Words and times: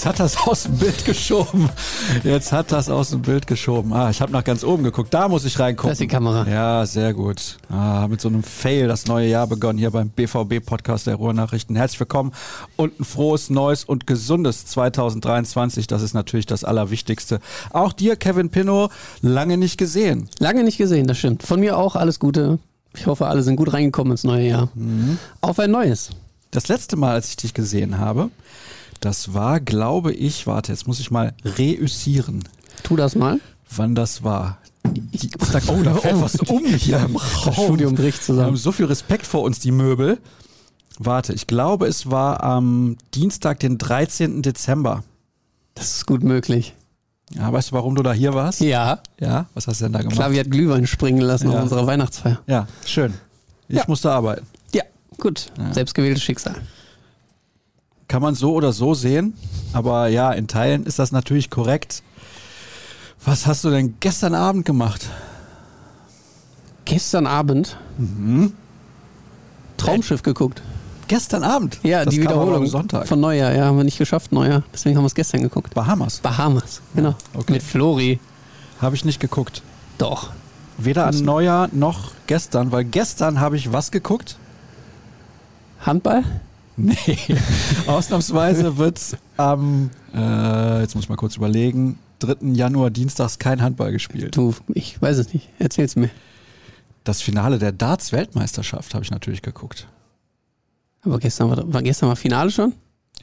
Jetzt 0.00 0.06
hat 0.06 0.20
das 0.20 0.36
aus 0.46 0.62
dem 0.62 0.78
Bild 0.78 1.04
geschoben. 1.04 1.68
Jetzt 2.24 2.52
hat 2.52 2.72
das 2.72 2.88
aus 2.88 3.10
dem 3.10 3.20
Bild 3.20 3.46
geschoben. 3.46 3.92
Ah, 3.92 4.08
ich 4.08 4.22
habe 4.22 4.32
nach 4.32 4.44
ganz 4.44 4.64
oben 4.64 4.82
geguckt. 4.82 5.12
Da 5.12 5.28
muss 5.28 5.44
ich 5.44 5.58
reingucken. 5.58 5.90
Das 5.90 5.96
ist 5.96 6.00
die 6.00 6.06
Kamera. 6.06 6.48
Ja, 6.48 6.86
sehr 6.86 7.12
gut. 7.12 7.58
Ah, 7.68 8.08
mit 8.08 8.18
so 8.18 8.28
einem 8.28 8.42
Fail 8.42 8.88
das 8.88 9.06
neue 9.08 9.28
Jahr 9.28 9.46
begonnen 9.46 9.78
hier 9.78 9.90
beim 9.90 10.08
BVB-Podcast 10.08 11.06
der 11.06 11.16
Ruhrnachrichten. 11.16 11.76
Herzlich 11.76 12.00
willkommen 12.00 12.32
und 12.76 12.98
ein 12.98 13.04
frohes, 13.04 13.50
neues 13.50 13.84
und 13.84 14.06
gesundes 14.06 14.64
2023. 14.64 15.86
Das 15.86 16.00
ist 16.00 16.14
natürlich 16.14 16.46
das 16.46 16.64
Allerwichtigste. 16.64 17.38
Auch 17.68 17.92
dir, 17.92 18.16
Kevin 18.16 18.48
Pinnow, 18.48 18.90
lange 19.20 19.58
nicht 19.58 19.76
gesehen. 19.76 20.30
Lange 20.38 20.64
nicht 20.64 20.78
gesehen, 20.78 21.08
das 21.08 21.18
stimmt. 21.18 21.42
Von 21.42 21.60
mir 21.60 21.76
auch 21.76 21.94
alles 21.94 22.18
Gute. 22.18 22.58
Ich 22.96 23.06
hoffe, 23.06 23.26
alle 23.26 23.42
sind 23.42 23.56
gut 23.56 23.74
reingekommen 23.74 24.12
ins 24.12 24.24
neue 24.24 24.48
Jahr. 24.48 24.70
Auf 25.42 25.58
ein 25.58 25.70
neues. 25.70 26.08
Das 26.52 26.68
letzte 26.68 26.96
Mal, 26.96 27.12
als 27.12 27.28
ich 27.28 27.36
dich 27.36 27.52
gesehen 27.52 27.98
habe, 27.98 28.30
das 29.00 29.34
war, 29.34 29.60
glaube 29.60 30.12
ich, 30.12 30.46
warte, 30.46 30.72
jetzt 30.72 30.86
muss 30.86 31.00
ich 31.00 31.10
mal 31.10 31.34
reüssieren, 31.44 32.44
Tu 32.82 32.96
das 32.96 33.14
mal. 33.14 33.40
wann 33.74 33.94
das 33.94 34.22
war. 34.24 34.58
Dienstag, 34.86 35.62
oh, 35.68 35.82
da 35.82 35.94
fällt 35.94 36.20
was 36.20 36.36
um 36.36 36.64
hier 36.76 36.98
im 37.00 37.14
Das 37.14 37.46
Raum. 37.46 37.54
Studium 37.66 37.94
bricht 37.94 38.18
Wir 38.18 38.24
zusammen. 38.24 38.46
haben 38.48 38.56
so 38.56 38.72
viel 38.72 38.86
Respekt 38.86 39.26
vor 39.26 39.42
uns, 39.42 39.58
die 39.60 39.72
Möbel. 39.72 40.18
Warte, 40.98 41.32
ich 41.32 41.46
glaube, 41.46 41.86
es 41.86 42.10
war 42.10 42.42
am 42.42 42.96
Dienstag, 43.14 43.60
den 43.60 43.78
13. 43.78 44.42
Dezember. 44.42 45.02
Das 45.74 45.94
ist 45.96 46.06
gut 46.06 46.22
möglich. 46.22 46.74
Ja, 47.34 47.50
weißt 47.52 47.70
du, 47.70 47.74
warum 47.76 47.94
du 47.94 48.02
da 48.02 48.12
hier 48.12 48.34
warst? 48.34 48.60
Ja, 48.60 49.00
Ja, 49.20 49.46
was 49.54 49.66
hast 49.68 49.80
du 49.80 49.84
denn 49.84 49.92
da 49.92 50.00
gemacht? 50.00 50.16
Klavi 50.16 50.36
hat 50.36 50.50
Glühwein 50.50 50.86
springen 50.86 51.20
lassen 51.20 51.50
Ja. 51.50 51.56
auf 51.58 51.62
unserer 51.62 51.86
Weihnachtsfeier. 51.86 52.40
Ja, 52.46 52.66
schön. 52.84 53.14
Ich 53.68 53.76
Ja. 53.76 53.84
musste 53.86 54.10
arbeiten. 54.10 54.46
Ja, 54.74 54.82
gut. 55.18 55.46
Selbstgewähltes 55.72 56.22
Schicksal. 56.22 56.56
Kann 58.10 58.22
man 58.22 58.34
so 58.34 58.54
oder 58.54 58.72
so 58.72 58.92
sehen, 58.92 59.34
aber 59.72 60.08
ja, 60.08 60.32
in 60.32 60.48
Teilen 60.48 60.84
ist 60.84 60.98
das 60.98 61.12
natürlich 61.12 61.48
korrekt. 61.48 62.02
Was 63.24 63.46
hast 63.46 63.62
du 63.62 63.70
denn 63.70 63.94
gestern 64.00 64.34
Abend 64.34 64.64
gemacht? 64.64 65.08
Gestern 66.86 67.28
Abend 67.28 67.76
Traumschiff 69.76 70.22
geguckt. 70.22 70.60
Gestern 71.06 71.44
Abend? 71.44 71.78
Ja, 71.84 72.04
das 72.04 72.12
die 72.12 72.22
Wiederholung 72.22 72.66
Sonntag. 72.66 73.06
von 73.06 73.20
Neujahr. 73.20 73.54
Ja, 73.54 73.66
haben 73.66 73.76
wir 73.76 73.84
nicht 73.84 73.98
geschafft, 73.98 74.32
Neujahr. 74.32 74.64
Deswegen 74.74 74.96
haben 74.96 75.04
wir 75.04 75.06
es 75.06 75.14
gestern 75.14 75.42
geguckt. 75.42 75.72
Bahamas. 75.74 76.18
Bahamas, 76.18 76.82
genau. 76.96 77.14
okay. 77.34 77.52
Mit 77.52 77.62
Flori. 77.62 78.18
Habe 78.82 78.96
ich 78.96 79.04
nicht 79.04 79.20
geguckt. 79.20 79.62
Doch. 79.98 80.30
Weder 80.78 81.06
an 81.06 81.16
Neujahr 81.16 81.68
noch 81.70 82.10
gestern, 82.26 82.72
weil 82.72 82.82
gestern 82.82 83.38
habe 83.38 83.56
ich 83.56 83.72
was 83.72 83.92
geguckt? 83.92 84.36
Handball? 85.86 86.24
Nee. 86.76 87.18
Ausnahmsweise 87.86 88.76
wird 88.78 89.00
am, 89.36 89.90
äh, 90.14 90.80
jetzt 90.80 90.94
muss 90.94 91.04
ich 91.04 91.10
mal 91.10 91.16
kurz 91.16 91.36
überlegen, 91.36 91.98
3. 92.20 92.52
Januar 92.52 92.90
dienstags 92.90 93.38
kein 93.38 93.62
Handball 93.62 93.92
gespielt. 93.92 94.36
Du, 94.36 94.54
ich 94.68 95.00
weiß 95.00 95.18
es 95.18 95.32
nicht. 95.32 95.48
Erzähl's 95.58 95.96
mir. 95.96 96.10
Das 97.04 97.22
Finale 97.22 97.58
der 97.58 97.72
Darts-Weltmeisterschaft 97.72 98.94
habe 98.94 99.04
ich 99.04 99.10
natürlich 99.10 99.42
geguckt. 99.42 99.88
Aber 101.02 101.18
gestern 101.18 101.50
war, 101.50 101.72
war 101.72 101.82
gestern 101.82 102.08
mal 102.08 102.16
Finale 102.16 102.50
schon? 102.50 102.74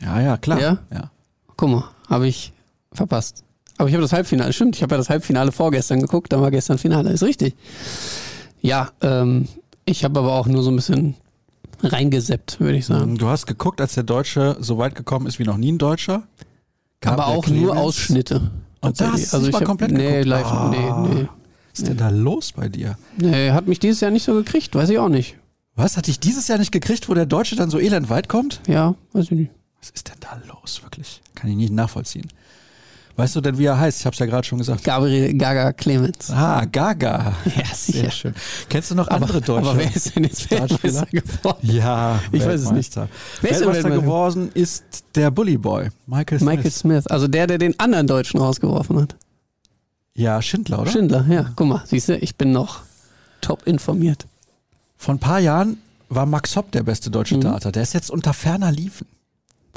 Ja, 0.02 0.20
ja, 0.20 0.38
klar. 0.38 0.60
Ja? 0.60 0.80
ja. 0.92 1.12
Guck 1.56 1.70
mal, 1.70 1.84
habe 2.10 2.28
ich 2.28 2.54
verpasst. 2.92 3.44
Aber 3.78 3.88
ich 3.90 3.94
habe 3.94 4.02
das 4.02 4.14
Halbfinale, 4.14 4.52
stimmt, 4.54 4.76
ich 4.76 4.82
habe 4.82 4.96
ja 4.96 4.98
das 4.98 5.10
Halbfinale 5.10 5.52
vorgestern 5.52 6.02
geguckt, 6.02 6.34
dann 6.34 6.42
war 6.42 6.50
gestern 6.50 6.80
Finale, 6.80 7.12
ist 7.12 7.24
richtig. 7.24 7.56
Ja, 8.60 8.90
ähm, 9.02 9.48
ich 9.86 10.04
habe 10.04 10.20
aber 10.20 10.34
auch 10.34 10.48
nur 10.48 10.64
so 10.64 10.72
ein 10.72 10.76
bisschen 10.76 11.16
reingeseppt, 11.84 12.60
würde 12.60 12.78
ich 12.78 12.86
sagen. 12.86 13.18
Du 13.18 13.28
hast 13.28 13.46
geguckt, 13.48 13.82
als 13.82 13.94
der 13.94 14.04
Deutsche 14.04 14.58
so 14.60 14.78
weit 14.78 14.96
gekommen 14.96 15.28
ist 15.28 15.40
wie 15.40 15.44
noch 15.44 15.58
nie 15.58 15.72
ein 15.72 15.78
Deutscher. 15.78 16.24
aber 17.06 17.18
Gabriel 17.18 17.22
auch 17.38 17.48
nur 17.48 17.66
Clemens. 17.72 17.78
Ausschnitte. 17.78 18.52
Und 18.82 19.00
da 19.02 19.12
hast 19.12 19.20
nicht 19.34 19.34
ich 19.48 19.52
mal 19.52 19.60
hab- 19.62 19.66
komplett 19.66 19.92
Nee, 19.92 20.10
geguckt? 20.24 20.26
live, 20.26 20.46
Ah. 20.48 20.70
nee, 20.70 21.14
nee. 21.16 21.28
Was 21.72 21.80
ist 21.80 21.88
denn 21.88 21.98
da 21.98 22.10
los 22.10 22.52
bei 22.54 22.70
dir? 22.70 22.98
Nee, 23.18 23.52
hat 23.52 23.68
mich 23.68 23.80
dieses 23.80 24.02
Jahr 24.02 24.10
nicht 24.12 24.24
so 24.24 24.34
gekriegt, 24.34 24.74
weiß 24.74 24.90
ich 24.90 24.98
auch 24.98 25.10
nicht. 25.10 25.36
Was? 25.76 25.96
Hat 25.98 26.08
dich 26.08 26.20
dieses 26.20 26.48
Jahr 26.48 26.58
nicht 26.58 26.72
gekriegt, 26.72 27.08
wo 27.08 27.14
der 27.14 27.28
Deutsche 27.28 27.56
dann 27.56 27.70
so 27.70 27.78
elend 27.80 28.10
weit 28.10 28.28
kommt? 28.30 28.62
Ja, 28.68 28.96
weiß 29.14 29.26
ich 29.26 29.32
nicht. 29.32 29.52
Was 29.80 29.92
ist 29.92 30.08
denn 30.08 30.16
da 30.22 30.42
los, 30.52 30.82
wirklich? 30.82 31.22
Kann 31.36 31.52
ich 31.52 31.56
nicht 31.56 31.72
nachvollziehen. 31.72 32.28
Weißt 33.18 33.36
du 33.36 33.42
denn, 33.42 33.58
wie 33.58 33.66
er 33.66 33.80
heißt? 33.80 34.00
Ich 34.00 34.06
habe 34.06 34.14
es 34.14 34.20
ja 34.20 34.28
gerade 34.28 34.46
schon 34.48 34.60
gesagt. 34.60 34.84
Gabriel 34.84 35.34
Gaga 35.36 35.74
Clemens. 35.74 36.30
Ah, 36.30 36.64
Gaga. 36.66 37.34
Ja, 37.46 37.66
sicher. 37.74 38.00
Sehr 38.02 38.12
schön. 38.12 38.36
Kennst 38.70 38.92
du 38.92 38.96
noch 38.96 39.08
andere 39.08 39.42
Deutsche? 39.42 39.68
aber 39.70 39.78
wer 39.80 39.96
ist 39.96 40.16
denn 40.16 40.24
jetzt? 40.24 40.50
Weltmeister 40.52 41.08
geworden? 41.08 41.58
Ja, 41.64 42.20
Ich 42.32 42.46
weiß 42.46 42.62
es 42.62 42.72
nicht. 42.72 42.96
Wer 42.96 43.08
Weltmeister 43.42 43.66
Weltmeister? 43.74 43.90
geworden 43.90 44.52
ist 44.54 44.84
der 45.16 45.32
Bully 45.32 45.58
Boy, 45.58 45.90
Michael 46.06 46.40
Smith. 46.40 46.56
Michael 46.58 46.72
Smith, 46.72 47.08
also 47.08 47.28
der, 47.28 47.48
der 47.48 47.58
den 47.58 47.78
anderen 47.80 48.06
Deutschen 48.06 48.40
rausgeworfen 48.40 49.02
hat. 49.02 49.16
Ja, 50.14 50.40
Schindler, 50.42 50.82
oder? 50.82 50.92
Schindler, 50.92 51.26
ja. 51.28 51.52
Guck 51.56 51.68
mal, 51.68 51.84
siehst 51.86 52.10
du, 52.10 52.18
ich 52.18 52.36
bin 52.36 52.52
noch 52.52 52.82
top 53.42 53.66
informiert. 53.66 54.28
Vor 54.96 55.16
ein 55.16 55.20
paar 55.20 55.40
Jahren 55.40 55.78
war 56.10 56.26
Max 56.28 56.56
Hopp 56.56 56.72
der 56.72 56.84
beste 56.84 57.10
deutsche 57.10 57.36
Mhm. 57.38 57.42
Theater. 57.42 57.72
Der 57.72 57.82
ist 57.84 57.94
jetzt 57.94 58.12
unter 58.12 58.34
ferner 58.34 58.72
Liefen. 58.72 59.08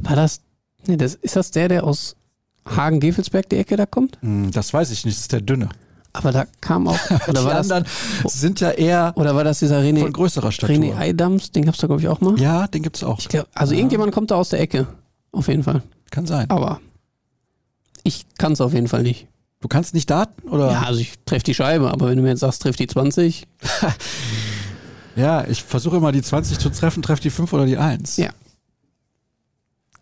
War 0.03 0.15
das, 0.17 0.41
nee, 0.87 0.97
das, 0.97 1.15
ist 1.15 1.37
das 1.37 1.51
der, 1.51 1.69
der 1.69 1.85
aus 1.85 2.17
Hagen-Gefelsberg 2.77 3.49
die 3.49 3.57
Ecke 3.57 3.77
da 3.77 3.87
kommt? 3.87 4.19
Hm, 4.23 4.51
Das 4.53 4.73
weiß 4.73 4.91
ich 4.91 5.05
nicht, 5.05 5.17
das 5.17 5.23
ist 5.23 5.33
der 5.33 5.41
Dünne. 5.41 5.69
Aber 6.13 6.33
da 6.33 6.45
kam 6.61 6.89
auch, 6.89 6.99
oder 7.29 7.41
Die 7.41 7.47
war 7.47 7.63
das, 7.63 7.85
sind 8.35 8.61
ja 8.61 8.71
eher 8.71 9.13
oder 9.17 9.35
war 9.37 9.45
das 9.45 9.61
dieser 9.61 9.81
René, 9.81 10.01
von 10.01 10.13
größerer 10.13 10.51
Statur. 10.51 10.75
René 10.75 10.97
Eidams, 10.97 11.53
den 11.53 11.65
gab's 11.65 11.79
da 11.79 11.87
glaube 11.87 12.03
ich 12.03 12.09
auch 12.09 12.21
mal? 12.21 12.39
ja, 12.41 12.67
den 12.67 12.83
gibt's 12.83 13.05
auch. 13.05 13.19
Ich 13.21 13.29
glaub, 13.29 13.47
also 13.55 13.75
irgendjemand 13.75 14.13
kommt 14.13 14.31
da 14.33 14.35
aus 14.37 14.49
der 14.49 14.61
Ecke, 14.61 14.89
auf 15.33 15.47
jeden 15.49 15.63
Fall. 15.63 15.83
Kann 16.11 16.27
sein. 16.27 16.51
Aber 16.51 16.81
ich 18.03 18.27
kann 18.39 18.53
es 18.53 18.61
auf 18.61 18.73
jeden 18.75 18.89
Fall 18.89 19.03
nicht. 19.05 19.29
Du 19.61 19.69
kannst 19.69 19.95
nicht 19.95 20.09
daten? 20.11 20.49
Oder? 20.49 20.73
Ja, 20.73 20.83
also 20.83 21.01
ich 21.01 21.13
treffe 21.27 21.45
die 21.45 21.55
Scheibe, 21.55 21.91
aber 21.93 22.09
wenn 22.09 22.17
du 22.17 22.23
mir 22.23 22.31
jetzt 22.31 22.41
sagst, 22.41 22.63
treff 22.63 22.75
die 22.77 22.87
20, 22.89 23.47
Ja, 25.17 25.45
ich 25.47 25.63
versuche 25.63 25.97
immer 25.97 26.13
die 26.13 26.23
20 26.23 26.59
zu 26.59 26.71
treffen, 26.71 27.03
treffe 27.03 27.23
die 27.23 27.31
5 27.31 27.53
oder 27.53 27.67
die 27.67 27.77
1. 27.77 28.17
Ja. 28.17 28.31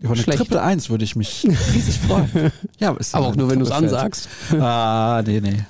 Über 0.01 0.13
eine 0.13 0.23
Schlecht. 0.23 0.39
Triple 0.39 0.63
1 0.63 0.91
würde 0.91 1.05
ich 1.05 1.17
mich 1.17 1.45
riesig 1.75 1.99
freuen. 1.99 2.29
Ja, 2.79 2.91
aber 2.91 3.01
ja 3.01 3.19
auch 3.19 3.35
nur 3.35 3.51
wenn 3.51 3.59
du 3.59 3.65
es 3.65 3.71
ansagst. 3.71 4.29
Ah, 4.53 5.23
nee, 5.27 5.41
nee. 5.41 5.65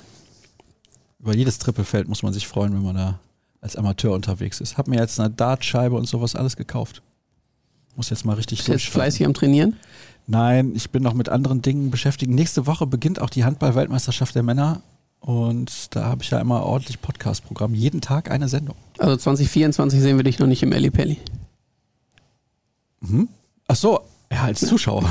Über 1.19 1.35
jedes 1.35 1.57
Trippelfeld 1.57 2.07
muss 2.07 2.23
man 2.23 2.33
sich 2.33 2.47
freuen, 2.47 2.73
wenn 2.73 2.83
man 2.83 2.95
da 2.95 3.19
als 3.61 3.75
Amateur 3.75 4.13
unterwegs 4.13 4.61
ist. 4.61 4.77
Hab 4.77 4.87
mir 4.87 4.97
jetzt 4.97 5.19
eine 5.19 5.29
Dartscheibe 5.29 5.95
und 5.95 6.07
sowas 6.07 6.35
alles 6.35 6.55
gekauft. 6.55 7.01
Muss 7.95 8.09
jetzt 8.09 8.25
mal 8.25 8.33
richtig 8.33 8.59
Bist 8.59 8.69
jetzt 8.69 8.85
fleißig 8.85 9.25
am 9.25 9.33
Trainieren? 9.33 9.75
Nein, 10.27 10.73
ich 10.75 10.91
bin 10.91 11.01
noch 11.03 11.15
mit 11.15 11.27
anderen 11.27 11.61
Dingen 11.61 11.89
beschäftigt. 11.89 12.31
Nächste 12.31 12.67
Woche 12.67 12.85
beginnt 12.85 13.19
auch 13.19 13.29
die 13.29 13.43
Handball-Weltmeisterschaft 13.43 14.35
der 14.35 14.43
Männer. 14.43 14.81
Und 15.19 15.93
da 15.95 16.05
habe 16.05 16.23
ich 16.23 16.29
ja 16.29 16.39
immer 16.39 16.63
ordentlich 16.63 17.01
Podcast-Programm. 17.01 17.73
Jeden 17.73 17.99
Tag 17.99 18.31
eine 18.31 18.47
Sendung. 18.47 18.75
Also 18.99 19.17
2024 19.17 19.99
sehen 19.99 20.17
wir 20.17 20.23
dich 20.23 20.39
noch 20.39 20.47
nicht 20.47 20.63
im 20.63 20.71
Ellipelli. 20.71 21.17
Ach 23.67 23.75
so, 23.75 24.01
ja, 24.31 24.43
als 24.43 24.59
Zuschauer. 24.61 25.03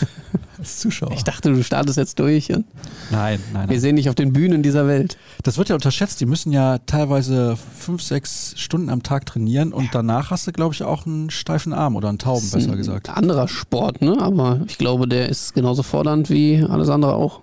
als 0.58 0.78
Zuschauer. 0.80 1.12
Ich 1.12 1.24
dachte, 1.24 1.52
du 1.52 1.62
startest 1.62 1.96
jetzt 1.98 2.18
durch 2.18 2.52
und 2.52 2.64
Nein, 3.10 3.40
nein, 3.52 3.68
wir 3.68 3.74
nein. 3.74 3.80
sehen 3.80 3.96
dich 3.96 4.08
auf 4.08 4.14
den 4.14 4.32
Bühnen 4.32 4.62
dieser 4.62 4.86
Welt. 4.88 5.16
Das 5.42 5.56
wird 5.58 5.68
ja 5.68 5.74
unterschätzt. 5.76 6.20
Die 6.20 6.26
müssen 6.26 6.52
ja 6.52 6.78
teilweise 6.78 7.56
fünf, 7.78 8.02
sechs 8.02 8.54
Stunden 8.56 8.90
am 8.90 9.02
Tag 9.02 9.26
trainieren 9.26 9.72
und 9.72 9.90
danach 9.94 10.30
hast 10.30 10.46
du, 10.46 10.52
glaube 10.52 10.74
ich, 10.74 10.82
auch 10.82 11.06
einen 11.06 11.30
steifen 11.30 11.72
Arm 11.72 11.94
oder 11.94 12.08
einen 12.08 12.18
Tauben, 12.18 12.40
Das 12.40 12.46
ist 12.46 12.52
besser 12.66 12.72
ein 12.72 12.78
gesagt. 12.78 13.10
anderer 13.10 13.46
Sport, 13.48 14.02
ne? 14.02 14.16
Aber 14.20 14.60
ich 14.66 14.78
glaube, 14.78 15.06
der 15.06 15.28
ist 15.28 15.54
genauso 15.54 15.82
fordernd 15.82 16.30
wie 16.30 16.64
alles 16.68 16.88
andere 16.88 17.14
auch. 17.14 17.40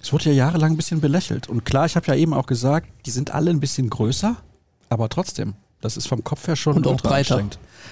Es 0.00 0.12
wurde 0.12 0.26
ja 0.26 0.32
jahrelang 0.32 0.72
ein 0.72 0.76
bisschen 0.76 1.00
belächelt. 1.00 1.48
Und 1.48 1.64
klar, 1.64 1.86
ich 1.86 1.96
habe 1.96 2.06
ja 2.06 2.14
eben 2.14 2.32
auch 2.32 2.46
gesagt, 2.46 2.86
die 3.06 3.10
sind 3.10 3.34
alle 3.34 3.50
ein 3.50 3.58
bisschen 3.60 3.90
größer, 3.90 4.36
aber 4.88 5.08
trotzdem, 5.08 5.54
das 5.80 5.96
ist 5.96 6.08
vom 6.08 6.24
Kopf 6.24 6.46
her 6.48 6.56
schon 6.56 6.76
Und 6.76 6.86
auch 6.86 7.00
breiter. 7.00 7.42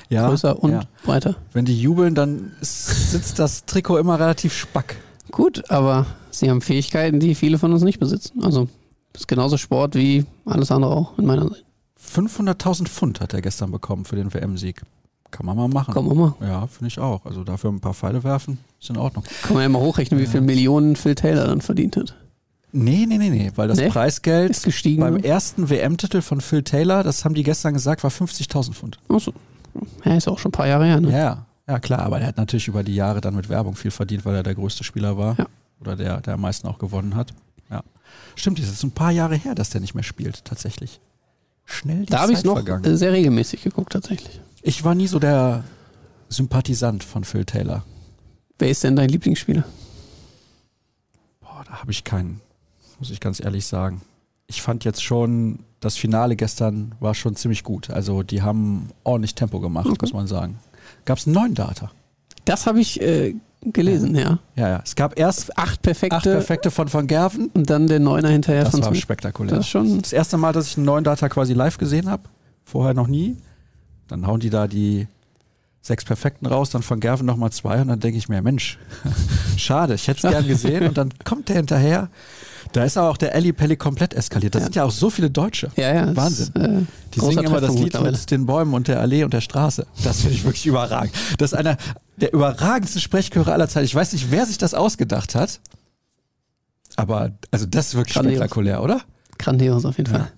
Ja, 0.08 0.28
Größer 0.28 0.62
und 0.62 0.72
ja. 0.72 0.82
breiter. 1.04 1.36
Wenn 1.52 1.64
die 1.64 1.80
jubeln, 1.80 2.14
dann 2.14 2.52
sitzt 2.60 3.38
das 3.38 3.64
Trikot 3.66 3.98
immer 3.98 4.18
relativ 4.18 4.54
spack. 4.54 4.96
Gut, 5.30 5.70
aber 5.70 6.06
sie 6.30 6.48
haben 6.50 6.60
Fähigkeiten, 6.60 7.18
die 7.18 7.34
viele 7.34 7.58
von 7.58 7.72
uns 7.72 7.82
nicht 7.82 7.98
besitzen. 7.98 8.44
Also 8.44 8.68
ist 9.14 9.28
genauso 9.28 9.56
Sport 9.56 9.94
wie 9.94 10.24
alles 10.44 10.70
andere 10.70 10.92
auch 10.92 11.18
in 11.18 11.26
meiner 11.26 11.48
Sicht. 11.48 11.64
500.000 12.00 12.86
Pfund 12.86 13.20
hat 13.20 13.34
er 13.34 13.42
gestern 13.42 13.72
bekommen 13.72 14.04
für 14.04 14.16
den 14.16 14.32
WM-Sieg. 14.32 14.82
Kann 15.30 15.46
man 15.46 15.56
mal 15.56 15.68
machen. 15.68 15.92
Komm 15.92 16.16
mal. 16.16 16.34
Ja, 16.40 16.66
finde 16.66 16.88
ich 16.88 16.98
auch. 16.98 17.24
Also 17.26 17.42
dafür 17.42 17.70
ein 17.70 17.80
paar 17.80 17.94
Pfeile 17.94 18.22
werfen, 18.22 18.58
ist 18.80 18.90
in 18.90 18.96
Ordnung. 18.96 19.24
Kann 19.42 19.54
man 19.54 19.62
ja 19.62 19.68
mal 19.68 19.80
hochrechnen, 19.80 20.20
wie 20.20 20.26
viel 20.26 20.40
Millionen 20.40 20.94
Phil 20.94 21.14
Taylor 21.14 21.46
dann 21.46 21.60
verdient 21.60 21.96
hat. 21.96 22.14
Nee, 22.72 23.06
nee, 23.06 23.16
nee, 23.18 23.30
nee, 23.30 23.52
weil 23.54 23.68
das 23.68 23.78
Nee? 23.78 23.88
Preisgeld 23.88 24.50
Ist 24.50 24.64
gestiegen. 24.64 25.00
beim 25.00 25.14
ne? 25.14 25.24
ersten 25.24 25.70
WM-Titel 25.70 26.20
von 26.20 26.40
Phil 26.40 26.62
Taylor, 26.62 27.02
das 27.02 27.24
haben 27.24 27.34
die 27.34 27.42
gestern 27.42 27.72
gesagt, 27.74 28.02
war 28.02 28.10
50.000 28.10 28.72
Pfund. 28.74 28.98
Achso. 29.08 29.32
Ja, 30.04 30.14
ist 30.16 30.28
auch 30.28 30.38
schon 30.38 30.50
ein 30.50 30.52
paar 30.52 30.66
Jahre 30.66 30.84
her, 30.86 31.00
ne? 31.00 31.10
Ja, 31.10 31.46
ja, 31.68 31.78
klar, 31.78 32.00
aber 32.00 32.20
er 32.20 32.26
hat 32.28 32.36
natürlich 32.36 32.68
über 32.68 32.82
die 32.82 32.94
Jahre 32.94 33.20
dann 33.20 33.34
mit 33.34 33.48
Werbung 33.48 33.76
viel 33.76 33.90
verdient, 33.90 34.24
weil 34.24 34.34
er 34.34 34.42
der 34.42 34.54
größte 34.54 34.84
Spieler 34.84 35.16
war. 35.16 35.36
Ja. 35.38 35.46
Oder 35.80 35.96
der, 35.96 36.20
der 36.20 36.34
am 36.34 36.40
meisten 36.40 36.66
auch 36.68 36.78
gewonnen 36.78 37.14
hat. 37.14 37.32
Ja. 37.70 37.82
Stimmt, 38.34 38.58
das 38.58 38.68
ist 38.68 38.82
ein 38.82 38.92
paar 38.92 39.10
Jahre 39.10 39.36
her, 39.36 39.54
dass 39.54 39.70
der 39.70 39.80
nicht 39.80 39.94
mehr 39.94 40.04
spielt, 40.04 40.44
tatsächlich. 40.44 41.00
Schnell 41.64 42.00
die 42.00 42.06
Da 42.06 42.20
habe 42.20 42.32
ich 42.32 42.44
noch 42.44 42.54
vergangen. 42.54 42.84
äh, 42.84 42.96
sehr 42.96 43.12
regelmäßig 43.12 43.62
geguckt, 43.62 43.92
tatsächlich. 43.92 44.40
Ich 44.62 44.84
war 44.84 44.94
nie 44.94 45.06
so 45.06 45.18
der 45.18 45.64
Sympathisant 46.28 47.04
von 47.04 47.24
Phil 47.24 47.44
Taylor. 47.44 47.84
Wer 48.58 48.70
ist 48.70 48.84
denn 48.84 48.96
dein 48.96 49.08
Lieblingsspieler? 49.08 49.64
Boah, 51.40 51.64
da 51.66 51.80
habe 51.80 51.90
ich 51.90 52.04
keinen, 52.04 52.40
muss 52.98 53.10
ich 53.10 53.20
ganz 53.20 53.40
ehrlich 53.40 53.66
sagen. 53.66 54.00
Ich 54.46 54.62
fand 54.62 54.84
jetzt 54.84 55.02
schon, 55.02 55.60
das 55.80 55.96
Finale 55.96 56.36
gestern 56.36 56.94
war 57.00 57.14
schon 57.14 57.34
ziemlich 57.36 57.64
gut. 57.64 57.90
Also 57.90 58.22
die 58.22 58.42
haben 58.42 58.90
ordentlich 59.04 59.34
Tempo 59.34 59.60
gemacht, 59.60 59.86
Okay. 59.86 59.98
muss 60.00 60.12
man 60.12 60.26
sagen. 60.26 60.58
Gab 61.04 61.18
es 61.18 61.26
einen 61.26 61.34
neuen 61.34 61.54
Data? 61.54 61.90
Das 62.44 62.66
habe 62.66 62.80
ich 62.80 63.00
äh, 63.00 63.34
gelesen, 63.62 64.14
ja. 64.14 64.38
Ja, 64.54 64.68
ja. 64.68 64.82
Es 64.84 64.94
gab 64.94 65.18
erst 65.18 65.58
Acht 65.58 65.82
perfekte 65.82 66.16
acht 66.16 66.24
Perfekte 66.24 66.70
von 66.70 66.92
Van 66.92 67.06
Gerven. 67.08 67.50
und 67.54 67.68
dann 67.70 67.88
der 67.88 67.98
Neuner 67.98 68.28
hinterher 68.28 68.62
Das 68.64 68.70
von 68.70 68.82
war 68.82 68.88
Smith. 68.90 69.00
spektakulär. 69.00 69.56
Das 69.56 69.64
ist 69.66 69.70
schon. 69.70 70.00
Das 70.00 70.12
erste 70.12 70.36
Mal, 70.36 70.52
dass 70.52 70.68
ich 70.68 70.76
einen 70.76 70.86
neuen 70.86 71.02
Data 71.02 71.28
quasi 71.28 71.52
live 71.54 71.76
gesehen 71.78 72.08
habe. 72.08 72.22
Vorher 72.64 72.94
noch 72.94 73.08
nie. 73.08 73.36
Dann 74.06 74.26
hauen 74.28 74.38
die 74.38 74.50
da 74.50 74.68
die 74.68 75.08
sechs 75.82 76.04
Perfekten 76.04 76.46
raus, 76.46 76.70
dann 76.70 76.82
von 76.82 76.98
Gerven 77.00 77.26
nochmal 77.26 77.50
zwei 77.52 77.80
und 77.80 77.88
dann 77.88 78.00
denke 78.00 78.18
ich 78.18 78.28
mir, 78.28 78.42
Mensch, 78.42 78.76
schade, 79.56 79.94
ich 79.94 80.06
hätte 80.08 80.26
es 80.26 80.32
gern 80.32 80.46
gesehen 80.48 80.86
und 80.88 80.98
dann 80.98 81.10
kommt 81.24 81.48
der 81.48 81.56
hinterher. 81.56 82.08
Da 82.72 82.84
ist 82.84 82.96
aber 82.96 83.10
auch 83.10 83.16
der 83.16 83.34
Ellie 83.34 83.52
Pelli 83.52 83.76
komplett 83.76 84.12
eskaliert. 84.14 84.54
Da 84.54 84.58
Ja. 84.58 84.64
sind 84.64 84.74
ja 84.76 84.84
auch 84.84 84.90
so 84.90 85.08
viele 85.10 85.30
Deutsche. 85.30 85.70
Ja, 85.76 85.94
ja. 85.94 86.16
Wahnsinn. 86.16 86.48
Ist, 86.54 86.56
äh, 86.56 86.82
Die 87.14 87.20
singen 87.20 87.44
immer 87.44 87.60
das 87.60 87.74
Lied 87.74 87.98
mit 88.00 88.30
den 88.30 88.46
Bäumen 88.46 88.74
und 88.74 88.88
der 88.88 89.00
Allee 89.00 89.24
und 89.24 89.32
der 89.32 89.40
Straße. 89.40 89.86
Das 90.04 90.20
finde 90.20 90.34
ich 90.36 90.44
wirklich 90.44 90.66
überragend. 90.66 91.12
Das 91.38 91.52
ist 91.52 91.58
einer 91.58 91.76
der 92.16 92.32
überragendsten 92.34 93.00
Sprechchöre 93.00 93.52
aller 93.52 93.68
Zeiten. 93.68 93.86
Ich 93.86 93.94
weiß 93.94 94.12
nicht, 94.12 94.30
wer 94.30 94.44
sich 94.46 94.58
das 94.58 94.74
ausgedacht 94.74 95.34
hat. 95.34 95.60
Aber 96.96 97.32
also 97.50 97.66
das 97.66 97.88
ist 97.88 97.94
wirklich 97.94 98.14
Grandios. 98.14 98.36
spektakulär, 98.38 98.82
oder? 98.82 99.00
Grandios 99.38 99.84
auf 99.84 99.98
jeden 99.98 100.12
Ja. 100.12 100.18
Fall. 100.20 100.32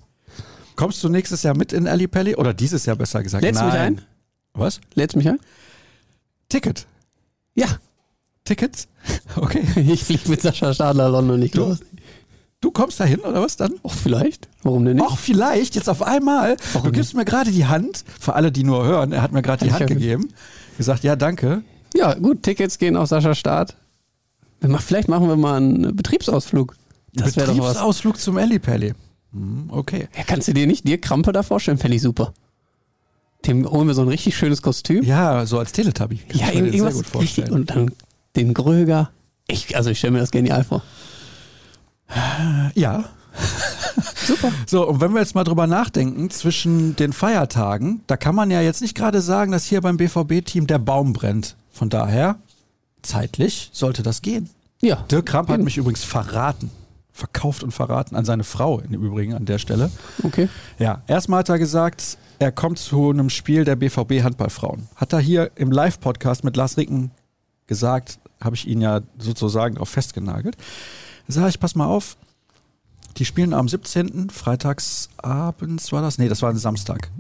Kommst 0.77 1.03
du 1.03 1.09
nächstes 1.09 1.43
Jahr 1.43 1.57
mit 1.57 1.73
in 1.73 1.89
Ali 1.89 2.07
Pelli? 2.07 2.37
Oder 2.37 2.55
dieses 2.55 2.87
Jahr 2.87 2.97
besser 2.97 3.23
gesagt? 3.23 3.43
Lädst 3.43 3.61
du 3.61 3.65
mich 3.65 3.75
Nein. 3.75 3.99
ein? 3.99 4.03
Was? 4.55 4.81
Lädst 4.95 5.17
mich 5.17 5.29
ein? 5.29 5.39
Ticket. 6.49 6.87
Ja. 7.55 7.67
Tickets? 8.45 8.89
Okay. 9.37 9.63
Ich 9.77 10.05
fliege 10.05 10.29
mit 10.31 10.41
Sascha 10.43 10.75
Stadler 10.75 11.09
London 11.11 11.39
nicht 11.39 11.57
Du? 11.57 11.61
los. 11.61 11.79
Du 12.61 12.73
kommst 12.73 12.99
da 12.99 13.05
hin 13.05 13.21
oder 13.21 13.41
was 13.41 13.57
dann? 13.57 13.75
Och, 13.85 13.93
vielleicht. 13.95 14.49
Warum 14.63 14.85
denn 14.85 14.97
nicht? 14.97 15.07
Ach, 15.09 15.17
vielleicht, 15.17 15.77
jetzt 15.77 15.89
auf 15.89 16.03
einmal. 16.03 16.57
Warum 16.73 16.87
du 16.91 16.93
gibst 16.93 17.15
mir 17.15 17.25
gerade 17.25 17.53
die 17.53 17.67
Hand, 17.67 18.05
für 18.19 18.35
alle, 18.35 18.51
die 18.51 18.65
nur 18.65 18.85
hören, 18.85 19.13
er 19.13 19.23
hat 19.23 19.33
mir 19.33 19.43
gerade 19.43 19.65
die 19.65 19.73
Hand 19.73 19.87
gegeben. 19.87 20.29
Gesagt, 20.77 21.05
ja, 21.05 21.15
danke. 21.15 21.63
Ja, 21.95 22.15
gut, 22.15 22.43
Tickets 22.43 22.79
gehen 22.79 22.97
auf 22.97 23.09
Sascha 23.09 23.35
Start. 23.35 23.77
Vielleicht 24.81 25.09
machen 25.09 25.29
wir 25.29 25.37
mal 25.37 25.57
einen 25.57 25.95
Betriebsausflug. 25.95 26.75
Das 27.13 27.37
wäre 27.37 27.47
doch 27.47 27.59
was. 27.59 27.75
Betriebsausflug 27.75 28.19
zum 28.19 28.39
Ali 28.39 28.59
Pelli. 28.59 28.93
Hm, 29.33 29.67
okay. 29.69 30.09
Ja, 30.17 30.25
kannst 30.27 30.49
du 30.49 30.53
dir 30.53 30.67
nicht 30.67 30.87
dir 30.87 31.01
Krampe 31.01 31.33
da 31.33 31.43
vorstellen? 31.45 31.79
Fände 31.79 31.97
ich 31.97 32.03
super. 32.03 32.33
Dem 33.47 33.71
holen 33.71 33.87
wir 33.87 33.95
so 33.95 34.03
ein 34.03 34.09
richtig 34.09 34.37
schönes 34.37 34.63
Kostüm. 34.63 35.05
Ja, 35.05 35.47
so 35.47 35.61
als 35.61 35.71
Teletubby. 35.73 36.17
Kann 36.17 36.41
Ja, 36.41 36.51
irgendwas 36.53 36.95
sehr 36.95 37.05
gut 37.05 37.23
richtig. 37.23 37.51
Und 37.51 37.71
dann 37.71 37.93
den 38.35 38.53
Gröger. 38.53 39.11
Ich, 39.47 39.77
also 39.77 39.91
ich 39.91 39.99
stelle 39.99 40.13
mir 40.13 40.19
das 40.19 40.33
genial 40.33 40.65
vor. 40.65 40.83
Ja. 42.75 43.05
Super. 44.27 44.53
So, 44.67 44.87
und 44.87 45.01
wenn 45.01 45.13
wir 45.13 45.21
jetzt 45.21 45.35
mal 45.35 45.45
drüber 45.45 45.67
nachdenken, 45.67 46.29
zwischen 46.31 46.97
den 46.97 47.13
Feiertagen, 47.13 48.03
da 48.07 48.17
kann 48.17 48.35
man 48.35 48.51
ja 48.51 48.61
jetzt 48.61 48.83
nicht 48.83 48.95
gerade 48.95 49.23
sagen, 49.23 49.53
dass 49.53 49.65
hier 49.65 49.81
beim 49.81 49.97
BVB-Team 49.97 50.67
der 50.67 50.79
Baum 50.79 51.13
brennt. 51.13 51.57
Von 51.71 51.89
daher, 51.89 52.37
zeitlich 53.03 53.71
sollte 53.73 54.03
das 54.03 54.21
gehen. 54.21 54.51
Ja. 54.81 54.97
Dirk 55.11 55.27
Kramp 55.27 55.49
hat 55.49 55.61
mich 55.61 55.79
übrigens 55.79 56.05
verraten. 56.05 56.71
Verkauft 57.13 57.65
und 57.65 57.73
verraten 57.73 58.15
an 58.15 58.25
seine 58.25 58.45
Frau 58.45 58.81
im 58.81 59.03
Übrigen 59.03 59.35
an 59.35 59.45
der 59.45 59.59
Stelle. 59.59 59.91
Okay. 60.23 60.49
Ja, 60.79 61.03
erstmal 61.09 61.41
hat 61.41 61.49
er 61.49 61.59
gesagt, 61.59 62.19
er 62.39 62.53
kommt 62.53 62.79
zu 62.79 63.11
einem 63.11 63.31
Spiel 63.31 63.65
der 63.65 63.75
BVB 63.75 64.23
Handballfrauen. 64.23 64.89
Hat 64.95 65.13
er 65.13 65.19
hier 65.19 65.51
im 65.57 65.73
Live-Podcast 65.73 66.45
mit 66.45 66.57
Lars 66.57 66.77
Ricken 66.77 67.11
gesagt, 67.67 68.21
habe 68.41 68.55
ich 68.55 68.69
ihn 68.69 68.81
ja 68.81 69.01
sozusagen 69.19 69.75
darauf 69.75 69.89
festgenagelt. 69.89 70.57
Sag 71.29 71.51
ich, 71.51 71.61
pass 71.61 71.75
mal 71.75 71.87
auf, 71.87 72.17
die 73.19 73.27
spielen 73.27 73.53
am 73.53 73.69
17. 73.69 74.31
freitags 74.31 75.11
abends 75.19 75.93
war 75.93 76.01
das? 76.01 76.17
Nee, 76.19 76.29
das 76.29 76.41
war 76.41 76.51
ein 76.51 76.57
Samstag. 76.57 77.11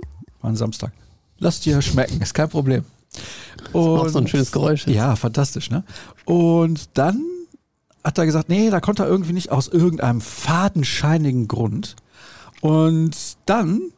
War 0.40 0.50
ein 0.50 0.56
Samstag. 0.56 0.93
Lass 1.38 1.60
dir 1.60 1.82
schmecken, 1.82 2.20
ist 2.20 2.34
kein 2.34 2.49
Problem. 2.49 2.84
Auch 3.72 4.08
so 4.08 4.19
ein 4.19 4.26
schönes 4.26 4.50
Geräusch. 4.50 4.87
Ja, 4.87 5.14
fantastisch, 5.14 5.70
ne? 5.70 5.84
Und 6.25 6.88
dann 6.94 7.22
hat 8.02 8.16
er 8.16 8.26
gesagt, 8.26 8.49
nee, 8.49 8.70
da 8.70 8.81
konnte 8.81 9.02
er 9.02 9.08
irgendwie 9.08 9.32
nicht 9.34 9.50
aus 9.50 9.69
irgendeinem 9.69 10.20
fadenscheinigen 10.20 11.46
Grund. 11.46 11.96
Und 12.61 13.37
dann, 13.46 13.93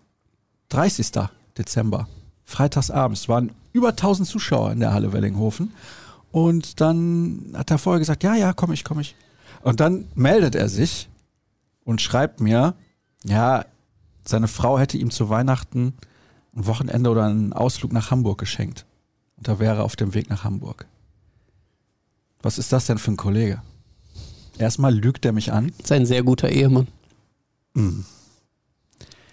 30. 0.70 1.10
Dezember, 1.56 2.08
freitagsabends, 2.44 3.28
waren 3.28 3.52
über 3.72 3.90
1000 3.90 4.26
Zuschauer 4.26 4.72
in 4.72 4.80
der 4.80 4.92
Halle 4.92 5.12
Wellinghofen. 5.12 5.72
Und 6.32 6.80
dann 6.80 7.52
hat 7.56 7.70
er 7.70 7.78
vorher 7.78 8.00
gesagt, 8.00 8.24
ja, 8.24 8.34
ja, 8.34 8.52
komm 8.52 8.72
ich, 8.72 8.84
komm 8.84 9.00
ich. 9.00 9.14
Und 9.62 9.80
dann 9.80 10.06
meldet 10.14 10.54
er 10.54 10.68
sich 10.68 11.08
und 11.84 12.00
schreibt 12.00 12.40
mir, 12.40 12.74
ja, 13.24 13.64
seine 14.24 14.48
Frau 14.48 14.78
hätte 14.78 14.96
ihm 14.96 15.10
zu 15.10 15.28
Weihnachten 15.28 15.94
ein 16.54 16.66
Wochenende 16.66 17.10
oder 17.10 17.24
einen 17.24 17.52
Ausflug 17.52 17.92
nach 17.92 18.10
Hamburg 18.10 18.38
geschenkt. 18.38 18.86
Und 19.36 19.48
da 19.48 19.58
wäre 19.58 19.76
er 19.76 19.84
auf 19.84 19.96
dem 19.96 20.14
Weg 20.14 20.30
nach 20.30 20.44
Hamburg. 20.44 20.86
Was 22.42 22.58
ist 22.58 22.72
das 22.72 22.86
denn 22.86 22.98
für 22.98 23.12
ein 23.12 23.16
Kollege? 23.16 23.62
Erstmal 24.58 24.94
lügt 24.94 25.24
er 25.24 25.32
mich 25.32 25.52
an. 25.52 25.72
Ist 25.78 25.92
ein 25.92 26.06
sehr 26.06 26.22
guter 26.22 26.48
Ehemann. 26.50 26.88
Mhm. 27.74 28.04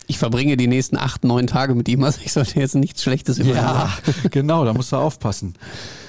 Ich 0.10 0.18
verbringe 0.18 0.56
die 0.56 0.68
nächsten 0.68 0.96
acht, 0.98 1.26
neun 1.26 1.48
Tage 1.48 1.76
mit 1.76 1.90
ihm, 1.90 2.04
also 2.04 2.22
ich 2.24 2.32
sollte 2.32 2.60
jetzt 2.60 2.76
nichts 2.76 3.04
Schlechtes 3.04 3.40
über 3.40 3.50
ihn 3.50 3.56
Ja, 3.56 3.92
genau, 4.32 4.64
da 4.64 4.74
musst 4.74 4.94
du 4.94 4.96
aufpassen. 4.96 5.56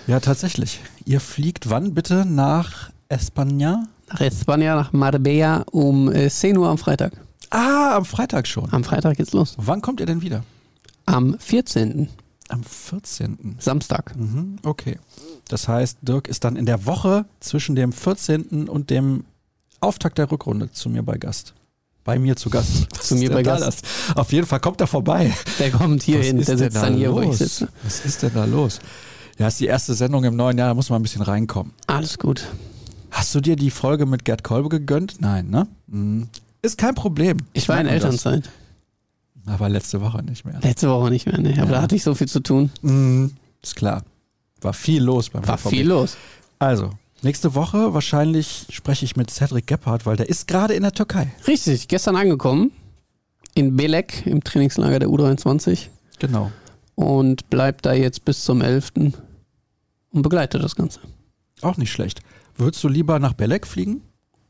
Ja, 0.06 0.20
tatsächlich. 0.20 0.80
Ihr 1.04 1.20
fliegt 1.20 1.68
wann 1.68 1.94
bitte 1.94 2.24
nach 2.24 2.90
España? 3.08 3.86
Nach 4.10 4.20
Espanja, 4.20 4.74
nach 4.76 4.92
Marbella 4.92 5.64
um 5.70 6.10
äh, 6.12 6.28
10 6.30 6.56
Uhr 6.56 6.68
am 6.68 6.78
Freitag. 6.78 7.12
Ah, 7.50 7.96
am 7.96 8.04
Freitag 8.04 8.46
schon. 8.46 8.72
Am 8.72 8.84
Freitag 8.84 9.16
geht's 9.16 9.32
los. 9.32 9.54
Wann 9.58 9.80
kommt 9.82 10.00
ihr 10.00 10.06
denn 10.06 10.22
wieder? 10.22 10.44
Am 11.06 11.36
14. 11.38 12.08
Am 12.48 12.62
14. 12.62 13.56
Samstag. 13.58 14.14
Mhm, 14.16 14.56
okay. 14.62 14.98
Das 15.48 15.68
heißt, 15.68 15.98
Dirk 16.02 16.28
ist 16.28 16.44
dann 16.44 16.56
in 16.56 16.66
der 16.66 16.86
Woche 16.86 17.24
zwischen 17.40 17.74
dem 17.74 17.92
14. 17.92 18.68
und 18.68 18.90
dem 18.90 19.24
Auftakt 19.80 20.18
der 20.18 20.30
Rückrunde 20.30 20.70
zu 20.72 20.88
mir 20.90 21.02
bei 21.02 21.16
Gast. 21.18 21.54
Bei 22.04 22.18
mir 22.18 22.36
zu 22.36 22.48
Gast. 22.48 22.86
Zu 23.02 23.16
mir 23.16 23.30
bei 23.30 23.42
Gast. 23.42 23.62
das? 23.66 23.82
Auf 24.16 24.32
jeden 24.32 24.46
Fall 24.46 24.60
kommt 24.60 24.80
er 24.80 24.86
vorbei. 24.86 25.34
Der 25.58 25.70
kommt 25.70 26.02
hier 26.02 26.20
Was 26.20 26.26
hin, 26.26 26.36
der 26.38 26.56
sitzt 26.56 26.76
da 26.76 26.82
dann 26.86 26.94
hier, 26.96 27.12
wo 27.12 27.20
ich 27.20 27.26
los? 27.26 27.38
sitze. 27.38 27.68
Was 27.84 28.00
ist 28.04 28.22
denn 28.22 28.32
da 28.32 28.46
los? 28.46 28.78
Ja, 29.38 29.48
ist 29.48 29.60
die 29.60 29.66
erste 29.66 29.92
Sendung 29.92 30.24
im 30.24 30.34
neuen 30.34 30.56
Jahr, 30.56 30.68
da 30.68 30.74
muss 30.74 30.88
man 30.88 31.00
ein 31.00 31.02
bisschen 31.02 31.20
reinkommen. 31.22 31.74
Alles 31.86 32.18
gut. 32.18 32.46
Hast 33.10 33.34
du 33.34 33.40
dir 33.40 33.56
die 33.56 33.70
Folge 33.70 34.06
mit 34.06 34.24
Gerd 34.24 34.44
Kolbe 34.44 34.68
gegönnt? 34.68 35.16
Nein, 35.20 35.48
ne? 35.50 35.66
Mhm. 35.86 36.28
Ist 36.62 36.78
kein 36.78 36.94
Problem. 36.94 37.38
Ich 37.52 37.68
war 37.68 37.78
in 37.80 37.86
das. 37.86 37.94
Elternzeit. 37.94 38.50
Aber 39.46 39.68
letzte 39.68 40.00
Woche 40.00 40.22
nicht 40.22 40.44
mehr. 40.44 40.58
Letzte 40.60 40.90
Woche 40.90 41.10
nicht 41.10 41.26
mehr, 41.26 41.38
ne? 41.40 41.52
Aber 41.58 41.66
Ja. 41.70 41.76
da 41.76 41.82
hatte 41.82 41.96
ich 41.96 42.02
so 42.02 42.14
viel 42.14 42.28
zu 42.28 42.40
tun. 42.40 42.70
Mhm. 42.82 43.32
Ist 43.62 43.76
klar. 43.76 44.04
War 44.60 44.72
viel 44.74 45.02
los 45.02 45.30
beim 45.30 45.46
War 45.46 45.56
BVB. 45.56 45.70
viel 45.70 45.88
los. 45.88 46.16
Also, 46.58 46.90
nächste 47.22 47.54
Woche 47.54 47.94
wahrscheinlich 47.94 48.66
spreche 48.70 49.04
ich 49.04 49.16
mit 49.16 49.30
Cedric 49.30 49.66
Gebhardt, 49.66 50.04
weil 50.04 50.16
der 50.16 50.28
ist 50.28 50.48
gerade 50.48 50.74
in 50.74 50.82
der 50.82 50.92
Türkei. 50.92 51.32
Richtig, 51.46 51.88
gestern 51.88 52.16
angekommen. 52.16 52.72
In 53.54 53.76
Belek 53.76 54.26
im 54.26 54.44
Trainingslager 54.44 54.98
der 54.98 55.08
U23 55.08 55.88
Genau. 56.18 56.50
und 56.94 57.48
bleibt 57.50 57.86
da 57.86 57.92
jetzt 57.92 58.24
bis 58.24 58.44
zum 58.44 58.60
11. 58.60 59.14
und 60.10 60.22
begleitet 60.22 60.62
das 60.62 60.76
Ganze. 60.76 61.00
Auch 61.62 61.76
nicht 61.76 61.90
schlecht. 61.90 62.20
Würdest 62.58 62.82
du 62.84 62.88
lieber 62.88 63.18
nach 63.18 63.32
Belek 63.32 63.66
fliegen? 63.66 64.02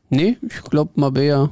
Nee, 0.09 0.37
ich 0.41 0.61
glaube 0.63 0.91
Marbella. 0.95 1.51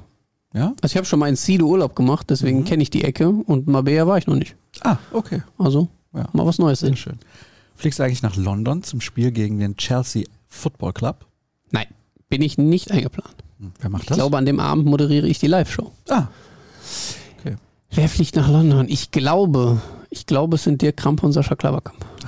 Ja? 0.54 0.74
Also 0.82 0.94
ich 0.94 0.98
habe 0.98 1.06
schon 1.06 1.20
mal 1.20 1.28
in 1.30 1.36
Silo 1.36 1.68
Urlaub 1.68 1.96
gemacht, 1.96 2.30
deswegen 2.30 2.60
Mhm. 2.60 2.66
kenne 2.66 2.84
ich 2.84 2.90
die 2.90 3.04
Ecke 3.04 3.30
und 3.30 3.68
Marbella 3.68 4.08
war 4.08 4.18
ich 4.18 4.28
noch 4.28 4.36
nicht. 4.36 4.56
Ah, 4.82 4.98
okay. 5.12 5.44
Also 5.58 5.88
Ja. 6.14 6.28
mal 6.34 6.46
was 6.46 6.58
Neues 6.58 6.80
Sehr 6.80 6.90
sehen. 6.90 6.98
schön. 6.98 7.20
Fliegst 7.76 8.00
du 8.00 8.04
eigentlich 8.04 8.24
nach 8.24 8.36
London 8.36 8.82
zum 8.84 9.02
Spiel 9.02 9.32
gegen 9.32 9.60
den 9.60 9.78
Chelsea 9.78 10.24
Football 10.48 10.94
Club? 10.94 11.26
Nein, 11.72 11.86
bin 12.30 12.42
ich 12.42 12.58
nicht 12.58 12.90
eingeplant. 12.92 13.36
Hm, 13.60 13.72
Wer 13.80 13.90
macht 13.92 14.04
Ich 14.04 14.08
das? 14.10 14.18
glaube, 14.18 14.38
an 14.38 14.46
dem 14.48 14.60
Abend 14.60 14.86
moderiere 14.88 15.28
ich 15.28 15.38
die 15.40 15.48
Live-Show. 15.48 15.92
ah, 16.10 16.28
Wer 17.92 18.10
fliegt 18.10 18.36
nach 18.36 18.50
London? 18.50 18.88
Ich 18.90 19.12
glaube, 19.12 19.82
ich 20.10 20.26
glaube, 20.26 20.56
es 20.56 20.64
sind 20.64 20.82
Dirk 20.82 20.98
Kramp 20.98 21.24
und 21.24 21.32
Sascha 21.32 21.56
Klaverkamp. 21.56 22.00
gut. 22.20 22.28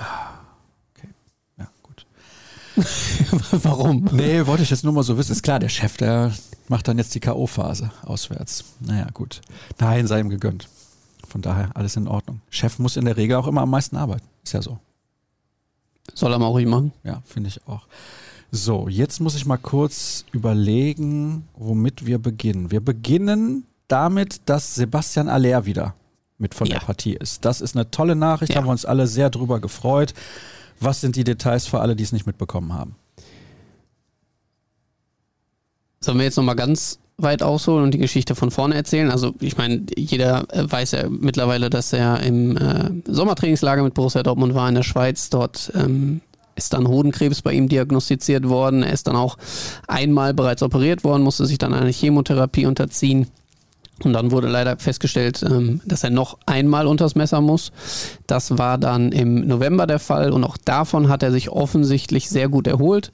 Warum? 3.51 4.07
Nee, 4.11 4.45
wollte 4.45 4.63
ich 4.63 4.69
jetzt 4.69 4.83
nur 4.83 4.93
mal 4.93 5.03
so 5.03 5.17
wissen. 5.17 5.31
Ist 5.31 5.43
klar, 5.43 5.59
der 5.59 5.69
Chef, 5.69 5.97
der 5.97 6.31
macht 6.67 6.87
dann 6.87 6.97
jetzt 6.97 7.13
die 7.15 7.19
K.O.-Phase 7.19 7.89
auswärts. 8.03 8.63
Naja, 8.79 9.07
gut. 9.13 9.41
Nein, 9.79 10.07
sei 10.07 10.19
ihm 10.19 10.29
gegönnt. 10.29 10.67
Von 11.27 11.41
daher 11.41 11.69
alles 11.75 11.95
in 11.95 12.07
Ordnung. 12.07 12.41
Chef 12.49 12.79
muss 12.79 12.97
in 12.97 13.05
der 13.05 13.17
Regel 13.17 13.37
auch 13.37 13.47
immer 13.47 13.61
am 13.61 13.69
meisten 13.69 13.95
arbeiten. 13.97 14.25
Ist 14.43 14.53
ja 14.53 14.61
so. 14.61 14.79
Soll 16.13 16.31
er 16.33 16.39
mal 16.39 16.47
ruhig 16.47 16.65
machen? 16.65 16.91
Ja, 17.03 17.21
finde 17.25 17.49
ich 17.49 17.65
auch. 17.67 17.83
So, 18.51 18.87
jetzt 18.89 19.19
muss 19.19 19.35
ich 19.35 19.45
mal 19.45 19.57
kurz 19.57 20.25
überlegen, 20.31 21.47
womit 21.55 22.07
wir 22.07 22.17
beginnen. 22.17 22.71
Wir 22.71 22.79
beginnen 22.83 23.65
damit, 23.87 24.41
dass 24.45 24.73
Sebastian 24.75 25.29
Aller 25.29 25.65
wieder 25.65 25.93
mit 26.39 26.55
von 26.55 26.65
Ja. 26.67 26.79
der 26.79 26.85
Partie 26.85 27.13
ist. 27.13 27.45
Das 27.45 27.61
ist 27.61 27.75
eine 27.75 27.91
tolle 27.91 28.15
Nachricht, 28.15 28.53
Ja. 28.53 28.57
haben 28.59 28.65
wir 28.65 28.71
uns 28.71 28.85
alle 28.85 29.05
sehr 29.05 29.29
drüber 29.29 29.59
gefreut. 29.59 30.13
Was 30.79 31.01
sind 31.01 31.15
die 31.15 31.23
Details 31.23 31.67
für 31.67 31.79
alle, 31.81 31.95
die 31.95 32.03
es 32.03 32.11
nicht 32.11 32.25
mitbekommen 32.25 32.73
haben? 32.73 32.95
Sollen 35.99 36.17
wir 36.17 36.25
jetzt 36.25 36.37
nochmal 36.37 36.55
ganz 36.55 36.99
weit 37.17 37.43
ausholen 37.43 37.83
und 37.83 37.93
die 37.93 37.97
Geschichte 37.97 38.35
von 38.35 38.51
vorne 38.51 38.75
erzählen? 38.75 39.11
Also 39.11 39.33
ich 39.41 39.57
meine, 39.57 39.85
jeder 39.95 40.47
weiß 40.53 40.91
ja 40.91 41.09
mittlerweile, 41.09 41.69
dass 41.69 41.91
er 41.91 42.21
im 42.21 42.55
äh, 42.55 42.91
Sommertrainingslager 43.05 43.83
mit 43.83 43.93
Borussia 43.93 44.23
Dortmund 44.23 44.53
war 44.55 44.69
in 44.69 44.75
der 44.75 44.83
Schweiz. 44.83 45.29
Dort 45.29 45.71
ähm, 45.75 46.21
ist 46.55 46.73
dann 46.73 46.87
Hodenkrebs 46.87 47.41
bei 47.41 47.53
ihm 47.53 47.67
diagnostiziert 47.67 48.47
worden. 48.47 48.83
Er 48.83 48.93
ist 48.93 49.07
dann 49.07 49.15
auch 49.15 49.37
einmal 49.87 50.33
bereits 50.33 50.63
operiert 50.63 51.03
worden, 51.03 51.23
musste 51.23 51.45
sich 51.45 51.57
dann 51.57 51.73
eine 51.73 51.91
Chemotherapie 51.91 52.65
unterziehen. 52.65 53.27
Und 54.03 54.13
dann 54.13 54.31
wurde 54.31 54.47
leider 54.47 54.77
festgestellt, 54.77 55.43
ähm, 55.43 55.81
dass 55.85 56.03
er 56.03 56.09
noch 56.09 56.37
einmal 56.45 56.87
unters 56.87 57.15
Messer 57.15 57.41
muss. 57.41 57.71
Das 58.27 58.57
war 58.57 58.77
dann 58.77 59.11
im 59.11 59.47
November 59.47 59.87
der 59.87 59.99
Fall 59.99 60.31
und 60.31 60.43
auch 60.43 60.57
davon 60.57 61.09
hat 61.09 61.23
er 61.23 61.31
sich 61.31 61.49
offensichtlich 61.49 62.29
sehr 62.29 62.49
gut 62.49 62.67
erholt 62.67 63.11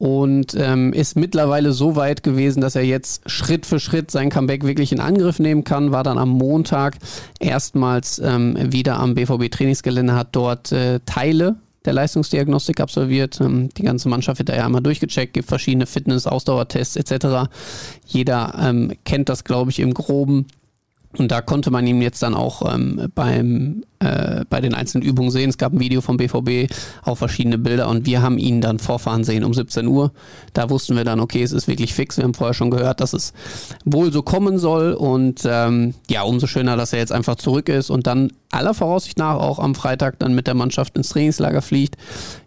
und 0.00 0.54
ähm, 0.58 0.94
ist 0.94 1.14
mittlerweile 1.14 1.72
so 1.72 1.94
weit 1.94 2.22
gewesen, 2.22 2.62
dass 2.62 2.74
er 2.74 2.84
jetzt 2.84 3.28
Schritt 3.28 3.66
für 3.66 3.78
Schritt 3.78 4.10
sein 4.10 4.30
Comeback 4.30 4.64
wirklich 4.64 4.92
in 4.92 5.00
Angriff 5.00 5.38
nehmen 5.38 5.62
kann. 5.62 5.92
War 5.92 6.02
dann 6.02 6.16
am 6.16 6.30
Montag 6.30 6.96
erstmals 7.38 8.18
ähm, 8.18 8.56
wieder 8.72 8.98
am 8.98 9.14
BVB 9.14 9.50
Trainingsgelände, 9.50 10.14
hat 10.14 10.28
dort 10.32 10.72
äh, 10.72 11.00
Teile 11.04 11.56
der 11.84 11.92
Leistungsdiagnostik 11.92 12.80
absolviert. 12.80 13.40
Ähm, 13.40 13.68
die 13.70 13.82
ganze 13.82 14.08
Mannschaft 14.08 14.38
wird 14.38 14.48
da 14.48 14.56
ja 14.56 14.66
einmal 14.66 14.82
durchgecheckt, 14.82 15.32
gibt 15.32 15.48
verschiedene 15.48 15.86
Fitness-, 15.86 16.26
Ausdauertests 16.26 16.96
etc. 16.96 17.50
Jeder 18.06 18.54
ähm, 18.60 18.92
kennt 19.04 19.28
das, 19.28 19.44
glaube 19.44 19.70
ich, 19.70 19.80
im 19.80 19.94
Groben. 19.94 20.46
Und 21.18 21.32
da 21.32 21.40
konnte 21.40 21.72
man 21.72 21.86
ihn 21.88 22.00
jetzt 22.00 22.22
dann 22.22 22.34
auch 22.34 22.72
ähm, 22.72 23.10
beim, 23.16 23.82
äh, 23.98 24.44
bei 24.48 24.60
den 24.60 24.74
einzelnen 24.74 25.04
Übungen 25.04 25.32
sehen. 25.32 25.50
Es 25.50 25.58
gab 25.58 25.72
ein 25.72 25.80
Video 25.80 26.00
vom 26.02 26.16
BVB, 26.16 26.72
auch 27.02 27.16
verschiedene 27.16 27.58
Bilder 27.58 27.88
und 27.88 28.06
wir 28.06 28.22
haben 28.22 28.38
ihn 28.38 28.60
dann 28.60 28.78
vorfahren 28.78 29.24
sehen 29.24 29.42
um 29.42 29.52
17 29.52 29.88
Uhr. 29.88 30.12
Da 30.52 30.70
wussten 30.70 30.96
wir 30.96 31.02
dann, 31.02 31.18
okay, 31.18 31.42
es 31.42 31.50
ist 31.50 31.66
wirklich 31.66 31.94
fix. 31.94 32.16
Wir 32.16 32.24
haben 32.24 32.34
vorher 32.34 32.54
schon 32.54 32.70
gehört, 32.70 33.00
dass 33.00 33.12
es 33.12 33.32
wohl 33.84 34.12
so 34.12 34.22
kommen 34.22 34.58
soll 34.58 34.92
und 34.92 35.42
ähm, 35.44 35.94
ja, 36.08 36.22
umso 36.22 36.46
schöner, 36.46 36.76
dass 36.76 36.92
er 36.92 37.00
jetzt 37.00 37.12
einfach 37.12 37.34
zurück 37.34 37.68
ist 37.68 37.90
und 37.90 38.06
dann 38.06 38.32
aller 38.52 38.74
Voraussicht 38.74 39.18
nach 39.18 39.34
auch 39.34 39.58
am 39.58 39.74
Freitag 39.74 40.20
dann 40.20 40.34
mit 40.34 40.46
der 40.46 40.54
Mannschaft 40.54 40.96
ins 40.96 41.08
Trainingslager 41.08 41.60
fliegt. 41.62 41.96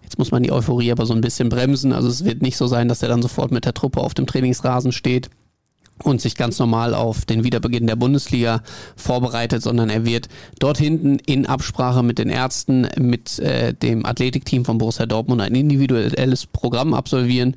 Jetzt 0.03 0.17
muss 0.17 0.31
man 0.31 0.41
die 0.41 0.53
Euphorie 0.53 0.91
aber 0.93 1.05
so 1.05 1.13
ein 1.13 1.21
bisschen 1.21 1.49
bremsen. 1.49 1.91
Also 1.91 2.07
es 2.07 2.23
wird 2.23 2.41
nicht 2.41 2.55
so 2.55 2.67
sein, 2.67 2.87
dass 2.87 3.01
er 3.01 3.09
dann 3.09 3.21
sofort 3.21 3.51
mit 3.51 3.65
der 3.65 3.73
Truppe 3.73 3.99
auf 3.99 4.13
dem 4.13 4.25
Trainingsrasen 4.25 4.93
steht 4.93 5.29
und 6.01 6.21
sich 6.21 6.35
ganz 6.35 6.59
normal 6.59 6.93
auf 6.93 7.25
den 7.25 7.43
Wiederbeginn 7.43 7.87
der 7.87 7.95
Bundesliga 7.95 8.61
vorbereitet, 8.95 9.61
sondern 9.61 9.89
er 9.89 10.05
wird 10.05 10.27
dort 10.59 10.77
hinten 10.77 11.19
in 11.19 11.45
Absprache 11.45 12.03
mit 12.03 12.17
den 12.17 12.29
Ärzten, 12.29 12.87
mit 12.99 13.39
äh, 13.39 13.73
dem 13.73 14.05
Athletikteam 14.05 14.65
von 14.65 14.77
Borussia 14.77 15.05
Dortmund 15.05 15.41
ein 15.41 15.55
individuelles 15.55 16.45
Programm 16.47 16.93
absolvieren, 16.93 17.55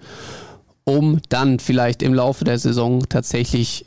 um 0.85 1.21
dann 1.28 1.59
vielleicht 1.59 2.02
im 2.02 2.14
Laufe 2.14 2.45
der 2.45 2.59
Saison 2.59 3.09
tatsächlich 3.09 3.87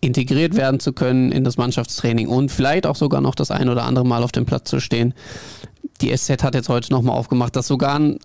integriert 0.00 0.56
werden 0.56 0.80
zu 0.80 0.92
können 0.92 1.32
in 1.32 1.44
das 1.44 1.56
Mannschaftstraining 1.56 2.28
und 2.28 2.50
vielleicht 2.50 2.86
auch 2.86 2.96
sogar 2.96 3.20
noch 3.20 3.34
das 3.34 3.50
ein 3.50 3.68
oder 3.68 3.84
andere 3.84 4.06
Mal 4.06 4.22
auf 4.22 4.32
dem 4.32 4.46
Platz 4.46 4.68
zu 4.68 4.80
stehen. 4.80 5.14
Die 6.00 6.14
SZ 6.14 6.42
hat 6.42 6.54
jetzt 6.54 6.68
heute 6.68 6.92
nochmal 6.92 7.16
aufgemacht, 7.16 7.56
dass 7.56 7.66
sogar 7.66 7.98
ein 7.98 8.18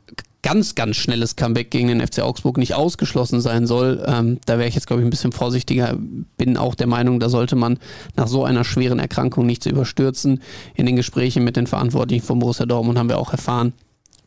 ganz, 0.43 0.75
ganz 0.75 0.95
schnelles 0.95 1.35
Comeback 1.35 1.69
gegen 1.69 1.87
den 1.87 2.05
FC 2.05 2.19
Augsburg 2.21 2.57
nicht 2.57 2.73
ausgeschlossen 2.73 3.41
sein 3.41 3.67
soll. 3.67 4.03
Ähm, 4.07 4.39
da 4.45 4.57
wäre 4.57 4.67
ich 4.67 4.75
jetzt, 4.75 4.87
glaube 4.87 5.01
ich, 5.01 5.07
ein 5.07 5.11
bisschen 5.11 5.31
vorsichtiger. 5.31 5.95
Bin 6.37 6.57
auch 6.57 6.75
der 6.75 6.87
Meinung, 6.87 7.19
da 7.19 7.29
sollte 7.29 7.55
man 7.55 7.77
nach 8.15 8.27
so 8.27 8.43
einer 8.43 8.63
schweren 8.63 8.99
Erkrankung 8.99 9.45
nicht 9.45 9.63
zu 9.63 9.69
überstürzen. 9.69 10.41
In 10.73 10.85
den 10.85 10.95
Gesprächen 10.95 11.43
mit 11.43 11.57
den 11.57 11.67
Verantwortlichen 11.67 12.25
von 12.25 12.39
Borussia 12.39 12.65
Dortmund 12.65 12.97
haben 12.97 13.09
wir 13.09 13.19
auch 13.19 13.31
erfahren, 13.31 13.73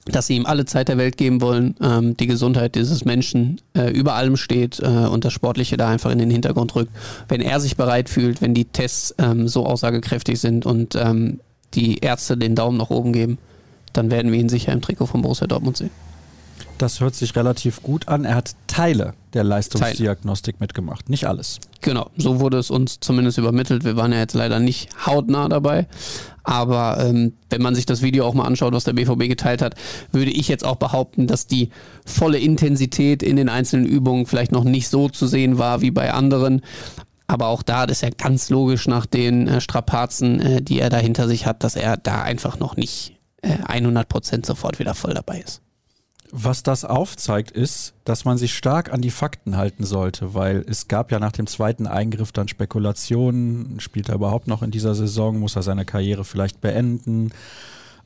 dass 0.07 0.27
sie 0.27 0.37
ihm 0.37 0.47
alle 0.47 0.67
Zeit 0.67 0.89
der 0.89 0.99
Welt 0.99 1.17
geben 1.17 1.41
wollen, 1.41 1.77
ähm, 1.81 2.17
die 2.17 2.27
Gesundheit 2.27 2.75
dieses 2.75 3.05
Menschen 3.05 3.61
äh, 3.75 3.91
über 3.91 4.15
allem 4.15 4.37
steht 4.37 4.81
äh, 4.81 4.87
und 4.87 5.25
das 5.25 5.33
Sportliche 5.33 5.77
da 5.77 5.89
einfach 5.89 6.11
in 6.11 6.19
den 6.19 6.31
Hintergrund 6.31 6.77
rückt. 6.77 6.93
Wenn 7.29 7.41
er 7.41 7.59
sich 7.59 7.77
bereit 7.77 8.09
fühlt, 8.09 8.43
wenn 8.43 8.55
die 8.55 8.67
Tests 8.67 9.15
ähm, 9.19 9.49
so 9.49 9.67
aussagekräftig 9.67 10.39
sind 10.39 10.67
und 10.67 10.95
ähm, 10.95 11.41
die 11.75 11.99
Ärzte 11.99 12.37
den 12.37 12.55
Daumen 12.55 12.79
nach 12.79 12.91
oben 12.91 13.13
geben, 13.13 13.39
dann 13.93 14.11
werden 14.11 14.33
wir 14.33 14.39
ihn 14.39 14.49
sicher 14.49 14.73
im 14.73 14.83
Trikot 14.83 15.07
von 15.07 15.23
Borussia 15.23 15.47
Dortmund 15.47 15.77
sehen. 15.77 15.91
Das 16.79 17.01
hört 17.01 17.15
sich 17.15 17.37
relativ 17.37 17.83
gut 17.83 18.09
an. 18.09 18.25
Er 18.25 18.35
hat 18.35 18.57
Teile 18.67 19.15
der 19.33 19.45
Leistungsdiagnostik 19.45 20.57
Teile. 20.57 20.65
mitgemacht, 20.65 21.09
nicht 21.09 21.27
alles. 21.27 21.61
Genau, 21.81 22.11
so 22.17 22.41
wurde 22.41 22.59
es 22.59 22.71
uns 22.71 22.99
zumindest 23.01 23.39
übermittelt. 23.39 23.85
Wir 23.85 23.97
waren 23.97 24.13
ja 24.13 24.19
jetzt 24.19 24.35
leider 24.35 24.59
nicht 24.59 24.89
hautnah 25.07 25.49
dabei. 25.49 25.87
Aber 26.43 26.99
ähm, 27.01 27.33
wenn 27.49 27.63
man 27.63 27.75
sich 27.75 27.87
das 27.87 28.03
Video 28.03 28.27
auch 28.27 28.35
mal 28.35 28.45
anschaut, 28.45 28.75
was 28.75 28.85
der 28.85 28.93
BVB 28.93 29.29
geteilt 29.29 29.63
hat, 29.63 29.77
würde 30.13 30.31
ich 30.31 30.49
jetzt 30.49 30.65
auch 30.65 30.77
behaupten, 30.77 31.27
dass 31.27 31.47
die 31.47 31.71
volle 32.05 32.39
Intensität 32.39 33.23
in 33.23 33.37
den 33.37 33.49
einzelnen 33.49 33.87
Übungen 33.87 34.27
vielleicht 34.27 34.53
noch 34.53 34.65
nicht 34.65 34.89
so 34.89 35.09
zu 35.09 35.27
sehen 35.27 35.57
war 35.59 35.81
wie 35.81 35.91
bei 35.91 36.13
anderen. 36.13 36.61
Aber 37.35 37.49
auch 37.49 37.65
da 37.65 37.83
ist 37.83 38.03
ja 38.03 38.11
ganz 38.11 38.49
logisch 38.49 38.87
nach 38.87 39.07
den 39.07 39.49
äh, 39.49 39.61
Strapazen, 39.61 40.39
äh, 40.39 40.63
die 40.63 40.79
er 40.79 40.89
da 40.89 40.99
hinter 40.99 41.27
sich 41.27 41.47
hat, 41.47 41.65
dass 41.65 41.75
er 41.75 41.97
da 41.97 42.23
einfach 42.23 42.61
noch 42.61 42.77
nicht 42.77 43.17
äh, 43.43 43.57
100% 43.57 44.47
sofort 44.47 44.79
wieder 44.79 44.95
voll 44.95 45.15
dabei 45.15 45.41
ist. 45.41 45.61
Was 46.31 46.63
das 46.63 46.85
aufzeigt, 46.85 47.51
ist, 47.51 47.95
dass 48.05 48.25
man 48.25 48.39
sich 48.39 48.55
stark 48.55 48.93
an 48.93 49.03
die 49.03 49.11
Fakten 49.11 49.57
halten 49.57 49.83
sollte, 49.83 50.33
weil 50.35 50.65
es 50.69 50.87
gab 50.87 51.11
ja 51.11 51.19
nach 51.19 51.33
dem 51.33 51.49
zweiten 51.49 51.89
Eingriff 51.89 52.31
dann 52.31 52.47
Spekulationen, 52.47 53.81
spielt 53.81 54.11
er 54.11 54.15
überhaupt 54.15 54.47
noch 54.47 54.63
in 54.63 54.71
dieser 54.71 54.95
Saison, 54.95 55.41
muss 55.41 55.57
er 55.57 55.63
seine 55.65 55.85
Karriere 55.85 56.25
vielleicht 56.25 56.61
beenden. 56.61 57.33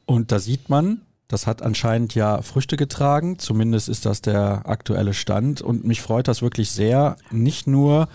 Und 0.06 0.32
da 0.32 0.38
sieht 0.38 0.70
man, 0.70 1.02
das 1.28 1.46
hat 1.46 1.60
anscheinend 1.60 2.14
ja 2.14 2.40
Früchte 2.40 2.78
getragen, 2.78 3.38
zumindest 3.38 3.90
ist 3.90 4.06
das 4.06 4.22
der 4.22 4.62
aktuelle 4.64 5.12
Stand. 5.12 5.60
Und 5.60 5.84
mich 5.84 6.00
freut 6.00 6.28
das 6.28 6.40
wirklich 6.40 6.70
sehr, 6.70 7.18
nicht 7.30 7.66
nur, 7.66 8.08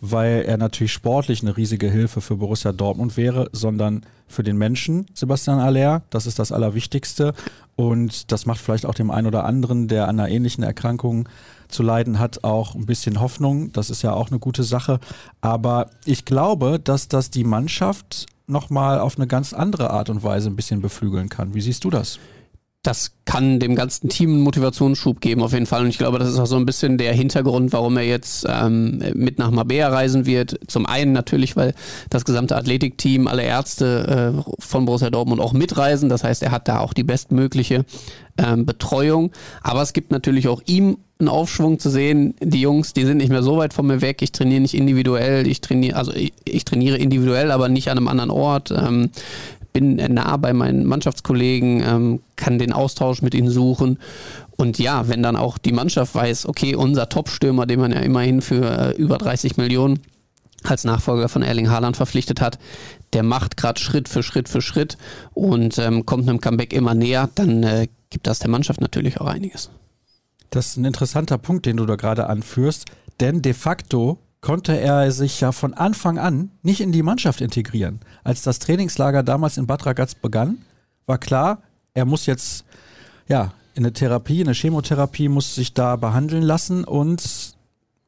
weil 0.00 0.44
er 0.46 0.56
natürlich 0.56 0.92
sportlich 0.92 1.42
eine 1.42 1.56
riesige 1.56 1.90
Hilfe 1.90 2.20
für 2.20 2.36
Borussia 2.36 2.72
Dortmund 2.72 3.16
wäre, 3.16 3.48
sondern 3.52 4.02
für 4.26 4.42
den 4.42 4.58
Menschen, 4.58 5.06
Sebastian 5.14 5.58
Aller. 5.58 6.02
Das 6.10 6.26
ist 6.26 6.38
das 6.38 6.52
Allerwichtigste. 6.52 7.34
Und 7.76 8.30
das 8.30 8.46
macht 8.46 8.60
vielleicht 8.60 8.86
auch 8.86 8.94
dem 8.94 9.10
einen 9.10 9.26
oder 9.26 9.44
anderen, 9.44 9.88
der 9.88 10.08
an 10.08 10.20
einer 10.20 10.28
ähnlichen 10.28 10.64
Erkrankung 10.64 11.28
zu 11.68 11.82
leiden 11.82 12.18
hat, 12.18 12.44
auch 12.44 12.74
ein 12.74 12.86
bisschen 12.86 13.20
Hoffnung. 13.20 13.72
Das 13.72 13.90
ist 13.90 14.02
ja 14.02 14.12
auch 14.12 14.30
eine 14.30 14.38
gute 14.38 14.64
Sache. 14.64 15.00
Aber 15.40 15.90
ich 16.04 16.24
glaube, 16.24 16.78
dass 16.78 17.08
das 17.08 17.30
die 17.30 17.44
Mannschaft 17.44 18.26
nochmal 18.46 18.98
auf 18.98 19.16
eine 19.16 19.26
ganz 19.26 19.52
andere 19.52 19.90
Art 19.90 20.10
und 20.10 20.22
Weise 20.22 20.48
ein 20.48 20.56
bisschen 20.56 20.80
beflügeln 20.80 21.28
kann. 21.28 21.54
Wie 21.54 21.60
siehst 21.60 21.84
du 21.84 21.90
das? 21.90 22.18
Das 22.82 23.12
kann 23.24 23.58
dem 23.58 23.74
ganzen 23.74 24.08
Team 24.08 24.30
einen 24.30 24.42
Motivationsschub 24.42 25.20
geben, 25.20 25.42
auf 25.42 25.52
jeden 25.52 25.66
Fall. 25.66 25.82
Und 25.82 25.88
ich 25.88 25.98
glaube, 25.98 26.18
das 26.18 26.28
ist 26.28 26.38
auch 26.38 26.46
so 26.46 26.56
ein 26.56 26.64
bisschen 26.64 26.96
der 26.96 27.12
Hintergrund, 27.12 27.72
warum 27.72 27.96
er 27.96 28.04
jetzt 28.04 28.46
ähm, 28.48 29.02
mit 29.14 29.38
nach 29.38 29.50
Mabea 29.50 29.88
reisen 29.88 30.26
wird. 30.26 30.58
Zum 30.68 30.86
einen 30.86 31.12
natürlich, 31.12 31.56
weil 31.56 31.74
das 32.08 32.24
gesamte 32.24 32.56
Athletikteam, 32.56 33.26
alle 33.26 33.42
Ärzte 33.42 34.44
äh, 34.46 34.52
von 34.60 34.86
Borussia 34.86 35.10
Dortmund 35.10 35.40
auch 35.40 35.52
mitreisen. 35.52 36.08
Das 36.08 36.22
heißt, 36.24 36.42
er 36.42 36.52
hat 36.52 36.68
da 36.68 36.78
auch 36.78 36.94
die 36.94 37.02
bestmögliche 37.02 37.84
ähm, 38.38 38.64
Betreuung. 38.64 39.32
Aber 39.62 39.82
es 39.82 39.92
gibt 39.92 40.12
natürlich 40.12 40.48
auch 40.48 40.62
ihm 40.66 40.98
einen 41.18 41.28
Aufschwung 41.28 41.80
zu 41.80 41.90
sehen. 41.90 42.34
Die 42.40 42.60
Jungs, 42.60 42.92
die 42.92 43.04
sind 43.04 43.18
nicht 43.18 43.30
mehr 43.30 43.42
so 43.42 43.56
weit 43.58 43.74
von 43.74 43.86
mir 43.86 44.00
weg. 44.00 44.22
Ich 44.22 44.32
trainiere 44.32 44.60
nicht 44.60 44.74
individuell. 44.74 45.46
Ich 45.48 45.60
trainiere, 45.60 45.96
also 45.96 46.12
ich, 46.12 46.32
ich 46.44 46.64
trainiere 46.64 46.96
individuell, 46.96 47.50
aber 47.50 47.68
nicht 47.68 47.90
an 47.90 47.98
einem 47.98 48.08
anderen 48.08 48.30
Ort. 48.30 48.70
Ähm, 48.70 49.10
bin 49.78 49.96
nah 49.96 50.36
bei 50.36 50.52
meinen 50.52 50.84
Mannschaftskollegen, 50.84 51.82
ähm, 51.82 52.20
kann 52.34 52.58
den 52.58 52.72
Austausch 52.72 53.22
mit 53.22 53.34
ihnen 53.34 53.50
suchen. 53.50 53.98
Und 54.56 54.78
ja, 54.80 55.06
wenn 55.06 55.22
dann 55.22 55.36
auch 55.36 55.56
die 55.56 55.72
Mannschaft 55.72 56.16
weiß, 56.16 56.46
okay, 56.46 56.74
unser 56.74 57.08
Top-Stürmer, 57.08 57.64
den 57.64 57.78
man 57.78 57.92
ja 57.92 58.00
immerhin 58.00 58.40
für 58.40 58.64
äh, 58.64 58.90
über 58.96 59.18
30 59.18 59.56
Millionen 59.56 60.00
als 60.64 60.82
Nachfolger 60.82 61.28
von 61.28 61.42
Erling 61.42 61.70
Haaland 61.70 61.96
verpflichtet 61.96 62.40
hat, 62.40 62.58
der 63.12 63.22
macht 63.22 63.56
gerade 63.56 63.80
Schritt 63.80 64.08
für 64.08 64.24
Schritt 64.24 64.48
für 64.48 64.60
Schritt 64.60 64.98
und 65.32 65.78
ähm, 65.78 66.04
kommt 66.04 66.28
einem 66.28 66.40
Comeback 66.40 66.72
immer 66.72 66.94
näher, 66.94 67.30
dann 67.36 67.62
äh, 67.62 67.86
gibt 68.10 68.26
das 68.26 68.40
der 68.40 68.50
Mannschaft 68.50 68.80
natürlich 68.80 69.20
auch 69.20 69.26
einiges. 69.26 69.70
Das 70.50 70.68
ist 70.68 70.76
ein 70.76 70.84
interessanter 70.84 71.38
Punkt, 71.38 71.66
den 71.66 71.76
du 71.76 71.86
da 71.86 71.94
gerade 71.94 72.26
anführst, 72.26 72.86
denn 73.20 73.42
de 73.42 73.54
facto 73.54 74.18
konnte 74.40 74.78
er 74.78 75.10
sich 75.10 75.40
ja 75.40 75.52
von 75.52 75.74
Anfang 75.74 76.18
an 76.18 76.50
nicht 76.62 76.80
in 76.80 76.92
die 76.92 77.02
Mannschaft 77.02 77.40
integrieren. 77.40 78.00
Als 78.24 78.42
das 78.42 78.58
Trainingslager 78.58 79.22
damals 79.22 79.58
in 79.58 79.66
Bad 79.66 79.86
Ragaz 79.86 80.14
begann, 80.14 80.58
war 81.06 81.18
klar, 81.18 81.62
er 81.94 82.04
muss 82.04 82.26
jetzt 82.26 82.64
ja 83.26 83.52
in 83.74 83.84
eine 83.84 83.92
Therapie, 83.92 84.42
eine 84.42 84.54
Chemotherapie, 84.54 85.28
muss 85.28 85.54
sich 85.54 85.74
da 85.74 85.96
behandeln 85.96 86.42
lassen 86.42 86.84
und 86.84 87.56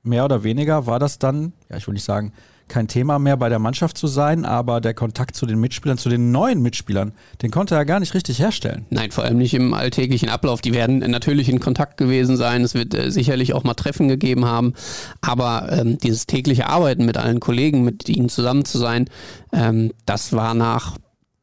mehr 0.03 0.25
oder 0.25 0.43
weniger 0.43 0.87
war 0.87 0.99
das 0.99 1.19
dann, 1.19 1.53
ja, 1.69 1.77
ich 1.77 1.87
will 1.87 1.95
nicht 1.95 2.05
sagen, 2.05 2.33
kein 2.71 2.89
Thema 2.89 3.19
mehr 3.19 3.37
bei 3.37 3.51
der 3.51 3.59
Mannschaft 3.59 3.99
zu 3.99 4.07
sein, 4.07 4.47
aber 4.47 4.81
der 4.81 4.95
Kontakt 4.95 5.37
zu 5.37 5.45
den 5.45 5.61
Mitspielern, 5.61 5.99
zu 5.99 6.09
den 6.09 6.31
neuen 6.33 6.63
Mitspielern, 6.63 7.13
den 7.43 7.51
konnte 7.51 7.75
er 7.75 7.85
gar 7.85 8.01
nicht 8.01 8.15
richtig 8.15 8.39
herstellen. 8.39 8.87
Nein, 8.89 9.11
vor 9.11 9.25
allem 9.25 9.37
nicht 9.37 9.53
im 9.53 9.75
alltäglichen 9.75 10.31
Ablauf. 10.31 10.63
Die 10.63 10.73
werden 10.73 10.99
natürlich 10.99 11.49
in 11.49 11.61
Kontakt 11.61 11.99
gewesen 11.99 12.39
sein. 12.39 12.63
Es 12.63 12.75
wird 12.75 12.95
äh, 12.95 13.11
sicherlich 13.11 13.53
auch 13.53 13.65
mal 13.65 13.75
Treffen 13.75 14.09
gegeben 14.09 14.47
haben. 14.47 14.73
Aber 15.21 15.69
ähm, 15.71 15.99
dieses 15.99 16.27
tägliche 16.27 16.69
Arbeiten 16.69 17.05
mit 17.05 17.19
allen 17.19 17.41
Kollegen, 17.41 17.85
mit 17.85 18.09
ihnen 18.09 18.31
zusammen 18.31 18.65
zu 18.65 18.79
sein, 18.79 19.11
ähm, 19.53 19.93
das 20.07 20.33
war 20.33 20.55
nach, 20.55 20.97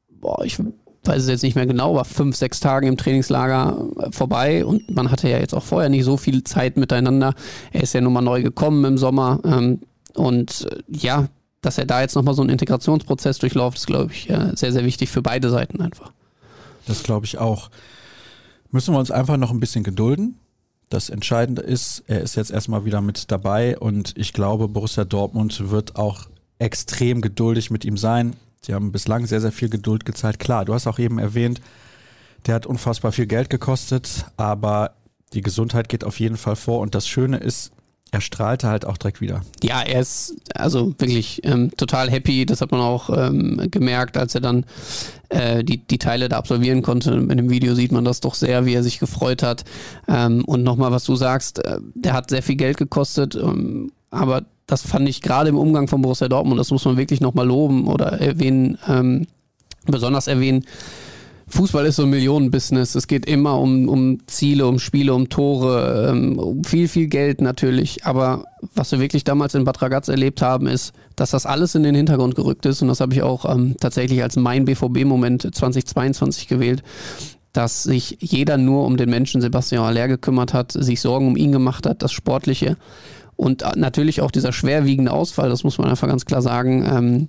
boah, 0.09 0.43
ich 0.43 0.57
weiß 1.03 1.23
es 1.23 1.29
jetzt 1.29 1.43
nicht 1.43 1.55
mehr 1.55 1.65
genau, 1.65 1.91
aber 1.91 2.05
fünf, 2.05 2.35
sechs 2.35 2.59
Tagen 2.59 2.87
im 2.87 2.97
Trainingslager 2.97 3.87
äh, 3.99 4.11
vorbei 4.11 4.65
und 4.65 4.89
man 4.93 5.11
hatte 5.11 5.29
ja 5.29 5.39
jetzt 5.39 5.53
auch 5.53 5.63
vorher 5.63 5.89
nicht 5.89 6.03
so 6.03 6.17
viel 6.17 6.43
Zeit 6.43 6.77
miteinander. 6.77 7.33
Er 7.71 7.83
ist 7.83 7.93
ja 7.93 8.01
nun 8.01 8.13
mal 8.13 8.21
neu 8.21 8.41
gekommen 8.41 8.83
im 8.85 8.97
Sommer 8.97 9.39
ähm, 9.45 9.81
und 10.13 10.67
äh, 10.71 10.83
ja, 10.87 11.27
dass 11.61 11.77
er 11.77 11.85
da 11.85 12.01
jetzt 12.01 12.15
nochmal 12.15 12.33
so 12.33 12.41
einen 12.41 12.51
Integrationsprozess 12.51 13.39
durchläuft, 13.39 13.77
ist, 13.77 13.87
glaube 13.87 14.13
ich, 14.13 14.31
sehr, 14.53 14.71
sehr 14.71 14.85
wichtig 14.85 15.09
für 15.09 15.21
beide 15.23 15.49
Seiten 15.49 15.81
einfach. 15.81 16.13
Das 16.85 17.03
glaube 17.03 17.25
ich 17.25 17.39
auch. 17.39 17.69
Müssen 18.71 18.93
wir 18.93 18.99
uns 18.99 19.11
einfach 19.11 19.37
noch 19.37 19.51
ein 19.51 19.59
bisschen 19.59 19.83
gedulden. 19.83 20.37
Das 20.89 21.09
Entscheidende 21.09 21.61
ist, 21.63 22.03
er 22.07 22.21
ist 22.21 22.35
jetzt 22.35 22.51
erstmal 22.51 22.85
wieder 22.85 23.01
mit 23.01 23.31
dabei 23.31 23.77
und 23.77 24.13
ich 24.15 24.33
glaube, 24.33 24.67
Borussia 24.67 25.03
Dortmund 25.03 25.69
wird 25.69 25.97
auch 25.97 26.27
extrem 26.59 27.21
geduldig 27.21 27.71
mit 27.71 27.83
ihm 27.83 27.97
sein. 27.97 28.35
Sie 28.61 28.73
haben 28.73 28.91
bislang 28.91 29.25
sehr, 29.25 29.41
sehr 29.41 29.51
viel 29.51 29.69
Geduld 29.69 30.05
gezeigt. 30.05 30.39
Klar, 30.39 30.63
du 30.63 30.73
hast 30.73 30.87
auch 30.87 30.99
eben 30.99 31.19
erwähnt, 31.19 31.59
der 32.45 32.55
hat 32.55 32.65
unfassbar 32.65 33.11
viel 33.11 33.27
Geld 33.27 33.49
gekostet, 33.49 34.25
aber 34.37 34.93
die 35.33 35.41
Gesundheit 35.41 35.89
geht 35.89 36.03
auf 36.03 36.19
jeden 36.19 36.37
Fall 36.37 36.55
vor. 36.55 36.79
Und 36.79 36.95
das 36.95 37.07
Schöne 37.07 37.37
ist, 37.37 37.71
er 38.11 38.21
strahlte 38.21 38.67
halt 38.67 38.85
auch 38.85 38.97
direkt 38.97 39.21
wieder. 39.21 39.41
Ja, 39.63 39.81
er 39.81 40.01
ist 40.01 40.35
also 40.55 40.93
wirklich 40.97 41.41
ähm, 41.43 41.71
total 41.75 42.09
happy. 42.09 42.45
Das 42.45 42.61
hat 42.61 42.71
man 42.71 42.79
auch 42.79 43.09
ähm, 43.09 43.67
gemerkt, 43.69 44.17
als 44.17 44.33
er 44.35 44.41
dann 44.41 44.65
äh, 45.29 45.63
die, 45.63 45.77
die 45.77 45.97
Teile 45.97 46.29
da 46.29 46.37
absolvieren 46.37 46.81
konnte. 46.81 47.11
In 47.13 47.27
dem 47.27 47.49
Video 47.49 47.75
sieht 47.75 47.91
man 47.91 48.05
das 48.05 48.21
doch 48.21 48.33
sehr, 48.33 48.65
wie 48.65 48.73
er 48.73 48.83
sich 48.83 48.99
gefreut 48.99 49.43
hat. 49.43 49.65
Ähm, 50.07 50.45
und 50.45 50.63
nochmal, 50.63 50.91
was 50.91 51.03
du 51.03 51.15
sagst, 51.15 51.59
äh, 51.65 51.79
der 51.95 52.13
hat 52.13 52.29
sehr 52.29 52.43
viel 52.43 52.55
Geld 52.55 52.77
gekostet, 52.77 53.35
ähm, 53.35 53.91
aber 54.09 54.43
das 54.67 54.81
fand 54.81 55.07
ich 55.07 55.21
gerade 55.21 55.49
im 55.49 55.57
Umgang 55.57 55.87
von 55.87 56.01
Borussia 56.01 56.27
Dortmund, 56.27 56.59
das 56.59 56.71
muss 56.71 56.85
man 56.85 56.97
wirklich 56.97 57.21
nochmal 57.21 57.47
loben 57.47 57.87
oder 57.87 58.19
erwähnen, 58.19 58.77
ähm, 58.87 59.27
besonders 59.85 60.27
erwähnen. 60.27 60.65
Fußball 61.49 61.85
ist 61.85 61.95
so 61.95 62.03
ein 62.03 62.09
Millionenbusiness. 62.09 62.95
Es 62.95 63.07
geht 63.07 63.25
immer 63.25 63.57
um, 63.59 63.87
um 63.87 64.19
Ziele, 64.27 64.67
um 64.67 64.79
Spiele, 64.79 65.13
um 65.13 65.29
Tore, 65.29 66.09
ähm, 66.09 66.37
um 66.37 66.63
viel, 66.63 66.89
viel 66.89 67.07
Geld 67.07 67.39
natürlich. 67.39 68.05
Aber 68.05 68.45
was 68.75 68.91
wir 68.91 68.99
wirklich 68.99 69.23
damals 69.23 69.55
in 69.55 69.63
Bad 69.63 69.81
Ragaz 69.81 70.09
erlebt 70.09 70.41
haben, 70.41 70.67
ist, 70.67 70.93
dass 71.15 71.31
das 71.31 71.45
alles 71.45 71.73
in 71.73 71.83
den 71.83 71.95
Hintergrund 71.95 72.35
gerückt 72.35 72.65
ist. 72.65 72.81
Und 72.81 72.89
das 72.89 72.99
habe 72.99 73.13
ich 73.13 73.21
auch 73.21 73.49
ähm, 73.49 73.75
tatsächlich 73.79 74.21
als 74.21 74.35
mein 74.35 74.65
BVB-Moment 74.65 75.55
2022 75.55 76.47
gewählt 76.47 76.83
dass 77.53 77.81
sich 77.81 78.17
jeder 78.19 78.57
nur 78.57 78.85
um 78.85 78.97
den 78.97 79.09
Menschen 79.09 79.41
Sebastian 79.41 79.83
Aller 79.83 80.07
gekümmert 80.07 80.53
hat, 80.53 80.73
sich 80.73 81.01
Sorgen 81.01 81.27
um 81.27 81.35
ihn 81.35 81.51
gemacht 81.51 81.87
hat, 81.87 82.03
das 82.03 82.11
Sportliche. 82.11 82.77
Und 83.35 83.63
äh, 83.63 83.71
natürlich 83.75 84.21
auch 84.21 84.29
dieser 84.29 84.53
schwerwiegende 84.53 85.11
Ausfall, 85.11 85.49
das 85.49 85.63
muss 85.63 85.79
man 85.79 85.89
einfach 85.89 86.07
ganz 86.07 86.25
klar 86.25 86.43
sagen, 86.43 86.85
ähm, 86.85 87.27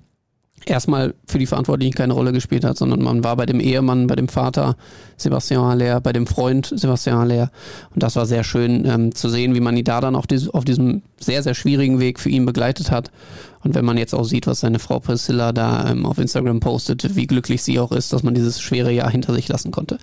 erstmal 0.67 1.15
für 1.27 1.39
die 1.39 1.47
Verantwortlichen 1.47 1.95
keine 1.95 2.13
Rolle 2.13 2.33
gespielt 2.33 2.65
hat, 2.65 2.77
sondern 2.77 3.03
man 3.03 3.25
war 3.25 3.37
bei 3.37 3.47
dem 3.47 3.61
Ehemann, 3.61 4.07
bei 4.07 4.17
dem 4.17 4.29
Vater 4.29 4.77
Sebastian 5.17 5.65
Haller, 5.65 6.01
bei 6.01 6.13
dem 6.13 6.27
Freund 6.27 6.73
Sebastian 6.75 7.19
Haller. 7.19 7.51
Und 7.95 8.03
das 8.03 8.17
war 8.17 8.27
sehr 8.27 8.45
schön 8.45 8.85
ähm, 8.87 9.15
zu 9.15 9.29
sehen, 9.29 9.55
wie 9.55 9.61
man 9.61 9.77
ihn 9.77 9.85
da 9.85 10.01
dann 10.01 10.15
auf, 10.15 10.27
dies, 10.27 10.49
auf 10.49 10.65
diesem 10.65 11.03
sehr, 11.19 11.43
sehr 11.43 11.55
schwierigen 11.55 12.01
Weg 12.01 12.21
für 12.21 12.31
ihn 12.31 12.47
begleitet 12.47 12.91
hat. 12.91 13.11
Und 13.65 13.75
wenn 13.75 13.85
man 13.85 13.99
jetzt 13.99 14.15
auch 14.15 14.25
sieht, 14.25 14.47
was 14.47 14.61
seine 14.61 14.79
Frau 14.79 15.01
Priscilla 15.01 15.53
da 15.53 15.91
ähm, 15.91 16.07
auf 16.07 16.19
Instagram 16.19 16.61
postet, 16.61 17.17
wie 17.17 17.27
glücklich 17.27 17.63
sie 17.63 17.79
auch 17.81 17.93
ist, 17.93 18.13
dass 18.13 18.23
man 18.23 18.35
dieses 18.35 18.61
schwere 18.61 18.93
Jahr 18.93 19.11
hinter 19.11 19.35
sich 19.35 19.49
lassen 19.49 19.73
konnte, 19.73 19.99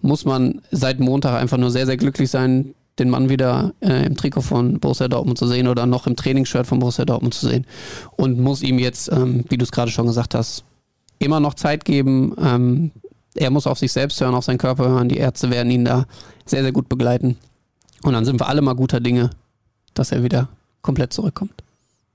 muss 0.00 0.24
man 0.24 0.60
seit 0.70 1.00
Montag 1.00 1.40
einfach 1.40 1.58
nur 1.58 1.70
sehr, 1.70 1.86
sehr 1.86 1.96
glücklich 1.96 2.30
sein, 2.30 2.74
den 2.98 3.10
Mann 3.10 3.28
wieder 3.28 3.72
äh, 3.80 4.06
im 4.06 4.16
Trikot 4.16 4.42
von 4.42 4.78
Borussia 4.78 5.08
Dortmund 5.08 5.38
zu 5.38 5.46
sehen 5.46 5.68
oder 5.68 5.86
noch 5.86 6.06
im 6.06 6.16
Trainingsshirt 6.16 6.66
von 6.66 6.78
Borussia 6.78 7.04
Dortmund 7.04 7.34
zu 7.34 7.48
sehen 7.48 7.66
und 8.16 8.38
muss 8.38 8.62
ihm 8.62 8.78
jetzt, 8.78 9.10
ähm, 9.10 9.44
wie 9.48 9.56
du 9.56 9.64
es 9.64 9.72
gerade 9.72 9.90
schon 9.90 10.06
gesagt 10.06 10.34
hast, 10.34 10.64
immer 11.18 11.40
noch 11.40 11.54
Zeit 11.54 11.84
geben. 11.84 12.34
Ähm, 12.38 12.90
er 13.34 13.50
muss 13.50 13.66
auf 13.66 13.78
sich 13.78 13.92
selbst 13.92 14.20
hören, 14.20 14.34
auf 14.34 14.44
seinen 14.44 14.58
Körper 14.58 14.88
hören. 14.88 15.08
Die 15.08 15.16
Ärzte 15.16 15.50
werden 15.50 15.70
ihn 15.70 15.84
da 15.84 16.06
sehr, 16.44 16.62
sehr 16.62 16.72
gut 16.72 16.88
begleiten. 16.88 17.38
Und 18.02 18.12
dann 18.12 18.24
sind 18.24 18.40
wir 18.40 18.48
alle 18.48 18.60
mal 18.60 18.74
guter 18.74 19.00
Dinge, 19.00 19.30
dass 19.94 20.12
er 20.12 20.22
wieder 20.22 20.48
komplett 20.82 21.12
zurückkommt. 21.12 21.62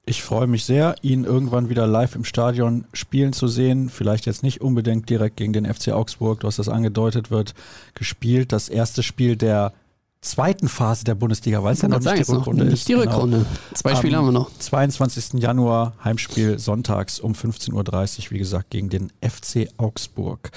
Ich 0.05 0.23
freue 0.23 0.47
mich 0.47 0.63
sehr, 0.63 0.95
ihn 1.01 1.25
irgendwann 1.25 1.69
wieder 1.69 1.85
live 1.85 2.15
im 2.15 2.23
Stadion 2.23 2.85
spielen 2.93 3.33
zu 3.33 3.47
sehen. 3.47 3.89
Vielleicht 3.89 4.25
jetzt 4.25 4.41
nicht 4.41 4.61
unbedingt 4.61 5.09
direkt 5.09 5.35
gegen 5.35 5.51
den 5.51 5.65
FC 5.65 5.89
Augsburg, 5.89 6.39
du 6.39 6.47
hast 6.47 6.59
das 6.59 6.69
angedeutet, 6.69 7.29
wird 7.29 7.53
gespielt. 7.93 8.53
Das 8.53 8.69
erste 8.69 9.03
Spiel 9.03 9.35
der 9.35 9.73
zweiten 10.27 10.67
Phase 10.67 11.03
der 11.03 11.15
Bundesliga, 11.15 11.63
weil 11.63 11.73
es 11.73 11.81
ja 11.81 11.87
noch 11.87 11.99
nicht 11.99 12.27
die 12.27 12.31
Rückrunde 12.31 12.63
ist. 12.65 12.71
Nicht 12.71 12.87
die 12.87 12.93
genau. 12.93 13.03
Rückrunde. 13.03 13.45
Zwei 13.73 13.95
Spiele 13.95 14.17
haben 14.17 14.25
wir 14.25 14.31
noch. 14.31 14.51
22. 14.57 15.41
Januar, 15.41 15.93
Heimspiel 16.03 16.59
sonntags 16.59 17.19
um 17.19 17.33
15.30 17.33 17.73
Uhr, 17.73 18.31
wie 18.31 18.37
gesagt, 18.39 18.69
gegen 18.69 18.89
den 18.89 19.11
FC 19.21 19.69
Augsburg. 19.77 20.51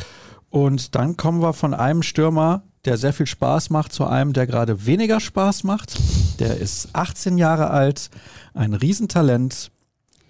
Und 0.50 0.94
dann 0.94 1.16
kommen 1.16 1.40
wir 1.40 1.52
von 1.52 1.74
einem 1.74 2.02
Stürmer, 2.02 2.62
der 2.85 2.96
sehr 2.96 3.12
viel 3.12 3.26
Spaß 3.26 3.70
macht, 3.70 3.92
zu 3.92 4.06
einem, 4.06 4.33
der 4.33 4.46
gerade 4.46 4.87
weniger 4.87 5.20
Spaß 5.20 5.64
macht. 5.64 5.98
Der 6.40 6.56
ist 6.56 6.88
18 6.92 7.38
Jahre 7.38 7.70
alt, 7.70 8.11
ein 8.54 8.74
Riesentalent 8.74 9.70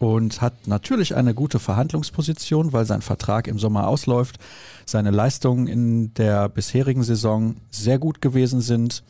und 0.00 0.40
hat 0.40 0.66
natürlich 0.66 1.14
eine 1.14 1.34
gute 1.34 1.58
Verhandlungsposition, 1.58 2.72
weil 2.72 2.86
sein 2.86 3.02
Vertrag 3.02 3.46
im 3.46 3.58
Sommer 3.58 3.86
ausläuft. 3.86 4.38
Seine 4.86 5.10
Leistungen 5.10 5.66
in 5.66 6.14
der 6.14 6.48
bisherigen 6.48 7.02
Saison 7.02 7.56
sehr 7.70 7.98
gut 7.98 8.20
gewesen 8.20 8.62
sind. 8.62 9.04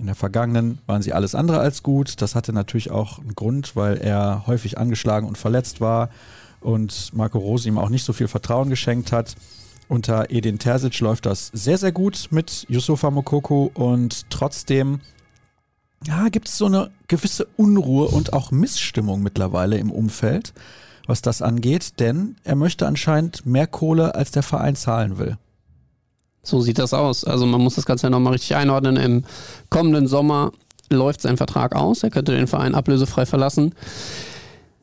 In 0.00 0.06
der 0.06 0.14
vergangenen 0.14 0.78
waren 0.86 1.02
sie 1.02 1.12
alles 1.12 1.34
andere 1.34 1.60
als 1.60 1.82
gut. 1.82 2.22
Das 2.22 2.34
hatte 2.34 2.54
natürlich 2.54 2.90
auch 2.90 3.18
einen 3.18 3.34
Grund, 3.34 3.76
weil 3.76 3.98
er 3.98 4.46
häufig 4.46 4.78
angeschlagen 4.78 5.28
und 5.28 5.36
verletzt 5.36 5.82
war 5.82 6.08
und 6.60 7.14
Marco 7.14 7.38
Rose 7.38 7.68
ihm 7.68 7.76
auch 7.76 7.90
nicht 7.90 8.04
so 8.04 8.14
viel 8.14 8.26
Vertrauen 8.26 8.70
geschenkt 8.70 9.12
hat. 9.12 9.36
Unter 9.88 10.30
Edin 10.30 10.58
Terzic 10.58 10.98
läuft 11.00 11.26
das 11.26 11.48
sehr, 11.52 11.76
sehr 11.76 11.92
gut 11.92 12.28
mit 12.30 12.64
Yusufa 12.70 13.10
Mokoko 13.10 13.70
und 13.74 14.30
trotzdem 14.30 15.00
ja, 16.06 16.30
gibt 16.30 16.48
es 16.48 16.56
so 16.56 16.64
eine 16.64 16.90
gewisse 17.06 17.46
Unruhe 17.58 18.08
und 18.08 18.32
auch 18.32 18.50
Missstimmung 18.52 19.22
mittlerweile 19.22 19.76
im 19.76 19.92
Umfeld, 19.92 20.54
was 21.06 21.20
das 21.20 21.42
angeht, 21.42 22.00
denn 22.00 22.36
er 22.42 22.56
möchte 22.56 22.86
anscheinend 22.86 23.44
mehr 23.44 23.66
Kohle, 23.66 24.14
als 24.14 24.30
der 24.30 24.42
Verein 24.42 24.76
zahlen 24.76 25.18
will. 25.18 25.36
So 26.42 26.60
sieht 26.60 26.78
das 26.78 26.94
aus. 26.94 27.24
Also 27.24 27.46
man 27.46 27.60
muss 27.60 27.74
das 27.74 27.86
Ganze 27.86 28.06
ja 28.06 28.10
nochmal 28.10 28.32
richtig 28.34 28.56
einordnen. 28.56 28.96
Im 28.96 29.24
kommenden 29.68 30.06
Sommer 30.06 30.52
läuft 30.90 31.22
sein 31.22 31.36
Vertrag 31.36 31.74
aus. 31.74 32.02
Er 32.02 32.10
könnte 32.10 32.32
den 32.32 32.46
Verein 32.46 32.74
ablösefrei 32.74 33.26
verlassen. 33.26 33.74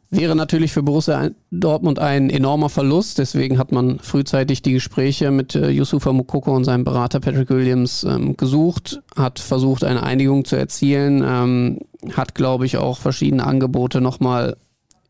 Wäre 0.09 0.37
natürlich 0.37 0.71
für 0.71 0.83
Borussia 0.83 1.31
Dortmund 1.51 1.99
ein 1.99 2.29
enormer 2.29 2.69
Verlust. 2.69 3.17
Deswegen 3.17 3.57
hat 3.57 3.73
man 3.73 3.99
frühzeitig 3.99 4.61
die 4.61 4.71
Gespräche 4.71 5.31
mit 5.31 5.53
äh, 5.53 5.69
Yusufa 5.69 6.13
Mukoko 6.13 6.55
und 6.55 6.63
seinem 6.63 6.85
Berater 6.85 7.19
Patrick 7.19 7.49
Williams 7.49 8.05
ähm, 8.05 8.37
gesucht, 8.37 9.01
hat 9.17 9.39
versucht, 9.39 9.83
eine 9.83 10.03
Einigung 10.03 10.45
zu 10.45 10.55
erzielen, 10.55 11.25
ähm, 11.27 11.79
hat, 12.15 12.35
glaube 12.35 12.65
ich, 12.65 12.77
auch 12.77 12.99
verschiedene 12.99 13.45
Angebote 13.45 13.99
nochmal 13.99 14.55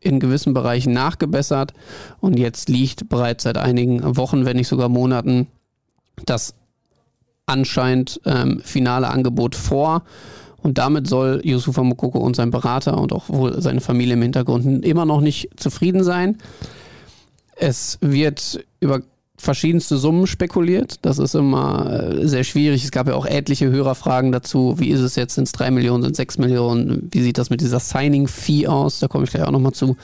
in 0.00 0.18
gewissen 0.18 0.52
Bereichen 0.52 0.92
nachgebessert. 0.94 1.74
Und 2.18 2.36
jetzt 2.36 2.68
liegt 2.68 3.08
bereits 3.08 3.44
seit 3.44 3.56
einigen 3.56 4.16
Wochen, 4.16 4.46
wenn 4.46 4.56
nicht 4.56 4.68
sogar 4.68 4.88
Monaten, 4.88 5.46
das 6.26 6.54
anscheinend 7.46 8.20
ähm, 8.24 8.60
finale 8.64 9.08
Angebot 9.08 9.54
vor. 9.54 10.02
Und 10.62 10.78
damit 10.78 11.06
soll 11.06 11.40
Yusufa 11.44 11.82
Mokoko 11.82 12.18
und 12.18 12.36
sein 12.36 12.50
Berater 12.50 12.98
und 12.98 13.12
auch 13.12 13.28
wohl 13.28 13.60
seine 13.62 13.80
Familie 13.80 14.14
im 14.14 14.22
Hintergrund 14.22 14.84
immer 14.84 15.04
noch 15.04 15.20
nicht 15.20 15.48
zufrieden 15.56 16.02
sein. 16.02 16.38
Es 17.56 17.98
wird 18.00 18.64
über 18.80 19.00
verschiedenste 19.36 19.96
Summen 19.96 20.26
spekuliert. 20.26 20.96
Das 21.02 21.18
ist 21.18 21.34
immer 21.34 21.90
äh, 21.90 22.26
sehr 22.26 22.44
schwierig. 22.44 22.84
Es 22.84 22.90
gab 22.90 23.06
ja 23.06 23.14
auch 23.14 23.24
etliche 23.24 23.70
Hörerfragen 23.70 24.32
dazu. 24.32 24.74
Wie 24.78 24.88
ist 24.88 25.00
es 25.00 25.14
jetzt? 25.14 25.36
Sind 25.36 25.44
es 25.44 25.52
drei 25.52 25.70
Millionen, 25.70 26.02
sind 26.02 26.12
es 26.12 26.16
sechs 26.16 26.38
Millionen? 26.38 27.08
Wie 27.12 27.22
sieht 27.22 27.38
das 27.38 27.48
mit 27.48 27.60
dieser 27.60 27.78
Signing-Fee 27.78 28.66
aus? 28.66 28.98
Da 28.98 29.06
komme 29.06 29.24
ich 29.24 29.30
gleich 29.30 29.44
auch 29.44 29.52
nochmal 29.52 29.72
zu. 29.72 29.96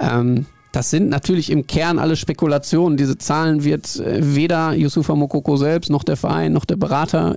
Ähm, 0.00 0.46
das 0.72 0.90
sind 0.90 1.10
natürlich 1.10 1.50
im 1.50 1.66
Kern 1.66 1.98
alle 1.98 2.16
Spekulationen. 2.16 2.96
Diese 2.96 3.18
Zahlen 3.18 3.62
wird 3.62 4.00
äh, 4.00 4.34
weder 4.34 4.72
Yusufa 4.72 5.14
Mokoko 5.14 5.56
selbst, 5.56 5.90
noch 5.90 6.02
der 6.02 6.16
Verein, 6.16 6.52
noch 6.52 6.64
der 6.64 6.76
Berater 6.76 7.36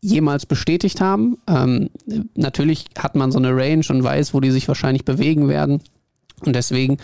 jemals 0.00 0.46
bestätigt 0.46 1.00
haben. 1.00 1.38
Ähm, 1.46 1.90
natürlich 2.34 2.86
hat 2.98 3.14
man 3.14 3.30
so 3.30 3.38
eine 3.38 3.56
Range 3.56 3.84
und 3.88 4.02
weiß, 4.02 4.34
wo 4.34 4.40
die 4.40 4.50
sich 4.50 4.66
wahrscheinlich 4.66 5.04
bewegen 5.04 5.48
werden. 5.48 5.80
Und 6.44 6.56
deswegen 6.56 6.98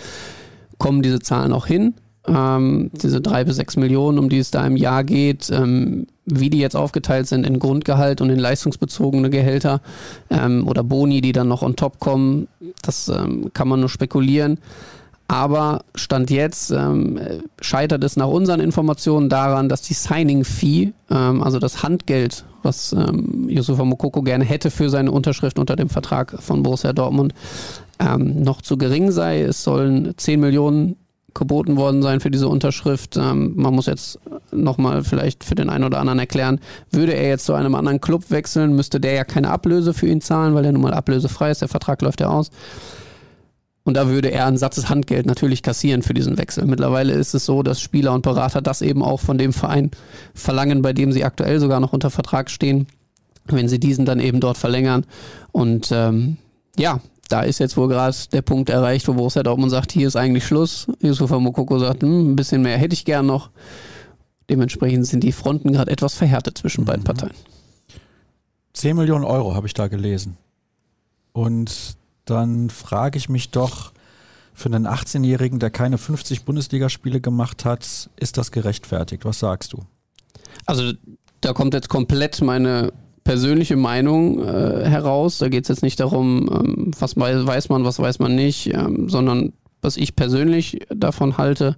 kommen 0.79 1.03
diese 1.03 1.21
Zahlen 1.21 1.53
auch 1.53 1.67
hin. 1.67 1.95
Ähm, 2.27 2.91
diese 2.93 3.21
drei 3.21 3.45
bis 3.45 3.57
sechs 3.57 3.77
Millionen, 3.77 4.19
um 4.19 4.29
die 4.29 4.39
es 4.39 4.51
da 4.51 4.67
im 4.67 4.77
Jahr 4.77 5.05
geht, 5.05 5.49
ähm, 5.51 6.09
wie 6.27 6.51
die 6.51 6.59
jetzt 6.59 6.77
aufgeteilt 6.77 7.29
sind 7.29 7.47
in 7.47 7.61
Grundgehalt 7.61 8.21
und 8.21 8.31
in 8.31 8.39
leistungsbezogene 8.39 9.31
Gehälter 9.31 9.81
ähm, 10.29 10.67
oder 10.67 10.83
Boni, 10.83 11.21
die 11.21 11.33
dann 11.33 11.49
noch 11.49 11.63
on 11.63 11.77
top 11.77 12.01
kommen, 12.01 12.49
das 12.83 13.09
ähm, 13.09 13.51
kann 13.55 13.69
man 13.69 13.81
nur 13.81 13.89
spekulieren. 13.89 14.59
Aber 15.31 15.85
Stand 15.95 16.31
jetzt 16.31 16.71
ähm, 16.71 17.21
scheitert 17.61 18.03
es 18.03 18.17
nach 18.17 18.29
unseren 18.29 18.61
Informationen 18.61 19.29
daran, 19.29 19.69
dass 19.69 19.83
die 19.83 19.93
Signing-Fee, 19.93 20.95
ähm, 21.11 21.43
also 21.43 21.59
das 21.59 21.83
Handgeld, 21.83 22.47
was 22.63 22.95
ähm, 22.95 23.47
Yusufa 23.47 23.85
Mokoko 23.85 24.23
gerne 24.23 24.47
hätte 24.47 24.71
für 24.71 24.89
seine 24.89 25.13
Unterschrift 25.13 25.59
unter 25.59 25.77
dem 25.77 25.91
Vertrag 25.91 26.43
von 26.43 26.63
Borussia 26.63 26.95
Dortmund, 26.95 27.35
ähm, 27.99 28.43
noch 28.43 28.63
zu 28.63 28.79
gering 28.79 29.11
sei. 29.11 29.43
Es 29.43 29.63
sollen 29.63 30.15
10 30.17 30.41
Millionen 30.41 30.97
geboten 31.35 31.77
worden 31.77 32.03
sein 32.03 32.21
für 32.21 32.31
diese 32.31 32.49
Unterschrift. 32.49 33.19
Ähm, 33.19 33.53
man 33.55 33.75
muss 33.75 33.85
jetzt 33.85 34.19
nochmal 34.51 35.05
vielleicht 35.05 35.45
für 35.45 35.55
den 35.55 35.69
einen 35.69 35.85
oder 35.85 36.01
anderen 36.01 36.21
erklären, 36.21 36.59
würde 36.91 37.13
er 37.13 37.29
jetzt 37.29 37.45
zu 37.45 37.53
einem 37.53 37.75
anderen 37.75 38.01
Club 38.01 38.31
wechseln, 38.31 38.75
müsste 38.75 38.99
der 38.99 39.13
ja 39.13 39.25
keine 39.25 39.51
Ablöse 39.51 39.93
für 39.93 40.07
ihn 40.07 40.23
zahlen, 40.23 40.55
weil 40.55 40.65
er 40.65 40.73
nun 40.73 40.81
mal 40.81 40.95
ablösefrei 40.95 41.51
ist, 41.51 41.61
der 41.61 41.69
Vertrag 41.69 42.01
läuft 42.01 42.23
ja 42.23 42.29
aus. 42.29 42.51
Und 43.89 43.95
da 43.95 44.07
würde 44.11 44.31
er 44.31 44.45
ein 44.45 44.59
sattes 44.59 44.91
Handgeld 44.91 45.25
natürlich 45.25 45.63
kassieren 45.63 46.03
für 46.03 46.13
diesen 46.13 46.37
Wechsel. 46.37 46.67
Mittlerweile 46.67 47.15
ist 47.15 47.33
es 47.33 47.47
so, 47.47 47.63
dass 47.63 47.81
Spieler 47.81 48.13
und 48.13 48.21
Berater 48.21 48.61
das 48.61 48.83
eben 48.83 49.03
auch 49.03 49.19
von 49.19 49.39
dem 49.39 49.55
Verein 49.55 49.93
verlangen, 50.35 50.83
bei 50.83 50.93
dem 50.93 51.11
sie 51.11 51.25
aktuell 51.25 51.59
sogar 51.59 51.81
noch 51.81 51.95
unter 51.95 52.11
Vertrag 52.11 52.51
stehen, 52.51 52.87
wenn 53.47 53.67
sie 53.67 53.81
diesen 53.81 54.05
dann 54.05 54.21
eben 54.21 54.41
dort 54.41 54.59
verlängern. 54.59 55.07
Und 55.53 55.89
ähm, 55.91 56.37
ja, 56.77 57.01
da 57.31 57.41
ist 57.41 57.61
jetzt 57.61 57.79
wohl 57.79 57.89
gerade 57.89 58.15
der 58.31 58.43
Punkt 58.43 58.69
erreicht, 58.69 59.09
wo 59.09 59.15
Borussia 59.15 59.43
Dortmund 59.43 59.71
sagt, 59.71 59.93
hier 59.93 60.07
ist 60.07 60.17
eigentlich 60.17 60.45
Schluss. 60.45 60.87
Yusufa 61.01 61.39
Mokoko 61.39 61.79
sagt, 61.79 62.03
hm, 62.03 62.33
ein 62.33 62.37
bisschen 62.37 62.61
mehr 62.61 62.77
hätte 62.77 62.93
ich 62.93 63.07
gern 63.07 63.25
noch. 63.25 63.49
Dementsprechend 64.51 65.07
sind 65.07 65.25
die 65.25 65.33
Fronten 65.33 65.73
gerade 65.73 65.91
etwas 65.91 66.13
verhärtet 66.13 66.59
zwischen 66.59 66.83
mhm. 66.83 66.89
beiden 66.89 67.05
Parteien. 67.05 67.33
10 68.75 68.99
Millionen 68.99 69.25
Euro 69.25 69.55
habe 69.55 69.67
ich 69.67 69.73
da 69.73 69.89
gelesen. 69.89 70.37
Und 71.33 71.97
dann 72.31 72.71
frage 72.71 73.19
ich 73.19 73.29
mich 73.29 73.51
doch, 73.51 73.93
für 74.55 74.67
einen 74.67 74.87
18-Jährigen, 74.87 75.61
der 75.61 75.71
keine 75.71 75.99
50 75.99 76.45
Bundesligaspiele 76.45 77.21
gemacht 77.21 77.65
hat, 77.65 78.11
ist 78.17 78.37
das 78.39 78.51
gerechtfertigt? 78.51 79.25
Was 79.25 79.39
sagst 79.39 79.73
du? 79.73 79.85
Also 80.67 80.93
da 81.41 81.53
kommt 81.53 81.75
jetzt 81.75 81.89
komplett 81.89 82.41
meine 82.43 82.93
persönliche 83.23 83.77
Meinung 83.77 84.43
äh, 84.43 84.89
heraus. 84.89 85.39
Da 85.39 85.49
geht 85.49 85.65
es 85.65 85.69
jetzt 85.69 85.83
nicht 85.83 86.01
darum, 86.01 86.49
ähm, 86.53 86.91
was 86.99 87.17
weiß 87.17 87.69
man, 87.69 87.85
was 87.85 88.01
weiß 88.01 88.19
man 88.19 88.35
nicht, 88.35 88.75
ähm, 88.75 89.09
sondern 89.09 89.53
was 89.81 89.97
ich 89.97 90.17
persönlich 90.17 90.81
davon 90.89 91.39
halte. 91.39 91.77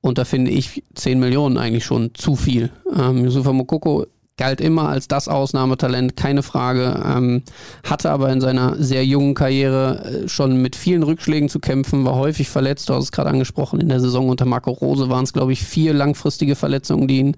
Und 0.00 0.18
da 0.18 0.24
finde 0.24 0.50
ich 0.50 0.82
10 0.94 1.20
Millionen 1.20 1.56
eigentlich 1.56 1.84
schon 1.84 2.14
zu 2.14 2.36
viel. 2.36 2.70
Ähm, 2.94 3.24
Yusufa 3.24 3.52
Mokoko 3.52 4.06
galt 4.36 4.60
immer 4.60 4.88
als 4.88 5.06
das 5.06 5.28
Ausnahmetalent, 5.28 6.16
keine 6.16 6.42
Frage, 6.42 7.02
ähm, 7.04 7.42
hatte 7.84 8.10
aber 8.10 8.32
in 8.32 8.40
seiner 8.40 8.82
sehr 8.82 9.06
jungen 9.06 9.34
Karriere 9.34 10.24
äh, 10.24 10.28
schon 10.28 10.60
mit 10.60 10.74
vielen 10.74 11.04
Rückschlägen 11.04 11.48
zu 11.48 11.60
kämpfen, 11.60 12.04
war 12.04 12.16
häufig 12.16 12.48
verletzt, 12.48 12.88
du 12.88 12.94
hast 12.94 13.04
es 13.04 13.12
gerade 13.12 13.30
angesprochen, 13.30 13.80
in 13.80 13.88
der 13.88 14.00
Saison 14.00 14.28
unter 14.28 14.44
Marco 14.44 14.72
Rose 14.72 15.08
waren 15.08 15.24
es, 15.24 15.32
glaube 15.32 15.52
ich, 15.52 15.62
vier 15.62 15.94
langfristige 15.94 16.56
Verletzungen, 16.56 17.06
die 17.06 17.18
ihn 17.18 17.36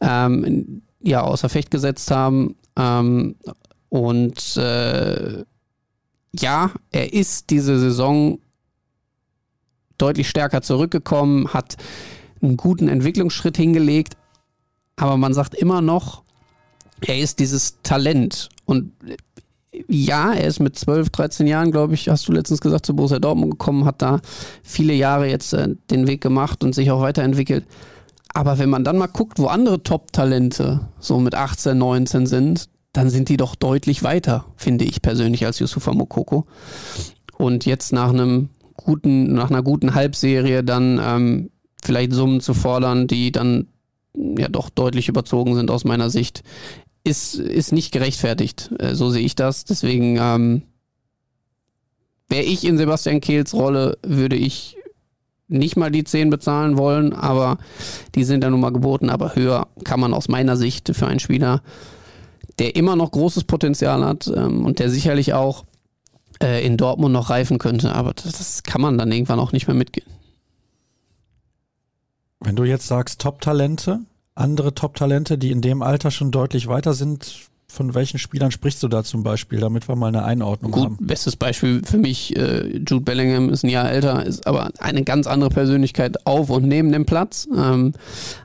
ähm, 0.00 0.82
ja, 1.02 1.22
außer 1.22 1.48
Fecht 1.48 1.70
gesetzt 1.70 2.10
haben. 2.10 2.56
Ähm, 2.76 3.36
und 3.88 4.56
äh, 4.56 5.44
ja, 6.32 6.70
er 6.92 7.12
ist 7.12 7.50
diese 7.50 7.78
Saison 7.78 8.38
deutlich 9.98 10.28
stärker 10.28 10.62
zurückgekommen, 10.62 11.52
hat 11.52 11.76
einen 12.40 12.56
guten 12.56 12.88
Entwicklungsschritt 12.88 13.56
hingelegt, 13.56 14.16
aber 15.00 15.16
man 15.16 15.32
sagt 15.32 15.54
immer 15.54 15.80
noch, 15.80 16.22
er 17.00 17.18
ist 17.18 17.38
dieses 17.38 17.80
Talent. 17.82 18.50
Und 18.66 18.92
ja, 19.88 20.34
er 20.34 20.46
ist 20.46 20.60
mit 20.60 20.78
12, 20.78 21.08
13 21.08 21.46
Jahren, 21.46 21.70
glaube 21.70 21.94
ich, 21.94 22.10
hast 22.10 22.28
du 22.28 22.32
letztens 22.32 22.60
gesagt, 22.60 22.84
zu 22.84 22.94
Borussia 22.94 23.18
Dortmund 23.18 23.52
gekommen, 23.52 23.86
hat 23.86 24.02
da 24.02 24.20
viele 24.62 24.92
Jahre 24.92 25.26
jetzt 25.26 25.54
äh, 25.54 25.68
den 25.90 26.06
Weg 26.06 26.20
gemacht 26.20 26.62
und 26.62 26.74
sich 26.74 26.90
auch 26.90 27.00
weiterentwickelt. 27.00 27.64
Aber 28.34 28.58
wenn 28.58 28.68
man 28.68 28.84
dann 28.84 28.98
mal 28.98 29.06
guckt, 29.06 29.38
wo 29.38 29.46
andere 29.46 29.82
Top-Talente 29.82 30.88
so 30.98 31.18
mit 31.18 31.34
18, 31.34 31.78
19 31.78 32.26
sind, 32.26 32.68
dann 32.92 33.08
sind 33.08 33.30
die 33.30 33.38
doch 33.38 33.54
deutlich 33.54 34.02
weiter, 34.02 34.44
finde 34.56 34.84
ich 34.84 35.00
persönlich, 35.00 35.46
als 35.46 35.60
Yusufa 35.60 35.94
Mokoko. 35.94 36.44
Und 37.38 37.64
jetzt 37.64 37.92
nach 37.94 38.10
einem 38.10 38.50
guten, 38.76 39.32
nach 39.32 39.50
einer 39.50 39.62
guten 39.62 39.94
Halbserie 39.94 40.62
dann 40.62 41.00
ähm, 41.02 41.50
vielleicht 41.82 42.12
Summen 42.12 42.40
zu 42.40 42.52
fordern, 42.52 43.06
die 43.06 43.32
dann 43.32 43.68
ja 44.14 44.48
doch 44.48 44.70
deutlich 44.70 45.08
überzogen 45.08 45.54
sind 45.54 45.70
aus 45.70 45.84
meiner 45.84 46.10
Sicht, 46.10 46.42
ist, 47.04 47.34
ist 47.34 47.72
nicht 47.72 47.92
gerechtfertigt. 47.92 48.70
Äh, 48.78 48.94
so 48.94 49.10
sehe 49.10 49.24
ich 49.24 49.34
das. 49.34 49.64
Deswegen 49.64 50.18
ähm, 50.20 50.62
wäre 52.28 52.44
ich 52.44 52.64
in 52.64 52.78
Sebastian 52.78 53.20
Kehls 53.20 53.54
Rolle, 53.54 53.98
würde 54.02 54.36
ich 54.36 54.76
nicht 55.48 55.76
mal 55.76 55.90
die 55.90 56.04
10 56.04 56.30
bezahlen 56.30 56.78
wollen, 56.78 57.12
aber 57.12 57.58
die 58.14 58.24
sind 58.24 58.44
ja 58.44 58.50
nun 58.50 58.60
mal 58.60 58.70
geboten, 58.70 59.10
aber 59.10 59.34
höher 59.34 59.66
kann 59.82 59.98
man 59.98 60.14
aus 60.14 60.28
meiner 60.28 60.56
Sicht 60.56 60.94
für 60.94 61.08
einen 61.08 61.18
Spieler, 61.18 61.62
der 62.60 62.76
immer 62.76 62.94
noch 62.94 63.10
großes 63.10 63.44
Potenzial 63.44 64.04
hat 64.04 64.32
ähm, 64.34 64.64
und 64.64 64.78
der 64.78 64.90
sicherlich 64.90 65.34
auch 65.34 65.64
äh, 66.40 66.64
in 66.64 66.76
Dortmund 66.76 67.12
noch 67.12 67.30
reifen 67.30 67.58
könnte, 67.58 67.92
aber 67.94 68.14
das, 68.14 68.32
das 68.32 68.62
kann 68.62 68.80
man 68.80 68.96
dann 68.96 69.10
irgendwann 69.10 69.40
auch 69.40 69.50
nicht 69.50 69.66
mehr 69.66 69.74
mitgehen. 69.74 70.06
Wenn 72.40 72.56
du 72.56 72.64
jetzt 72.64 72.86
sagst 72.86 73.20
Top-Talente, 73.20 74.00
andere 74.34 74.74
Top-Talente, 74.74 75.38
die 75.38 75.50
in 75.50 75.60
dem 75.60 75.82
Alter 75.82 76.10
schon 76.10 76.30
deutlich 76.30 76.68
weiter 76.68 76.94
sind, 76.94 77.50
von 77.68 77.94
welchen 77.94 78.18
Spielern 78.18 78.50
sprichst 78.50 78.82
du 78.82 78.88
da 78.88 79.04
zum 79.04 79.22
Beispiel, 79.22 79.60
damit 79.60 79.88
wir 79.88 79.94
mal 79.94 80.08
eine 80.08 80.24
Einordnung 80.24 80.72
Gut, 80.72 80.84
haben? 80.84 80.98
Bestes 81.00 81.36
Beispiel 81.36 81.82
für 81.84 81.98
mich, 81.98 82.36
äh, 82.36 82.78
Jude 82.78 83.02
Bellingham 83.02 83.48
ist 83.50 83.62
ein 83.62 83.70
Jahr 83.70 83.90
älter, 83.90 84.24
ist 84.26 84.46
aber 84.46 84.70
eine 84.80 85.04
ganz 85.04 85.26
andere 85.26 85.50
Persönlichkeit 85.50 86.26
auf 86.26 86.50
und 86.50 86.66
neben 86.66 86.90
dem 86.90 87.06
Platz. 87.06 87.48
Ähm, 87.56 87.92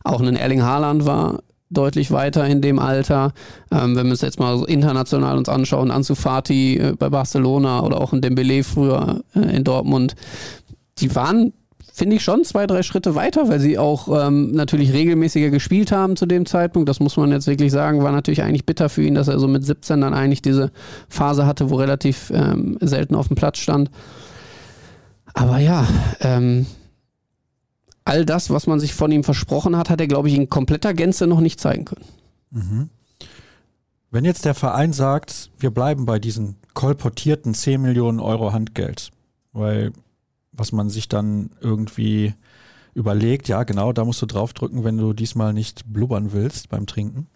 auch 0.04 0.22
ein 0.22 0.36
Erling 0.36 0.62
Haaland 0.62 1.06
war 1.06 1.40
deutlich 1.72 2.12
weiter 2.12 2.46
in 2.46 2.62
dem 2.62 2.78
Alter. 2.78 3.34
Ähm, 3.72 3.96
wenn 3.96 4.06
wir 4.06 4.12
uns 4.12 4.22
jetzt 4.22 4.40
mal 4.40 4.58
so 4.58 4.66
international 4.66 5.38
uns 5.38 5.50
anschauen, 5.50 5.90
Ansu 5.90 6.16
Fati 6.16 6.78
äh, 6.78 6.94
bei 6.98 7.10
Barcelona 7.10 7.82
oder 7.82 8.00
auch 8.00 8.14
ein 8.14 8.22
Dembele 8.22 8.64
früher 8.64 9.22
äh, 9.34 9.56
in 9.56 9.64
Dortmund, 9.64 10.16
die 11.00 11.14
waren 11.16 11.54
finde 11.96 12.18
ich, 12.18 12.24
schon 12.26 12.44
zwei, 12.44 12.68
drei 12.68 12.84
Schritte 12.84 13.16
weiter, 13.16 13.48
weil 13.48 13.62
sie 13.62 13.78
auch 13.78 14.28
ähm, 14.28 14.52
natürlich 14.52 14.92
regelmäßiger 14.92 15.50
gespielt 15.50 15.94
haben 15.94 16.18
zu 16.18 16.26
dem 16.26 16.46
Zeitpunkt. 16.46 16.90
Das 16.90 17.00
muss 17.00 17.16
man 17.16 17.32
jetzt 17.32 17.48
wirklich 17.48 17.72
sagen, 17.72 18.04
war 18.04 18.12
natürlich 18.12 18.44
eigentlich 18.44 18.66
bitter 18.66 18.90
für 18.90 19.02
ihn, 19.02 19.16
dass 19.16 19.30
er 19.30 19.40
so 19.40 19.48
mit 19.48 19.64
17 19.64 20.02
dann 20.02 20.14
eigentlich 20.14 20.42
diese 20.42 20.72
Phase 21.08 21.46
hatte, 21.46 21.70
wo 21.70 21.76
relativ 21.76 22.34
ähm, 22.36 22.78
selten 22.82 23.16
auf 23.16 23.30
dem 23.30 23.38
Platz 23.38 23.60
stand. 23.60 23.92
Aber 25.34 25.60
ja, 25.60 25.88
ähm, 26.20 26.66
all 28.04 28.26
das, 28.26 28.50
was 28.50 28.68
man 28.68 28.82
sich 28.82 28.94
von 28.94 29.10
ihm 29.14 29.24
versprochen 29.24 29.78
hat, 29.78 29.90
hat 29.90 30.02
er, 30.02 30.08
glaube 30.08 30.28
ich, 30.28 30.36
in 30.36 30.50
kompletter 30.50 30.94
Gänze 30.94 31.28
noch 31.28 31.40
nicht 31.40 31.62
zeigen 31.62 31.86
können. 31.86 32.06
Mhm. 32.52 32.90
Wenn 34.12 34.26
jetzt 34.26 34.44
der 34.44 34.54
Verein 34.54 34.92
sagt, 34.92 35.50
wir 35.60 35.72
bleiben 35.72 36.06
bei 36.06 36.20
diesen 36.20 36.58
kolportierten 36.74 37.54
10 37.54 37.82
Millionen 37.82 38.20
Euro 38.20 38.52
Handgeld, 38.52 39.12
weil 39.54 39.94
was 40.58 40.72
man 40.72 40.90
sich 40.90 41.08
dann 41.08 41.52
irgendwie 41.62 42.34
überlegt, 42.94 43.48
ja 43.48 43.64
genau, 43.64 43.92
da 43.94 44.06
musst 44.06 44.22
du 44.22 44.26
draufdrücken, 44.26 44.84
wenn 44.84 44.98
du 44.98 45.14
diesmal 45.14 45.54
nicht 45.54 45.84
blubbern 45.92 46.32
willst 46.32 46.70
beim 46.70 46.88
Trinken 46.88 47.28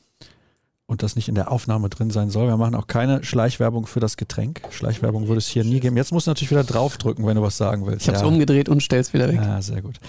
und 0.89 1.03
das 1.03 1.15
nicht 1.15 1.29
in 1.29 1.35
der 1.35 1.51
Aufnahme 1.51 1.89
drin 1.89 2.09
sein 2.09 2.31
soll. 2.31 2.47
Wir 2.47 2.57
machen 2.57 2.73
auch 2.73 2.87
keine 2.87 3.23
Schleichwerbung 3.23 3.85
für 3.85 3.99
das 3.99 4.17
Getränk. 4.17 4.61
Schleichwerbung 4.71 5.27
würde 5.27 5.37
es 5.37 5.47
hier 5.47 5.63
nie 5.63 5.79
geben. 5.79 5.97
Jetzt 5.97 6.11
musst 6.11 6.25
du 6.25 6.31
natürlich 6.31 6.49
wieder 6.49 6.63
draufdrücken, 6.63 7.27
wenn 7.27 7.35
du 7.35 7.43
was 7.43 7.57
sagen 7.57 7.85
willst. 7.85 8.01
Ich 8.01 8.07
habe 8.07 8.15
es 8.15 8.23
ja. 8.23 8.27
umgedreht 8.27 8.69
und 8.69 8.81
stell's 8.81 9.13
wieder 9.13 9.27
weg. 9.27 9.35
Ja, 9.35 9.61
sehr 9.61 9.83
gut. 9.83 9.99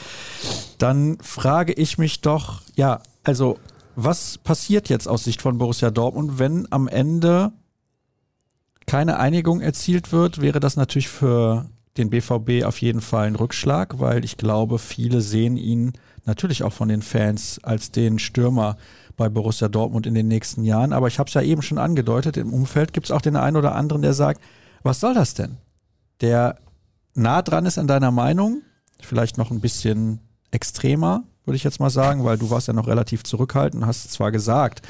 Dann 0.79 1.19
frage 1.21 1.75
ich 1.75 1.99
mich 1.99 2.23
doch, 2.23 2.63
ja, 2.77 3.03
also 3.25 3.59
was 3.95 4.39
passiert 4.39 4.89
jetzt 4.89 5.07
aus 5.07 5.25
Sicht 5.25 5.43
von 5.43 5.59
Borussia 5.59 5.91
Dortmund, 5.91 6.39
wenn 6.39 6.67
am 6.71 6.89
Ende 6.89 7.53
keine 8.87 9.19
Einigung 9.19 9.61
erzielt 9.61 10.13
wird, 10.13 10.41
wäre 10.41 10.61
das 10.61 10.77
natürlich 10.77 11.09
für 11.09 11.67
den 11.97 12.11
BVB 12.11 12.65
auf 12.65 12.81
jeden 12.81 13.01
Fall 13.01 13.27
ein 13.27 13.37
Rückschlag, 13.37 13.99
weil 13.99 14.25
ich 14.25 14.37
glaube, 14.37 14.79
viele 14.79 15.21
sehen 15.21 15.57
ihn 15.57 15.93
natürlich 16.25 16.63
auch 16.63 16.73
von 16.73 16.89
den 16.89 17.03
Fans 17.03 17.59
als 17.63 17.91
den 17.91 18.19
Stürmer 18.19 18.77
bei 19.17 19.29
Borussia 19.29 19.69
Dortmund 19.69 20.07
in 20.07 20.15
den 20.15 20.29
nächsten 20.29 20.65
Jahren. 20.65 20.93
Aber 20.93 21.09
ich 21.09 21.19
habe 21.19 21.29
es 21.29 21.35
ja 21.35 21.43
eben 21.43 21.63
schon 21.63 21.79
angedeutet, 21.79 22.37
im 22.37 22.53
Umfeld 22.53 22.93
gibt 22.93 23.07
es 23.07 23.11
auch 23.11 23.21
den 23.21 23.37
einen 23.37 23.57
oder 23.57 23.75
anderen, 23.75 24.03
der 24.03 24.15
sagt, 24.15 24.41
was 24.83 25.01
soll 25.01 25.15
das 25.15 25.35
denn? 25.35 25.59
Der 26.21 26.59
nah 27.15 27.43
dran 27.43 27.67
ist 27.67 27.79
an 27.79 27.87
deiner 27.87 28.11
Meinung, 28.11 28.63
vielleicht 29.01 29.37
noch 29.37 29.51
ein 29.51 29.61
bisschen 29.61 30.21
extremer, 30.51 31.25
würde 31.45 31.57
ich 31.57 31.65
jetzt 31.65 31.81
mal 31.81 31.91
sagen, 31.91 32.25
weil 32.25 32.39
du 32.39 32.51
warst 32.51 32.69
ja 32.69 32.75
noch 32.75 32.87
relativ 32.87 33.23
zurückhaltend, 33.25 33.85
hast 33.85 34.11
zwar 34.13 34.31
gesagt, 34.31 34.87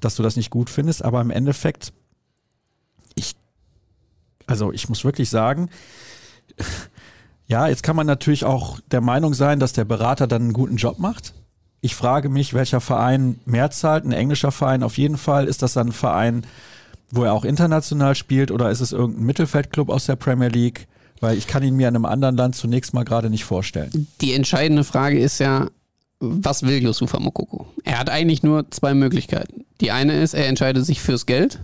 dass 0.00 0.16
du 0.16 0.22
das 0.22 0.36
nicht 0.36 0.50
gut 0.50 0.68
findest, 0.68 1.04
aber 1.04 1.20
im 1.20 1.30
Endeffekt, 1.30 1.92
ich, 3.14 3.34
also 4.46 4.72
ich 4.72 4.88
muss 4.88 5.04
wirklich 5.04 5.30
sagen, 5.30 5.70
ja, 7.46 7.68
jetzt 7.68 7.82
kann 7.82 7.96
man 7.96 8.06
natürlich 8.06 8.44
auch 8.44 8.80
der 8.90 9.00
Meinung 9.00 9.34
sein, 9.34 9.60
dass 9.60 9.72
der 9.72 9.84
Berater 9.84 10.26
dann 10.26 10.42
einen 10.42 10.52
guten 10.52 10.76
Job 10.76 10.98
macht. 10.98 11.34
Ich 11.80 11.96
frage 11.96 12.28
mich, 12.28 12.54
welcher 12.54 12.80
Verein 12.80 13.40
mehr 13.44 13.70
zahlt. 13.70 14.04
Ein 14.04 14.12
englischer 14.12 14.52
Verein 14.52 14.82
auf 14.82 14.98
jeden 14.98 15.16
Fall. 15.16 15.46
Ist 15.46 15.62
das 15.62 15.72
dann 15.72 15.88
ein 15.88 15.92
Verein, 15.92 16.46
wo 17.10 17.24
er 17.24 17.32
auch 17.32 17.44
international 17.44 18.14
spielt 18.14 18.50
oder 18.50 18.70
ist 18.70 18.80
es 18.80 18.92
irgendein 18.92 19.26
Mittelfeldclub 19.26 19.90
aus 19.90 20.06
der 20.06 20.16
Premier 20.16 20.48
League? 20.48 20.86
Weil 21.20 21.36
ich 21.36 21.46
kann 21.46 21.62
ihn 21.62 21.76
mir 21.76 21.88
in 21.88 21.96
einem 21.96 22.04
anderen 22.04 22.36
Land 22.36 22.54
zunächst 22.56 22.94
mal 22.94 23.04
gerade 23.04 23.30
nicht 23.30 23.44
vorstellen. 23.44 24.08
Die 24.20 24.32
entscheidende 24.32 24.84
Frage 24.84 25.20
ist 25.20 25.38
ja, 25.38 25.68
was 26.20 26.62
will 26.62 26.82
Yusufa 26.82 27.18
Mokoko? 27.18 27.66
Er 27.84 27.98
hat 27.98 28.08
eigentlich 28.08 28.42
nur 28.42 28.70
zwei 28.70 28.94
Möglichkeiten. 28.94 29.64
Die 29.80 29.90
eine 29.90 30.20
ist, 30.20 30.34
er 30.34 30.46
entscheidet 30.46 30.86
sich 30.86 31.00
fürs 31.00 31.26
Geld. 31.26 31.60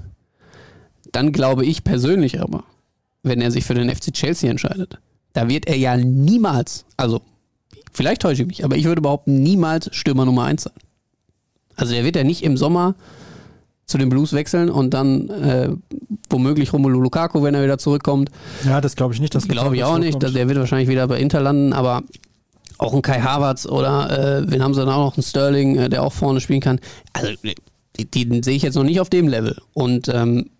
Dann 1.12 1.32
glaube 1.32 1.64
ich 1.64 1.84
persönlich 1.84 2.40
aber, 2.40 2.64
wenn 3.28 3.40
er 3.40 3.50
sich 3.50 3.64
für 3.64 3.74
den 3.74 3.88
FC 3.88 4.12
Chelsea 4.12 4.50
entscheidet, 4.50 4.98
da 5.32 5.48
wird 5.48 5.66
er 5.66 5.76
ja 5.76 5.96
niemals, 5.96 6.84
also 6.96 7.20
vielleicht 7.92 8.22
täusche 8.22 8.42
ich 8.42 8.48
mich, 8.48 8.64
aber 8.64 8.76
ich 8.76 8.84
würde 8.84 9.00
behaupten, 9.00 9.42
niemals 9.42 9.88
Stürmer 9.94 10.24
Nummer 10.24 10.44
1 10.44 10.64
sein. 10.64 10.72
Also 11.76 11.94
er 11.94 12.04
wird 12.04 12.16
ja 12.16 12.24
nicht 12.24 12.42
im 12.42 12.56
Sommer 12.56 12.94
zu 13.86 13.98
den 13.98 14.10
Blues 14.10 14.32
wechseln 14.32 14.68
und 14.68 14.92
dann 14.92 15.30
äh, 15.30 15.70
womöglich 16.28 16.72
Romelu 16.72 17.00
Lukaku, 17.00 17.42
wenn 17.42 17.54
er 17.54 17.62
wieder 17.62 17.78
zurückkommt. 17.78 18.30
Ja, 18.64 18.80
das 18.80 18.96
glaube 18.96 19.14
ich 19.14 19.20
nicht. 19.20 19.34
Das 19.34 19.48
glaube 19.48 19.76
ich 19.76 19.84
auch 19.84 19.98
nicht. 19.98 20.22
Der 20.22 20.48
wird 20.48 20.58
wahrscheinlich 20.58 20.88
wieder 20.88 21.06
bei 21.06 21.18
Inter 21.18 21.40
landen, 21.40 21.72
aber 21.72 22.02
auch 22.76 22.94
ein 22.94 23.02
Kai 23.02 23.20
Havertz 23.20 23.66
oder 23.66 24.40
äh, 24.40 24.50
wen 24.50 24.62
haben 24.62 24.74
sie 24.74 24.80
dann 24.80 24.90
auch 24.90 25.04
noch? 25.04 25.16
Einen 25.16 25.24
Sterling, 25.24 25.76
äh, 25.76 25.88
der 25.88 26.02
auch 26.02 26.12
vorne 26.12 26.40
spielen 26.40 26.60
kann. 26.60 26.80
Also 27.12 27.32
den 28.14 28.42
sehe 28.42 28.54
ich 28.54 28.62
jetzt 28.62 28.74
noch 28.74 28.84
nicht 28.84 29.00
auf 29.00 29.10
dem 29.10 29.26
Level. 29.26 29.56
Und 29.72 30.08
ähm, 30.08 30.50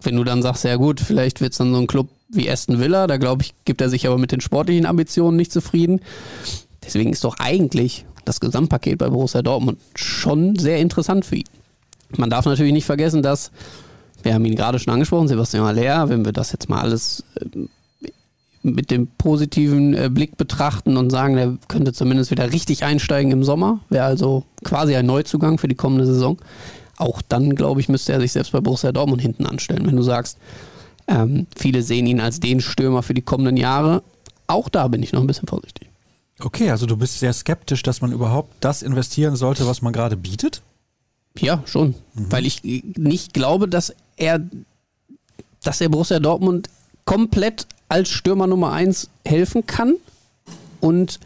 wenn 0.00 0.16
du 0.16 0.24
dann 0.24 0.42
sagst, 0.42 0.64
ja 0.64 0.76
gut, 0.76 1.00
vielleicht 1.00 1.40
wird 1.40 1.52
es 1.52 1.58
dann 1.58 1.72
so 1.72 1.80
ein 1.80 1.86
Club 1.86 2.08
wie 2.28 2.50
Aston 2.50 2.80
Villa, 2.80 3.06
da 3.06 3.18
glaube 3.18 3.42
ich, 3.42 3.54
gibt 3.64 3.80
er 3.80 3.88
sich 3.88 4.06
aber 4.06 4.18
mit 4.18 4.32
den 4.32 4.40
sportlichen 4.40 4.86
Ambitionen 4.86 5.36
nicht 5.36 5.52
zufrieden. 5.52 6.00
Deswegen 6.84 7.12
ist 7.12 7.24
doch 7.24 7.36
eigentlich 7.38 8.06
das 8.24 8.40
Gesamtpaket 8.40 8.98
bei 8.98 9.08
Borussia 9.08 9.42
Dortmund 9.42 9.78
schon 9.94 10.56
sehr 10.56 10.78
interessant 10.78 11.24
für 11.24 11.36
ihn. 11.36 11.44
Man 12.16 12.30
darf 12.30 12.46
natürlich 12.46 12.72
nicht 12.72 12.86
vergessen, 12.86 13.22
dass, 13.22 13.50
wir 14.22 14.34
haben 14.34 14.44
ihn 14.44 14.56
gerade 14.56 14.78
schon 14.78 14.92
angesprochen, 14.92 15.28
Sebastian 15.28 15.64
Aller, 15.64 16.08
wenn 16.08 16.24
wir 16.24 16.32
das 16.32 16.52
jetzt 16.52 16.68
mal 16.68 16.80
alles 16.80 17.24
äh, 17.34 17.66
mit 18.62 18.90
dem 18.90 19.08
positiven 19.18 19.94
äh, 19.94 20.08
Blick 20.08 20.36
betrachten 20.36 20.96
und 20.96 21.10
sagen, 21.10 21.36
er 21.36 21.56
könnte 21.68 21.92
zumindest 21.92 22.30
wieder 22.30 22.52
richtig 22.52 22.84
einsteigen 22.84 23.32
im 23.32 23.44
Sommer, 23.44 23.80
wäre 23.88 24.04
also 24.04 24.44
quasi 24.64 24.94
ein 24.94 25.06
Neuzugang 25.06 25.58
für 25.58 25.68
die 25.68 25.74
kommende 25.74 26.06
Saison. 26.06 26.38
Auch 27.02 27.20
dann, 27.20 27.56
glaube 27.56 27.80
ich, 27.80 27.88
müsste 27.88 28.12
er 28.12 28.20
sich 28.20 28.30
selbst 28.30 28.52
bei 28.52 28.60
Borussia 28.60 28.92
Dortmund 28.92 29.20
hinten 29.20 29.44
anstellen. 29.44 29.84
Wenn 29.86 29.96
du 29.96 30.02
sagst, 30.02 30.38
ähm, 31.08 31.48
viele 31.56 31.82
sehen 31.82 32.06
ihn 32.06 32.20
als 32.20 32.38
den 32.38 32.60
Stürmer 32.60 33.02
für 33.02 33.12
die 33.12 33.22
kommenden 33.22 33.56
Jahre, 33.56 34.04
auch 34.46 34.68
da 34.68 34.86
bin 34.86 35.02
ich 35.02 35.12
noch 35.12 35.20
ein 35.20 35.26
bisschen 35.26 35.48
vorsichtig. 35.48 35.88
Okay, 36.38 36.70
also 36.70 36.86
du 36.86 36.96
bist 36.96 37.18
sehr 37.18 37.32
skeptisch, 37.32 37.82
dass 37.82 38.02
man 38.02 38.12
überhaupt 38.12 38.54
das 38.60 38.82
investieren 38.82 39.34
sollte, 39.34 39.66
was 39.66 39.82
man 39.82 39.92
gerade 39.92 40.16
bietet? 40.16 40.62
Ja, 41.36 41.60
schon. 41.66 41.96
Mhm. 42.14 42.30
Weil 42.30 42.46
ich 42.46 42.62
nicht 42.62 43.34
glaube, 43.34 43.66
dass 43.66 43.92
er, 44.16 44.40
dass 45.64 45.80
er 45.80 45.88
Borussia 45.88 46.20
Dortmund 46.20 46.70
komplett 47.04 47.66
als 47.88 48.10
Stürmer 48.10 48.46
Nummer 48.46 48.70
1 48.70 49.08
helfen 49.26 49.66
kann. 49.66 49.94
Und 50.80 51.18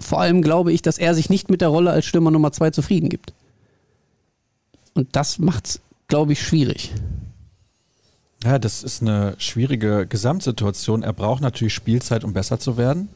vor 0.00 0.20
allem 0.20 0.42
glaube 0.42 0.72
ich, 0.72 0.82
dass 0.82 0.98
er 0.98 1.14
sich 1.14 1.30
nicht 1.30 1.50
mit 1.50 1.60
der 1.60 1.68
Rolle 1.68 1.92
als 1.92 2.04
Stürmer 2.04 2.32
Nummer 2.32 2.50
2 2.50 2.70
zufrieden 2.70 3.08
gibt. 3.08 3.32
Und 4.94 5.16
das 5.16 5.38
macht 5.38 5.66
es, 5.66 5.80
glaube 6.08 6.32
ich, 6.32 6.42
schwierig. 6.42 6.92
Ja, 8.44 8.58
das 8.58 8.82
ist 8.82 9.02
eine 9.02 9.34
schwierige 9.38 10.06
Gesamtsituation. 10.06 11.02
Er 11.02 11.12
braucht 11.12 11.42
natürlich 11.42 11.74
Spielzeit, 11.74 12.24
um 12.24 12.32
besser 12.32 12.58
zu 12.58 12.76
werden. 12.76 13.08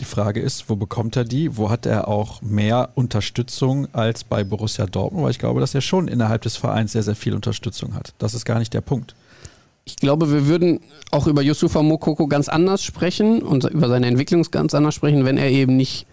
Die 0.00 0.04
Frage 0.04 0.40
ist, 0.40 0.68
wo 0.68 0.76
bekommt 0.76 1.14
er 1.14 1.24
die? 1.24 1.56
Wo 1.56 1.70
hat 1.70 1.86
er 1.86 2.08
auch 2.08 2.42
mehr 2.42 2.90
Unterstützung 2.96 3.86
als 3.94 4.24
bei 4.24 4.42
Borussia 4.42 4.86
Dortmund? 4.86 5.24
Weil 5.24 5.30
ich 5.30 5.38
glaube, 5.38 5.60
dass 5.60 5.74
er 5.74 5.82
schon 5.82 6.08
innerhalb 6.08 6.42
des 6.42 6.56
Vereins 6.56 6.92
sehr, 6.92 7.04
sehr 7.04 7.14
viel 7.14 7.34
Unterstützung 7.34 7.94
hat. 7.94 8.14
Das 8.18 8.34
ist 8.34 8.44
gar 8.44 8.58
nicht 8.58 8.74
der 8.74 8.80
Punkt. 8.80 9.14
Ich 9.84 9.96
glaube, 9.96 10.32
wir 10.32 10.46
würden 10.46 10.80
auch 11.12 11.26
über 11.26 11.42
Yusufa 11.42 11.82
Mokoko 11.82 12.26
ganz 12.26 12.48
anders 12.48 12.82
sprechen 12.82 13.40
und 13.40 13.64
über 13.64 13.88
seine 13.88 14.06
Entwicklung 14.06 14.42
ganz 14.50 14.74
anders 14.74 14.94
sprechen, 14.94 15.24
wenn 15.24 15.38
er 15.38 15.50
eben 15.50 15.76
nicht 15.76 16.06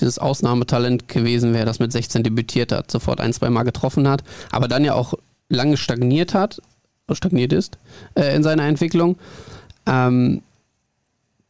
dieses 0.00 0.18
Ausnahmetalent 0.18 1.08
gewesen 1.08 1.54
wäre, 1.54 1.66
das 1.66 1.78
mit 1.78 1.92
16 1.92 2.22
debütiert 2.22 2.72
hat, 2.72 2.90
sofort 2.90 3.20
ein, 3.20 3.32
zwei 3.32 3.50
Mal 3.50 3.64
getroffen 3.64 4.08
hat, 4.08 4.22
aber 4.50 4.68
dann 4.68 4.84
ja 4.84 4.94
auch 4.94 5.14
lange 5.48 5.76
stagniert 5.76 6.34
hat, 6.34 6.60
stagniert 7.12 7.52
ist 7.52 7.78
äh, 8.14 8.34
in 8.34 8.42
seiner 8.42 8.64
Entwicklung. 8.64 9.16
Ähm, 9.86 10.42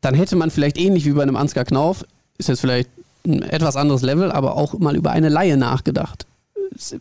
dann 0.01 0.15
hätte 0.15 0.37
man 0.37 0.51
vielleicht 0.51 0.79
ähnlich 0.79 1.05
wie 1.05 1.13
bei 1.13 1.23
einem 1.23 1.37
Ansgar 1.37 1.65
Knauf, 1.65 2.05
ist 2.39 2.49
jetzt 2.49 2.61
vielleicht 2.61 2.89
ein 3.27 3.43
etwas 3.43 3.77
anderes 3.77 4.03
Level, 4.03 4.31
aber 4.31 4.57
auch 4.57 4.79
mal 4.79 4.97
über 4.97 5.11
eine 5.11 5.29
Laie 5.29 5.57
nachgedacht. 5.57 6.27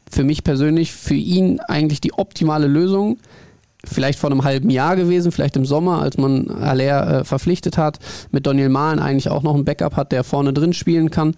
Für 0.10 0.24
mich 0.24 0.44
persönlich, 0.44 0.92
für 0.92 1.14
ihn 1.14 1.60
eigentlich 1.60 2.02
die 2.02 2.14
optimale 2.14 2.68
Lösung. 2.68 3.20
Vielleicht 3.91 4.19
vor 4.19 4.32
einem 4.32 4.43
halben 4.43 4.69
Jahr 4.69 4.95
gewesen, 4.95 5.32
vielleicht 5.32 5.56
im 5.56 5.65
Sommer, 5.65 6.02
als 6.02 6.17
man 6.17 6.50
Aller 6.50 7.19
äh, 7.19 7.23
verpflichtet 7.23 7.78
hat, 7.78 8.00
mit 8.32 8.45
Daniel 8.45 8.69
Mahlen 8.69 9.00
eigentlich 9.00 9.30
auch 9.30 9.43
noch 9.43 9.56
ein 9.56 9.65
Backup 9.65 9.95
hat, 9.95 10.12
der 10.12 10.23
vorne 10.23 10.54
drin 10.54 10.73
spielen 10.73 11.10
kann. 11.10 11.36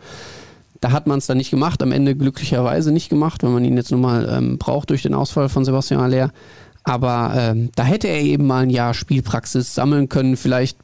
Da 0.82 0.92
hat 0.92 1.08
man 1.08 1.20
es 1.20 1.28
dann 1.28 1.38
nicht 1.38 1.52
gemacht, 1.52 1.82
am 1.84 1.92
Ende 1.92 2.16
glücklicherweise 2.16 2.92
nicht 2.92 3.10
gemacht, 3.10 3.44
wenn 3.44 3.54
man 3.54 3.66
ihn 3.66 3.76
jetzt 3.76 3.92
nun 3.92 4.02
mal 4.02 4.30
ähm, 4.32 4.58
braucht 4.58 4.90
durch 4.90 5.02
den 5.02 5.14
Ausfall 5.14 5.50
von 5.50 5.66
Sebastian 5.66 6.00
Aller. 6.02 6.32
Aber 6.84 7.34
ähm, 7.36 7.70
da 7.76 7.84
hätte 7.84 8.08
er 8.08 8.22
eben 8.22 8.48
mal 8.48 8.64
ein 8.64 8.70
Jahr 8.70 8.94
Spielpraxis 8.94 9.76
sammeln 9.76 10.08
können, 10.10 10.38
vielleicht 10.38 10.78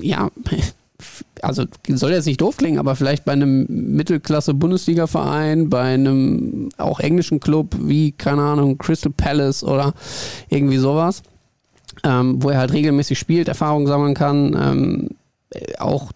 ja, 0.00 0.30
also 1.42 1.64
soll 1.88 2.12
jetzt 2.12 2.26
nicht 2.26 2.40
doof 2.40 2.56
klingen, 2.56 2.78
aber 2.78 2.96
vielleicht 2.96 3.24
bei 3.24 3.32
einem 3.32 3.66
Mittelklasse-Bundesliga-Verein, 3.68 5.68
bei 5.68 5.82
einem 5.82 6.68
auch 6.78 7.00
englischen 7.00 7.40
Club 7.40 7.76
wie, 7.80 8.12
keine 8.12 8.42
Ahnung, 8.42 8.78
Crystal 8.78 9.12
Palace 9.12 9.64
oder 9.64 9.94
irgendwie 10.48 10.78
sowas, 10.78 11.22
ähm, 12.04 12.42
wo 12.42 12.50
er 12.50 12.58
halt 12.58 12.72
regelmäßig 12.72 13.18
spielt, 13.18 13.48
Erfahrungen 13.48 13.86
sammeln 13.86 14.14
kann, 14.14 14.56
ähm, 14.58 15.08
auch 15.78 16.12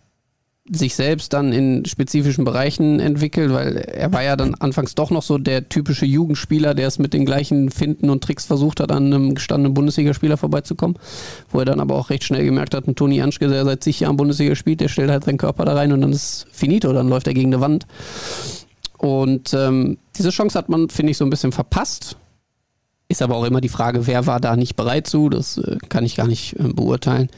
sich 0.70 0.96
selbst 0.96 1.32
dann 1.32 1.52
in 1.52 1.84
spezifischen 1.84 2.44
Bereichen 2.44 2.98
entwickelt, 2.98 3.52
weil 3.52 3.76
er 3.76 4.12
war 4.12 4.22
ja 4.22 4.36
dann 4.36 4.54
anfangs 4.54 4.94
doch 4.94 5.10
noch 5.10 5.22
so 5.22 5.38
der 5.38 5.68
typische 5.68 6.06
Jugendspieler, 6.06 6.74
der 6.74 6.88
es 6.88 6.98
mit 6.98 7.12
den 7.14 7.24
gleichen 7.24 7.70
Finden 7.70 8.10
und 8.10 8.24
Tricks 8.24 8.44
versucht 8.46 8.80
hat, 8.80 8.90
an 8.90 9.06
einem 9.06 9.34
gestandenen 9.34 9.74
Bundesligaspieler 9.74 10.36
vorbeizukommen, 10.36 10.98
wo 11.50 11.60
er 11.60 11.64
dann 11.64 11.80
aber 11.80 11.94
auch 11.94 12.10
recht 12.10 12.24
schnell 12.24 12.44
gemerkt 12.44 12.74
hat, 12.74 12.88
ein 12.88 12.96
Toni 12.96 13.22
Anschke, 13.22 13.48
der 13.48 13.64
seit 13.64 13.84
zig 13.84 14.00
Jahren 14.00 14.16
Bundesliga 14.16 14.56
spielt, 14.56 14.80
der 14.80 14.88
stellt 14.88 15.10
halt 15.10 15.24
seinen 15.24 15.38
Körper 15.38 15.64
da 15.64 15.74
rein 15.74 15.92
und 15.92 16.00
dann 16.00 16.12
ist 16.12 16.46
finito, 16.50 16.92
dann 16.92 17.08
läuft 17.08 17.28
er 17.28 17.34
gegen 17.34 17.52
eine 17.52 17.60
Wand. 17.60 17.86
Und 18.98 19.54
ähm, 19.54 19.98
diese 20.16 20.30
Chance 20.30 20.58
hat 20.58 20.68
man, 20.68 20.88
finde 20.88 21.12
ich, 21.12 21.18
so 21.18 21.24
ein 21.24 21.30
bisschen 21.30 21.52
verpasst. 21.52 22.16
Ist 23.08 23.22
aber 23.22 23.36
auch 23.36 23.44
immer 23.44 23.60
die 23.60 23.68
Frage, 23.68 24.06
wer 24.06 24.26
war 24.26 24.40
da 24.40 24.56
nicht 24.56 24.74
bereit 24.74 25.06
zu, 25.06 25.28
das 25.28 25.58
äh, 25.58 25.76
kann 25.88 26.04
ich 26.04 26.16
gar 26.16 26.26
nicht 26.26 26.58
äh, 26.58 26.64
beurteilen. 26.72 27.28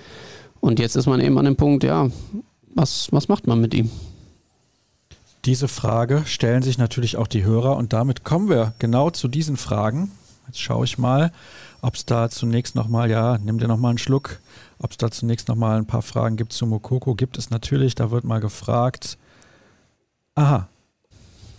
Und 0.61 0.79
jetzt 0.79 0.97
ist 0.97 1.07
man 1.07 1.21
eben 1.21 1.37
an 1.39 1.45
dem 1.45 1.57
Punkt, 1.57 1.85
ja, 1.85 2.09
was, 2.79 3.09
was 3.11 3.29
macht 3.29 3.47
man 3.47 3.61
mit 3.61 3.75
ihm? 3.75 3.91
Diese 5.45 5.69
Frage 5.69 6.23
stellen 6.27 6.63
sich 6.63 6.79
natürlich 6.79 7.17
auch 7.17 7.27
die 7.27 7.45
Hörer 7.45 7.77
und 7.77 7.93
damit 7.93 8.25
kommen 8.25 8.49
wir 8.49 8.75
genau 8.79 9.11
zu 9.11 9.29
diesen 9.29 9.57
Fragen. 9.57 10.13
Jetzt 10.47 10.61
schaue 10.61 10.85
ich 10.85 10.97
mal, 10.97 11.33
ob 11.83 11.95
es 11.95 12.07
da 12.07 12.31
zunächst 12.31 12.75
nochmal, 12.75 13.11
ja, 13.11 13.39
nimm 13.39 13.59
dir 13.59 13.69
nochmal 13.69 13.91
einen 13.91 13.99
Schluck, 13.99 14.41
ob 14.79 14.93
es 14.93 14.97
da 14.97 15.11
zunächst 15.11 15.49
nochmal 15.49 15.79
ein 15.79 15.87
paar 15.87 16.03
Fragen 16.03 16.37
gibt 16.37 16.53
zu 16.53 16.67
Mokoko. 16.67 17.15
Gibt 17.15 17.37
es 17.37 17.51
natürlich, 17.51 17.95
da 17.95 18.11
wird 18.11 18.25
mal 18.25 18.41
gefragt. 18.41 19.19
Aha, 20.35 20.69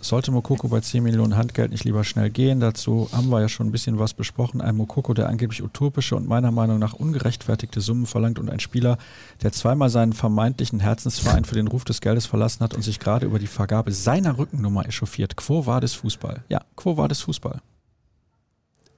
sollte 0.00 0.30
Mokoko 0.32 0.68
bei 0.68 0.80
10 0.80 1.02
Millionen 1.02 1.36
Handgeld 1.36 1.70
nicht 1.70 1.84
lieber 1.84 2.04
schnell 2.04 2.30
gehen? 2.30 2.60
Dazu 2.60 3.08
haben 3.12 3.28
wir 3.28 3.40
ja 3.40 3.48
schon 3.48 3.68
ein 3.68 3.72
bisschen 3.72 3.98
was 3.98 4.14
besprochen. 4.14 4.60
Ein 4.60 4.76
Mokoko, 4.76 5.14
der 5.14 5.28
angeblich 5.28 5.62
utopische 5.62 6.16
und 6.16 6.26
meiner 6.26 6.50
Meinung 6.50 6.78
nach 6.78 6.94
ungerechtfertigte 6.94 7.80
Summen 7.80 8.06
verlangt 8.06 8.38
und 8.38 8.50
ein 8.50 8.60
Spieler, 8.60 8.98
der 9.42 9.52
zweimal 9.52 9.90
seinen 9.90 10.12
vermeintlichen 10.12 10.80
Herzensverein 10.80 11.44
für 11.44 11.54
den 11.54 11.68
Ruf 11.68 11.84
des 11.84 12.00
Geldes 12.00 12.26
verlassen 12.26 12.64
hat 12.64 12.74
und 12.74 12.82
sich 12.82 12.98
gerade 12.98 13.26
über 13.26 13.38
die 13.38 13.46
Vergabe 13.46 13.92
seiner 13.92 14.38
Rückennummer 14.38 14.86
echauffiert. 14.86 15.36
Quo 15.36 15.66
war 15.66 15.80
das 15.80 15.94
Fußball? 15.94 16.44
Ja, 16.48 16.62
quo 16.76 16.96
war 16.96 17.08
das 17.08 17.20
Fußball? 17.20 17.60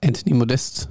Anthony 0.01 0.35
Modest 0.35 0.89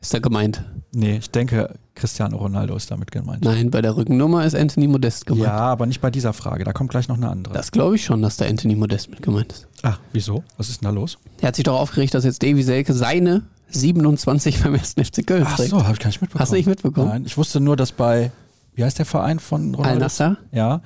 ist 0.00 0.14
da 0.14 0.18
gemeint. 0.18 0.62
Nee, 0.94 1.16
ich 1.16 1.30
denke, 1.30 1.74
Cristiano 1.94 2.36
Ronaldo 2.36 2.76
ist 2.76 2.90
damit 2.90 3.10
gemeint. 3.10 3.44
Nein, 3.44 3.70
bei 3.70 3.82
der 3.82 3.96
Rückennummer 3.96 4.44
ist 4.44 4.54
Anthony 4.54 4.86
Modest 4.86 5.26
gemeint. 5.26 5.46
Ja, 5.46 5.58
aber 5.58 5.86
nicht 5.86 6.00
bei 6.00 6.10
dieser 6.10 6.32
Frage. 6.32 6.64
Da 6.64 6.72
kommt 6.72 6.90
gleich 6.90 7.08
noch 7.08 7.16
eine 7.16 7.28
andere. 7.28 7.54
Das 7.54 7.72
glaube 7.72 7.96
ich 7.96 8.04
schon, 8.04 8.22
dass 8.22 8.36
da 8.36 8.46
Anthony 8.46 8.76
Modest 8.76 9.10
mit 9.10 9.22
gemeint 9.22 9.52
ist. 9.52 9.68
Ach, 9.82 9.98
wieso? 10.12 10.44
Was 10.56 10.68
ist 10.68 10.82
denn 10.82 10.86
da 10.88 10.94
los? 10.94 11.18
Er 11.40 11.48
hat 11.48 11.56
sich 11.56 11.64
doch 11.64 11.78
aufgeregt, 11.78 12.14
dass 12.14 12.24
jetzt 12.24 12.42
Davy 12.42 12.62
Selke 12.62 12.92
seine 12.92 13.42
27 13.70 14.62
beim 14.62 14.74
ersten 14.74 15.04
FC 15.04 15.26
Köln 15.26 15.44
trägt. 15.44 15.72
Ach 15.72 15.78
so, 15.80 15.82
habe 15.82 15.94
ich 15.94 15.98
gar 15.98 16.08
nicht 16.08 16.20
mitbekommen. 16.20 16.42
Hast 16.42 16.52
du 16.52 16.56
nicht 16.56 16.66
mitbekommen? 16.66 17.08
Nein, 17.08 17.24
ich 17.26 17.36
wusste 17.36 17.60
nur, 17.60 17.76
dass 17.76 17.92
bei 17.92 18.30
wie 18.76 18.84
heißt 18.84 18.98
der 18.98 19.06
Verein 19.06 19.38
von 19.38 19.74
Ronaldo? 19.74 19.94
Al-Nasser. 19.94 20.36
Ja. 20.52 20.82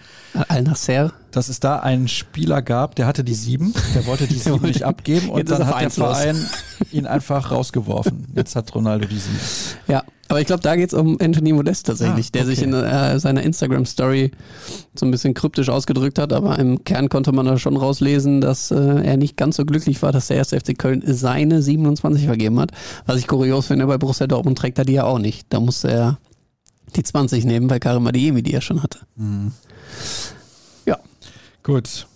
Al-Nasser. 0.49 1.13
Dass 1.33 1.49
es 1.49 1.59
da 1.59 1.81
einen 1.81 2.07
Spieler 2.07 2.63
gab, 2.63 2.95
der 2.95 3.07
hatte 3.07 3.25
die 3.25 3.35
sieben, 3.35 3.75
der 3.95 4.07
wollte 4.07 4.27
die 4.29 4.35
sieben 4.39 4.63
nicht 4.63 4.85
abgeben 4.85 5.29
und 5.29 5.51
dann 5.51 5.67
hat 5.67 5.81
der 5.81 5.91
Verein 5.91 6.37
ihn 6.93 7.07
einfach 7.07 7.51
rausgeworfen. 7.51 8.29
Jetzt 8.35 8.55
hat 8.55 8.73
Ronaldo 8.75 9.07
die 9.07 9.19
sieben. 9.19 9.39
Ja, 9.89 10.05
aber 10.29 10.41
ich 10.41 10.47
glaube, 10.47 10.63
da 10.63 10.77
geht 10.77 10.93
es 10.93 10.95
um 10.95 11.19
Anthony 11.21 11.53
Modest 11.53 11.87
tatsächlich, 11.87 12.27
ah, 12.27 12.29
okay. 12.29 12.39
der 12.39 12.47
sich 12.47 12.63
in 12.63 12.73
äh, 12.73 13.19
seiner 13.19 13.43
Instagram-Story 13.43 14.31
so 14.95 15.05
ein 15.05 15.11
bisschen 15.11 15.35
kryptisch 15.35 15.69
ausgedrückt 15.69 16.21
hat, 16.21 16.33
aber 16.33 16.61
im 16.61 16.85
Kern 16.85 17.09
konnte 17.09 17.33
man 17.33 17.47
da 17.47 17.59
schon 17.59 17.77
rauslesen, 17.77 18.41
dass 18.41 18.71
äh, 18.71 18.77
er 18.77 19.17
nicht 19.17 19.37
ganz 19.37 19.57
so 19.57 19.65
glücklich 19.65 20.01
war, 20.03 20.13
dass 20.13 20.29
der 20.29 20.37
erste 20.37 20.61
FC 20.61 20.79
Köln 20.79 21.03
seine 21.05 21.61
27 21.61 22.27
vergeben 22.27 22.61
hat. 22.61 22.71
Was 23.07 23.17
ich 23.17 23.27
kurios 23.27 23.67
finde, 23.67 23.89
bei 23.89 23.99
Borussia 23.99 24.29
Dortmund 24.29 24.57
trägt 24.57 24.79
er 24.79 24.85
die 24.85 24.93
ja 24.93 25.05
auch 25.05 25.19
nicht. 25.19 25.47
Da 25.49 25.59
musste 25.59 25.91
er 25.91 26.19
die 26.97 27.03
20 27.03 27.45
nehmen 27.45 27.69
bei 27.69 27.79
Karim 27.79 28.07
Adiemi, 28.07 28.43
die 28.43 28.53
er 28.53 28.61
schon 28.61 28.83
hatte. 28.83 29.01
Mhm. 29.17 29.53
Ja. 30.87 30.99
Gut. 31.63 32.07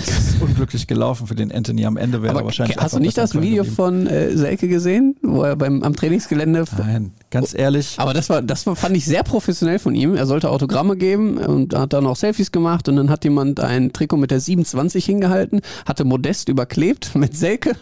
Es 0.00 0.08
ist 0.08 0.40
unglücklich 0.40 0.86
gelaufen 0.86 1.26
für 1.26 1.34
den 1.34 1.50
Anthony. 1.50 1.84
Am 1.84 1.96
Ende 1.96 2.22
wäre 2.22 2.38
er 2.38 2.44
wahrscheinlich. 2.44 2.76
hast 2.76 2.94
du 2.94 3.00
nicht 3.00 3.18
das 3.18 3.34
Video 3.34 3.64
geblieben. 3.64 3.74
von 3.74 4.06
äh, 4.06 4.36
Selke 4.36 4.68
gesehen, 4.68 5.16
wo 5.20 5.42
er 5.42 5.56
beim, 5.56 5.82
am 5.82 5.96
Trainingsgelände 5.96 6.64
Nein, 6.78 7.12
ganz 7.30 7.54
ehrlich. 7.54 7.96
Aber 7.98 8.14
das 8.14 8.30
war, 8.30 8.40
das 8.40 8.66
war, 8.66 8.76
fand 8.76 8.96
ich 8.96 9.04
sehr 9.04 9.24
professionell 9.24 9.80
von 9.80 9.96
ihm. 9.96 10.14
Er 10.14 10.26
sollte 10.26 10.50
Autogramme 10.50 10.96
geben 10.96 11.38
und 11.38 11.74
hat 11.74 11.92
dann 11.92 12.06
auch 12.06 12.14
Selfies 12.14 12.52
gemacht 12.52 12.88
und 12.88 12.94
dann 12.94 13.10
hat 13.10 13.24
jemand 13.24 13.58
ein 13.58 13.92
Trikot 13.92 14.16
mit 14.16 14.30
der 14.30 14.38
27 14.38 15.04
hingehalten, 15.04 15.60
hatte 15.86 16.04
Modest 16.04 16.48
überklebt 16.48 17.14
mit 17.16 17.36
Selke. 17.36 17.72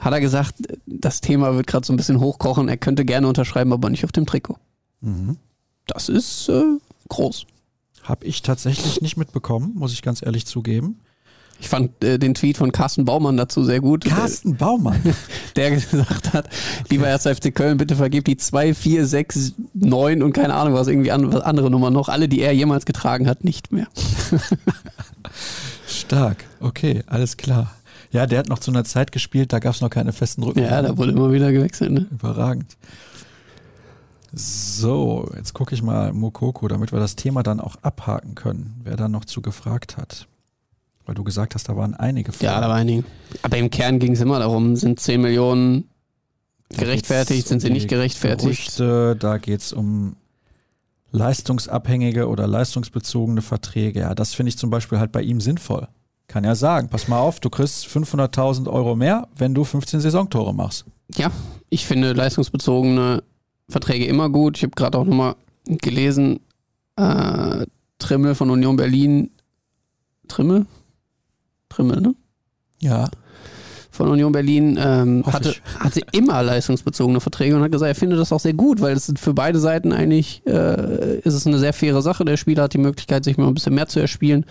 Hat 0.00 0.12
er 0.12 0.20
gesagt, 0.20 0.56
das 0.84 1.22
Thema 1.22 1.54
wird 1.56 1.66
gerade 1.66 1.86
so 1.86 1.92
ein 1.94 1.96
bisschen 1.96 2.20
hochkochen, 2.20 2.68
er 2.68 2.76
könnte 2.76 3.06
gerne 3.06 3.28
unterschreiben, 3.28 3.72
aber 3.72 3.88
nicht 3.88 4.04
auf 4.04 4.12
dem 4.12 4.26
Trikot. 4.26 4.58
Mhm. 5.00 5.38
Das 5.86 6.08
ist 6.08 6.48
äh, 6.48 6.62
groß. 7.08 7.46
Habe 8.02 8.26
ich 8.26 8.42
tatsächlich 8.42 9.00
nicht 9.00 9.16
mitbekommen, 9.16 9.72
muss 9.74 9.92
ich 9.92 10.02
ganz 10.02 10.22
ehrlich 10.24 10.46
zugeben. 10.46 11.00
Ich 11.60 11.68
fand 11.68 12.02
äh, 12.04 12.18
den 12.18 12.34
Tweet 12.34 12.56
von 12.56 12.72
Carsten 12.72 13.04
Baumann 13.04 13.36
dazu 13.36 13.64
sehr 13.64 13.80
gut. 13.80 14.04
Carsten 14.04 14.56
Baumann. 14.56 15.00
der 15.56 15.70
gesagt 15.70 16.32
hat, 16.32 16.48
lieber 16.90 17.06
1. 17.06 17.22
FC 17.22 17.54
Köln, 17.54 17.78
bitte 17.78 17.96
vergebt 17.96 18.26
die 18.26 18.36
2, 18.36 18.74
4, 18.74 19.06
6, 19.06 19.54
9 19.72 20.22
und 20.22 20.32
keine 20.32 20.54
Ahnung 20.54 20.74
was, 20.74 20.88
irgendwie 20.88 21.12
an, 21.12 21.32
was 21.32 21.42
andere 21.42 21.70
Nummer 21.70 21.90
noch, 21.90 22.08
alle, 22.08 22.28
die 22.28 22.40
er 22.40 22.52
jemals 22.52 22.84
getragen 22.84 23.28
hat, 23.28 23.44
nicht 23.44 23.72
mehr. 23.72 23.86
Stark. 25.86 26.44
Okay, 26.60 27.02
alles 27.06 27.36
klar. 27.36 27.74
Ja, 28.10 28.26
der 28.26 28.40
hat 28.40 28.48
noch 28.48 28.58
zu 28.58 28.70
einer 28.70 28.84
Zeit 28.84 29.10
gespielt, 29.10 29.52
da 29.52 29.58
gab 29.58 29.74
es 29.74 29.80
noch 29.80 29.90
keine 29.90 30.12
festen 30.12 30.42
Rücken. 30.42 30.60
Ja, 30.60 30.82
da 30.82 30.96
wurde 30.96 31.12
immer 31.12 31.32
wieder 31.32 31.50
gewechselt. 31.50 31.92
Ne? 31.92 32.06
Überragend. 32.10 32.76
So, 34.36 35.30
jetzt 35.36 35.54
gucke 35.54 35.74
ich 35.74 35.82
mal 35.82 36.12
Mokoko, 36.12 36.68
damit 36.68 36.92
wir 36.92 36.98
das 36.98 37.16
Thema 37.16 37.42
dann 37.42 37.60
auch 37.60 37.76
abhaken 37.82 38.34
können, 38.34 38.80
wer 38.84 38.96
da 38.96 39.08
noch 39.08 39.24
zu 39.24 39.42
gefragt 39.42 39.96
hat. 39.96 40.26
Weil 41.06 41.14
du 41.14 41.24
gesagt 41.24 41.54
hast, 41.54 41.68
da 41.68 41.76
waren 41.76 41.94
einige 41.94 42.32
Ja, 42.40 42.60
da 42.60 42.68
war 42.68 42.76
einige. 42.76 43.04
Aber 43.42 43.58
im 43.58 43.70
Kern 43.70 43.98
ging 43.98 44.12
es 44.12 44.20
immer 44.20 44.38
darum, 44.38 44.76
sind 44.76 44.98
10 45.00 45.20
Millionen 45.20 45.88
gerechtfertigt, 46.70 47.46
sind 47.46 47.60
sie 47.60 47.68
um 47.68 47.74
nicht 47.74 47.88
gerechtfertigt? 47.88 48.42
Gerüchte, 48.42 49.16
da 49.16 49.38
geht 49.38 49.60
es 49.60 49.72
um 49.72 50.16
leistungsabhängige 51.12 52.28
oder 52.28 52.46
leistungsbezogene 52.46 53.42
Verträge. 53.42 54.00
Ja, 54.00 54.14
das 54.14 54.34
finde 54.34 54.48
ich 54.48 54.58
zum 54.58 54.70
Beispiel 54.70 54.98
halt 54.98 55.12
bei 55.12 55.22
ihm 55.22 55.40
sinnvoll. 55.40 55.88
Kann 56.26 56.42
ja 56.42 56.54
sagen, 56.54 56.88
pass 56.88 57.06
mal 57.06 57.18
auf, 57.18 57.38
du 57.38 57.50
kriegst 57.50 57.86
500.000 57.86 58.66
Euro 58.68 58.96
mehr, 58.96 59.28
wenn 59.36 59.54
du 59.54 59.62
15 59.62 60.00
Saisontore 60.00 60.54
machst. 60.54 60.86
Ja, 61.16 61.30
ich 61.68 61.86
finde 61.86 62.14
leistungsbezogene 62.14 63.22
Verträge 63.68 64.06
immer 64.06 64.28
gut. 64.28 64.56
Ich 64.56 64.62
habe 64.62 64.74
gerade 64.74 64.98
auch 64.98 65.04
nochmal 65.04 65.36
gelesen, 65.66 66.40
äh, 66.96 67.66
Trimmel 67.98 68.34
von 68.34 68.50
Union 68.50 68.76
Berlin, 68.76 69.30
Trimmel? 70.28 70.66
Trimmel, 71.68 72.00
ne? 72.00 72.14
Ja, 72.80 73.08
Von 73.90 74.08
Union 74.08 74.32
Berlin 74.32 74.78
ähm, 74.80 75.24
hatte, 75.26 75.54
hatte 75.78 76.00
immer 76.12 76.42
leistungsbezogene 76.42 77.20
Verträge 77.20 77.56
und 77.56 77.62
hat 77.62 77.72
gesagt, 77.72 77.88
er 77.88 77.94
findet 77.94 78.18
das 78.18 78.32
auch 78.32 78.40
sehr 78.40 78.52
gut, 78.52 78.80
weil 78.80 78.94
es 78.96 79.12
für 79.16 79.32
beide 79.32 79.58
Seiten 79.58 79.92
eigentlich 79.92 80.42
äh, 80.46 81.18
ist 81.20 81.34
es 81.34 81.46
eine 81.46 81.58
sehr 81.58 81.72
faire 81.72 82.02
Sache. 82.02 82.24
Der 82.24 82.36
Spieler 82.36 82.64
hat 82.64 82.74
die 82.74 82.78
Möglichkeit, 82.78 83.24
sich 83.24 83.38
mal 83.38 83.46
ein 83.46 83.54
bisschen 83.54 83.74
mehr 83.74 83.86
zu 83.86 84.00
erspielen 84.00 84.44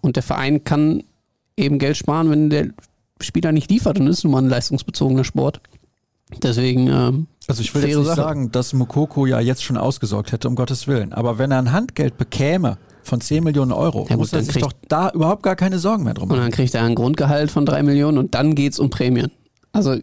und 0.00 0.16
der 0.16 0.22
Verein 0.22 0.64
kann 0.64 1.02
eben 1.56 1.78
Geld 1.78 1.96
sparen, 1.96 2.30
wenn 2.30 2.50
der 2.50 2.68
Spieler 3.20 3.52
nicht 3.52 3.70
liefert 3.70 3.98
und 3.98 4.06
ist 4.06 4.22
nun 4.22 4.32
mal 4.32 4.42
ein 4.42 4.48
leistungsbezogener 4.48 5.24
Sport. 5.24 5.60
Deswegen 6.42 6.86
ähm, 6.88 7.26
Also 7.48 7.62
ich 7.62 7.74
will 7.74 7.82
jetzt 7.82 7.96
nicht 7.96 8.06
Sache. 8.06 8.16
sagen, 8.16 8.52
dass 8.52 8.72
Mokoko 8.74 9.24
ja 9.26 9.40
jetzt 9.40 9.64
schon 9.64 9.76
ausgesorgt 9.78 10.32
hätte, 10.32 10.48
um 10.48 10.54
Gottes 10.54 10.86
Willen. 10.86 11.12
Aber 11.14 11.38
wenn 11.38 11.50
er 11.50 11.58
ein 11.58 11.72
Handgeld 11.72 12.18
bekäme 12.18 12.76
von 13.02 13.20
10 13.22 13.42
Millionen 13.42 13.72
Euro, 13.72 14.00
Ja 14.02 14.16
gut, 14.16 14.18
muss 14.18 14.32
er 14.34 14.42
sich 14.42 14.58
doch 14.58 14.72
da 14.88 15.10
überhaupt 15.10 15.42
gar 15.42 15.56
keine 15.56 15.78
Sorgen 15.78 16.04
mehr 16.04 16.12
drum 16.14 16.24
Und 16.24 16.36
machen. 16.36 16.42
dann 16.42 16.50
kriegt 16.52 16.74
er 16.74 16.82
ein 16.84 16.94
Grundgehalt 16.94 17.50
von 17.50 17.64
drei 17.64 17.82
Millionen 17.82 18.18
und 18.18 18.34
dann 18.34 18.54
geht's 18.54 18.78
um 18.78 18.90
Prämien. 18.90 19.30
Also 19.72 19.96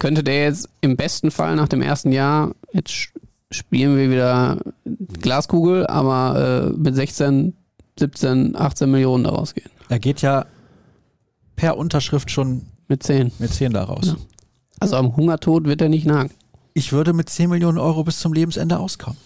könnte 0.00 0.24
der 0.24 0.42
jetzt 0.44 0.68
im 0.80 0.96
besten 0.96 1.30
Fall 1.30 1.54
nach 1.54 1.68
dem 1.68 1.80
ersten 1.80 2.10
Jahr, 2.10 2.52
jetzt 2.72 2.92
spielen 3.52 3.96
wir 3.96 4.10
wieder 4.10 4.58
Glaskugel, 5.20 5.86
aber 5.86 6.70
äh, 6.72 6.76
mit 6.76 6.94
16, 6.96 7.54
17, 7.98 8.56
18 8.56 8.90
Millionen 8.90 9.24
daraus 9.24 9.54
gehen. 9.54 9.70
Er 9.88 9.98
geht 10.00 10.22
ja 10.22 10.46
per 11.56 11.76
Unterschrift 11.76 12.30
schon 12.32 12.62
Mit 12.88 13.02
10. 13.04 13.30
mit 13.38 13.52
10 13.52 13.72
da 13.72 13.84
raus. 13.84 14.06
Ja. 14.06 14.16
Also 14.80 14.96
am 14.96 15.14
Hungertod 15.16 15.66
wird 15.66 15.82
er 15.82 15.88
nicht 15.88 16.06
nagen. 16.06 16.30
Ich 16.74 16.92
würde 16.92 17.12
mit 17.12 17.28
10 17.28 17.50
Millionen 17.50 17.78
Euro 17.78 18.04
bis 18.04 18.18
zum 18.18 18.32
Lebensende 18.32 18.78
auskommen. 18.78 19.18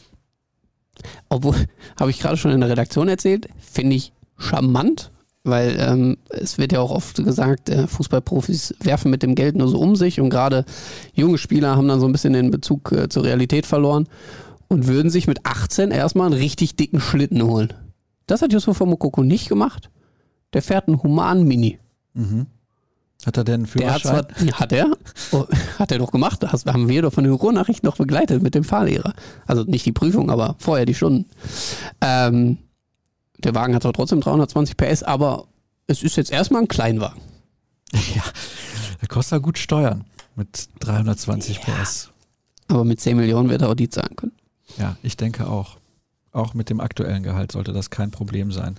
Obwohl, 1.28 1.57
habe 1.98 2.11
ich 2.11 2.20
gerade 2.20 2.37
schon 2.37 2.52
in 2.52 2.61
der 2.61 2.70
Redaktion 2.70 3.09
erzählt, 3.09 3.48
finde 3.59 3.96
ich 3.96 4.12
charmant, 4.38 5.11
weil 5.42 5.76
ähm, 5.78 6.16
es 6.30 6.59
wird 6.59 6.72
ja 6.72 6.80
auch 6.80 6.90
oft 6.90 7.22
gesagt, 7.22 7.68
äh, 7.68 7.87
Fußballprofis 7.87 8.74
werfen 8.80 9.11
mit 9.11 9.22
dem 9.22 9.35
Geld 9.35 9.57
nur 9.57 9.68
so 9.68 9.78
um 9.78 9.96
sich 9.96 10.20
und 10.20 10.30
gerade 10.30 10.64
junge 11.12 11.38
Spieler 11.38 11.76
haben 11.76 11.88
dann 11.88 12.00
so 12.00 12.07
ein 12.07 12.12
bisschen 12.12 12.33
den 12.33 12.50
Bezug 12.50 12.92
äh, 12.92 13.09
zur 13.09 13.24
Realität 13.24 13.66
verloren 13.66 14.09
und 14.68 14.87
würden 14.87 15.11
sich 15.11 15.26
mit 15.26 15.44
18 15.44 15.90
erstmal 15.90 16.26
einen 16.26 16.40
richtig 16.40 16.76
dicken 16.76 17.00
Schlitten 17.00 17.42
holen. 17.42 17.74
Das 18.26 18.40
hat 18.40 18.52
Yusufa 18.52 18.87
Mokoko 18.87 19.22
nicht 19.22 19.48
gemacht. 19.48 19.90
Der 20.54 20.62
fährt 20.62 20.88
einen 20.88 21.02
humanen 21.02 21.44
Mini. 21.44 21.78
Mhm. 22.14 22.46
Hat 23.24 23.37
er 23.37 23.44
denn 23.44 23.66
einen 23.66 23.72
Der 23.79 23.94
hat 23.94 24.03
Führerschein? 24.03 24.27
zwar, 24.37 24.61
hat 24.61 24.72
er, 24.72 24.92
oh, 25.33 25.46
hat 25.79 25.92
er 25.92 25.98
doch 25.98 26.12
gemacht, 26.12 26.42
das 26.42 26.66
haben 26.66 26.88
wir 26.88 27.03
doch 27.03 27.12
von 27.12 27.24
den 27.24 27.33
Ruhrnachrichten 27.33 27.87
noch 27.87 27.96
begleitet 27.96 28.42
mit 28.42 28.55
dem 28.55 28.64
Fahrlehrer. 28.64 29.14
Also 29.46 29.64
nicht 29.64 29.87
die 29.87 29.92
Prüfung, 29.92 30.31
aber 30.31 30.57
vorher 30.59 30.85
die 30.85 30.94
Stunden. 30.94 31.27
Ähm, 32.00 32.59
der 33.38 33.55
Wagen 33.55 33.74
hat 33.74 33.83
zwar 33.83 33.92
trotzdem 33.92 34.20
320 34.20 34.77
PS, 34.77 35.03
aber 35.03 35.46
es 35.87 36.03
ist 36.03 36.16
jetzt 36.16 36.31
erstmal 36.31 36.62
ein 36.62 36.68
Kleinwagen. 36.68 37.20
ja, 37.92 38.22
der 39.00 39.09
kostet 39.09 39.33
ja 39.33 39.38
gut 39.38 39.59
Steuern 39.59 40.05
mit 40.37 40.68
320 40.81 41.61
PS. 41.61 42.11
Aber 42.68 42.85
mit 42.85 43.00
10 43.00 43.16
Millionen 43.16 43.50
wird 43.50 43.62
er 43.62 43.70
auch 43.70 43.74
die 43.74 43.88
zahlen 43.88 44.16
können. 44.16 44.33
Ja, 44.79 44.96
ich 45.03 45.16
denke 45.16 45.46
auch. 45.48 45.77
Auch 46.33 46.53
mit 46.55 46.68
dem 46.68 46.81
aktuellen 46.81 47.22
Gehalt 47.22 47.53
sollte 47.53 47.72
das 47.72 47.90
kein 47.90 48.11
Problem 48.11 48.50
sein. 48.50 48.77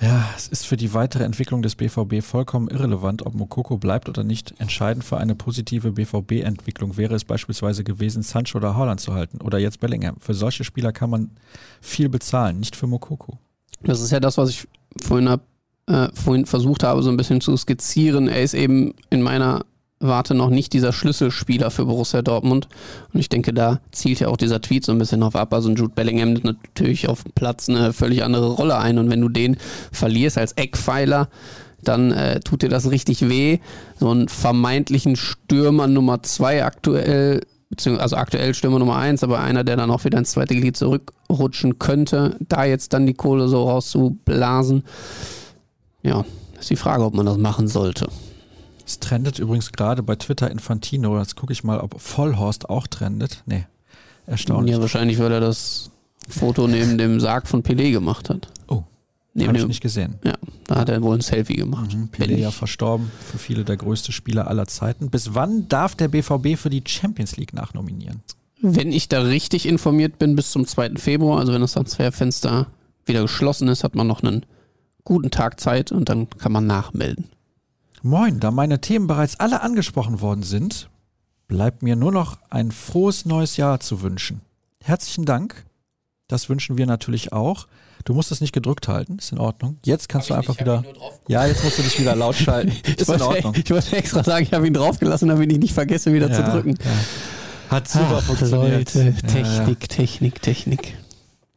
Ja, 0.00 0.28
es 0.36 0.48
ist 0.48 0.66
für 0.66 0.76
die 0.76 0.92
weitere 0.92 1.24
Entwicklung 1.24 1.62
des 1.62 1.74
BVB 1.74 2.22
vollkommen 2.22 2.68
irrelevant, 2.68 3.24
ob 3.24 3.34
Mokoko 3.34 3.78
bleibt 3.78 4.10
oder 4.10 4.24
nicht. 4.24 4.54
Entscheidend 4.58 5.04
für 5.04 5.16
eine 5.16 5.34
positive 5.34 5.92
BVB-Entwicklung 5.92 6.98
wäre 6.98 7.14
es 7.14 7.24
beispielsweise 7.24 7.82
gewesen, 7.82 8.22
Sancho 8.22 8.58
oder 8.58 8.76
Haaland 8.76 9.00
zu 9.00 9.14
halten 9.14 9.40
oder 9.40 9.58
jetzt 9.58 9.80
Bellingham. 9.80 10.16
Für 10.20 10.34
solche 10.34 10.64
Spieler 10.64 10.92
kann 10.92 11.08
man 11.08 11.30
viel 11.80 12.10
bezahlen, 12.10 12.60
nicht 12.60 12.76
für 12.76 12.86
Mokoko. 12.86 13.38
Das 13.82 14.00
ist 14.00 14.10
ja 14.10 14.20
das, 14.20 14.36
was 14.36 14.50
ich 14.50 14.68
vorhin, 15.02 15.30
hab, 15.30 15.40
äh, 15.86 16.08
vorhin 16.12 16.44
versucht 16.44 16.82
habe, 16.82 17.02
so 17.02 17.08
ein 17.08 17.16
bisschen 17.16 17.40
zu 17.40 17.56
skizzieren. 17.56 18.28
Er 18.28 18.42
ist 18.42 18.54
eben 18.54 18.94
in 19.08 19.22
meiner 19.22 19.64
Warte 19.98 20.34
noch 20.34 20.50
nicht 20.50 20.74
dieser 20.74 20.92
Schlüsselspieler 20.92 21.70
für 21.70 21.86
Borussia 21.86 22.20
Dortmund. 22.20 22.68
Und 23.14 23.20
ich 23.20 23.30
denke, 23.30 23.54
da 23.54 23.80
zielt 23.92 24.20
ja 24.20 24.28
auch 24.28 24.36
dieser 24.36 24.60
Tweet 24.60 24.84
so 24.84 24.92
ein 24.92 24.98
bisschen 24.98 25.22
auf 25.22 25.34
ab. 25.34 25.54
Also 25.54 25.70
Jude 25.70 25.94
Bellingham 25.94 26.34
nimmt 26.34 26.44
natürlich 26.44 27.08
auf 27.08 27.22
dem 27.22 27.32
Platz 27.32 27.68
eine 27.68 27.94
völlig 27.94 28.22
andere 28.22 28.48
Rolle 28.48 28.76
ein. 28.76 28.98
Und 28.98 29.10
wenn 29.10 29.22
du 29.22 29.30
den 29.30 29.56
verlierst 29.92 30.36
als 30.36 30.52
Eckpfeiler, 30.52 31.30
dann 31.82 32.12
äh, 32.12 32.40
tut 32.40 32.62
dir 32.62 32.68
das 32.68 32.90
richtig 32.90 33.28
weh. 33.28 33.58
So 33.98 34.10
einen 34.10 34.28
vermeintlichen 34.28 35.16
Stürmer 35.16 35.86
Nummer 35.86 36.22
zwei 36.22 36.62
aktuell, 36.62 37.40
also 37.86 38.16
aktuell 38.16 38.52
Stürmer 38.52 38.78
Nummer 38.78 38.96
eins, 38.96 39.22
aber 39.24 39.40
einer, 39.40 39.64
der 39.64 39.76
dann 39.76 39.90
auch 39.90 40.04
wieder 40.04 40.18
ins 40.18 40.32
zweite 40.32 40.54
Glied 40.54 40.76
zurückrutschen 40.76 41.78
könnte, 41.78 42.36
da 42.40 42.64
jetzt 42.64 42.92
dann 42.92 43.06
die 43.06 43.14
Kohle 43.14 43.48
so 43.48 43.68
rauszublasen. 43.68 44.84
Ja, 46.02 46.24
ist 46.58 46.70
die 46.70 46.76
Frage, 46.76 47.04
ob 47.04 47.14
man 47.14 47.26
das 47.26 47.38
machen 47.38 47.66
sollte. 47.66 48.08
Es 48.86 49.00
trendet 49.00 49.38
übrigens 49.40 49.72
gerade 49.72 50.02
bei 50.02 50.14
Twitter 50.16 50.50
Infantino. 50.50 51.18
Jetzt 51.18 51.34
gucke 51.36 51.52
ich 51.52 51.64
mal, 51.64 51.80
ob 51.80 52.00
Vollhorst 52.00 52.70
auch 52.70 52.86
trendet. 52.86 53.42
Nee, 53.46 53.66
erstaunlich. 54.26 54.74
Ja, 54.74 54.80
wahrscheinlich, 54.80 55.18
weil 55.18 55.32
er 55.32 55.40
das 55.40 55.90
Foto 56.28 56.68
neben 56.68 56.96
dem 56.96 57.18
Sarg 57.20 57.48
von 57.48 57.62
Pelé 57.62 57.90
gemacht 57.90 58.30
hat. 58.30 58.48
Oh, 58.68 58.84
Neben 59.34 59.48
Habe 59.48 59.58
ich 59.58 59.66
nicht 59.66 59.82
gesehen. 59.82 60.14
ja, 60.24 60.32
da 60.66 60.76
hat 60.76 60.88
er 60.88 61.02
wohl 61.02 61.14
ein 61.16 61.20
Selfie 61.20 61.56
gemacht. 61.56 61.94
Mhm, 61.94 62.08
Pelé 62.10 62.38
ja 62.38 62.50
verstorben, 62.50 63.10
für 63.20 63.36
viele 63.36 63.64
der 63.64 63.76
größte 63.76 64.10
Spieler 64.10 64.48
aller 64.48 64.66
Zeiten. 64.66 65.10
Bis 65.10 65.34
wann 65.34 65.68
darf 65.68 65.94
der 65.94 66.08
BVB 66.08 66.56
für 66.56 66.70
die 66.70 66.82
Champions 66.86 67.36
League 67.36 67.52
nachnominieren? 67.52 68.22
Wenn 68.62 68.92
ich 68.92 69.08
da 69.08 69.20
richtig 69.20 69.66
informiert 69.66 70.18
bin, 70.18 70.36
bis 70.36 70.52
zum 70.52 70.66
2. 70.66 70.94
Februar, 70.96 71.40
also 71.40 71.52
wenn 71.52 71.60
das 71.60 71.72
Transferfenster 71.72 72.68
wieder 73.04 73.20
geschlossen 73.20 73.68
ist, 73.68 73.84
hat 73.84 73.94
man 73.94 74.06
noch 74.06 74.22
einen 74.22 74.46
guten 75.04 75.30
Tag 75.30 75.60
Zeit 75.60 75.92
und 75.92 76.08
dann 76.08 76.30
kann 76.30 76.52
man 76.52 76.66
nachmelden. 76.66 77.26
Moin, 78.06 78.38
da 78.38 78.52
meine 78.52 78.80
Themen 78.80 79.08
bereits 79.08 79.40
alle 79.40 79.62
angesprochen 79.62 80.20
worden 80.20 80.44
sind, 80.44 80.88
bleibt 81.48 81.82
mir 81.82 81.96
nur 81.96 82.12
noch 82.12 82.38
ein 82.50 82.70
frohes 82.70 83.26
neues 83.26 83.56
Jahr 83.56 83.80
zu 83.80 84.00
wünschen. 84.00 84.42
Herzlichen 84.80 85.24
Dank. 85.24 85.64
Das 86.28 86.48
wünschen 86.48 86.78
wir 86.78 86.86
natürlich 86.86 87.32
auch. 87.32 87.66
Du 88.04 88.14
musst 88.14 88.30
es 88.30 88.40
nicht 88.40 88.52
gedrückt 88.52 88.86
halten, 88.86 89.18
ist 89.18 89.32
in 89.32 89.38
Ordnung. 89.40 89.78
Jetzt 89.84 90.08
kannst 90.08 90.30
du 90.30 90.34
einfach 90.34 90.60
wieder. 90.60 90.84
Ja, 91.26 91.46
jetzt 91.46 91.64
musst 91.64 91.78
du 91.78 91.82
dich 91.82 91.98
wieder 91.98 92.14
laut 92.14 92.36
schalten. 92.36 92.68
Ist 92.96 93.00
in 93.00 93.06
wollte, 93.08 93.24
Ordnung. 93.26 93.54
ich 93.56 93.68
wollte 93.72 93.96
extra 93.96 94.22
sagen, 94.22 94.44
ich 94.44 94.52
habe 94.52 94.68
ihn 94.68 94.74
draufgelassen, 94.74 95.28
damit 95.28 95.50
ich 95.50 95.58
nicht 95.58 95.74
vergesse, 95.74 96.12
wieder 96.12 96.30
zu 96.32 96.42
Ja, 96.42 96.50
drücken. 96.52 96.74
ja. 96.84 97.70
Hat 97.76 97.88
super 97.88 98.18
Ach, 98.18 98.22
funktioniert. 98.22 98.94
Leute, 98.94 99.14
Ja, 99.20 99.28
Technik, 99.28 99.88
Technik, 99.88 100.42
Technik. 100.42 100.96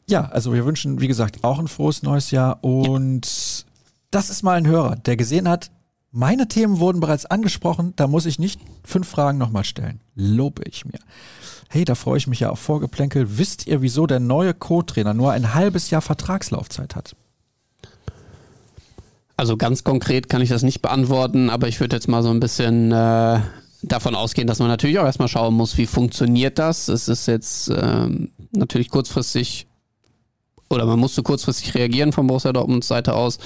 Ja, 0.08 0.26
also 0.30 0.52
wir 0.54 0.66
wünschen, 0.66 1.00
wie 1.00 1.08
gesagt, 1.08 1.44
auch 1.44 1.60
ein 1.60 1.68
frohes 1.68 2.02
neues 2.02 2.32
Jahr 2.32 2.64
und 2.64 3.66
Das 4.10 4.32
ist 4.32 4.42
mal 4.42 4.58
ein 4.58 4.66
Hörer, 4.66 4.96
der 4.96 5.16
gesehen 5.18 5.48
hat, 5.48 5.70
meine 6.12 6.48
Themen 6.48 6.80
wurden 6.80 7.00
bereits 7.00 7.26
angesprochen, 7.26 7.94
da 7.96 8.08
muss 8.08 8.26
ich 8.26 8.40
nicht 8.40 8.60
fünf 8.84 9.08
Fragen 9.08 9.38
nochmal 9.38 9.64
stellen. 9.64 10.00
Lobe 10.16 10.64
ich 10.66 10.86
mir. 10.86 11.00
Hey, 11.70 11.86
da 11.86 11.94
freue 11.94 12.18
ich 12.18 12.26
mich 12.26 12.40
ja 12.40 12.50
auf 12.50 12.60
Vorgeplänkel. 12.60 13.38
Wisst 13.38 13.68
ihr, 13.68 13.82
wieso 13.82 14.08
der 14.08 14.20
neue 14.20 14.56
Co-Trainer 14.56 15.14
nur 15.14 15.32
ein 15.32 15.54
halbes 15.54 15.92
Jahr 15.92 16.02
Vertragslaufzeit 16.02 16.96
hat? 16.96 17.16
Also 19.38 19.56
ganz 19.56 19.84
konkret 19.84 20.28
kann 20.28 20.42
ich 20.42 20.50
das 20.50 20.64
nicht 20.64 20.82
beantworten, 20.82 21.50
aber 21.50 21.68
ich 21.68 21.80
würde 21.80 21.96
jetzt 21.96 22.10
mal 22.10 22.24
so 22.24 22.30
ein 22.30 22.42
bisschen 22.42 22.92
äh, 22.92 23.40
davon 23.84 24.16
ausgehen, 24.16 24.48
dass 24.48 24.60
man 24.60 24.68
natürlich 24.68 25.00
auch 25.00 25.06
erstmal 25.06 25.30
schauen 25.30 25.54
muss, 25.54 25.78
wie 25.78 25.86
funktioniert 25.86 26.60
das. 26.60 26.90
Es 26.90 27.08
ist 27.08 27.28
jetzt 27.28 27.72
ähm, 27.74 28.32
natürlich 28.52 28.90
kurzfristig 28.90 29.69
oder 30.70 30.86
man 30.86 31.00
musste 31.00 31.24
kurzfristig 31.24 31.74
reagieren 31.76 32.12
von 32.12 32.28
Borussia 32.28 32.54
Dortmunds 32.54 32.88
Seite 32.88 33.16
aus 33.16 33.40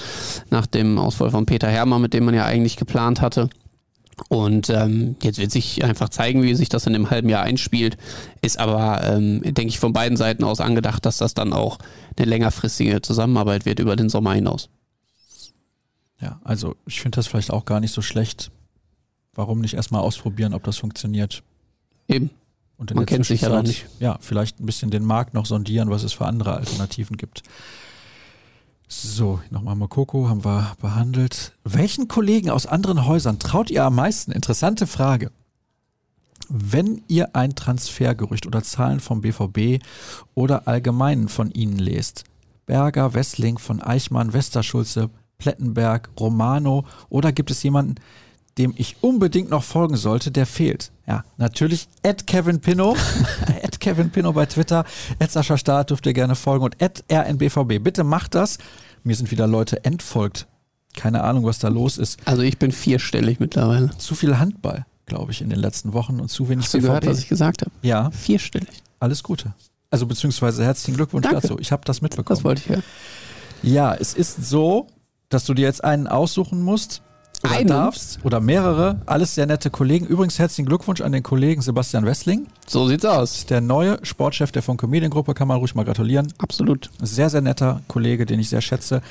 nach 0.50 0.66
dem 0.66 0.98
Ausfall 0.98 1.30
von 1.30 1.46
Peter 1.46 1.68
Hermann, 1.68 2.02
mit 2.02 2.14
dem 2.14 2.24
man 2.24 2.34
ja 2.34 2.44
eigentlich 2.44 2.76
geplant 2.76 3.20
hatte. 3.20 3.48
Und 4.28 4.70
ähm, 4.70 5.16
jetzt 5.22 5.38
wird 5.38 5.50
sich 5.50 5.82
einfach 5.84 6.08
zeigen, 6.08 6.42
wie 6.42 6.54
sich 6.54 6.68
das 6.68 6.86
in 6.86 6.92
dem 6.92 7.10
halben 7.10 7.28
Jahr 7.28 7.42
einspielt. 7.42 7.96
Ist 8.42 8.58
aber, 8.58 9.02
ähm, 9.04 9.42
denke 9.42 9.66
ich, 9.66 9.80
von 9.80 9.92
beiden 9.92 10.16
Seiten 10.16 10.44
aus 10.44 10.60
angedacht, 10.60 11.04
dass 11.04 11.18
das 11.18 11.34
dann 11.34 11.52
auch 11.52 11.78
eine 12.16 12.26
längerfristige 12.26 13.02
Zusammenarbeit 13.02 13.66
wird 13.66 13.80
über 13.80 13.96
den 13.96 14.08
Sommer 14.08 14.34
hinaus. 14.34 14.68
Ja, 16.20 16.40
also 16.44 16.76
ich 16.86 17.00
finde 17.00 17.16
das 17.16 17.26
vielleicht 17.26 17.50
auch 17.50 17.64
gar 17.64 17.80
nicht 17.80 17.92
so 17.92 18.02
schlecht. 18.02 18.50
Warum 19.34 19.60
nicht 19.60 19.74
erstmal 19.74 20.02
ausprobieren, 20.02 20.54
ob 20.54 20.62
das 20.62 20.78
funktioniert? 20.78 21.42
Eben. 22.06 22.30
Und 22.76 22.94
Man 22.94 23.06
kennt 23.06 23.26
sich 23.26 23.42
ja 23.42 23.48
noch 23.48 23.62
nicht. 23.62 23.86
Ja, 24.00 24.18
vielleicht 24.20 24.60
ein 24.60 24.66
bisschen 24.66 24.90
den 24.90 25.04
Markt 25.04 25.34
noch 25.34 25.46
sondieren, 25.46 25.90
was 25.90 26.02
es 26.02 26.12
für 26.12 26.26
andere 26.26 26.54
Alternativen 26.54 27.16
gibt. 27.16 27.42
So, 28.88 29.40
nochmal 29.50 29.76
Mokoko 29.76 30.28
haben 30.28 30.44
wir 30.44 30.76
behandelt. 30.80 31.52
Welchen 31.64 32.08
Kollegen 32.08 32.50
aus 32.50 32.66
anderen 32.66 33.06
Häusern 33.06 33.38
traut 33.38 33.70
ihr 33.70 33.84
am 33.84 33.94
meisten? 33.94 34.32
Interessante 34.32 34.86
Frage. 34.86 35.30
Wenn 36.48 37.02
ihr 37.08 37.34
ein 37.34 37.54
Transfergerücht 37.54 38.46
oder 38.46 38.62
Zahlen 38.62 39.00
vom 39.00 39.22
BVB 39.22 39.82
oder 40.34 40.68
allgemein 40.68 41.28
von 41.28 41.50
ihnen 41.50 41.78
lest, 41.78 42.24
Berger, 42.66 43.14
Wessling, 43.14 43.58
von 43.58 43.80
Eichmann, 43.80 44.32
Westerschulze, 44.32 45.10
Plettenberg, 45.38 46.10
Romano 46.18 46.84
oder 47.08 47.32
gibt 47.32 47.50
es 47.50 47.62
jemanden, 47.62 47.96
dem 48.58 48.72
ich 48.76 48.96
unbedingt 49.00 49.50
noch 49.50 49.64
folgen 49.64 49.96
sollte, 49.96 50.30
der 50.30 50.46
fehlt. 50.46 50.92
Ja, 51.06 51.24
natürlich 51.36 51.88
at 52.04 52.26
Kevin 52.26 52.60
Pino, 52.60 52.96
at 53.62 53.80
Kevin 53.80 54.10
Pino 54.10 54.32
bei 54.32 54.46
Twitter, 54.46 54.84
at 55.18 55.30
Sascha 55.32 55.58
Staat 55.58 55.90
dürft 55.90 56.06
ihr 56.06 56.12
gerne 56.12 56.34
folgen 56.36 56.64
und 56.64 56.80
at 56.82 57.04
RNBVB. 57.10 57.82
Bitte 57.82 58.04
macht 58.04 58.34
das. 58.34 58.58
Mir 59.02 59.16
sind 59.16 59.30
wieder 59.30 59.46
Leute 59.46 59.84
entfolgt. 59.84 60.46
Keine 60.96 61.24
Ahnung, 61.24 61.44
was 61.44 61.58
da 61.58 61.68
los 61.68 61.98
ist. 61.98 62.20
Also 62.24 62.42
ich 62.42 62.58
bin 62.58 62.70
vierstellig 62.72 63.40
mittlerweile. 63.40 63.90
Zu 63.98 64.14
viel 64.14 64.38
Handball, 64.38 64.86
glaube 65.06 65.32
ich, 65.32 65.40
in 65.42 65.50
den 65.50 65.58
letzten 65.58 65.92
Wochen 65.92 66.20
und 66.20 66.28
zu 66.30 66.48
wenig 66.48 66.66
Hast 66.66 66.74
du 66.74 66.78
BVB. 66.78 66.86
gehört, 66.86 67.06
was 67.06 67.18
ich 67.18 67.28
gesagt 67.28 67.62
habe? 67.62 67.72
Ja, 67.82 68.10
Vierstellig. 68.12 68.82
alles 69.00 69.22
Gute. 69.24 69.52
Also 69.90 70.06
beziehungsweise 70.06 70.64
herzlichen 70.64 70.96
Glückwunsch 70.96 71.24
Danke. 71.24 71.40
dazu. 71.42 71.58
Ich 71.58 71.72
habe 71.72 71.82
das 71.84 72.00
mitbekommen. 72.00 72.36
Das 72.36 72.44
wollte 72.44 72.62
ich 72.64 72.68
hören. 72.68 72.82
Ja, 73.62 73.94
es 73.94 74.14
ist 74.14 74.46
so, 74.48 74.86
dass 75.28 75.44
du 75.44 75.54
dir 75.54 75.62
jetzt 75.62 75.82
einen 75.84 76.06
aussuchen 76.06 76.62
musst. 76.62 77.02
Oder 77.44 77.52
Einen? 77.56 77.68
darfst. 77.68 78.18
Oder 78.24 78.40
mehrere. 78.40 79.00
Alles 79.06 79.34
sehr 79.34 79.46
nette 79.46 79.70
Kollegen. 79.70 80.06
Übrigens 80.06 80.38
herzlichen 80.38 80.66
Glückwunsch 80.66 81.00
an 81.02 81.12
den 81.12 81.22
Kollegen 81.22 81.60
Sebastian 81.60 82.06
Wessling. 82.06 82.46
So 82.66 82.86
sieht's 82.88 83.04
aus. 83.04 83.44
Der 83.46 83.60
neue 83.60 83.98
Sportchef 84.02 84.50
der 84.50 84.62
Funke 84.62 84.86
Mediengruppe, 84.86 85.34
kann 85.34 85.48
man 85.48 85.58
ruhig 85.58 85.74
mal 85.74 85.84
gratulieren. 85.84 86.32
Absolut. 86.38 86.90
Sehr, 87.02 87.28
sehr 87.28 87.42
netter 87.42 87.82
Kollege, 87.86 88.24
den 88.24 88.40
ich 88.40 88.48
sehr 88.48 88.62
schätze. 88.62 89.02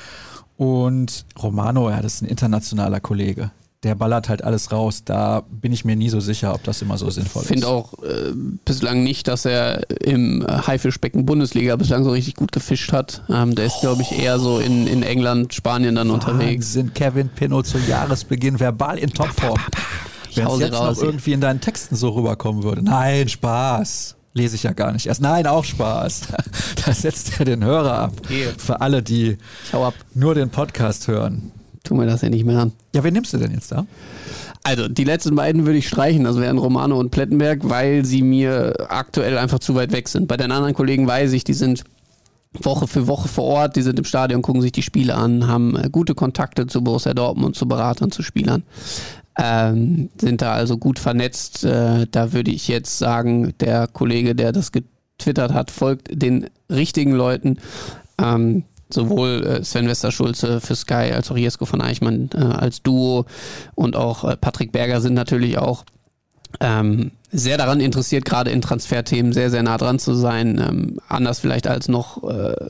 Und 0.56 1.26
Romano, 1.40 1.90
ja, 1.90 2.02
das 2.02 2.14
ist 2.14 2.22
ein 2.22 2.28
internationaler 2.28 3.00
Kollege. 3.00 3.50
Der 3.84 3.94
ballert 3.94 4.28
halt 4.28 4.42
alles 4.42 4.72
raus. 4.72 5.02
Da 5.04 5.42
bin 5.50 5.72
ich 5.72 5.84
mir 5.84 5.94
nie 5.94 6.08
so 6.08 6.18
sicher, 6.20 6.54
ob 6.54 6.64
das 6.64 6.80
immer 6.82 6.96
so 6.98 7.10
sinnvoll 7.10 7.42
Ich 7.42 7.48
finde 7.48 7.66
ist. 7.66 7.72
auch 7.72 7.92
äh, 8.02 8.32
bislang 8.64 9.04
nicht, 9.04 9.28
dass 9.28 9.44
er 9.44 9.88
im 10.00 10.44
Haifischbecken 10.48 11.26
Bundesliga 11.26 11.76
bislang 11.76 12.02
so 12.02 12.10
richtig 12.10 12.34
gut 12.36 12.50
gefischt 12.52 12.92
hat. 12.92 13.22
Ähm, 13.28 13.54
der 13.54 13.66
ist, 13.66 13.80
glaube 13.80 14.02
ich, 14.02 14.18
eher 14.18 14.38
so 14.38 14.58
in, 14.58 14.86
in 14.86 15.02
England, 15.02 15.52
Spanien 15.54 15.94
dann 15.94 16.10
unterwegs. 16.10 16.74
Wahnsinn, 16.74 16.94
Kevin 16.94 17.28
Pinot 17.28 17.66
zu 17.66 17.78
Jahresbeginn 17.78 18.58
verbal 18.58 18.98
in 18.98 19.10
Topform. 19.10 19.60
Wenn 20.34 20.46
es 20.48 20.58
jetzt 20.58 20.74
raus 20.74 20.96
noch 20.96 21.02
irgendwie 21.04 21.32
in 21.32 21.40
deinen 21.40 21.60
Texten 21.60 21.94
so 21.94 22.08
rüberkommen 22.10 22.62
würde. 22.64 22.82
Nein, 22.82 23.28
Spaß. 23.28 24.16
Lese 24.32 24.56
ich 24.56 24.64
ja 24.64 24.72
gar 24.72 24.90
nicht 24.92 25.06
erst. 25.06 25.20
Nein, 25.20 25.46
auch 25.46 25.64
Spaß. 25.64 26.22
Da 26.84 26.92
setzt 26.92 27.38
er 27.38 27.44
den 27.44 27.64
Hörer 27.64 27.98
ab. 27.98 28.12
Für 28.58 28.80
alle, 28.80 29.02
die 29.02 29.38
nur 30.14 30.34
den 30.34 30.50
Podcast 30.50 31.06
hören. 31.08 31.52
Tu 31.84 31.94
mir 31.94 32.06
das 32.06 32.22
ja 32.22 32.30
nicht 32.30 32.44
mehr 32.44 32.58
an. 32.58 32.72
Ja, 32.94 33.04
wen 33.04 33.12
nimmst 33.12 33.32
du 33.34 33.38
denn 33.38 33.52
jetzt 33.52 33.70
da? 33.70 33.86
Also, 34.62 34.88
die 34.88 35.04
letzten 35.04 35.36
beiden 35.36 35.66
würde 35.66 35.78
ich 35.78 35.86
streichen, 35.86 36.24
das 36.24 36.38
wären 36.38 36.56
Romano 36.56 36.98
und 36.98 37.10
Plettenberg, 37.10 37.60
weil 37.68 38.06
sie 38.06 38.22
mir 38.22 38.74
aktuell 38.88 39.36
einfach 39.36 39.58
zu 39.58 39.74
weit 39.74 39.92
weg 39.92 40.08
sind. 40.08 40.26
Bei 40.26 40.38
den 40.38 40.50
anderen 40.50 40.72
Kollegen 40.72 41.06
weiß 41.06 41.32
ich, 41.32 41.44
die 41.44 41.52
sind 41.52 41.84
Woche 42.54 42.86
für 42.86 43.06
Woche 43.06 43.28
vor 43.28 43.44
Ort, 43.44 43.76
die 43.76 43.82
sind 43.82 43.98
im 43.98 44.04
Stadion, 44.04 44.42
gucken 44.42 44.62
sich 44.62 44.72
die 44.72 44.82
Spiele 44.82 45.14
an, 45.14 45.46
haben 45.46 45.76
äh, 45.76 45.90
gute 45.90 46.14
Kontakte 46.14 46.66
zu 46.66 46.82
Borussia 46.82 47.12
Dortmund, 47.12 47.56
zu 47.56 47.66
Beratern, 47.68 48.10
zu 48.10 48.22
Spielern. 48.22 48.62
Ähm, 49.36 50.10
sind 50.18 50.42
da 50.42 50.52
also 50.52 50.78
gut 50.78 50.98
vernetzt. 50.98 51.64
Äh, 51.64 52.06
da 52.10 52.32
würde 52.32 52.52
ich 52.52 52.68
jetzt 52.68 52.98
sagen, 52.98 53.52
der 53.60 53.88
Kollege, 53.88 54.34
der 54.34 54.52
das 54.52 54.70
getwittert 54.72 55.52
hat, 55.52 55.70
folgt 55.70 56.08
den 56.10 56.48
richtigen 56.70 57.12
Leuten. 57.12 57.58
Ähm, 58.18 58.64
sowohl 58.94 59.44
äh, 59.44 59.64
Sven 59.64 59.88
Westerschulze 59.88 60.60
für 60.60 60.74
Sky 60.74 61.12
als 61.12 61.30
auch 61.30 61.36
Jesko 61.36 61.66
von 61.66 61.80
Eichmann 61.80 62.30
äh, 62.34 62.38
als 62.38 62.82
Duo 62.82 63.26
und 63.74 63.96
auch 63.96 64.24
äh, 64.24 64.36
Patrick 64.36 64.72
Berger 64.72 65.00
sind 65.00 65.14
natürlich 65.14 65.58
auch 65.58 65.84
ähm, 66.60 67.10
sehr 67.30 67.58
daran 67.58 67.80
interessiert, 67.80 68.24
gerade 68.24 68.50
in 68.50 68.60
Transferthemen 68.60 69.32
sehr, 69.32 69.50
sehr 69.50 69.62
nah 69.62 69.76
dran 69.76 69.98
zu 69.98 70.14
sein. 70.14 70.58
Ähm, 70.58 71.00
anders 71.08 71.40
vielleicht 71.40 71.66
als 71.66 71.88
noch 71.88 72.22
äh, 72.24 72.68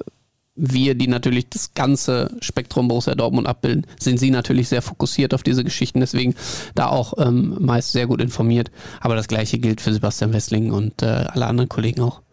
wir, 0.57 0.95
die 0.95 1.09
natürlich 1.09 1.49
das 1.49 1.75
ganze 1.75 2.31
Spektrum 2.41 2.89
Borussia 2.89 3.15
Dortmund 3.15 3.47
abbilden, 3.47 3.87
sind 3.99 4.19
sie 4.19 4.31
natürlich 4.31 4.69
sehr 4.69 4.83
fokussiert 4.83 5.35
auf 5.35 5.43
diese 5.43 5.65
Geschichten, 5.65 6.01
deswegen 6.01 6.35
da 6.75 6.87
auch 6.87 7.15
ähm, 7.19 7.57
meist 7.61 7.93
sehr 7.93 8.07
gut 8.07 8.21
informiert. 8.21 8.71
Aber 9.01 9.17
das 9.17 9.29
gleiche 9.29 9.59
gilt 9.59 9.81
für 9.81 9.93
Sebastian 9.93 10.33
Wessling 10.33 10.71
und 10.71 11.03
äh, 11.03 11.07
alle 11.07 11.47
anderen 11.47 11.69
Kollegen 11.69 12.03
auch. 12.03 12.24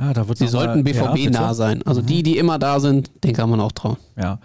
Ah, 0.00 0.14
da 0.14 0.28
wird 0.28 0.38
Sie 0.38 0.48
sollten 0.48 0.78
ja, 0.78 0.82
BVB 0.82 1.14
bitte. 1.14 1.30
nah 1.32 1.52
sein. 1.52 1.82
Also 1.84 2.00
die, 2.00 2.22
die 2.22 2.38
immer 2.38 2.58
da 2.58 2.80
sind, 2.80 3.10
den 3.22 3.34
kann 3.34 3.50
man 3.50 3.60
auch 3.60 3.72
trauen. 3.72 3.98
Ja, 4.16 4.38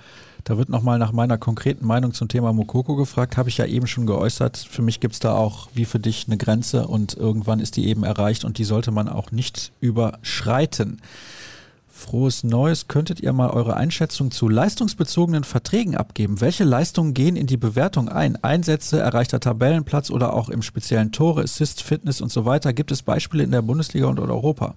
da 0.44 0.58
wird 0.58 0.68
nochmal 0.68 1.00
nach 1.00 1.14
meiner 1.14 1.38
konkreten 1.38 1.88
Meinung 1.88 2.14
zum 2.14 2.28
Thema 2.28 2.52
Mokoko 2.52 2.98
gefragt. 2.98 3.38
Habe 3.38 3.48
ich 3.48 3.58
ja 3.58 3.66
eben 3.66 3.88
schon 3.88 4.06
geäußert. 4.06 4.58
Für 4.58 4.82
mich 4.82 5.00
gibt 5.00 5.14
es 5.14 5.22
da 5.22 5.34
auch 5.34 5.70
wie 5.74 5.86
für 5.86 6.00
dich 6.00 6.26
eine 6.28 6.36
Grenze 6.36 6.88
und 6.88 7.14
irgendwann 7.14 7.62
ist 7.62 7.78
die 7.78 7.88
eben 7.88 8.04
erreicht 8.04 8.44
und 8.44 8.58
die 8.58 8.66
sollte 8.66 8.92
man 8.92 9.08
auch 9.08 9.32
nicht 9.32 9.72
überschreiten. 9.80 11.02
Frohes 11.88 12.44
Neues. 12.44 12.90
Könntet 12.90 13.22
ihr 13.22 13.32
mal 13.32 13.50
eure 13.50 13.78
Einschätzung 13.78 14.32
zu 14.32 14.50
leistungsbezogenen 14.50 15.46
Verträgen 15.46 15.96
abgeben? 15.96 16.42
Welche 16.42 16.66
Leistungen 16.66 17.14
gehen 17.14 17.38
in 17.38 17.48
die 17.48 17.56
Bewertung 17.56 18.10
ein? 18.10 18.44
Einsätze, 18.44 19.00
erreichter 19.00 19.40
Tabellenplatz 19.40 20.12
oder 20.12 20.34
auch 20.34 20.50
im 20.50 20.62
speziellen 20.62 21.14
Tore, 21.14 21.44
Assist, 21.44 21.82
Fitness 21.82 22.20
und 22.20 22.30
so 22.30 22.44
weiter? 22.44 22.74
Gibt 22.74 22.92
es 22.92 23.04
Beispiele 23.04 23.46
in 23.46 23.52
der 23.52 23.62
Bundesliga 23.62 24.08
und 24.08 24.20
Europa? 24.20 24.76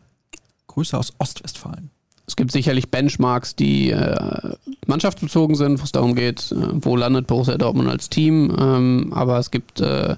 Grüße 0.68 0.96
aus 0.96 1.12
Ostwestfalen. 1.18 1.90
Es 2.28 2.36
gibt 2.36 2.52
sicherlich 2.52 2.90
Benchmarks, 2.90 3.56
die 3.56 3.90
äh, 3.90 4.54
mannschaftsbezogen 4.86 5.56
sind, 5.56 5.80
wo 5.80 5.84
es 5.84 5.92
darum 5.92 6.14
geht, 6.14 6.52
äh, 6.52 6.56
wo 6.72 6.94
landet 6.94 7.26
Borussia 7.26 7.56
Dortmund 7.56 7.88
als 7.88 8.10
Team. 8.10 8.54
Ähm, 8.60 9.12
aber 9.14 9.38
es 9.38 9.50
gibt 9.50 9.80
äh, 9.80 10.16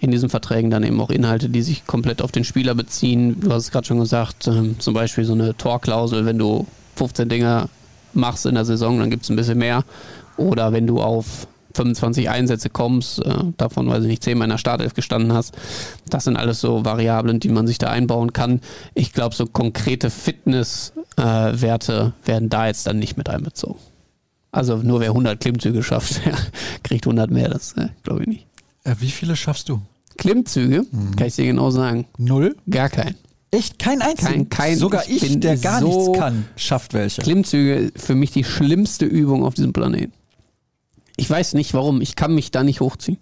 in 0.00 0.10
diesen 0.10 0.28
Verträgen 0.28 0.72
dann 0.72 0.82
eben 0.82 1.00
auch 1.00 1.08
Inhalte, 1.08 1.48
die 1.48 1.62
sich 1.62 1.86
komplett 1.86 2.20
auf 2.20 2.32
den 2.32 2.42
Spieler 2.42 2.74
beziehen. 2.74 3.40
Du 3.40 3.52
hast 3.52 3.62
es 3.62 3.70
gerade 3.70 3.86
schon 3.86 4.00
gesagt, 4.00 4.48
ähm, 4.48 4.80
zum 4.80 4.92
Beispiel 4.92 5.24
so 5.24 5.34
eine 5.34 5.56
Torklausel, 5.56 6.26
wenn 6.26 6.36
du 6.36 6.66
15 6.96 7.28
Dinger 7.28 7.68
machst 8.12 8.44
in 8.44 8.56
der 8.56 8.64
Saison, 8.64 8.98
dann 8.98 9.10
gibt 9.10 9.22
es 9.22 9.30
ein 9.30 9.36
bisschen 9.36 9.58
mehr. 9.58 9.84
Oder 10.36 10.72
wenn 10.72 10.88
du 10.88 11.00
auf 11.00 11.46
25 11.76 12.28
Einsätze 12.30 12.70
kommst, 12.70 13.24
äh, 13.24 13.34
davon, 13.56 13.88
weiß 13.88 14.02
ich 14.02 14.08
nicht, 14.08 14.22
10 14.24 14.38
Mal 14.38 14.44
in 14.44 14.50
der 14.50 14.58
Startelf 14.58 14.94
gestanden 14.94 15.32
hast. 15.32 15.54
Das 16.10 16.24
sind 16.24 16.36
alles 16.36 16.60
so 16.60 16.84
Variablen, 16.84 17.40
die 17.40 17.48
man 17.48 17.66
sich 17.66 17.78
da 17.78 17.88
einbauen 17.88 18.32
kann. 18.32 18.60
Ich 18.94 19.12
glaube, 19.12 19.34
so 19.34 19.46
konkrete 19.46 20.10
Fitnesswerte 20.10 22.12
äh, 22.24 22.28
werden 22.28 22.48
da 22.48 22.66
jetzt 22.66 22.86
dann 22.86 22.98
nicht 22.98 23.16
mit 23.16 23.28
einbezogen. 23.28 23.78
Also 24.52 24.76
nur 24.78 25.00
wer 25.00 25.10
100 25.10 25.38
Klimmzüge 25.40 25.82
schafft, 25.82 26.20
kriegt 26.82 27.06
100 27.06 27.30
mehr, 27.30 27.48
das 27.48 27.72
äh, 27.74 27.88
glaube 28.02 28.22
ich 28.22 28.28
nicht. 28.28 28.46
Äh, 28.84 28.94
wie 29.00 29.10
viele 29.10 29.36
schaffst 29.36 29.68
du? 29.68 29.80
Klimmzüge, 30.16 30.86
kann 31.16 31.26
ich 31.26 31.36
dir 31.36 31.44
genau 31.44 31.70
sagen, 31.70 32.06
Null? 32.16 32.56
gar 32.70 32.88
kein. 32.88 33.14
Echt? 33.50 33.78
Kein 33.78 34.00
einzigen? 34.02 34.32
Kein- 34.32 34.48
kein- 34.48 34.78
Sogar 34.78 35.02
ich 35.08 35.22
ich, 35.22 35.40
der 35.40 35.56
gar 35.58 35.80
so- 35.80 35.88
nichts 35.88 36.18
kann, 36.18 36.46
schafft 36.56 36.94
welche. 36.94 37.20
Klimmzüge 37.22 37.92
für 37.96 38.14
mich 38.14 38.30
die 38.30 38.44
schlimmste 38.44 39.04
Übung 39.04 39.44
auf 39.44 39.54
diesem 39.54 39.72
Planeten. 39.74 40.12
Ich 41.16 41.28
weiß 41.28 41.54
nicht 41.54 41.74
warum, 41.74 42.00
ich 42.00 42.16
kann 42.16 42.34
mich 42.34 42.50
da 42.50 42.62
nicht 42.62 42.80
hochziehen. 42.80 43.18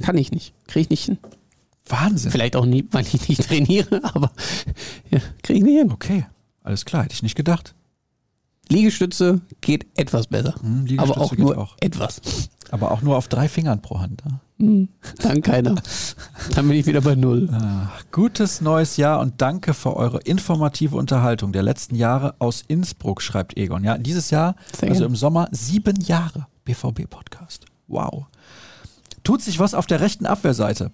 Kann 0.00 0.16
ich 0.16 0.30
nicht, 0.30 0.54
kriege 0.66 0.82
ich 0.82 0.90
nicht 0.90 1.04
hin. 1.04 1.18
Wahnsinn. 1.88 2.30
Vielleicht 2.30 2.54
auch 2.54 2.66
nie, 2.66 2.86
weil 2.90 3.06
ich 3.06 3.28
nicht 3.28 3.48
trainiere, 3.48 4.00
aber 4.14 4.30
ja, 5.10 5.20
kriege 5.42 5.58
ich 5.58 5.64
nicht 5.64 5.78
hin. 5.78 5.92
Okay, 5.92 6.26
alles 6.62 6.84
klar, 6.84 7.04
hätte 7.04 7.14
ich 7.14 7.22
nicht 7.22 7.34
gedacht. 7.34 7.74
Liegestütze 8.68 9.40
geht 9.62 9.86
etwas 9.96 10.26
besser. 10.26 10.54
Hm, 10.60 10.84
Liegestütze 10.84 11.12
aber 11.16 11.24
auch 11.24 11.30
geht 11.30 11.38
nur 11.38 11.58
auch. 11.58 11.76
etwas. 11.80 12.20
Aber 12.70 12.92
auch 12.92 13.00
nur 13.00 13.16
auf 13.16 13.28
drei 13.28 13.48
Fingern 13.48 13.80
pro 13.80 13.98
Hand. 13.98 14.22
Ne? 14.26 14.40
Hm, 14.58 14.88
dann 15.22 15.40
keiner. 15.40 15.76
dann 16.54 16.68
bin 16.68 16.76
ich 16.76 16.84
wieder 16.84 17.00
bei 17.00 17.14
Null. 17.14 17.48
Ah, 17.50 17.88
gutes 18.12 18.60
neues 18.60 18.98
Jahr 18.98 19.20
und 19.20 19.40
danke 19.40 19.72
für 19.72 19.96
eure 19.96 20.18
informative 20.18 20.96
Unterhaltung 20.96 21.52
der 21.52 21.62
letzten 21.62 21.94
Jahre 21.94 22.34
aus 22.40 22.62
Innsbruck, 22.68 23.22
schreibt 23.22 23.56
Egon. 23.56 23.84
Ja, 23.84 23.96
dieses 23.96 24.30
Jahr, 24.30 24.54
also 24.82 25.06
im 25.06 25.16
Sommer, 25.16 25.48
sieben 25.50 25.98
Jahre 26.02 26.46
BVB-Podcast. 26.68 27.64
Wow. 27.86 28.26
Tut 29.24 29.42
sich 29.42 29.58
was 29.58 29.74
auf 29.74 29.86
der 29.86 30.00
rechten 30.00 30.26
Abwehrseite. 30.26 30.90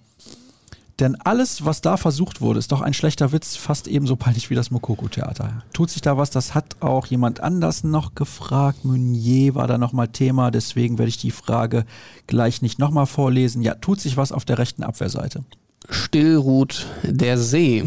Denn 0.99 1.17
alles, 1.19 1.65
was 1.65 1.81
da 1.81 1.97
versucht 1.97 2.39
wurde, 2.39 2.59
ist 2.59 2.71
doch 2.71 2.79
ein 2.79 2.93
schlechter 2.93 3.33
Witz, 3.33 3.57
fast 3.57 3.89
ebenso 3.89 4.15
peinlich 4.15 4.49
wie 4.49 4.55
das 4.55 4.71
Mokoko-Theater. 4.71 5.63
Tut 5.73 5.89
sich 5.89 6.01
da 6.01 6.17
was? 6.17 6.29
Das 6.29 6.55
hat 6.55 6.77
auch 6.79 7.05
jemand 7.07 7.41
anders 7.41 7.83
noch 7.83 8.15
gefragt. 8.15 8.85
Meunier 8.85 9.55
war 9.55 9.67
da 9.67 9.77
nochmal 9.77 10.07
Thema, 10.07 10.51
deswegen 10.51 10.97
werde 10.97 11.09
ich 11.09 11.17
die 11.17 11.31
Frage 11.31 11.85
gleich 12.27 12.61
nicht 12.61 12.79
nochmal 12.79 13.07
vorlesen. 13.07 13.61
Ja, 13.61 13.75
tut 13.75 13.99
sich 13.99 14.15
was 14.15 14.31
auf 14.31 14.45
der 14.45 14.57
rechten 14.57 14.83
Abwehrseite? 14.83 15.43
Still 15.89 16.37
ruht 16.37 16.85
der 17.03 17.37
See. 17.37 17.83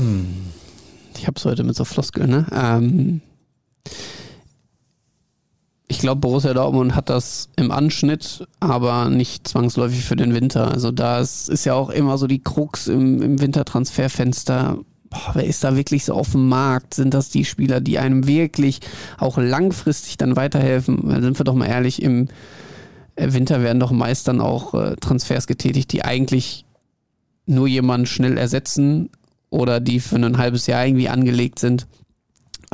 Ich 1.16 1.26
hab's 1.26 1.47
heute 1.47 1.64
mit 1.64 1.76
so 1.76 1.86
Floskeln, 1.86 2.28
ne? 2.28 2.47
Ähm, 2.53 3.22
ich 5.89 5.99
glaube, 5.99 6.20
Borussia 6.20 6.53
Dortmund 6.53 6.95
hat 6.95 7.09
das 7.09 7.49
im 7.57 7.70
Anschnitt, 7.70 8.47
aber 8.61 9.09
nicht 9.09 9.49
zwangsläufig 9.49 10.05
für 10.05 10.16
den 10.16 10.34
Winter. 10.34 10.70
Also 10.70 10.93
da 10.93 11.18
ist, 11.20 11.64
ja 11.64 11.74
auch 11.74 11.89
immer 11.89 12.18
so 12.18 12.26
die 12.26 12.43
Krux 12.43 12.89
im, 12.89 13.22
im 13.22 13.41
Wintertransferfenster. 13.41 14.78
Boah, 15.09 15.30
wer 15.32 15.45
ist 15.45 15.64
da 15.64 15.76
wirklich 15.76 16.05
so 16.05 16.12
auf 16.12 16.32
dem 16.32 16.47
Markt? 16.49 16.93
Sind 16.93 17.14
das 17.14 17.30
die 17.30 17.47
Spieler, 17.47 17.80
die 17.80 17.99
einem 17.99 18.26
wirklich 18.26 18.80
auch 19.16 19.39
langfristig 19.39 20.18
dann 20.18 20.36
weiterhelfen? 20.36 21.22
Sind 21.22 21.41
wir 21.41 21.45
doch 21.45 21.55
mal 21.55 21.66
ehrlich, 21.66 22.03
im 22.03 22.28
äh, 23.16 23.32
Winter 23.32 23.62
werden 23.62 23.80
doch 23.80 23.91
meist 23.91 24.28
dann 24.28 24.43
auch 24.43 24.74
äh, 24.74 24.95
Transfers 24.97 25.47
getätigt, 25.47 25.91
die 25.93 26.05
eigentlich 26.05 26.66
nur 27.47 27.66
jemanden 27.66 28.07
schnell 28.07 28.36
ersetzen 28.36 29.09
oder 29.49 29.80
die 29.80 30.01
für 30.01 30.16
ein 30.16 30.36
halbes 30.36 30.66
Jahr 30.66 30.84
irgendwie 30.84 31.09
angelegt 31.09 31.59
sind. 31.59 31.86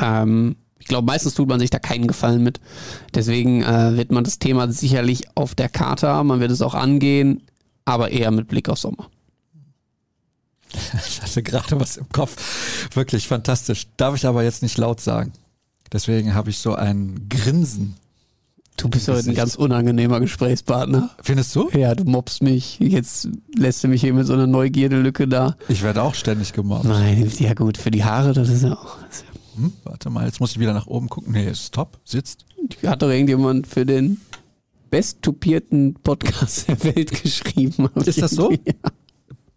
Ähm, 0.01 0.57
ich 0.85 0.89
glaube, 0.89 1.07
meistens 1.07 1.32
tut 1.32 1.49
man 1.49 1.61
sich 1.61 1.70
da 1.70 1.78
keinen 1.78 2.07
Gefallen 2.07 2.43
mit. 2.43 2.61
Deswegen 3.14 3.62
äh, 3.62 3.97
wird 3.97 4.12
man 4.12 4.22
das 4.22 4.39
Thema 4.39 4.70
sicherlich 4.70 5.35
auf 5.35 5.55
der 5.55 5.70
Karte 5.70 6.09
haben, 6.09 6.28
man 6.28 6.41
wird 6.41 6.51
es 6.51 6.61
auch 6.61 6.74
angehen, 6.74 7.41
aber 7.87 8.11
eher 8.11 8.30
mit 8.30 8.49
Blick 8.49 8.68
auf 8.68 8.78
Sommer. 8.78 9.09
Ich 11.09 11.22
hatte 11.22 11.43
gerade 11.43 11.80
was 11.80 11.97
im 11.97 12.07
Kopf. 12.11 12.91
Wirklich 12.95 13.28
fantastisch. 13.28 13.87
Darf 13.97 14.14
ich 14.14 14.26
aber 14.26 14.45
jetzt 14.45 14.62
nicht 14.62 14.76
laut 14.76 15.01
sagen. 15.01 15.32
Deswegen 15.91 16.35
habe 16.35 16.51
ich 16.51 16.59
so 16.59 16.74
ein 16.74 17.30
Grinsen. 17.30 17.97
Du 18.76 18.91
bist 18.91 19.09
heute 19.09 19.30
ein 19.30 19.35
ganz 19.35 19.55
unangenehmer 19.55 20.20
Gesprächspartner. 20.20 21.09
Findest 21.22 21.57
du? 21.57 21.70
Ja, 21.70 21.95
du 21.95 22.05
mobst 22.05 22.43
mich. 22.43 22.78
Jetzt 22.78 23.30
lässt 23.57 23.82
du 23.85 23.89
mich 23.89 24.03
hier 24.03 24.12
mit 24.12 24.26
so 24.26 24.35
einer 24.35 24.47
Neugierdelücke 24.47 25.28
da. 25.28 25.57
Ich 25.68 25.82
werde 25.82 26.03
auch 26.03 26.14
ständig 26.14 26.53
gemobbt. 26.53 26.85
Nein, 26.85 27.32
ja 27.39 27.55
gut, 27.55 27.78
für 27.78 27.91
die 27.91 28.05
Haare, 28.05 28.35
das 28.35 28.51
ist 28.51 28.64
ja 28.64 28.74
auch. 28.74 28.99
Das 29.07 29.18
ist 29.18 29.24
ja, 29.32 29.35
Hm, 29.57 29.73
warte 29.85 30.11
mal, 30.11 30.27
jetzt 30.27 30.41
muss 30.41 30.53
ich 30.53 30.59
wieder 30.61 30.73
nach 30.73 30.87
oben 30.87 31.09
gucken. 31.09 31.33
Nee, 31.33 31.49
ist 31.49 31.73
top. 31.75 31.99
Sitzt. 32.05 32.45
hat 32.87 33.03
doch 33.03 33.09
irgendjemand 33.11 33.67
für 33.67 33.87
den 33.87 34.21
besttupierten 34.91 35.95
Podcast 36.03 36.69
der 36.69 36.83
Welt 36.85 37.23
geschrieben. 37.23 37.89
Ist 38.05 38.23
das 38.23 38.31
so? 38.33 38.51
Ja, 38.53 38.59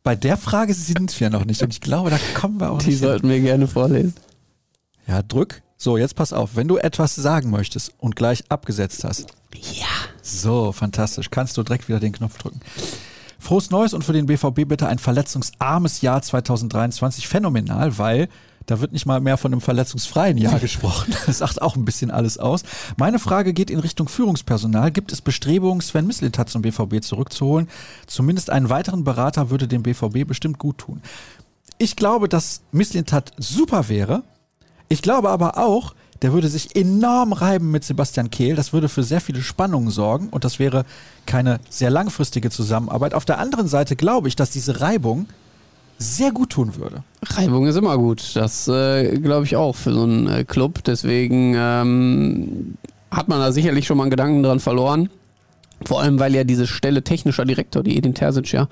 Bei 0.04 0.16
der 0.16 0.38
Frage 0.38 0.74
sind 0.74 1.20
wir 1.20 1.30
noch 1.30 1.46
nicht 1.46 1.62
und 1.62 1.72
ich 1.72 1.82
glaube, 1.82 2.10
da 2.10 2.20
kommen 2.34 2.60
wir 2.60 2.72
auch 2.72 2.80
die 2.80 2.88
nicht 2.90 3.00
hin. 3.00 3.08
sollten 3.08 3.30
wir 3.30 3.40
gerne 3.40 3.68
vorlesen. 3.68 4.14
Ja, 5.08 5.22
drück. 5.22 5.62
So, 5.78 5.98
jetzt 5.98 6.16
pass 6.16 6.34
auf. 6.34 6.56
Wenn 6.56 6.68
du 6.68 6.78
etwas 6.78 7.14
sagen 7.16 7.52
möchtest 7.52 7.94
und 8.00 8.16
gleich 8.16 8.44
abgesetzt 8.50 9.04
hast. 9.04 9.28
Ja. 9.74 9.86
So, 10.24 10.72
fantastisch. 10.72 11.30
Kannst 11.30 11.56
du 11.58 11.64
direkt 11.64 11.88
wieder 11.88 12.00
den 12.00 12.14
Knopf 12.14 12.38
drücken. 12.40 12.60
Frohes 13.40 13.70
Neues 13.70 13.94
und 13.94 14.04
für 14.04 14.14
den 14.14 14.26
BVB 14.26 14.68
bitte 14.68 14.88
ein 14.88 14.98
verletzungsarmes 14.98 16.02
Jahr 16.02 16.22
2023. 16.24 17.28
Phänomenal, 17.28 17.98
weil 18.00 18.28
da 18.68 18.82
wird 18.82 18.92
nicht 18.92 19.06
mal 19.06 19.20
mehr 19.20 19.38
von 19.38 19.52
einem 19.52 19.62
verletzungsfreien 19.62 20.38
Jahr 20.38 20.60
gesprochen. 20.60 21.16
Das 21.26 21.40
sagt 21.40 21.62
auch 21.62 21.76
ein 21.76 21.86
bisschen 21.86 22.12
alles 22.12 22.38
aus. 22.38 22.64
Meine 22.98 23.18
Frage 23.18 23.54
geht 23.54 23.72
in 23.72 23.80
Richtung 23.80 24.08
Führungspersonal. 24.08 24.92
Gibt 24.92 25.12
es 25.12 25.22
Bestrebungen, 25.22 25.82
Sven 25.82 26.06
Mislintat 26.06 26.50
zum 26.50 26.62
BVB 26.62 27.02
zurückzuholen? 27.02 27.68
Zumindest 28.06 28.50
einen 28.50 28.70
weiteren 28.70 29.04
Berater 29.04 29.50
würde 29.50 29.68
dem 29.68 29.84
BVB 29.84 30.28
bestimmt 30.28 30.60
gut 30.60 30.78
tun. 30.78 31.02
Ich 31.80 31.96
glaube, 31.96 32.28
dass 32.28 32.62
Mislintat 32.72 33.32
super 33.38 33.88
wäre. 33.90 34.24
Ich 34.90 35.02
glaube 35.02 35.30
aber 35.30 35.58
auch, 35.58 35.96
der 36.22 36.34
würde 36.34 36.50
sich 36.50 36.76
enorm 36.76 37.32
reiben 37.32 37.72
mit 37.72 37.84
Sebastian 37.84 38.32
Kehl. 38.32 38.56
Das 38.56 38.74
würde 38.74 38.90
für 38.90 39.04
sehr 39.04 39.22
viele 39.22 39.42
Spannungen 39.42 39.92
sorgen 39.92 40.30
und 40.30 40.44
das 40.44 40.60
wäre 40.60 40.86
keine 41.26 41.60
sehr 41.70 41.90
langfristige 41.90 42.50
Zusammenarbeit. 42.50 43.14
Auf 43.14 43.26
der 43.26 43.38
anderen 43.40 43.68
Seite 43.68 43.96
glaube 43.96 44.28
ich, 44.28 44.36
dass 44.36 44.50
diese 44.50 44.82
Reibung 44.82 45.28
sehr 45.98 46.32
gut 46.32 46.52
tun 46.52 46.76
würde. 46.76 47.04
Reibung 47.24 47.66
ist 47.68 47.76
immer 47.76 47.98
gut. 47.98 48.36
Das 48.36 48.68
äh, 48.68 49.18
glaube 49.18 49.46
ich 49.46 49.56
auch 49.56 49.76
für 49.76 49.94
so 49.94 50.04
einen 50.04 50.28
äh, 50.28 50.44
Club. 50.44 50.84
Deswegen 50.84 51.56
ähm, 51.58 52.76
hat 53.12 53.28
man 53.28 53.40
da 53.40 53.52
sicherlich 53.52 53.88
schon 53.88 53.98
mal 53.98 54.04
einen 54.04 54.12
Gedanken 54.12 54.44
dran 54.44 54.60
verloren. 54.60 55.10
Vor 55.86 56.02
allem, 56.02 56.20
weil 56.20 56.34
ja 56.34 56.44
diese 56.44 56.68
Stelle 56.68 57.04
technischer 57.04 57.46
Direktor, 57.46 57.84
die 57.84 57.98
Edin 57.98 58.16
Terzic 58.16 58.52
ja 58.52 58.68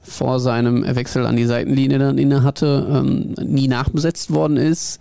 vor 0.00 0.38
seinem 0.38 0.84
Wechsel 0.94 1.26
an 1.26 1.36
die 1.36 1.46
Seitenlinie 1.46 1.98
dann 1.98 2.18
inne 2.18 2.42
hatte, 2.42 2.86
ähm, 2.90 3.34
nie 3.42 3.68
nachbesetzt 3.68 4.32
worden 4.32 4.56
ist. 4.56 5.00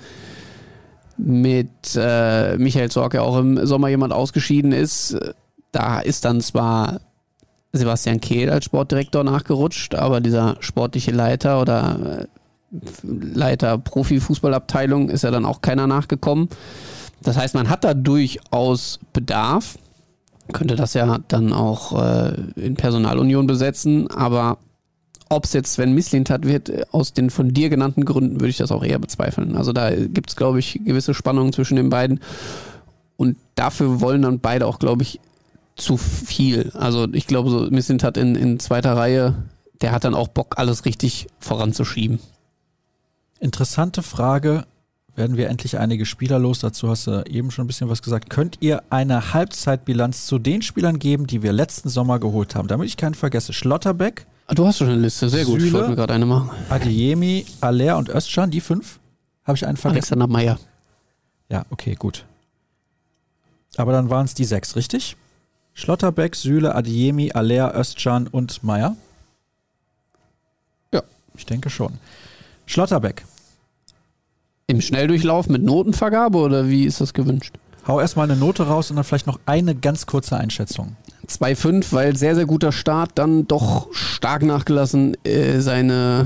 Mit 1.18 1.96
äh, 1.96 2.58
Michael 2.58 2.90
Zorc 2.90 3.14
ja 3.14 3.22
auch 3.22 3.38
im 3.38 3.66
Sommer 3.66 3.90
jemand 3.90 4.14
ausgeschieden 4.14 4.72
ist. 4.72 5.16
Da 5.72 6.00
ist 6.00 6.26
dann 6.26 6.42
zwar 6.42 7.02
Sebastian 7.74 8.22
Kehl 8.22 8.50
als 8.52 8.66
Sportdirektor 8.66 9.24
nachgerutscht, 9.24 9.96
aber 9.96 10.22
dieser 10.22 10.58
sportliche 10.60 11.12
Leiter 11.12 11.60
oder 11.60 12.28
äh, 12.28 12.28
Leiter 13.04 13.78
Profifußballabteilung 13.78 15.10
ist 15.10 15.24
ja 15.24 15.32
dann 15.32 15.46
auch 15.46 15.62
keiner 15.62 15.88
nachgekommen. 15.88 16.50
Das 17.22 17.38
heißt, 17.38 17.56
man 17.56 17.70
hat 17.70 17.84
da 17.84 17.94
durchaus 17.94 19.00
Bedarf, 19.12 19.78
könnte 20.52 20.76
das 20.76 20.94
ja 20.94 21.20
dann 21.28 21.52
auch 21.52 22.00
äh, 22.00 22.34
in 22.56 22.76
Personalunion 22.76 23.48
besetzen, 23.48 24.10
aber 24.12 24.58
ob 25.30 25.46
es 25.46 25.54
jetzt 25.54 25.74
Sven 25.74 25.94
Mislintat 25.94 26.46
wird, 26.46 26.70
äh, 26.70 26.86
aus 26.92 27.14
den 27.14 27.32
von 27.32 27.54
dir 27.54 27.70
genannten 27.70 28.06
Gründen, 28.06 28.36
würde 28.36 28.50
ich 28.50 28.58
das 28.58 28.72
auch 28.72 28.84
eher 28.84 29.00
bezweifeln. 29.00 29.56
Also 29.56 29.74
da 29.74 29.90
gibt 29.90 30.30
es, 30.30 30.36
glaube 30.36 30.60
ich, 30.60 30.80
gewisse 30.86 31.14
Spannungen 31.14 31.54
zwischen 31.54 31.76
den 31.76 31.90
beiden. 31.90 32.20
Und 33.18 33.38
dafür 33.56 34.02
wollen 34.02 34.22
dann 34.24 34.40
beide 34.40 34.68
auch, 34.68 34.80
glaube 34.80 35.04
ich, 35.04 35.20
zu 35.76 35.98
viel. 35.98 36.72
Also 36.76 37.08
ich 37.14 37.28
glaube, 37.28 37.50
so 37.50 37.68
Mislintat 37.70 38.18
in, 38.18 38.36
in 38.36 38.60
zweiter 38.60 38.96
Reihe, 38.96 39.36
der 39.82 39.92
hat 39.92 40.04
dann 40.04 40.14
auch 40.16 40.28
Bock, 40.28 40.56
alles 40.58 40.86
richtig 40.86 41.28
voranzuschieben. 41.40 42.20
Interessante 43.40 44.04
Frage. 44.04 44.66
Werden 45.16 45.38
wir 45.38 45.48
endlich 45.50 45.78
einige 45.78 46.08
Spieler 46.08 46.40
los? 46.40 46.60
Dazu 46.60 46.90
hast 46.90 47.06
du 47.06 47.24
eben 47.28 47.52
schon 47.52 47.66
ein 47.66 47.68
bisschen 47.68 47.88
was 47.88 48.02
gesagt. 48.02 48.32
Könnt 48.32 48.58
ihr 48.62 48.82
eine 48.90 49.34
Halbzeitbilanz 49.34 50.26
zu 50.26 50.40
den 50.40 50.64
Spielern 50.64 50.98
geben, 50.98 51.28
die 51.28 51.44
wir 51.44 51.54
letzten 51.54 51.90
Sommer 51.90 52.18
geholt 52.20 52.56
haben? 52.56 52.68
Damit 52.68 52.88
ich 52.88 52.98
keinen 52.98 53.14
vergesse. 53.14 53.54
Schlotterbeck, 53.54 54.26
Ah, 54.48 54.56
Du 54.56 54.66
hast 54.66 54.80
schon 54.80 54.88
eine 54.90 54.98
Liste, 55.00 55.30
sehr 55.30 55.46
gut. 55.46 55.58
Ich 55.60 55.66
Süle. 55.66 55.74
wollte 55.74 55.90
mir 55.92 55.96
gerade 55.96 56.14
eine 56.14 56.26
machen. 56.26 56.50
Adeyemi, 56.70 57.46
Aller 57.62 57.98
und 57.98 58.10
Özcan, 58.10 58.50
die 58.52 58.60
fünf? 58.60 59.00
Habe 59.46 59.56
ich 59.56 59.66
einen 59.66 59.78
vergessen? 59.78 60.20
Alexander 60.20 60.28
Meyer. 60.28 60.60
Ja, 61.50 61.64
okay, 61.70 61.96
gut. 61.96 62.26
Aber 63.78 63.92
dann 63.94 64.10
waren 64.10 64.26
es 64.26 64.34
die 64.34 64.44
sechs, 64.46 64.76
richtig? 64.76 65.16
Schlotterbeck, 65.74 66.36
Süle, 66.36 66.76
Adiemi, 66.76 67.32
Aller, 67.32 67.74
Özcan 67.76 68.28
und 68.28 68.64
Meier? 68.64 68.96
Ja. 70.94 71.04
Ich 71.36 71.46
denke 71.46 71.70
schon. 71.70 71.94
Schlotterbeck, 72.66 73.26
Im 74.68 74.82
Schnelldurchlauf 74.82 75.50
mit 75.50 75.64
Notenvergabe 75.64 76.38
oder 76.38 76.70
wie 76.70 76.86
ist 76.86 77.02
das 77.02 77.14
gewünscht? 77.14 77.54
hau 77.88 78.00
erstmal 78.00 78.30
eine 78.30 78.40
Note 78.40 78.64
raus 78.68 78.90
und 78.90 78.96
dann 78.96 79.06
vielleicht 79.06 79.28
noch 79.28 79.40
eine 79.46 79.76
ganz 79.76 80.06
kurze 80.06 80.38
Einschätzung. 80.38 80.96
2,5, 81.28 81.88
weil 81.92 82.16
sehr, 82.16 82.36
sehr 82.36 82.46
guter 82.46 82.72
Start, 82.72 83.12
dann 83.16 83.48
doch 83.48 83.94
stark 83.94 84.44
nachgelassen, 84.44 85.16
äh, 85.24 85.60
seine 85.60 86.26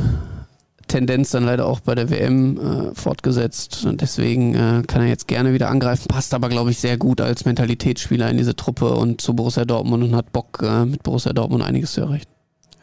Tendenz 0.87 1.31
dann 1.31 1.45
leider 1.45 1.65
auch 1.65 1.79
bei 1.79 1.95
der 1.95 2.09
WM 2.09 2.57
äh, 2.57 2.95
fortgesetzt. 2.95 3.85
Und 3.85 4.01
deswegen 4.01 4.55
äh, 4.55 4.83
kann 4.87 5.01
er 5.01 5.07
jetzt 5.07 5.27
gerne 5.27 5.53
wieder 5.53 5.69
angreifen, 5.69 6.07
passt 6.07 6.33
aber, 6.33 6.49
glaube 6.49 6.71
ich, 6.71 6.79
sehr 6.79 6.97
gut 6.97 7.21
als 7.21 7.45
Mentalitätsspieler 7.45 8.29
in 8.29 8.37
diese 8.37 8.55
Truppe 8.55 8.95
und 8.95 9.21
zu 9.21 9.35
Borussia 9.35 9.65
Dortmund 9.65 10.03
und 10.03 10.15
hat 10.15 10.31
Bock, 10.31 10.61
äh, 10.63 10.85
mit 10.85 11.03
Borussia 11.03 11.33
Dortmund 11.33 11.63
einiges 11.63 11.93
zu 11.93 12.01
erreichen. 12.01 12.27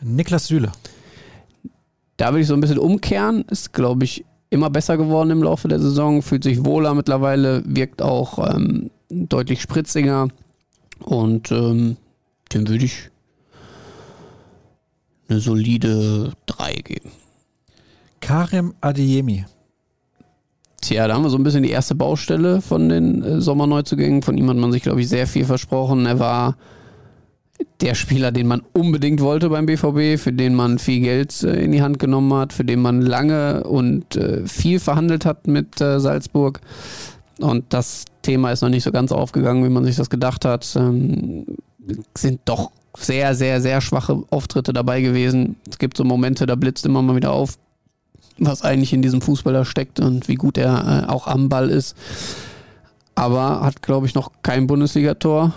Niklas 0.00 0.46
Süle, 0.46 0.70
Da 2.16 2.30
würde 2.30 2.40
ich 2.40 2.46
so 2.46 2.54
ein 2.54 2.60
bisschen 2.60 2.78
umkehren, 2.78 3.44
ist, 3.50 3.72
glaube 3.72 4.04
ich, 4.04 4.24
immer 4.50 4.70
besser 4.70 4.96
geworden 4.96 5.30
im 5.30 5.42
Laufe 5.42 5.66
der 5.66 5.80
Saison, 5.80 6.22
fühlt 6.22 6.44
sich 6.44 6.64
wohler 6.64 6.94
mittlerweile, 6.94 7.62
wirkt 7.66 8.02
auch 8.02 8.54
ähm, 8.54 8.90
deutlich 9.08 9.60
spritziger 9.60 10.28
und 11.00 11.50
ähm, 11.50 11.96
dem 12.52 12.68
würde 12.68 12.84
ich 12.84 13.10
eine 15.28 15.40
solide 15.40 16.32
3 16.46 16.74
geben. 16.74 17.10
Karim 18.24 18.72
Adiemi, 18.80 19.44
Tja, 20.80 21.06
da 21.06 21.14
haben 21.14 21.24
wir 21.24 21.28
so 21.28 21.36
ein 21.36 21.42
bisschen 21.42 21.62
die 21.62 21.70
erste 21.70 21.94
Baustelle 21.94 22.62
von 22.62 22.88
den 22.88 23.22
äh, 23.22 23.40
Sommerneuzugängen. 23.40 24.22
Von 24.22 24.38
ihm 24.38 24.48
hat 24.48 24.56
man 24.56 24.72
sich, 24.72 24.82
glaube 24.82 25.02
ich, 25.02 25.10
sehr 25.10 25.26
viel 25.26 25.44
versprochen. 25.44 26.06
Er 26.06 26.18
war 26.18 26.56
der 27.82 27.94
Spieler, 27.94 28.32
den 28.32 28.46
man 28.46 28.62
unbedingt 28.72 29.20
wollte 29.20 29.50
beim 29.50 29.66
BVB, 29.66 30.18
für 30.18 30.32
den 30.32 30.54
man 30.54 30.78
viel 30.78 31.00
Geld 31.00 31.42
äh, 31.42 31.62
in 31.62 31.72
die 31.72 31.82
Hand 31.82 31.98
genommen 31.98 32.32
hat, 32.32 32.54
für 32.54 32.64
den 32.64 32.80
man 32.80 33.02
lange 33.02 33.64
und 33.64 34.16
äh, 34.16 34.46
viel 34.46 34.80
verhandelt 34.80 35.26
hat 35.26 35.46
mit 35.46 35.80
äh, 35.82 36.00
Salzburg. 36.00 36.62
Und 37.40 37.66
das 37.74 38.06
Thema 38.22 38.52
ist 38.52 38.62
noch 38.62 38.70
nicht 38.70 38.84
so 38.84 38.92
ganz 38.92 39.12
aufgegangen, 39.12 39.64
wie 39.64 39.70
man 39.70 39.84
sich 39.84 39.96
das 39.96 40.08
gedacht 40.08 40.46
hat. 40.46 40.74
Ähm, 40.76 41.44
sind 42.16 42.40
doch 42.46 42.70
sehr, 42.96 43.34
sehr, 43.34 43.60
sehr 43.60 43.82
schwache 43.82 44.22
Auftritte 44.30 44.72
dabei 44.72 45.02
gewesen. 45.02 45.56
Es 45.68 45.76
gibt 45.78 45.98
so 45.98 46.04
Momente, 46.04 46.46
da 46.46 46.54
blitzt 46.54 46.86
immer 46.86 47.02
mal 47.02 47.16
wieder 47.16 47.32
auf, 47.32 47.58
was 48.38 48.62
eigentlich 48.62 48.92
in 48.92 49.02
diesem 49.02 49.20
Fußballer 49.20 49.64
steckt 49.64 50.00
und 50.00 50.28
wie 50.28 50.34
gut 50.34 50.58
er 50.58 51.04
äh, 51.06 51.10
auch 51.10 51.26
am 51.26 51.48
Ball 51.48 51.70
ist. 51.70 51.96
Aber 53.14 53.60
hat, 53.60 53.82
glaube 53.82 54.06
ich, 54.06 54.14
noch 54.14 54.32
kein 54.42 54.66
Bundesligator. 54.66 55.52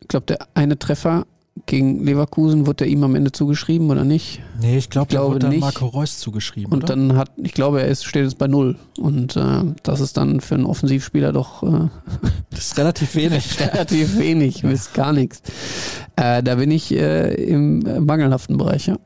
Ich 0.00 0.08
glaube, 0.08 0.26
der 0.26 0.48
eine 0.54 0.78
Treffer 0.78 1.24
gegen 1.66 2.04
Leverkusen 2.04 2.66
wurde 2.66 2.84
er 2.84 2.90
ihm 2.90 3.02
am 3.04 3.14
Ende 3.14 3.32
zugeschrieben 3.32 3.90
oder 3.90 4.04
nicht? 4.04 4.40
Nee, 4.60 4.78
ich, 4.78 4.90
glaub, 4.90 5.06
Ich 5.06 5.10
glaube, 5.10 5.38
der 5.38 5.46
wurde 5.46 5.48
nicht. 5.48 5.60
Marco 5.60 5.86
Reus 5.86 6.18
zugeschrieben. 6.18 6.72
Und 6.72 6.84
oder? 6.84 6.94
dann 6.94 7.16
hat, 7.16 7.30
ich 7.36 7.52
glaube, 7.52 7.82
er 7.82 7.88
ist, 7.88 8.04
steht 8.04 8.24
jetzt 8.24 8.38
bei 8.38 8.46
null. 8.46 8.76
Und 8.98 9.36
äh, 9.36 9.62
das 9.82 10.00
ist 10.00 10.16
dann 10.16 10.40
für 10.40 10.54
einen 10.54 10.66
Offensivspieler 10.66 11.32
doch 11.32 11.62
äh, 11.62 11.88
das 12.50 12.60
ist 12.60 12.78
relativ 12.78 13.14
wenig. 13.14 13.60
relativ 13.72 14.18
wenig, 14.18 14.62
bis 14.62 14.92
gar 14.92 15.12
nichts. 15.12 15.42
Äh, 16.16 16.42
da 16.42 16.54
bin 16.56 16.70
ich 16.70 16.92
äh, 16.92 17.34
im 17.34 17.84
äh, 17.86 18.00
mangelhaften 18.00 18.56
Bereich, 18.56 18.86
ja. 18.86 18.96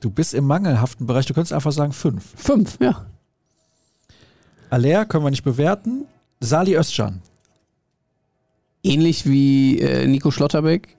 Du 0.00 0.10
bist 0.10 0.34
im 0.34 0.44
mangelhaften 0.44 1.06
Bereich, 1.06 1.26
du 1.26 1.34
könntest 1.34 1.52
einfach 1.52 1.72
sagen 1.72 1.92
fünf. 1.92 2.24
Fünf, 2.36 2.78
ja. 2.80 3.06
Aller 4.70 5.06
können 5.06 5.24
wir 5.24 5.30
nicht 5.30 5.44
bewerten. 5.44 6.04
Sali 6.40 6.76
Özcan. 6.76 7.20
Ähnlich 8.82 9.26
wie 9.26 9.80
äh, 9.80 10.06
Nico 10.06 10.30
Schlotterbeck. 10.30 10.96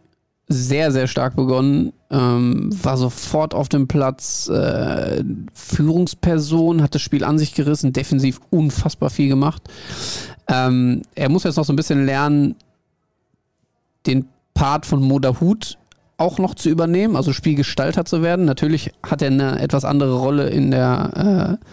Sehr, 0.47 0.91
sehr 0.91 1.07
stark 1.07 1.35
begonnen. 1.35 1.93
Ähm, 2.09 2.69
war 2.83 2.97
sofort 2.97 3.53
auf 3.53 3.69
dem 3.69 3.87
Platz. 3.87 4.49
Äh, 4.49 5.23
Führungsperson, 5.53 6.81
hat 6.81 6.95
das 6.95 7.01
Spiel 7.01 7.23
an 7.23 7.37
sich 7.37 7.53
gerissen. 7.53 7.93
Defensiv 7.93 8.41
unfassbar 8.49 9.11
viel 9.11 9.29
gemacht. 9.29 9.61
Ähm, 10.47 11.03
er 11.15 11.29
muss 11.29 11.43
jetzt 11.43 11.55
noch 11.55 11.65
so 11.65 11.71
ein 11.71 11.77
bisschen 11.77 12.05
lernen, 12.05 12.55
den 14.07 14.27
Part 14.53 14.85
von 14.85 15.01
Modahut 15.01 15.78
auch 16.19 16.37
noch 16.37 16.53
zu 16.53 16.69
übernehmen, 16.69 17.15
also 17.15 17.31
Spielgestalter 17.31 18.03
zu 18.03 18.21
werden. 18.21 18.45
Natürlich 18.45 18.91
hat 19.03 19.21
er 19.21 19.29
eine 19.29 19.59
etwas 19.59 19.85
andere 19.85 20.19
Rolle 20.19 20.49
in 20.49 20.69
der 20.69 21.57
äh, 21.59 21.65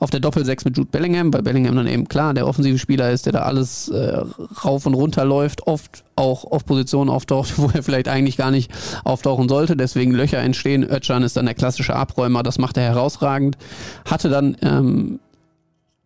auf 0.00 0.10
der 0.10 0.20
Doppelsechs 0.20 0.64
mit 0.64 0.76
Jude 0.76 0.88
Bellingham, 0.90 1.32
weil 1.32 1.42
Bellingham 1.42 1.76
dann 1.76 1.86
eben 1.86 2.08
klar 2.08 2.32
der 2.32 2.46
offensive 2.46 2.78
Spieler 2.78 3.10
ist, 3.10 3.26
der 3.26 3.34
da 3.34 3.42
alles 3.42 3.88
äh, 3.88 4.22
rauf 4.64 4.86
und 4.86 4.94
runter 4.94 5.24
läuft, 5.24 5.66
oft 5.66 6.04
auch 6.16 6.44
auf 6.44 6.64
Positionen 6.64 7.10
auftaucht, 7.10 7.54
wo 7.58 7.70
er 7.74 7.82
vielleicht 7.82 8.08
eigentlich 8.08 8.38
gar 8.38 8.50
nicht 8.50 8.70
auftauchen 9.04 9.48
sollte, 9.48 9.76
deswegen 9.76 10.12
Löcher 10.12 10.38
entstehen. 10.38 10.82
Özcan 10.82 11.22
ist 11.22 11.36
dann 11.36 11.44
der 11.44 11.54
klassische 11.54 11.94
Abräumer, 11.94 12.42
das 12.42 12.58
macht 12.58 12.78
er 12.78 12.84
herausragend. 12.84 13.58
Hatte 14.06 14.30
dann 14.30 14.56
ähm, 14.62 15.20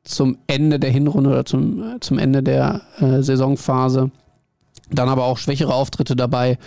zum 0.02 0.38
Ende 0.48 0.80
der 0.80 0.90
Hinrunde 0.90 1.30
oder 1.30 1.44
zum, 1.44 1.80
äh, 1.80 2.00
zum 2.00 2.18
Ende 2.18 2.42
der 2.42 2.82
äh, 2.98 3.22
Saisonphase 3.22 4.10
dann 4.90 5.08
aber 5.08 5.24
auch 5.24 5.38
schwächere 5.38 5.74
Auftritte 5.74 6.16
dabei 6.16 6.58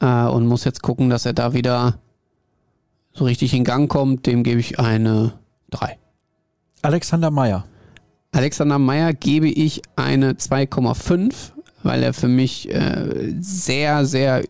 äh, 0.00 0.26
und 0.26 0.46
muss 0.46 0.64
jetzt 0.64 0.82
gucken, 0.82 1.10
dass 1.10 1.26
er 1.26 1.32
da 1.32 1.52
wieder 1.52 1.98
so 3.12 3.24
richtig 3.24 3.54
in 3.54 3.64
Gang 3.64 3.90
kommt. 3.90 4.26
Dem 4.26 4.42
gebe 4.42 4.60
ich 4.60 4.78
eine 4.78 5.34
3. 5.70 5.98
Alexander 6.82 7.30
Meyer. 7.30 7.64
Alexander 8.32 8.78
Meyer 8.78 9.12
gebe 9.14 9.48
ich 9.48 9.82
eine 9.96 10.32
2,5, 10.32 11.52
weil 11.82 12.02
er 12.02 12.12
für 12.12 12.28
mich 12.28 12.72
äh, 12.72 13.34
sehr, 13.40 14.04
sehr 14.04 14.42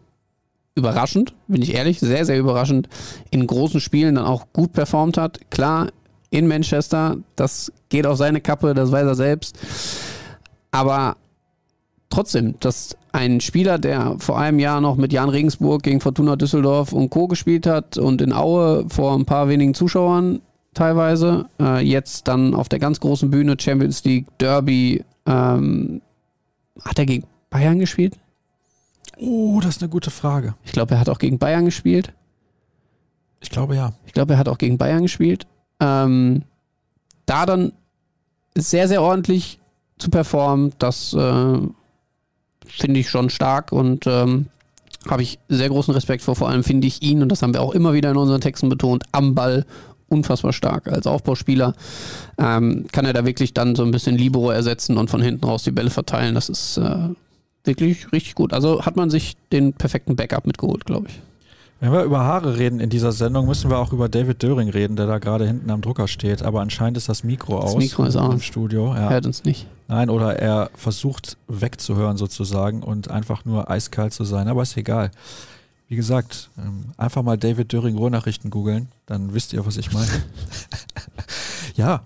überraschend, 0.74 1.34
bin 1.48 1.62
ich 1.62 1.74
ehrlich, 1.74 2.00
sehr, 2.00 2.24
sehr 2.24 2.38
überraschend 2.38 2.88
in 3.30 3.46
großen 3.46 3.80
Spielen 3.80 4.16
dann 4.16 4.26
auch 4.26 4.46
gut 4.52 4.72
performt 4.72 5.16
hat. 5.16 5.50
Klar, 5.50 5.88
in 6.30 6.46
Manchester, 6.48 7.16
das 7.34 7.72
geht 7.88 8.06
auf 8.06 8.18
seine 8.18 8.40
Kappe, 8.40 8.74
das 8.74 8.92
weiß 8.92 9.06
er 9.06 9.14
selbst. 9.14 9.58
Aber 10.70 11.16
trotzdem, 12.10 12.54
dass 12.60 12.96
ein 13.12 13.40
Spieler, 13.40 13.78
der 13.78 14.16
vor 14.18 14.38
einem 14.38 14.58
Jahr 14.58 14.80
noch 14.80 14.96
mit 14.96 15.12
Jan 15.12 15.28
Regensburg 15.28 15.82
gegen 15.82 16.00
Fortuna 16.00 16.36
Düsseldorf 16.36 16.92
und 16.92 17.10
Co. 17.10 17.28
gespielt 17.28 17.66
hat 17.66 17.98
und 17.98 18.20
in 18.20 18.32
Aue 18.32 18.86
vor 18.88 19.14
ein 19.14 19.24
paar 19.24 19.48
wenigen 19.48 19.74
Zuschauern 19.74 20.40
teilweise, 20.74 21.46
äh, 21.58 21.82
jetzt 21.82 22.28
dann 22.28 22.54
auf 22.54 22.68
der 22.68 22.78
ganz 22.78 23.00
großen 23.00 23.30
Bühne 23.30 23.56
Champions 23.58 24.04
League, 24.04 24.26
Derby, 24.38 25.02
ähm, 25.24 26.02
hat 26.84 26.98
er 26.98 27.06
gegen 27.06 27.26
Bayern 27.50 27.78
gespielt? 27.78 28.16
Oh, 29.18 29.60
das 29.62 29.76
ist 29.76 29.82
eine 29.82 29.88
gute 29.88 30.10
Frage. 30.10 30.54
Ich 30.64 30.72
glaube, 30.72 30.94
er 30.94 31.00
hat 31.00 31.08
auch 31.08 31.18
gegen 31.18 31.38
Bayern 31.38 31.64
gespielt. 31.64 32.12
Ich 33.40 33.50
glaube 33.50 33.74
ja. 33.74 33.94
Ich 34.04 34.12
glaube, 34.12 34.34
er 34.34 34.38
hat 34.38 34.48
auch 34.48 34.58
gegen 34.58 34.76
Bayern 34.76 35.02
gespielt. 35.02 35.46
Ähm, 35.80 36.42
da 37.24 37.46
dann 37.46 37.72
sehr, 38.54 38.88
sehr 38.88 39.02
ordentlich 39.02 39.58
zu 39.98 40.10
performen, 40.10 40.72
das 40.78 41.14
äh, 41.14 41.58
finde 42.68 43.00
ich 43.00 43.10
schon 43.10 43.30
stark 43.30 43.72
und 43.72 44.06
ähm, 44.06 44.46
habe 45.08 45.22
ich 45.22 45.38
sehr 45.48 45.68
großen 45.68 45.94
Respekt 45.94 46.22
vor. 46.22 46.36
Vor 46.36 46.48
allem 46.48 46.64
finde 46.64 46.86
ich 46.86 47.02
ihn, 47.02 47.22
und 47.22 47.30
das 47.30 47.42
haben 47.42 47.54
wir 47.54 47.62
auch 47.62 47.72
immer 47.72 47.92
wieder 47.92 48.10
in 48.10 48.16
unseren 48.16 48.40
Texten 48.40 48.68
betont, 48.68 49.04
am 49.12 49.34
Ball 49.34 49.64
unfassbar 50.08 50.52
stark. 50.52 50.88
Als 50.88 51.06
Aufbauspieler 51.06 51.74
ähm, 52.38 52.86
kann 52.92 53.04
er 53.04 53.12
da 53.12 53.24
wirklich 53.24 53.54
dann 53.54 53.74
so 53.74 53.84
ein 53.84 53.90
bisschen 53.90 54.16
Libero 54.16 54.50
ersetzen 54.50 54.96
und 54.98 55.10
von 55.10 55.20
hinten 55.20 55.44
raus 55.44 55.64
die 55.64 55.70
Bälle 55.70 55.90
verteilen. 55.90 56.34
Das 56.34 56.48
ist 56.48 56.76
äh, 56.78 57.08
wirklich 57.64 58.12
richtig 58.12 58.34
gut. 58.34 58.52
Also 58.52 58.84
hat 58.84 58.96
man 58.96 59.10
sich 59.10 59.36
den 59.52 59.72
perfekten 59.72 60.16
Backup 60.16 60.46
mitgeholt, 60.46 60.84
glaube 60.84 61.08
ich. 61.08 61.20
Wenn 61.78 61.92
wir 61.92 62.04
über 62.04 62.20
Haare 62.20 62.56
reden 62.56 62.80
in 62.80 62.88
dieser 62.88 63.12
Sendung, 63.12 63.46
müssen 63.46 63.70
wir 63.70 63.78
auch 63.78 63.92
über 63.92 64.08
David 64.08 64.42
Döring 64.42 64.70
reden, 64.70 64.96
der 64.96 65.06
da 65.06 65.18
gerade 65.18 65.46
hinten 65.46 65.70
am 65.70 65.82
Drucker 65.82 66.08
steht. 66.08 66.42
Aber 66.42 66.62
anscheinend 66.62 66.96
ist 66.96 67.08
das 67.08 67.22
Mikro 67.22 67.58
aus. 67.58 67.76
Mikro 67.76 68.04
ist 68.04 68.16
aus. 68.16 68.32
Im 68.32 68.40
Studio. 68.40 68.94
Ja. 68.94 69.10
Hört 69.10 69.26
uns 69.26 69.44
nicht. 69.44 69.66
Nein, 69.86 70.08
oder 70.08 70.38
er 70.38 70.70
versucht 70.74 71.36
wegzuhören 71.48 72.16
sozusagen 72.16 72.82
und 72.82 73.10
einfach 73.10 73.44
nur 73.44 73.70
eiskalt 73.70 74.14
zu 74.14 74.24
sein. 74.24 74.48
Aber 74.48 74.62
ist 74.62 74.76
egal. 74.76 75.10
Wie 75.88 75.96
gesagt, 75.96 76.50
ähm, 76.58 76.86
einfach 76.96 77.22
mal 77.22 77.36
David 77.36 77.72
Döring 77.72 77.96
Ruhrnachrichten 77.96 78.50
googeln, 78.50 78.88
dann 79.04 79.34
wisst 79.34 79.52
ihr, 79.52 79.64
was 79.66 79.76
ich 79.76 79.92
meine. 79.92 80.10
ja, 81.76 82.02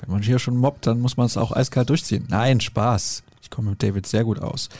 wenn 0.00 0.10
man 0.10 0.22
hier 0.22 0.38
schon 0.38 0.56
mobbt, 0.56 0.86
dann 0.86 1.00
muss 1.00 1.16
man 1.16 1.26
es 1.26 1.36
auch 1.36 1.52
eiskalt 1.52 1.90
durchziehen. 1.90 2.26
Nein, 2.28 2.60
Spaß. 2.60 3.24
Ich 3.42 3.50
komme 3.50 3.70
mit 3.70 3.82
David 3.82 4.06
sehr 4.06 4.24
gut 4.24 4.38
aus. 4.38 4.70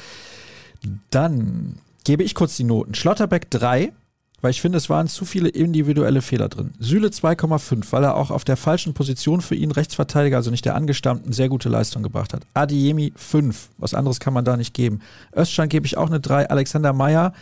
Dann 1.10 1.78
gebe 2.04 2.22
ich 2.22 2.34
kurz 2.34 2.56
die 2.56 2.64
Noten. 2.64 2.94
Schlotterbeck 2.94 3.50
3, 3.50 3.92
weil 4.44 4.50
ich 4.50 4.60
finde, 4.60 4.76
es 4.76 4.90
waren 4.90 5.08
zu 5.08 5.24
viele 5.24 5.48
individuelle 5.48 6.20
Fehler 6.20 6.50
drin. 6.50 6.74
Süle 6.78 7.08
2,5, 7.08 7.86
weil 7.92 8.04
er 8.04 8.14
auch 8.14 8.30
auf 8.30 8.44
der 8.44 8.58
falschen 8.58 8.92
Position 8.92 9.40
für 9.40 9.54
ihn 9.54 9.70
Rechtsverteidiger, 9.70 10.36
also 10.36 10.50
nicht 10.50 10.66
der 10.66 10.74
Angestammten, 10.74 11.32
sehr 11.32 11.48
gute 11.48 11.70
Leistung 11.70 12.02
gebracht 12.02 12.34
hat. 12.34 12.42
Adiemi 12.52 13.14
5, 13.16 13.70
was 13.78 13.94
anderes 13.94 14.20
kann 14.20 14.34
man 14.34 14.44
da 14.44 14.58
nicht 14.58 14.74
geben. 14.74 15.00
Özcan 15.34 15.70
gebe 15.70 15.86
ich 15.86 15.96
auch 15.96 16.08
eine 16.08 16.20
3, 16.20 16.50
Alexander 16.50 16.92
Meyer 16.92 17.32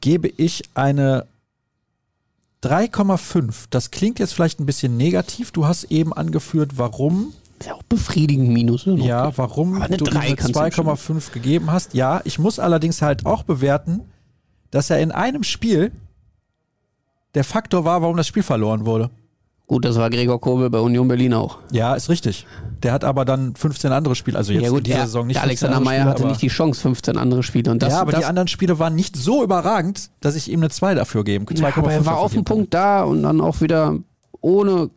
gebe 0.00 0.28
ich 0.28 0.62
eine 0.74 1.26
3,5. 2.62 3.64
Das 3.70 3.90
klingt 3.90 4.20
jetzt 4.20 4.32
vielleicht 4.32 4.60
ein 4.60 4.66
bisschen 4.66 4.96
negativ. 4.96 5.50
Du 5.50 5.66
hast 5.66 5.90
eben 5.90 6.12
angeführt, 6.12 6.78
warum 6.78 7.32
Ist 7.58 7.66
ja 7.66 7.74
auch 7.74 7.82
befriedigend 7.82 8.50
Minus. 8.50 8.86
Ne? 8.86 9.04
ja, 9.04 9.36
warum 9.36 9.80
du 9.80 10.04
drei 10.04 10.20
eine 10.20 10.36
kannst 10.36 10.54
du 10.54 10.64
ihm 10.64 10.70
schon. 10.70 10.86
2,5 10.86 11.32
gegeben 11.32 11.72
hast. 11.72 11.92
Ja, 11.94 12.20
ich 12.22 12.38
muss 12.38 12.60
allerdings 12.60 13.02
halt 13.02 13.26
auch 13.26 13.42
bewerten, 13.42 14.02
dass 14.70 14.90
er 14.90 15.00
in 15.00 15.10
einem 15.10 15.42
Spiel 15.42 15.90
der 17.36 17.44
Faktor 17.44 17.84
war, 17.84 18.00
warum 18.02 18.16
das 18.16 18.26
Spiel 18.26 18.42
verloren 18.42 18.86
wurde. 18.86 19.10
Gut, 19.66 19.84
das 19.84 19.96
war 19.96 20.08
Gregor 20.08 20.40
Kobel 20.40 20.70
bei 20.70 20.78
Union 20.78 21.06
Berlin 21.06 21.34
auch. 21.34 21.58
Ja, 21.70 21.94
ist 21.94 22.08
richtig. 22.08 22.46
Der 22.82 22.92
hat 22.92 23.04
aber 23.04 23.24
dann 23.24 23.54
15 23.54 23.92
andere 23.92 24.14
Spiele, 24.14 24.38
also 24.38 24.52
jetzt 24.52 24.62
ja 24.62 24.68
gut, 24.70 24.78
in 24.78 24.84
dieser 24.84 24.96
der, 24.98 25.06
Saison 25.06 25.26
nicht 25.26 25.36
der 25.36 25.42
15 25.42 25.68
Alexander 25.68 25.84
Meyer 25.84 26.04
hatte 26.06 26.26
nicht 26.26 26.40
die 26.40 26.48
Chance, 26.48 26.80
15 26.80 27.18
andere 27.18 27.42
Spiele. 27.42 27.70
Und 27.70 27.82
das, 27.82 27.92
ja, 27.92 28.00
aber 28.00 28.12
das, 28.12 28.20
die 28.20 28.26
anderen 28.26 28.48
Spiele 28.48 28.78
waren 28.78 28.94
nicht 28.94 29.16
so 29.16 29.42
überragend, 29.44 30.10
dass 30.20 30.34
ich 30.34 30.50
ihm 30.50 30.60
eine 30.60 30.70
2 30.70 30.94
dafür 30.94 31.24
geben 31.24 31.44
2,5 31.46 31.60
ja, 31.60 31.76
aber 31.76 31.92
er 31.92 32.06
war 32.06 32.18
auf 32.18 32.32
dem. 32.32 32.44
Punkt 32.44 32.72
da 32.72 33.02
und 33.02 33.22
dann 33.22 33.42
auch 33.42 33.60
wieder 33.60 33.98
ohne, 34.40 34.88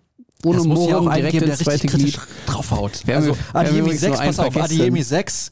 ohne 0.46 0.64
muss 0.64 0.88
ja 0.88 1.02
direkt 1.02 1.42
ins 1.42 1.58
zweite 1.58 1.88
Glied. 1.88 2.20
draufhaut. 2.46 3.06
Wir 3.06 3.18
also 3.18 3.36
Adiemi 3.52 3.80
übrigens 3.80 4.02
6, 4.02 4.14
noch 4.14 4.20
einen 4.20 4.36
pass 4.36 4.46
auf. 4.46 4.56
Adiemi 4.56 5.04
6 5.04 5.52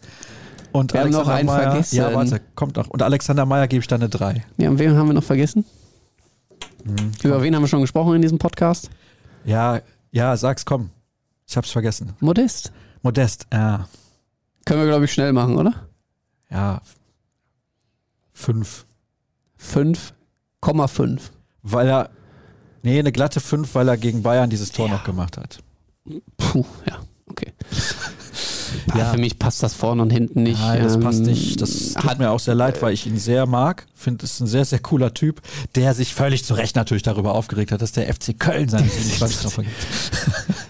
und 0.72 0.94
Wir 0.94 1.02
haben 1.02 1.10
noch 1.10 1.28
Alexander 1.28 1.34
einen 1.34 1.48
Meyer, 1.48 1.72
vergessen. 1.72 1.96
Ja, 1.98 2.14
warte, 2.14 2.42
kommt 2.56 2.78
noch. 2.78 2.88
Und 2.88 3.02
Alexander 3.02 3.46
Meyer 3.46 3.68
gebe 3.68 3.82
ich 3.82 3.88
da 3.88 3.96
eine 3.96 4.10
3. 4.10 4.46
Ja, 4.58 4.70
und 4.70 4.80
wen 4.80 4.96
haben 4.96 5.08
wir 5.08 5.14
noch 5.14 5.24
vergessen? 5.24 5.66
Hm, 6.88 7.12
Über 7.24 7.42
wen 7.42 7.56
haben 7.56 7.64
wir 7.64 7.68
schon 7.68 7.82
gesprochen 7.82 8.16
in 8.16 8.22
diesem 8.22 8.40
Podcast? 8.40 8.90
Ja, 9.46 9.82
ja, 10.12 10.36
sag's, 10.38 10.66
komm. 10.66 10.90
Ich 11.48 11.56
hab's 11.58 11.72
vergessen. 11.72 12.14
Modest. 12.20 12.72
Modest, 13.02 13.48
ja. 13.54 13.88
Können 14.66 14.82
wir, 14.82 14.88
glaube 14.88 15.06
ich, 15.06 15.14
schnell 15.14 15.34
machen, 15.34 15.56
oder? 15.58 15.88
Ja. 16.50 16.82
5. 18.34 18.86
5,5. 19.62 21.20
Weil 21.64 21.88
er, 21.88 22.10
nee, 22.84 23.00
eine 23.00 23.12
glatte 23.12 23.40
5, 23.40 23.74
weil 23.76 23.88
er 23.88 23.98
gegen 23.98 24.24
Bayern 24.24 24.50
dieses 24.50 24.72
Tor 24.72 24.88
Ja. 24.88 24.94
noch 24.94 25.04
gemacht 25.04 25.38
hat. 25.38 25.60
Puh, 26.38 26.66
ja, 26.86 27.00
okay. 27.30 27.54
Ja. 28.96 29.06
Für 29.12 29.18
mich 29.18 29.40
passt 29.40 29.64
das 29.64 29.74
vorne 29.74 30.02
und 30.02 30.10
hinten 30.12 30.44
nicht. 30.44 30.60
Nein, 30.60 30.84
das 30.84 31.00
passt 31.00 31.20
Ähm, 31.20 31.26
nicht. 31.26 31.62
Das 31.62 31.94
tut 31.94 32.04
hat, 32.06 32.20
mir 32.20 32.32
auch 32.32 32.40
sehr 32.40 32.56
leid, 32.56 32.82
weil 32.82 32.94
ich 32.94 33.06
ihn 33.08 33.18
sehr 33.18 33.46
mag. 33.46 33.86
Finde, 33.96 34.26
es 34.26 34.34
ist 34.34 34.40
ein 34.42 34.48
sehr, 34.48 34.66
sehr 34.66 34.80
cooler 34.80 35.14
Typ, 35.14 35.42
der 35.76 35.94
sich 35.94 36.14
völlig 36.14 36.44
zu 36.46 36.54
Recht 36.54 36.76
natürlich 36.76 37.04
darüber 37.04 37.34
aufgeregt 37.36 37.72
hat, 37.72 37.82
dass 37.82 37.92
der 37.92 38.14
FC 38.14 38.38
Köln 38.40 38.70
seine 38.70 38.88
27 38.90 39.44
noch 39.44 39.52
vergibt. 39.52 39.76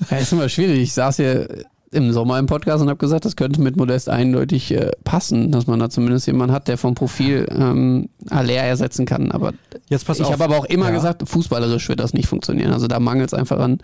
Ja, 0.10 0.18
ist 0.18 0.32
immer 0.32 0.50
schwierig. 0.50 0.80
Ich 0.82 0.94
saß 0.94 1.18
hier 1.18 1.48
im 1.90 2.12
Sommer 2.12 2.38
im 2.38 2.48
Podcast 2.48 2.82
und 2.82 2.90
habe 2.90 2.98
gesagt, 2.98 3.24
das 3.24 3.38
könnte 3.38 3.62
mit 3.62 3.78
Modest 3.78 4.10
eindeutig 4.10 4.72
äh, 4.74 4.92
passen, 5.06 5.54
dass 5.54 5.68
man 5.68 5.80
da 5.80 5.90
zumindest 5.90 6.28
jemanden 6.28 6.54
hat, 6.54 6.68
der 6.68 6.78
vom 6.78 6.96
Profil 6.96 7.48
ähm, 7.50 8.10
Aller 8.30 8.56
ersetzen 8.56 9.06
kann. 9.06 9.32
Aber 9.32 9.54
Jetzt 9.88 10.06
pass 10.06 10.20
ich 10.20 10.30
habe 10.30 10.44
aber 10.44 10.58
auch 10.58 10.66
immer 10.66 10.88
Ja. 10.90 10.92
gesagt, 10.96 11.28
fußballerisch 11.28 11.88
wird 11.88 12.02
das 12.02 12.12
nicht 12.14 12.28
funktionieren. 12.28 12.74
Also 12.74 12.88
da 12.88 13.00
mangelt 13.00 13.30
es 13.30 13.34
einfach 13.34 13.60
an 13.60 13.78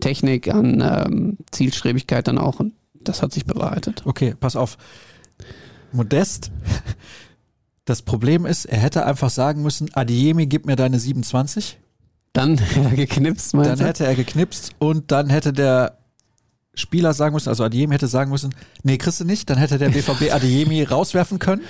Technik, 0.00 0.52
an 0.52 0.82
ähm, 0.86 1.36
Zielstrebigkeit 1.50 2.28
dann 2.28 2.36
auch. 2.36 2.60
Und 2.60 2.72
das 3.00 3.22
hat 3.22 3.32
sich 3.32 3.44
bewahrheitet. 3.46 4.02
Okay, 4.04 4.34
pass 4.38 4.56
auf. 4.56 4.76
Modest. 5.92 6.50
Das 7.84 8.02
Problem 8.02 8.46
ist, 8.46 8.66
er 8.66 8.78
hätte 8.78 9.04
einfach 9.04 9.30
sagen 9.30 9.62
müssen, 9.62 9.92
Adiemi, 9.94 10.46
gib 10.46 10.66
mir 10.66 10.76
deine 10.76 10.98
27. 10.98 11.78
Dann 12.32 12.58
hätte 12.58 12.80
er 12.90 12.96
geknipst, 12.96 13.54
Dann 13.54 13.62
meinst 13.62 13.82
du? 13.82 13.86
hätte 13.86 14.06
er 14.06 14.14
geknipst 14.14 14.72
und 14.78 15.10
dann 15.10 15.28
hätte 15.30 15.52
der 15.52 15.98
Spieler 16.74 17.12
sagen 17.14 17.34
müssen, 17.34 17.48
also 17.48 17.64
Adiemi 17.64 17.94
hätte 17.94 18.06
sagen 18.06 18.30
müssen, 18.30 18.54
nee, 18.84 18.96
kriegst 18.96 19.18
du 19.20 19.24
nicht. 19.24 19.50
Dann 19.50 19.58
hätte 19.58 19.78
der 19.78 19.88
BVB 19.88 20.30
Adiemi 20.32 20.84
rauswerfen 20.84 21.40
können 21.40 21.62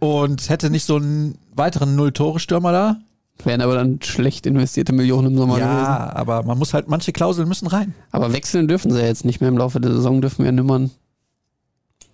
und 0.00 0.48
hätte 0.48 0.70
nicht 0.70 0.84
so 0.84 0.96
einen 0.96 1.38
weiteren 1.54 1.94
Null-Tore-Stürmer 1.94 2.72
da. 2.72 2.96
Wären 3.44 3.60
aber 3.60 3.74
dann 3.74 4.00
schlecht 4.02 4.46
investierte 4.46 4.92
Millionen 4.92 5.28
im 5.28 5.36
Sommer 5.36 5.54
gewesen. 5.56 5.70
Ja, 5.70 6.14
aber 6.14 6.42
man 6.42 6.58
muss 6.58 6.74
halt, 6.74 6.88
manche 6.88 7.12
Klauseln 7.12 7.48
müssen 7.48 7.66
rein. 7.66 7.94
Aber 8.10 8.32
wechseln 8.32 8.68
dürfen 8.68 8.92
sie 8.92 9.00
ja 9.00 9.06
jetzt 9.06 9.24
nicht 9.24 9.40
mehr 9.40 9.48
im 9.48 9.58
Laufe 9.58 9.80
der 9.80 9.92
Saison, 9.92 10.20
dürfen 10.20 10.44
ja 10.44 10.52
Nummern 10.52 10.90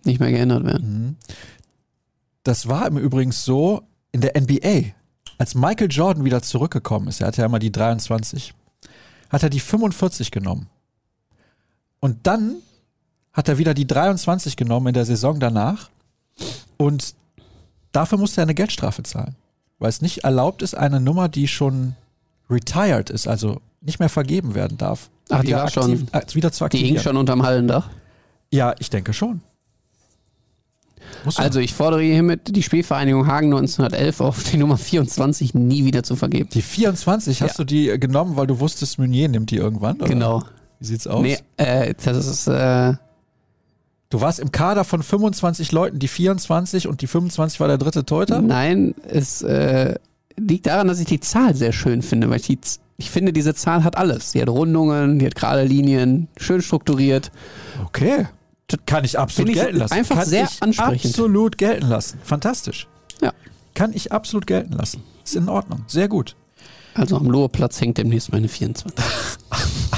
nicht 0.05 0.21
mehr 0.21 0.31
geändert 0.31 0.65
werden. 0.65 1.19
Das 2.45 2.69
war 2.69 2.87
im 2.87 2.97
Übrigen 2.97 3.33
so 3.33 3.83
in 4.13 4.21
der 4.21 4.41
NBA, 4.41 4.93
als 5.39 5.55
Michael 5.55 5.91
Jordan 5.91 6.25
wieder 6.25 6.43
zurückgekommen 6.43 7.09
ist, 7.09 7.21
er 7.21 7.27
hatte 7.29 7.43
ja 7.43 7.47
immer 7.47 7.59
die 7.59 7.73
23, 7.73 8.55
hat 9.29 9.43
er 9.43 9.51
die 9.51 9.61
45 9.61 10.31
genommen. 10.31 10.69
Und 12.01 12.27
dann 12.27 12.57
hat 13.33 13.49
er 13.49 13.59
wieder 13.59 13.75
die 13.75 13.87
23 13.87 14.57
genommen 14.57 14.89
in 14.89 14.95
der 14.95 15.05
Saison 15.05 15.39
danach 15.39 15.91
und 16.79 17.15
dafür 17.93 18.17
musste 18.17 18.41
er 18.41 18.45
eine 18.45 18.55
Geldstrafe 18.55 19.03
zahlen, 19.03 19.37
weil 19.79 19.89
es 19.89 20.01
nicht 20.03 20.25
erlaubt 20.25 20.63
ist, 20.63 20.75
eine 20.77 21.01
Nummer, 21.01 21.29
die 21.29 21.49
schon 21.49 21.95
retired 22.51 23.11
ist, 23.11 23.27
also 23.29 23.61
nicht 23.81 23.99
mehr 24.01 24.09
vergeben 24.09 24.55
werden 24.55 24.79
darf, 24.79 25.11
Ach, 25.31 25.43
die 25.43 25.53
war 25.53 25.69
schon- 25.71 26.09
äh, 26.13 26.23
wieder 26.35 26.53
zu 26.53 26.61
Die 26.61 26.65
aktivieren. 26.65 26.95
hing 26.95 27.03
schon 27.03 27.17
unterm 27.17 27.43
Hallendach. 27.43 27.89
Ja, 28.51 28.75
ich 28.79 28.91
denke 28.91 29.13
schon. 29.13 29.41
Also 31.37 31.61
ich 31.61 31.75
fordere 31.75 32.03
hiermit 32.03 32.55
die 32.57 32.63
Spielvereinigung 32.63 33.27
Hagen 33.27 33.49
1911 33.53 34.21
auf, 34.21 34.43
die 34.45 34.57
Nummer 34.57 34.77
24 34.77 35.55
nie 35.55 35.85
wieder 35.85 36.03
zu 36.03 36.17
vergeben. 36.17 36.49
Die 36.53 36.63
24, 36.63 37.43
hast 37.43 37.51
Ja. 37.51 37.57
du 37.59 37.65
die 37.65 37.89
äh, 37.91 37.99
genommen, 37.99 38.37
weil 38.37 38.47
du 38.47 38.59
wusstest, 38.61 38.99
Meunier 38.99 39.29
nimmt 39.29 39.51
die 39.51 39.57
irgendwann? 39.57 39.97
Oder? 39.97 40.09
Genau. 40.09 40.43
Wie 40.79 40.87
sieht's 40.87 41.07
aus? 41.07 41.23
Nee, 41.23 41.39
äh, 41.57 41.95
das 42.05 42.27
ist, 42.27 42.47
äh, 42.49 42.95
Du 44.09 44.21
warst 44.21 44.39
im 44.39 44.53
Kader 44.53 44.85
von 44.85 45.03
25 45.03 45.73
Leuten, 45.73 45.99
die 45.99 46.09
24 46.09 46.87
und 46.87 47.03
die 47.03 47.07
25 47.07 47.59
war 47.59 47.69
der 47.69 47.79
dritte 47.79 48.05
Torhüter? 48.05 48.41
nein, 48.41 48.95
es 49.09 49.43
äh, 49.43 49.97
liegt 50.37 50.67
daran, 50.67 50.87
dass 50.87 51.01
ich 51.01 51.07
die 51.07 51.21
Zahl 51.21 51.57
sehr 51.57 51.73
schön 51.73 52.03
finde, 52.03 52.31
weil 52.31 52.37
ich, 52.37 52.47
die, 52.47 52.59
ich 52.99 53.11
finde, 53.11 53.33
diese 53.33 53.55
Zahl 53.55 53.83
hat 53.83 53.97
alles. 53.97 54.33
Die 54.33 54.41
hat 54.41 54.49
Rundungen, 54.49 55.19
die 55.19 55.27
hat 55.27 55.35
gerade 55.35 55.65
Linien, 55.65 56.29
schön 56.37 56.63
strukturiert. 56.63 57.33
Okay. 57.87 58.27
Kann 58.85 59.05
ich 59.05 59.19
absolut 59.19 59.51
ich 59.51 59.57
gelten 59.57 59.79
lassen. 59.79 59.95
einfach 59.95 60.17
Kann 60.17 60.29
sehr 60.29 60.45
ich 60.45 60.63
ansprechend. 60.63 61.13
Absolut 61.13 61.59
gelten 61.59 61.87
lassen. 61.87 62.19
Fantastisch. 62.23 62.89
Ja. 63.21 63.33
Kann 63.75 63.93
ich 63.93 64.13
absolut 64.13 64.47
gelten 64.47 64.73
lassen. 64.73 65.03
Ist 65.25 65.37
in 65.37 65.49
Ordnung. 65.49 65.85
Sehr 65.87 66.09
gut. 66.09 66.35
Also 66.95 67.17
am 67.17 67.27
Lohe-Platz 67.27 67.81
hängt 67.81 67.99
demnächst 67.99 68.33
meine 68.33 68.49
24. 68.49 68.93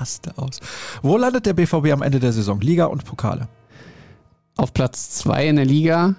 Raste 0.00 0.32
aus. 0.36 0.60
Wo 1.02 1.16
landet 1.16 1.46
der 1.46 1.54
BVB 1.54 1.92
am 1.92 2.02
Ende 2.02 2.20
der 2.20 2.32
Saison? 2.32 2.60
Liga 2.60 2.86
und 2.86 3.04
Pokale. 3.04 3.48
Auf 4.56 4.74
Platz 4.74 5.10
2 5.10 5.48
in 5.48 5.56
der 5.56 5.64
Liga, 5.64 6.14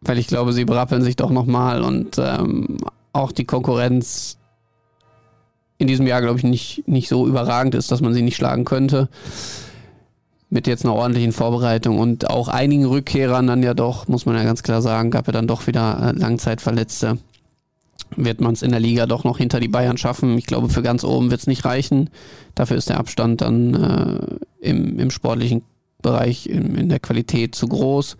weil 0.00 0.18
ich 0.18 0.26
glaube, 0.26 0.52
sie 0.52 0.64
berappeln 0.64 1.02
sich 1.02 1.16
doch 1.16 1.30
nochmal 1.30 1.82
und 1.82 2.18
ähm, 2.18 2.78
auch 3.12 3.32
die 3.32 3.44
Konkurrenz 3.44 4.38
in 5.78 5.88
diesem 5.88 6.06
Jahr, 6.06 6.20
glaube 6.20 6.38
ich, 6.38 6.44
nicht, 6.44 6.86
nicht 6.86 7.08
so 7.08 7.26
überragend 7.26 7.74
ist, 7.74 7.90
dass 7.90 8.00
man 8.00 8.14
sie 8.14 8.22
nicht 8.22 8.36
schlagen 8.36 8.64
könnte. 8.64 9.08
Mit 10.48 10.66
jetzt 10.66 10.84
einer 10.84 10.94
ordentlichen 10.94 11.32
Vorbereitung 11.32 11.98
und 11.98 12.28
auch 12.28 12.48
einigen 12.48 12.84
Rückkehrern 12.84 13.46
dann 13.46 13.62
ja 13.62 13.74
doch, 13.74 14.06
muss 14.06 14.26
man 14.26 14.36
ja 14.36 14.44
ganz 14.44 14.62
klar 14.62 14.82
sagen, 14.82 15.10
gab 15.10 15.26
ja 15.26 15.32
dann 15.32 15.46
doch 15.46 15.66
wieder 15.66 16.12
äh, 16.14 16.18
Langzeitverletzte. 16.18 17.18
Wird 18.16 18.40
man 18.40 18.52
es 18.52 18.62
in 18.62 18.70
der 18.70 18.80
Liga 18.80 19.06
doch 19.06 19.24
noch 19.24 19.38
hinter 19.38 19.60
die 19.60 19.68
Bayern 19.68 19.96
schaffen. 19.96 20.36
Ich 20.38 20.46
glaube, 20.46 20.68
für 20.68 20.82
ganz 20.82 21.04
oben 21.04 21.30
wird 21.30 21.40
es 21.40 21.46
nicht 21.46 21.64
reichen. 21.64 22.10
Dafür 22.54 22.76
ist 22.76 22.88
der 22.88 22.98
Abstand 22.98 23.40
dann 23.40 23.74
äh, 23.74 24.68
im, 24.68 24.98
im 24.98 25.10
sportlichen 25.10 25.62
Bereich, 26.02 26.46
in, 26.46 26.74
in 26.74 26.88
der 26.88 27.00
Qualität 27.00 27.54
zu 27.54 27.68
groß. 27.68 28.16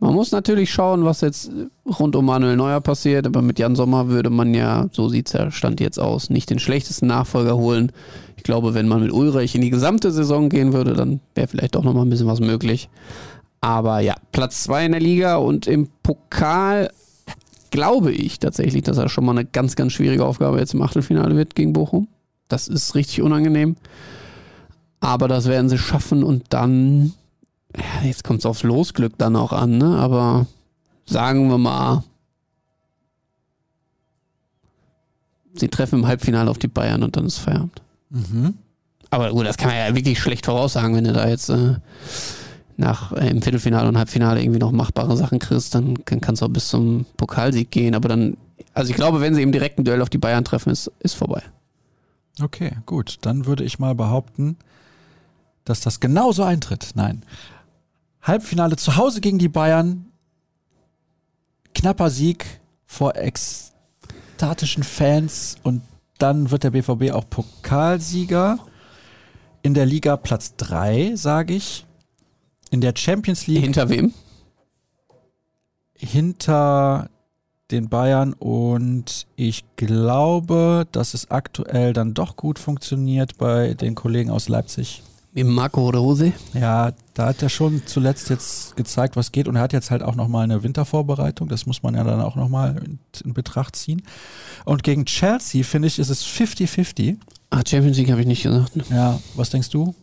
Man 0.00 0.12
muss 0.12 0.32
natürlich 0.32 0.70
schauen, 0.70 1.04
was 1.04 1.22
jetzt 1.22 1.50
rund 1.98 2.14
um 2.14 2.26
Manuel 2.26 2.56
Neuer 2.56 2.80
passiert, 2.80 3.26
aber 3.26 3.40
mit 3.40 3.58
Jan 3.58 3.76
Sommer 3.76 4.08
würde 4.08 4.28
man 4.28 4.52
ja, 4.52 4.88
so 4.92 5.08
sieht 5.08 5.28
es 5.28 5.32
ja 5.32 5.50
Stand 5.50 5.80
jetzt 5.80 5.98
aus, 5.98 6.28
nicht 6.28 6.50
den 6.50 6.58
schlechtesten 6.58 7.06
Nachfolger 7.06 7.56
holen. 7.56 7.90
Ich 8.36 8.42
glaube, 8.42 8.74
wenn 8.74 8.86
man 8.88 9.00
mit 9.02 9.12
Ulreich 9.12 9.54
in 9.54 9.62
die 9.62 9.70
gesamte 9.70 10.10
Saison 10.10 10.50
gehen 10.50 10.74
würde, 10.74 10.92
dann 10.92 11.20
wäre 11.34 11.48
vielleicht 11.48 11.74
doch 11.74 11.84
nochmal 11.84 12.04
ein 12.04 12.10
bisschen 12.10 12.26
was 12.26 12.40
möglich. 12.40 12.90
Aber 13.62 14.00
ja, 14.00 14.14
Platz 14.30 14.64
2 14.64 14.84
in 14.84 14.92
der 14.92 15.00
Liga 15.00 15.36
und 15.36 15.66
im 15.66 15.88
Pokal 16.02 16.90
glaube 17.74 18.12
ich 18.12 18.38
tatsächlich, 18.38 18.84
dass 18.84 18.98
er 18.98 19.08
schon 19.08 19.24
mal 19.24 19.32
eine 19.32 19.44
ganz, 19.44 19.74
ganz 19.74 19.92
schwierige 19.92 20.24
Aufgabe 20.24 20.60
jetzt 20.60 20.74
im 20.74 20.82
Achtelfinale 20.82 21.34
wird 21.34 21.56
gegen 21.56 21.72
Bochum. 21.72 22.06
Das 22.46 22.68
ist 22.68 22.94
richtig 22.94 23.20
unangenehm. 23.20 23.74
Aber 25.00 25.26
das 25.26 25.46
werden 25.46 25.68
sie 25.68 25.76
schaffen 25.76 26.22
und 26.22 26.44
dann, 26.50 27.14
ja, 27.76 28.06
jetzt 28.06 28.22
kommt 28.22 28.38
es 28.38 28.46
aufs 28.46 28.62
Losglück 28.62 29.18
dann 29.18 29.34
auch 29.34 29.52
an, 29.52 29.76
ne? 29.76 29.98
Aber 29.98 30.46
sagen 31.04 31.48
wir 31.48 31.58
mal, 31.58 32.04
sie 35.54 35.66
treffen 35.66 35.98
im 35.98 36.06
Halbfinale 36.06 36.48
auf 36.48 36.58
die 36.58 36.68
Bayern 36.68 37.02
und 37.02 37.16
dann 37.16 37.26
ist 37.26 37.38
Feierabend. 37.38 37.82
Mhm. 38.10 38.54
Aber 39.10 39.32
gut, 39.32 39.46
das 39.46 39.56
kann 39.56 39.70
man 39.70 39.78
ja 39.78 39.94
wirklich 39.96 40.20
schlecht 40.20 40.46
voraussagen, 40.46 40.94
wenn 40.94 41.04
du 41.04 41.12
da 41.12 41.28
jetzt 41.28 41.48
äh, 41.48 41.74
nach 42.76 43.12
äh, 43.12 43.28
im 43.28 43.42
Viertelfinale 43.42 43.88
und 43.88 43.96
Halbfinale 43.96 44.40
irgendwie 44.42 44.58
noch 44.58 44.72
machbare 44.72 45.16
Sachen 45.16 45.38
kriegst, 45.38 45.74
dann 45.74 46.04
kann, 46.04 46.20
du 46.20 46.44
auch 46.44 46.48
bis 46.48 46.68
zum 46.68 47.06
Pokalsieg 47.16 47.70
gehen. 47.70 47.94
Aber 47.94 48.08
dann, 48.08 48.36
also 48.72 48.90
ich 48.90 48.96
glaube, 48.96 49.20
wenn 49.20 49.34
sie 49.34 49.42
im 49.42 49.52
direkten 49.52 49.84
Duell 49.84 50.02
auf 50.02 50.10
die 50.10 50.18
Bayern 50.18 50.44
treffen, 50.44 50.70
ist, 50.70 50.90
ist 51.00 51.14
vorbei. 51.14 51.42
Okay, 52.40 52.72
gut. 52.86 53.18
Dann 53.22 53.46
würde 53.46 53.64
ich 53.64 53.78
mal 53.78 53.94
behaupten, 53.94 54.56
dass 55.64 55.80
das 55.80 56.00
genauso 56.00 56.42
eintritt. 56.42 56.90
Nein. 56.94 57.24
Halbfinale 58.22 58.76
zu 58.76 58.96
Hause 58.96 59.20
gegen 59.20 59.38
die 59.38 59.48
Bayern. 59.48 60.06
Knapper 61.74 62.10
Sieg 62.10 62.60
vor 62.86 63.16
ekstatischen 63.16 64.82
Fans 64.82 65.56
und 65.62 65.82
dann 66.18 66.50
wird 66.50 66.64
der 66.64 66.70
BVB 66.70 67.12
auch 67.12 67.28
Pokalsieger. 67.28 68.58
In 69.62 69.74
der 69.74 69.86
Liga 69.86 70.16
Platz 70.16 70.54
3, 70.56 71.16
sage 71.16 71.54
ich. 71.54 71.86
In 72.70 72.80
der 72.80 72.94
Champions 72.96 73.46
League 73.46 73.62
Hinter 73.62 73.88
wem? 73.88 74.12
hinter 75.96 77.08
den 77.70 77.88
Bayern 77.88 78.34
und 78.34 79.26
ich 79.36 79.64
glaube, 79.76 80.86
dass 80.92 81.14
es 81.14 81.30
aktuell 81.30 81.92
dann 81.92 82.14
doch 82.14 82.36
gut 82.36 82.58
funktioniert 82.58 83.38
bei 83.38 83.74
den 83.74 83.94
Kollegen 83.94 84.30
aus 84.30 84.48
Leipzig. 84.48 85.02
Mit 85.32 85.46
Marco 85.46 85.88
Rose. 85.88 86.32
Ja, 86.52 86.92
da 87.14 87.26
hat 87.26 87.42
er 87.42 87.48
schon 87.48 87.82
zuletzt 87.86 88.30
jetzt 88.30 88.76
gezeigt, 88.76 89.16
was 89.16 89.32
geht 89.32 89.48
und 89.48 89.56
er 89.56 89.62
hat 89.62 89.72
jetzt 89.72 89.90
halt 89.90 90.02
auch 90.02 90.14
nochmal 90.14 90.44
eine 90.44 90.62
Wintervorbereitung, 90.62 91.48
das 91.48 91.66
muss 91.66 91.82
man 91.82 91.94
ja 91.94 92.04
dann 92.04 92.20
auch 92.20 92.36
nochmal 92.36 92.76
in, 92.84 92.98
in 93.24 93.34
Betracht 93.34 93.74
ziehen. 93.74 94.02
Und 94.64 94.84
gegen 94.84 95.06
Chelsea, 95.06 95.64
finde 95.64 95.88
ich, 95.88 95.98
ist 95.98 96.10
es 96.10 96.24
50-50. 96.24 97.16
Ach, 97.50 97.62
Champions 97.66 97.96
League 97.96 98.10
habe 98.10 98.20
ich 98.20 98.26
nicht 98.26 98.44
gesagt. 98.44 98.72
Ja, 98.90 99.18
was 99.34 99.50
denkst 99.50 99.70
du? 99.70 99.94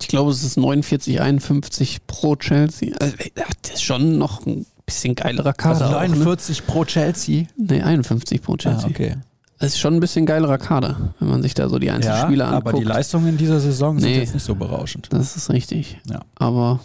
Ich 0.00 0.08
glaube, 0.08 0.30
es 0.30 0.42
ist 0.44 0.56
49, 0.56 1.20
51 1.20 2.06
pro 2.06 2.36
Chelsea. 2.36 2.94
Also, 3.00 3.14
das 3.62 3.74
ist 3.74 3.82
schon 3.82 4.18
noch 4.18 4.46
ein 4.46 4.64
bisschen 4.86 5.14
geilerer 5.14 5.54
Also 5.58 5.80
Kader. 5.84 5.86
auch, 5.88 6.00
49 6.08 6.66
pro 6.66 6.84
Chelsea. 6.84 7.42
ne? 7.56 7.76
Nee, 7.76 7.82
51 7.82 8.42
pro 8.42 8.56
Chelsea. 8.56 8.84
Ah, 8.86 8.90
okay. 8.90 9.16
Es 9.60 9.72
ist 9.74 9.78
schon 9.80 9.94
ein 9.94 10.00
bisschen 10.00 10.24
geilerer 10.24 10.56
Kader, 10.58 11.14
wenn 11.18 11.28
man 11.28 11.42
sich 11.42 11.52
da 11.54 11.68
so 11.68 11.78
die 11.80 11.90
einzelnen 11.90 12.16
Ja, 12.16 12.24
Spieler 12.26 12.46
anguckt. 12.48 12.68
aber 12.68 12.78
die 12.78 12.84
Leistungen 12.84 13.26
in 13.28 13.36
dieser 13.38 13.58
Saison 13.58 13.98
sind 13.98 14.08
Nee. 14.10 14.18
jetzt 14.20 14.32
nicht 14.34 14.44
so 14.44 14.54
berauschend. 14.54 15.08
Das 15.10 15.36
ist 15.36 15.50
richtig. 15.50 15.98
Ja. 16.08 16.20
Aber 16.36 16.78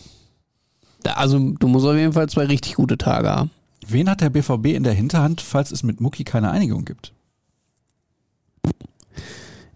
da, 1.04 1.14
also 1.14 1.38
du 1.38 1.68
musst 1.68 1.86
auf 1.86 1.96
jeden 1.96 2.14
Fall 2.14 2.28
zwei 2.30 2.46
richtig 2.46 2.74
gute 2.76 2.98
Tage 2.98 3.30
haben. 3.30 3.52
Wen 3.88 4.10
hat 4.10 4.22
der 4.22 4.32
BVB 4.32 4.68
in 4.74 4.84
der 4.84 4.94
Hinterhand, 4.94 5.42
falls 5.42 5.72
es 5.72 5.84
mit 5.84 6.02
Mucki 6.02 6.24
keine 6.24 6.50
Einigung 6.50 6.84
gibt? 6.84 7.12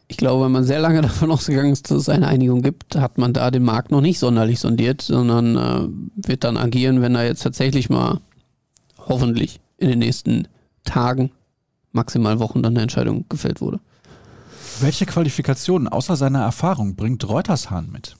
Ich 0.07 0.17
glaube, 0.17 0.45
wenn 0.45 0.51
man 0.51 0.63
sehr 0.63 0.79
lange 0.79 1.01
davon 1.03 1.31
ausgegangen 1.31 1.73
ist, 1.73 1.91
dass 1.91 1.97
es 1.97 2.09
eine 2.09 2.27
Einigung 2.27 2.61
gibt, 2.61 2.95
hat 2.95 3.17
man 3.17 3.33
da 3.33 3.51
den 3.51 3.63
Markt 3.63 3.91
noch 3.91 4.01
nicht 4.01 4.19
sonderlich 4.19 4.59
sondiert, 4.59 5.01
sondern 5.01 5.55
äh, 5.55 6.27
wird 6.27 6.43
dann 6.43 6.57
agieren, 6.57 7.01
wenn 7.01 7.13
da 7.13 7.23
jetzt 7.23 7.43
tatsächlich 7.43 7.89
mal 7.89 8.21
hoffentlich 8.97 9.59
in 9.77 9.89
den 9.89 9.99
nächsten 9.99 10.47
Tagen, 10.83 11.31
maximal 11.91 12.39
Wochen 12.39 12.61
dann 12.63 12.73
eine 12.73 12.83
Entscheidung 12.83 13.25
gefällt 13.29 13.61
wurde. 13.61 13.79
Welche 14.79 15.05
Qualifikationen 15.05 15.87
außer 15.87 16.15
seiner 16.15 16.41
Erfahrung 16.41 16.95
bringt 16.95 17.27
Reutershahn 17.27 17.89
mit? 17.91 18.15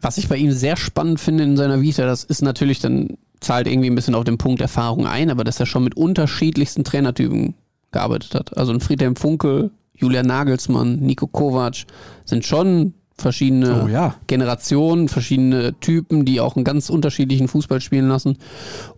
Was 0.00 0.18
ich 0.18 0.28
bei 0.28 0.36
ihm 0.36 0.52
sehr 0.52 0.76
spannend 0.76 1.20
finde 1.20 1.44
in 1.44 1.56
seiner 1.56 1.80
Vita, 1.80 2.06
das 2.06 2.24
ist 2.24 2.42
natürlich 2.42 2.80
dann, 2.80 3.18
zahlt 3.40 3.66
irgendwie 3.66 3.90
ein 3.90 3.94
bisschen 3.94 4.14
auf 4.14 4.24
den 4.24 4.38
Punkt 4.38 4.60
Erfahrung 4.60 5.06
ein, 5.06 5.30
aber 5.30 5.44
dass 5.44 5.60
er 5.60 5.66
schon 5.66 5.84
mit 5.84 5.96
unterschiedlichsten 5.96 6.84
Trainertypen 6.84 7.54
gearbeitet 7.92 8.34
hat. 8.34 8.56
Also 8.56 8.72
ein 8.72 8.80
Friedhelm 8.80 9.16
Funkel, 9.16 9.70
Julian 10.02 10.26
Nagelsmann, 10.26 10.96
Nico 10.96 11.26
Kovac 11.26 11.84
sind 12.24 12.44
schon 12.44 12.94
verschiedene 13.16 13.84
Oh 13.84 13.88
ja. 13.88 14.16
Generationen, 14.26 15.08
verschiedene 15.08 15.78
Typen, 15.80 16.24
die 16.24 16.40
auch 16.40 16.56
einen 16.56 16.64
ganz 16.64 16.90
unterschiedlichen 16.90 17.46
Fußball 17.46 17.80
spielen 17.80 18.08
lassen. 18.08 18.36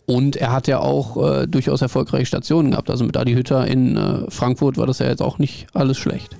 Und 0.06 0.36
er 0.36 0.50
hat 0.50 0.66
ja 0.66 0.80
auch 0.80 1.42
äh, 1.42 1.46
durchaus 1.46 1.82
erfolgreiche 1.82 2.26
Stationen 2.26 2.70
gehabt. 2.70 2.90
Also 2.90 3.04
mit 3.04 3.16
Adi 3.16 3.34
Hütter 3.34 3.66
in 3.66 3.96
äh, 3.96 4.30
Frankfurt 4.30 4.78
war 4.78 4.86
das 4.86 4.98
ja 4.98 5.06
jetzt 5.06 5.22
auch 5.22 5.38
nicht 5.38 5.66
alles 5.74 5.98
schlecht. 5.98 6.36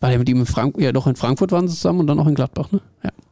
War 0.00 0.10
der 0.10 0.18
mit 0.18 0.28
ihm 0.28 0.40
in 0.40 0.46
Frankfurt? 0.46 0.82
Ja, 0.82 0.92
doch 0.92 1.06
in 1.06 1.16
Frankfurt 1.16 1.52
waren 1.52 1.68
sie 1.68 1.74
zusammen 1.74 2.00
und 2.00 2.06
dann 2.06 2.18
auch 2.18 2.26
in 2.26 2.34
Gladbach, 2.34 2.72
ne? 2.72 2.80
Ja. 3.02 3.10
ja. 3.10 3.25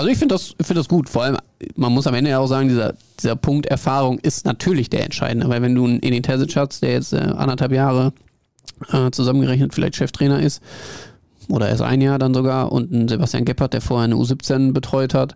Also 0.00 0.10
ich 0.10 0.16
finde 0.16 0.34
das, 0.34 0.54
find 0.62 0.78
das 0.78 0.88
gut. 0.88 1.10
Vor 1.10 1.24
allem, 1.24 1.36
man 1.76 1.92
muss 1.92 2.06
am 2.06 2.14
Ende 2.14 2.30
ja 2.30 2.38
auch 2.38 2.46
sagen, 2.46 2.68
dieser, 2.68 2.94
dieser 3.18 3.36
Punkt 3.36 3.66
Erfahrung 3.66 4.18
ist 4.18 4.46
natürlich 4.46 4.88
der 4.88 5.04
entscheidende. 5.04 5.46
Weil 5.50 5.60
wenn 5.60 5.74
du 5.74 5.84
einen 5.84 6.02
Edin 6.02 6.22
Terzic 6.22 6.56
hast, 6.56 6.82
der 6.82 6.92
jetzt 6.92 7.12
äh, 7.12 7.18
anderthalb 7.18 7.70
Jahre 7.70 8.14
äh, 8.90 9.10
zusammengerechnet 9.10 9.74
vielleicht 9.74 9.96
Cheftrainer 9.96 10.40
ist, 10.40 10.62
oder 11.50 11.68
erst 11.68 11.82
ein 11.82 12.00
Jahr 12.00 12.18
dann 12.18 12.32
sogar, 12.32 12.72
und 12.72 12.90
einen 12.90 13.08
Sebastian 13.08 13.44
Gebhardt, 13.44 13.74
der 13.74 13.82
vorher 13.82 14.04
eine 14.04 14.14
U17 14.14 14.72
betreut 14.72 15.12
hat, 15.12 15.34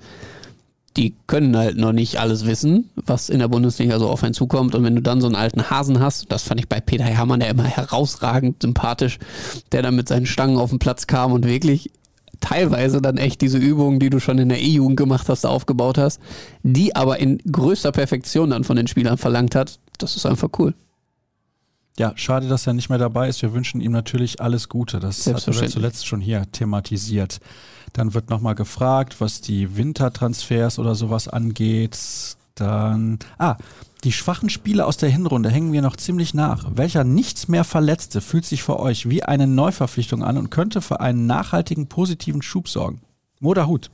die 0.96 1.14
können 1.26 1.54
halt 1.58 1.76
noch 1.76 1.92
nicht 1.92 2.18
alles 2.18 2.46
wissen, 2.46 2.88
was 2.94 3.28
in 3.28 3.40
der 3.40 3.48
Bundesliga 3.48 3.98
so 3.98 4.08
auf 4.08 4.24
einen 4.24 4.32
zukommt. 4.32 4.74
Und 4.74 4.82
wenn 4.82 4.94
du 4.94 5.02
dann 5.02 5.20
so 5.20 5.26
einen 5.26 5.36
alten 5.36 5.68
Hasen 5.68 6.00
hast, 6.00 6.32
das 6.32 6.42
fand 6.42 6.58
ich 6.58 6.70
bei 6.70 6.80
Peter 6.80 7.04
Hermann 7.04 7.42
ja 7.42 7.48
immer 7.48 7.64
herausragend 7.64 8.62
sympathisch, 8.62 9.18
der 9.72 9.82
dann 9.82 9.94
mit 9.94 10.08
seinen 10.08 10.24
Stangen 10.24 10.56
auf 10.56 10.70
den 10.70 10.78
Platz 10.78 11.06
kam 11.06 11.32
und 11.32 11.44
wirklich 11.44 11.90
teilweise 12.44 13.00
dann 13.00 13.16
echt 13.16 13.40
diese 13.40 13.56
Übungen, 13.56 13.98
die 13.98 14.10
du 14.10 14.20
schon 14.20 14.38
in 14.38 14.50
der 14.50 14.60
E-Jugend 14.60 14.98
gemacht 14.98 15.30
hast, 15.30 15.46
aufgebaut 15.46 15.96
hast, 15.96 16.20
die 16.62 16.94
aber 16.94 17.18
in 17.18 17.38
größter 17.38 17.90
Perfektion 17.90 18.50
dann 18.50 18.64
von 18.64 18.76
den 18.76 18.86
Spielern 18.86 19.16
verlangt 19.16 19.54
hat. 19.54 19.78
Das 19.96 20.14
ist 20.14 20.26
einfach 20.26 20.50
cool. 20.58 20.74
Ja, 21.98 22.12
schade, 22.16 22.48
dass 22.48 22.66
er 22.66 22.74
nicht 22.74 22.90
mehr 22.90 22.98
dabei 22.98 23.28
ist. 23.28 23.40
Wir 23.40 23.54
wünschen 23.54 23.80
ihm 23.80 23.92
natürlich 23.92 24.40
alles 24.42 24.68
Gute. 24.68 24.98
Das 24.98 25.20
hatten 25.20 25.26
wir 25.26 25.32
Selbstverständlich. 25.32 25.72
zuletzt 25.72 26.06
schon 26.06 26.20
hier 26.20 26.44
thematisiert. 26.52 27.40
Dann 27.92 28.12
wird 28.12 28.28
nochmal 28.28 28.56
gefragt, 28.56 29.20
was 29.20 29.40
die 29.40 29.76
Wintertransfers 29.76 30.78
oder 30.78 30.96
sowas 30.96 31.28
angeht. 31.28 31.96
Dann, 32.56 33.20
ah, 33.38 33.56
die 34.04 34.12
schwachen 34.12 34.50
Spiele 34.50 34.84
aus 34.84 34.98
der 34.98 35.08
Hinrunde 35.08 35.50
hängen 35.50 35.70
mir 35.70 35.82
noch 35.82 35.96
ziemlich 35.96 36.34
nach. 36.34 36.66
Welcher 36.74 37.04
nichts 37.04 37.48
mehr 37.48 37.64
Verletzte 37.64 38.20
fühlt 38.20 38.44
sich 38.44 38.62
für 38.62 38.78
euch 38.78 39.08
wie 39.08 39.22
eine 39.22 39.46
Neuverpflichtung 39.46 40.22
an 40.22 40.36
und 40.36 40.50
könnte 40.50 40.82
für 40.82 41.00
einen 41.00 41.26
nachhaltigen 41.26 41.86
positiven 41.86 42.42
Schub 42.42 42.68
sorgen? 42.68 43.00
Moda 43.40 43.66
Hut. 43.66 43.90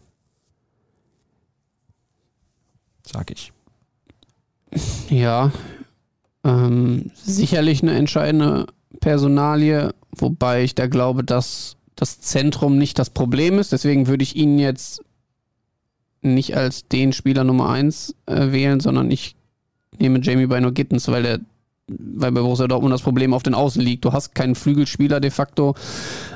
Sag 3.07 3.31
ich. 3.31 3.53
Ja, 5.09 5.53
ähm, 6.45 7.11
sicherlich 7.15 7.83
eine 7.83 7.95
entscheidende 7.97 8.67
Personalie, 9.01 9.95
wobei 10.17 10.65
ich 10.65 10.75
da 10.75 10.87
glaube, 10.87 11.25
dass 11.25 11.77
das 11.95 12.21
Zentrum 12.21 12.79
nicht 12.79 12.99
das 12.99 13.11
Problem 13.11 13.59
ist. 13.59 13.73
Deswegen 13.73 14.07
würde 14.07 14.23
ich 14.23 14.37
ihn 14.37 14.59
jetzt 14.59 15.03
nicht 16.23 16.57
als 16.57 16.87
den 16.89 17.13
Spieler 17.13 17.45
Nummer 17.45 17.71
1 17.71 18.15
äh, 18.27 18.53
wählen, 18.53 18.81
sondern 18.81 19.11
ich 19.11 19.37
nehme 19.99 20.21
Jamie 20.21 20.47
Bino 20.47 20.73
Gittens, 20.73 21.09
weil 21.09 21.23
der 21.23 21.41
weil 21.93 22.33
bei 22.33 22.41
Borussia 22.41 22.69
Dortmund 22.69 22.95
das 22.95 23.03
Problem 23.03 23.35
auf 23.35 23.43
den 23.43 23.55
Außen 23.55 23.83
liegt. 23.83 24.05
Du 24.05 24.13
hast 24.13 24.35
keinen 24.35 24.55
Flügelspieler 24.55 25.21
de 25.21 25.31
facto. 25.31 25.75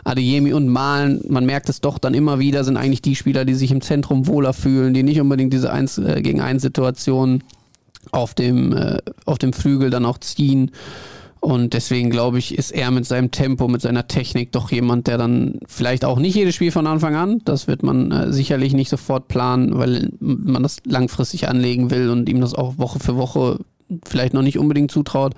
Adeyemi 0.03 0.53
und 0.53 0.69
Malen, 0.69 1.23
man 1.29 1.47
merkt 1.47 1.69
es 1.69 1.81
doch 1.81 1.99
dann 1.99 2.15
immer 2.15 2.39
wieder, 2.39 2.65
sind 2.65 2.77
eigentlich 2.77 3.03
die 3.03 3.17
Spieler, 3.17 3.45
die 3.45 3.55
sich 3.55 3.71
im 3.71 3.81
Zentrum 3.81 4.27
wohler 4.27 4.53
fühlen, 4.53 4.95
die 4.95 5.03
nicht 5.03 5.21
unbedingt 5.21 5.53
diese 5.53 5.73
1 5.73 5.99
äh, 5.99 6.23
gegen 6.23 6.41
1 6.41 6.61
Situation 6.61 7.45
auf 8.11 8.35
dem, 8.35 8.77
äh, 8.77 8.99
auf 9.25 9.39
dem 9.39 9.53
Flügel 9.53 9.91
dann 9.91 10.05
auch 10.05 10.19
ziehen. 10.19 10.73
Und 11.45 11.75
deswegen 11.75 12.09
glaube 12.09 12.39
ich, 12.39 12.57
ist 12.57 12.71
er 12.71 12.91
mit 12.91 13.05
seinem 13.05 13.31
Tempo, 13.31 13.69
mit 13.69 13.83
seiner 13.83 14.09
Technik 14.09 14.51
doch 14.53 14.71
jemand, 14.71 15.07
der 15.07 15.19
dann 15.19 15.61
vielleicht 15.67 16.07
auch 16.07 16.19
nicht 16.19 16.35
jedes 16.35 16.55
Spiel 16.55 16.73
von 16.73 16.87
Anfang 16.87 17.15
an, 17.17 17.43
das 17.45 17.67
wird 17.67 17.83
man 17.83 18.11
äh, 18.13 18.33
sicherlich 18.33 18.73
nicht 18.73 18.89
sofort 18.89 19.29
planen, 19.29 19.77
weil 19.77 20.09
man 20.21 20.63
das 20.63 20.79
langfristig 20.87 21.47
anlegen 21.47 21.91
will 21.91 22.09
und 22.09 22.31
ihm 22.31 22.41
das 22.41 22.55
auch 22.55 22.79
Woche 22.79 22.99
für 22.99 23.19
Woche 23.19 23.59
vielleicht 24.07 24.33
noch 24.33 24.41
nicht 24.41 24.59
unbedingt 24.59 24.91
zutraut. 24.91 25.35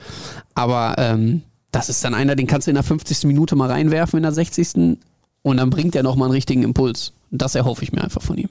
Aber 0.55 0.95
ähm, 0.99 1.43
das 1.73 1.89
ist 1.89 2.05
dann 2.05 2.15
einer, 2.15 2.37
den 2.37 2.47
kannst 2.47 2.69
du 2.69 2.71
in 2.71 2.77
der 2.77 2.85
50. 2.85 3.25
Minute 3.25 3.57
mal 3.57 3.69
reinwerfen, 3.69 4.19
in 4.19 4.23
der 4.23 4.33
60. 4.33 4.99
Und 5.43 5.57
dann 5.57 5.71
bringt 5.71 5.97
er 5.97 6.05
nochmal 6.05 6.27
einen 6.27 6.35
richtigen 6.35 6.63
Impuls. 6.63 7.15
Das 7.33 7.57
erhoffe 7.57 7.83
ich 7.83 7.91
mir 7.91 8.05
einfach 8.05 8.23
von 8.23 8.39
ihm. 8.39 8.49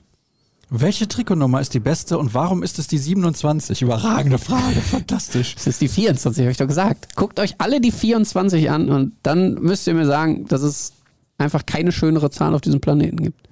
Welche 0.70 1.08
Trikotnummer 1.08 1.62
ist 1.62 1.74
die 1.74 1.80
beste 1.80 2.18
und 2.18 2.34
warum 2.34 2.64
ist 2.64 2.80
es 2.80 2.88
die 2.88 2.98
27? 2.98 3.82
Überragende 3.82 4.38
Frage, 4.40 4.82
fantastisch. 4.92 5.56
Das 5.56 5.68
ist 5.68 5.82
die 5.82 5.88
24, 5.88 6.42
habe 6.44 6.52
ich 6.52 6.58
doch 6.58 6.68
gesagt. 6.68 7.16
Guckt 7.16 7.40
euch 7.40 7.56
alle 7.60 7.80
die 7.80 7.92
24 7.92 8.70
an 8.72 8.90
und 8.90 9.14
dann 9.24 9.56
müsst 9.56 9.86
ihr 9.88 9.94
mir 9.94 10.06
sagen, 10.06 10.46
dass 10.48 10.62
es 10.64 10.94
einfach 11.38 11.66
keine 11.66 11.92
schönere 11.92 12.32
Zahl 12.32 12.56
auf 12.56 12.62
diesem 12.62 12.82
Planeten 12.82 13.18
gibt. 13.18 13.48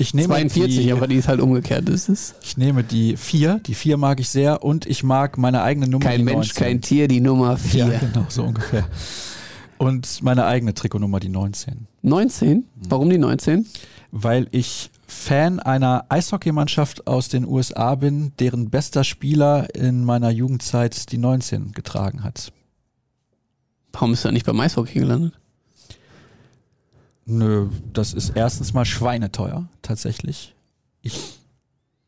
Ich 0.00 0.14
nehme 0.14 0.28
42, 0.28 0.78
die, 0.78 0.92
aber 0.92 1.08
die 1.08 1.16
ist 1.16 1.26
halt 1.26 1.40
umgekehrt. 1.40 1.88
Das 1.88 2.08
ist 2.08 2.36
Ich 2.42 2.56
nehme 2.56 2.84
die 2.84 3.16
4, 3.16 3.60
die 3.66 3.74
4 3.74 3.96
mag 3.96 4.20
ich 4.20 4.28
sehr 4.28 4.62
und 4.62 4.86
ich 4.86 5.02
mag 5.02 5.38
meine 5.38 5.62
eigene 5.62 5.88
Nummer. 5.88 6.04
kein 6.04 6.24
Mensch, 6.24 6.54
19. 6.54 6.54
kein 6.56 6.80
Tier, 6.80 7.08
die 7.08 7.20
Nummer 7.20 7.56
4. 7.56 7.86
Ja, 7.86 7.98
genau, 7.98 8.26
so 8.28 8.44
ungefähr. 8.44 8.86
Und 9.76 10.22
meine 10.22 10.44
eigene 10.44 10.74
Trikotnummer, 10.74 11.18
die 11.20 11.28
19. 11.28 11.86
19? 12.02 12.64
Warum 12.88 13.10
die 13.10 13.18
19? 13.18 13.66
Weil 14.12 14.46
ich 14.52 14.90
Fan 15.10 15.58
einer 15.58 16.04
Eishockeymannschaft 16.10 17.06
aus 17.06 17.28
den 17.30 17.46
USA 17.46 17.94
bin, 17.94 18.32
deren 18.38 18.68
bester 18.68 19.04
Spieler 19.04 19.74
in 19.74 20.04
meiner 20.04 20.28
Jugendzeit 20.30 21.10
die 21.12 21.18
19 21.18 21.72
getragen 21.72 22.22
hat. 22.22 22.52
Warum 23.92 24.12
ist 24.12 24.24
er 24.26 24.32
nicht 24.32 24.44
beim 24.46 24.60
Eishockey 24.60 24.98
gelandet? 25.00 25.32
Nö, 27.24 27.68
das 27.92 28.12
ist 28.14 28.30
erstens 28.34 28.72
mal 28.74 28.84
schweineteuer, 28.84 29.68
tatsächlich. 29.82 30.54
Ich 31.02 31.18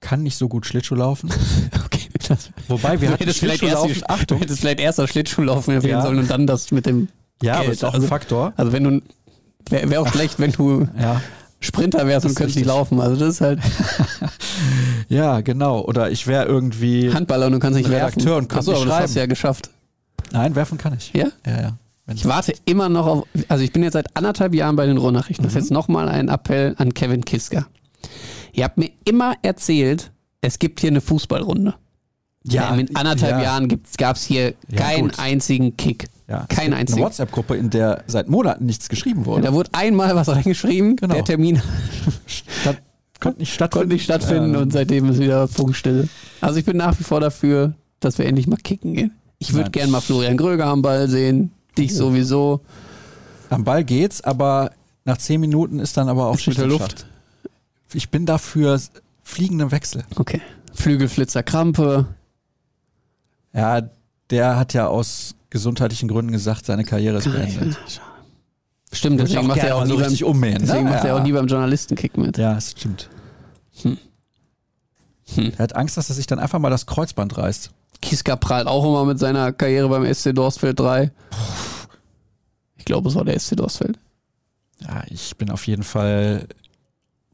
kann 0.00 0.22
nicht 0.22 0.36
so 0.36 0.48
gut 0.48 0.66
Schlittschuh 0.66 0.94
laufen. 0.94 1.30
Okay, 1.84 2.08
das, 2.28 2.50
Wobei 2.68 3.00
wir 3.00 3.08
hatten 3.10 3.18
hättest 3.18 3.40
vielleicht 3.40 3.62
erst, 3.62 3.82
Schlittschuhlaufen. 3.82 4.00
du 4.06 4.08
Achtung. 4.14 4.38
hättest 4.38 4.60
vielleicht 4.60 4.78
erst 4.80 4.98
das 5.00 5.10
Schlittschuhlaufen 5.10 5.74
erwähnen 5.74 5.92
Ja. 5.94 6.02
sollen 6.02 6.18
und 6.20 6.30
dann 6.30 6.46
das 6.46 6.70
mit 6.70 6.86
dem 6.86 7.08
Ja, 7.42 7.54
aber 7.54 7.62
Geld. 7.64 7.72
ist 7.74 7.84
auch 7.84 7.88
ein 7.90 7.96
also, 7.96 8.06
Faktor. 8.06 8.52
also 8.56 8.72
wenn 8.72 8.84
du, 8.84 9.02
wäre 9.68 9.90
wär 9.90 10.00
auch 10.00 10.06
schlecht, 10.08 10.38
wenn 10.38 10.52
du 10.52 10.86
Ja. 10.98 11.20
Sprinter 11.60 12.06
wärst 12.06 12.24
und 12.26 12.34
könntest 12.34 12.56
nicht 12.56 12.66
laufen. 12.66 13.00
Also 13.00 13.16
das 13.16 13.34
ist 13.34 13.40
halt 13.42 13.60
ja, 15.08 15.40
genau. 15.40 15.80
Oder 15.82 16.10
ich 16.10 16.26
wäre 16.26 16.44
irgendwie. 16.46 17.12
Handballer 17.12 17.46
und 17.46 17.52
du 17.52 17.58
kannst 17.58 17.76
nicht 17.78 17.88
Redakteur 17.90 18.24
werfen. 18.26 18.42
und 18.44 18.48
kann 18.48 18.58
Achso, 18.60 18.70
nicht 18.72 18.80
aber 18.80 18.86
das 18.86 18.94
hast 18.94 19.00
schreiben. 19.02 19.14
du 19.14 19.20
ja 19.20 19.26
geschafft. 19.26 19.70
Nein, 20.32 20.54
werfen 20.54 20.78
kann 20.78 20.94
ich. 20.96 21.12
Ja? 21.12 21.26
Ja, 21.46 21.60
ja. 21.60 21.76
Wenn 22.06 22.16
Ich 22.16 22.24
warte 22.26 22.54
immer 22.64 22.88
noch 22.88 23.06
auf, 23.06 23.24
also 23.48 23.62
ich 23.62 23.72
bin 23.72 23.82
jetzt 23.82 23.92
seit 23.94 24.16
anderthalb 24.16 24.54
Jahren 24.54 24.76
bei 24.76 24.86
den 24.86 24.96
Ruhrnachrichten. 24.96 25.44
Mhm. 25.44 25.48
Das 25.48 25.54
ist 25.56 25.62
jetzt 25.64 25.70
nochmal 25.72 26.08
ein 26.08 26.28
Appell 26.28 26.74
an 26.78 26.94
Kevin 26.94 27.24
Kiska. 27.24 27.66
Ihr 28.52 28.64
habt 28.64 28.78
mir 28.78 28.90
immer 29.04 29.34
erzählt, 29.42 30.10
es 30.40 30.58
gibt 30.58 30.80
hier 30.80 30.90
eine 30.90 31.00
Fußballrunde. 31.00 31.74
ja, 32.44 32.74
in 32.74 32.94
anderthalb 32.96 33.36
ja, 33.36 33.42
Jahren 33.42 33.68
gab 33.98 34.16
es 34.16 34.24
hier 34.24 34.54
Ja, 34.68 34.76
keinen 34.76 35.08
gut. 35.10 35.18
einzigen 35.18 35.76
Kick. 35.76 36.06
Ja, 36.30 36.46
gibt 36.48 36.60
einzigen. 36.60 36.98
Eine 37.00 37.06
WhatsApp-Gruppe, 37.06 37.56
in 37.56 37.70
der 37.70 38.04
seit 38.06 38.28
Monaten 38.28 38.64
nichts 38.64 38.88
geschrieben 38.88 39.26
wurde. 39.26 39.42
Da 39.42 39.52
wurde 39.52 39.70
einmal 39.72 40.14
was 40.14 40.28
reingeschrieben, 40.28 40.94
Genau. 40.96 41.14
der 41.14 41.24
Termin 41.24 41.60
Statt, 42.26 42.80
konnte 43.18 43.40
nicht 43.40 43.52
stattfinden. 43.52 43.80
konnte 43.80 43.94
nicht 43.94 44.04
stattfinden 44.04 44.54
Ja. 44.54 44.60
und 44.60 44.72
seitdem 44.72 45.10
ist 45.10 45.18
wieder 45.18 45.48
Funkstille. 45.48 46.08
Also 46.40 46.58
ich 46.60 46.64
bin 46.64 46.76
nach 46.76 46.98
wie 47.00 47.04
vor 47.04 47.18
dafür, 47.20 47.74
dass 47.98 48.16
wir 48.18 48.26
endlich 48.26 48.46
mal 48.46 48.56
kicken 48.56 48.94
gehen. 48.94 49.10
Ich 49.40 49.52
würde 49.52 49.64
Nein. 49.64 49.72
gern 49.72 49.90
mal 49.90 50.00
Florian 50.00 50.36
Gröger 50.36 50.66
am 50.66 50.82
Ball 50.82 51.08
sehen, 51.08 51.50
dich 51.76 51.94
sowieso. 51.96 52.60
Am 53.48 53.64
Ball 53.64 53.82
geht's, 53.82 54.20
aber 54.20 54.70
nach 55.04 55.18
zehn 55.18 55.40
Minuten 55.40 55.80
ist 55.80 55.96
dann 55.96 56.08
aber 56.08 56.26
auch 56.26 56.38
Schicht 56.38 56.58
Luft. 56.58 57.06
Ich 57.92 58.10
bin 58.10 58.24
dafür 58.24 58.80
fliegende 59.24 59.72
Wechsel. 59.72 60.04
Okay. 60.14 60.40
Flügelflitzer 60.74 61.42
Krampe. 61.42 62.06
Ja, 63.52 63.82
der 64.30 64.56
hat 64.56 64.74
ja 64.74 64.86
aus 64.86 65.34
gesundheitlichen 65.50 66.08
Gründen 66.08 66.32
gesagt, 66.32 66.66
seine 66.66 66.84
Karriere 66.84 67.18
ist 67.18 67.30
beendet. 67.30 67.78
Stimmt, 68.92 69.20
ich 69.20 69.28
deswegen 69.28 69.46
macht 69.46 69.58
er 69.58 69.76
auch 69.76 69.84
nie 69.84 69.92
beim, 69.92 70.00
richtig 70.00 70.24
ummähen. 70.24 70.58
deswegen 70.60 70.84
ne? 70.84 70.90
macht 70.90 71.04
er 71.04 71.10
ja. 71.14 71.16
auch 71.16 71.22
nie 71.22 71.32
beim 71.32 71.46
Journalistenkick 71.46 72.16
mit. 72.16 72.38
Ja, 72.38 72.56
es 72.56 72.72
stimmt. 72.72 73.08
Hm. 73.82 73.98
Hm. 75.34 75.52
Er 75.56 75.58
hat 75.58 75.76
Angst, 75.76 75.96
dass 75.96 76.08
er 76.08 76.16
sich 76.16 76.26
dann 76.26 76.40
einfach 76.40 76.58
mal 76.58 76.70
das 76.70 76.86
Kreuzband 76.86 77.38
reißt. 77.38 77.70
Kiska 78.02 78.34
prahlt 78.34 78.66
auch 78.66 78.84
immer 78.84 79.04
mit 79.04 79.18
seiner 79.18 79.52
Karriere 79.52 79.88
beim 79.88 80.12
SC 80.12 80.34
Dorstfeld 80.34 80.80
3. 80.80 81.12
glaube, 82.90 83.08
es 83.08 83.14
war 83.14 83.24
der 83.24 83.38
SC 83.38 83.56
Dorsfeld. 83.56 83.98
Ja, 84.80 85.04
ich 85.08 85.36
bin 85.36 85.50
auf 85.50 85.66
jeden 85.68 85.84
Fall 85.84 86.48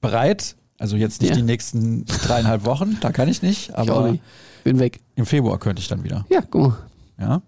bereit. 0.03 0.57
Also 0.79 0.97
jetzt 0.97 1.23
nicht 1.23 1.31
Ja. 1.31 1.37
die 1.37 1.43
nächsten 1.43 2.05
dreieinhalb 2.05 2.67
Wochen, 2.67 2.99
da 3.01 3.11
kann 3.11 3.29
ich 3.29 3.41
nicht, 3.41 3.71
Ich 3.71 3.75
aber 3.75 4.11
nicht. 4.11 4.23
Bin 4.65 4.79
weg. 4.79 5.01
im 5.15 5.25
Februar 5.25 5.59
könnte 5.59 5.81
ich 5.81 5.89
dann 5.89 6.05
wieder. 6.05 6.27
Ja, 6.29 6.43
guck 6.43 6.61
mal. 6.61 6.79
Ja, 7.19 7.43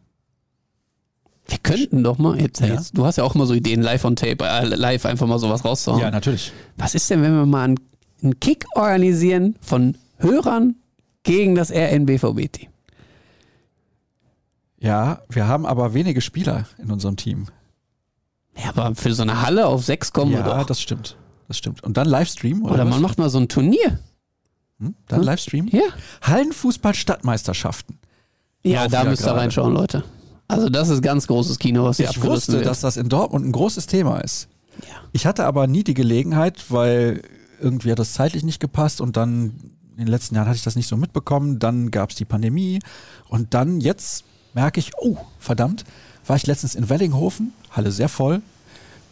Wir 1.48 1.58
könnten 1.58 2.04
doch 2.04 2.18
mal, 2.18 2.38
jetzt, 2.40 2.60
Ja. 2.60 2.66
jetzt, 2.66 2.96
du 2.96 3.06
hast 3.06 3.16
ja 3.16 3.24
auch 3.24 3.34
mal 3.34 3.46
so 3.46 3.54
Ideen, 3.54 3.80
live 3.82 4.04
on 4.04 4.16
tape, 4.16 4.44
äh, 4.44 4.64
live 4.66 5.06
einfach 5.06 5.26
mal 5.26 5.38
sowas 5.38 5.64
rauszuhauen. 5.64 6.00
ja 6.02 6.10
natürlich. 6.10 6.52
Was 6.76 6.94
ist 6.94 7.08
denn, 7.10 7.22
wenn 7.22 7.34
wir 7.34 7.46
mal 7.46 7.64
einen, 7.64 7.80
einen 8.22 8.38
Kick 8.40 8.66
organisieren 8.74 9.56
von 9.60 9.96
Hörern 10.18 10.76
gegen 11.22 11.54
das 11.54 11.70
RNBVB-Team? 11.72 12.68
Ja, 14.80 15.22
wir 15.28 15.48
haben 15.48 15.66
aber 15.66 15.94
wenige 15.94 16.20
Spieler 16.20 16.66
in 16.78 16.90
unserem 16.90 17.16
Team. 17.16 17.46
Ja, 18.56 18.68
aber 18.70 18.94
für 18.94 19.12
so 19.14 19.22
eine 19.22 19.42
Halle 19.42 19.66
auf 19.66 19.84
sechs 19.84 20.12
kommen 20.12 20.32
wir 20.32 20.40
ja, 20.40 20.58
doch. 20.60 20.66
das 20.66 20.80
stimmt. 20.80 21.16
Das 21.48 21.56
stimmt. 21.58 21.82
Und 21.82 21.96
dann 21.96 22.06
Livestream 22.08 22.62
oder, 22.62 22.74
Oder 22.74 22.84
was? 22.84 22.90
man 22.90 23.02
macht 23.02 23.18
mal 23.18 23.30
so 23.30 23.38
ein 23.38 23.48
Turnier. 23.48 23.98
Hm? 24.80 24.94
Dann 25.08 25.20
Hm? 25.20 25.24
Livestream? 25.26 25.68
Ja. 25.68 25.80
Hallenfußball-Stadtmeisterschaften. 26.22 27.98
Ja, 28.64 28.86
da 28.88 29.04
ja 29.04 29.08
müsst 29.10 29.24
ihr 29.24 29.32
reinschauen, 29.32 29.72
Leute. 29.74 30.04
Also 30.48 30.68
das 30.70 30.88
ist 30.88 31.02
ganz 31.02 31.26
großes 31.26 31.58
Kino, 31.58 31.84
was 31.84 31.98
Ich 32.00 32.22
wusste, 32.22 32.54
wird. 32.54 32.66
dass 32.66 32.80
das 32.80 32.96
in 32.96 33.08
Dortmund 33.08 33.46
ein 33.46 33.52
großes 33.52 33.86
Thema 33.86 34.18
ist. 34.20 34.48
Ja. 34.82 34.94
Ich 35.12 35.26
hatte 35.26 35.44
aber 35.44 35.66
nie 35.66 35.84
die 35.84 35.94
Gelegenheit, 35.94 36.64
weil 36.70 37.22
irgendwie 37.60 37.90
hat 37.92 37.98
das 37.98 38.12
zeitlich 38.14 38.44
nicht 38.44 38.60
gepasst 38.60 39.00
und 39.00 39.16
dann 39.16 39.52
in 39.92 40.04
den 40.04 40.06
letzten 40.08 40.36
Jahren 40.36 40.46
hatte 40.46 40.56
ich 40.56 40.62
das 40.62 40.76
nicht 40.76 40.88
so 40.88 40.96
mitbekommen. 40.96 41.58
Dann 41.58 41.90
gab 41.90 42.10
es 42.10 42.16
die 42.16 42.24
Pandemie 42.24 42.78
und 43.28 43.52
dann 43.54 43.80
jetzt 43.80 44.24
merke 44.54 44.80
ich, 44.80 44.92
oh, 44.98 45.16
verdammt, 45.38 45.84
war 46.26 46.36
ich 46.36 46.46
letztens 46.46 46.74
in 46.74 46.88
Wellinghofen, 46.88 47.52
Halle 47.70 47.92
sehr 47.92 48.08
voll. 48.08 48.40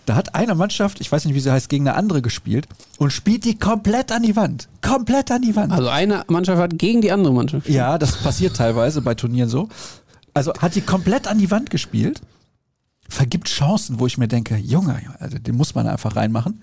Da 0.07 0.14
hat 0.14 0.37
eine 0.37 0.55
Mannschaft, 0.55 1.01
ich 1.01 1.11
weiß 1.11 1.24
nicht, 1.24 1.34
wie 1.34 1.41
sie 1.41 1.51
heißt, 1.51 1.68
gegen 1.68 1.89
eine 1.89 1.97
andere 1.97 2.22
gespielt 2.22 2.68
und 2.99 3.12
spielt 3.12 3.45
die 3.45 3.59
komplett 3.59 4.12
an 4.12 4.22
die 4.22 4.37
Wand. 4.37 4.68
Komplett 4.80 5.32
an 5.32 5.43
die 5.43 5.57
Wand. 5.57 5.72
Also 5.72 5.89
eine 5.89 6.22
Mannschaft 6.28 6.62
hat 6.62 6.78
gegen 6.78 7.01
die 7.01 7.11
andere 7.11 7.34
Mannschaft. 7.34 7.68
Ja, 7.68 7.99
das 7.99 8.16
passiert 8.16 8.57
teilweise 8.57 9.03
bei 9.03 9.16
Turnieren 9.16 9.49
so. 9.49 9.68
Also 10.37 10.53
hat 10.59 10.74
die 10.74 10.82
komplett 10.82 11.28
an 11.28 11.39
die 11.39 11.51
Wand 11.51 11.70
gespielt, 11.70 12.20
vergibt 13.09 13.49
Chancen, 13.49 13.99
wo 14.01 14.07
ich 14.07 14.18
mir 14.18 14.28
denke, 14.28 14.57
Junge, 14.57 15.01
also 15.18 15.39
den 15.39 15.57
muss 15.57 15.74
man 15.74 15.89
einfach 15.89 16.14
reinmachen. 16.14 16.62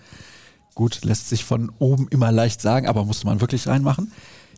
Gut, 0.76 1.04
lässt 1.04 1.28
sich 1.30 1.44
von 1.44 1.72
oben 1.80 2.08
immer 2.10 2.32
leicht 2.32 2.62
sagen, 2.62 2.88
aber 2.88 3.04
musste 3.04 3.26
man 3.26 3.42
wirklich 3.42 3.66
reinmachen. 3.66 4.12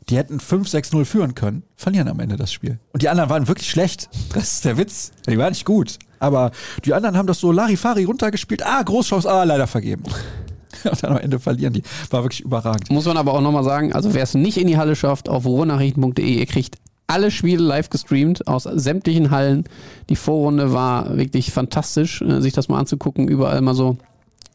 Die 0.10 0.18
hätten 0.18 0.40
5-6-0 0.40 1.06
führen 1.06 1.34
können, 1.34 1.64
verlieren 1.78 2.10
am 2.10 2.20
Ende 2.20 2.36
das 2.36 2.52
Spiel. 2.52 2.78
Und 2.92 3.04
die 3.04 3.08
anderen 3.10 3.30
waren 3.30 3.48
wirklich 3.48 3.70
schlecht. 3.70 4.10
Das 4.34 4.56
ist 4.56 4.66
der 4.66 4.78
Witz. 4.78 5.14
Die 5.30 5.38
waren 5.38 5.52
nicht 5.52 5.66
gut. 5.66 5.98
Aber 6.20 6.52
die 6.84 6.94
anderen 6.94 7.16
haben 7.16 7.28
das 7.28 7.40
so 7.40 7.54
Larifari 7.54 8.04
runtergespielt. 8.04 8.66
Ah, 8.66 8.84
Großchance, 8.84 9.32
ah, 9.32 9.46
leider 9.46 9.68
vergeben. 9.68 10.04
Und 10.84 11.04
dann 11.04 11.14
am 11.14 11.20
Ende 11.20 11.40
verlieren 11.40 11.72
die. 11.72 11.84
War 12.10 12.24
wirklich 12.24 12.42
überragend. 12.42 12.92
Muss 12.92 13.06
man 13.06 13.16
aber 13.16 13.34
auch 13.34 13.42
nochmal 13.42 13.64
sagen, 13.64 13.94
also 13.94 14.14
wer 14.14 14.24
es 14.24 14.34
nicht 14.34 14.58
in 14.58 14.68
die 14.68 14.78
Halle 14.78 14.98
schafft, 14.98 15.30
auf 15.30 15.46
ruhrnachrichten.de, 15.46 16.26
ihr 16.26 16.46
kriegt 16.46 16.80
alle 17.08 17.32
Spiele 17.32 17.64
live 17.64 17.90
gestreamt 17.90 18.48
aus 18.48 18.64
sämtlichen 18.64 19.32
Hallen. 19.32 19.66
Die 20.10 20.16
Vorrunde 20.16 20.74
war 20.74 21.18
wirklich 21.18 21.52
fantastisch, 21.52 22.22
äh, 22.22 22.42
sich 22.42 22.54
das 22.54 22.68
mal 22.68 22.80
anzugucken, 22.80 23.28
überall 23.28 23.62
mal 23.62 23.76
so 23.76 23.98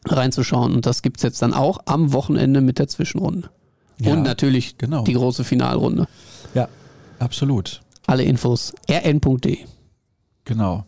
reinzuschauen. 0.05 0.73
Und 0.73 0.85
das 0.85 1.01
gibt's 1.01 1.23
jetzt 1.23 1.41
dann 1.41 1.53
auch 1.53 1.79
am 1.85 2.13
Wochenende 2.13 2.61
mit 2.61 2.79
der 2.79 2.87
Zwischenrunde. 2.87 3.49
Ja, 3.99 4.13
Und 4.13 4.23
natürlich 4.23 4.77
genau. 4.77 5.03
die 5.03 5.13
große 5.13 5.43
Finalrunde. 5.43 6.07
Ja, 6.53 6.67
absolut. 7.19 7.81
Alle 8.07 8.23
Infos 8.23 8.73
rn.de. 8.89 9.59
Genau. 10.45 10.85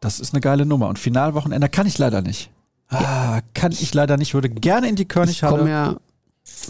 Das 0.00 0.20
ist 0.20 0.34
eine 0.34 0.40
geile 0.40 0.66
Nummer. 0.66 0.88
Und 0.88 0.98
Finalwochenende 0.98 1.68
kann 1.68 1.86
ich 1.86 1.96
leider 1.96 2.22
nicht. 2.22 2.50
Ah, 2.88 3.40
kann 3.54 3.72
ich 3.72 3.94
leider 3.94 4.16
nicht. 4.16 4.34
Würde 4.34 4.48
gerne 4.48 4.88
in 4.88 4.96
die 4.96 5.02
Ich 5.02 5.08
komme 5.08 5.26
Körnighalle. 5.26 5.70
ja. 5.70 5.96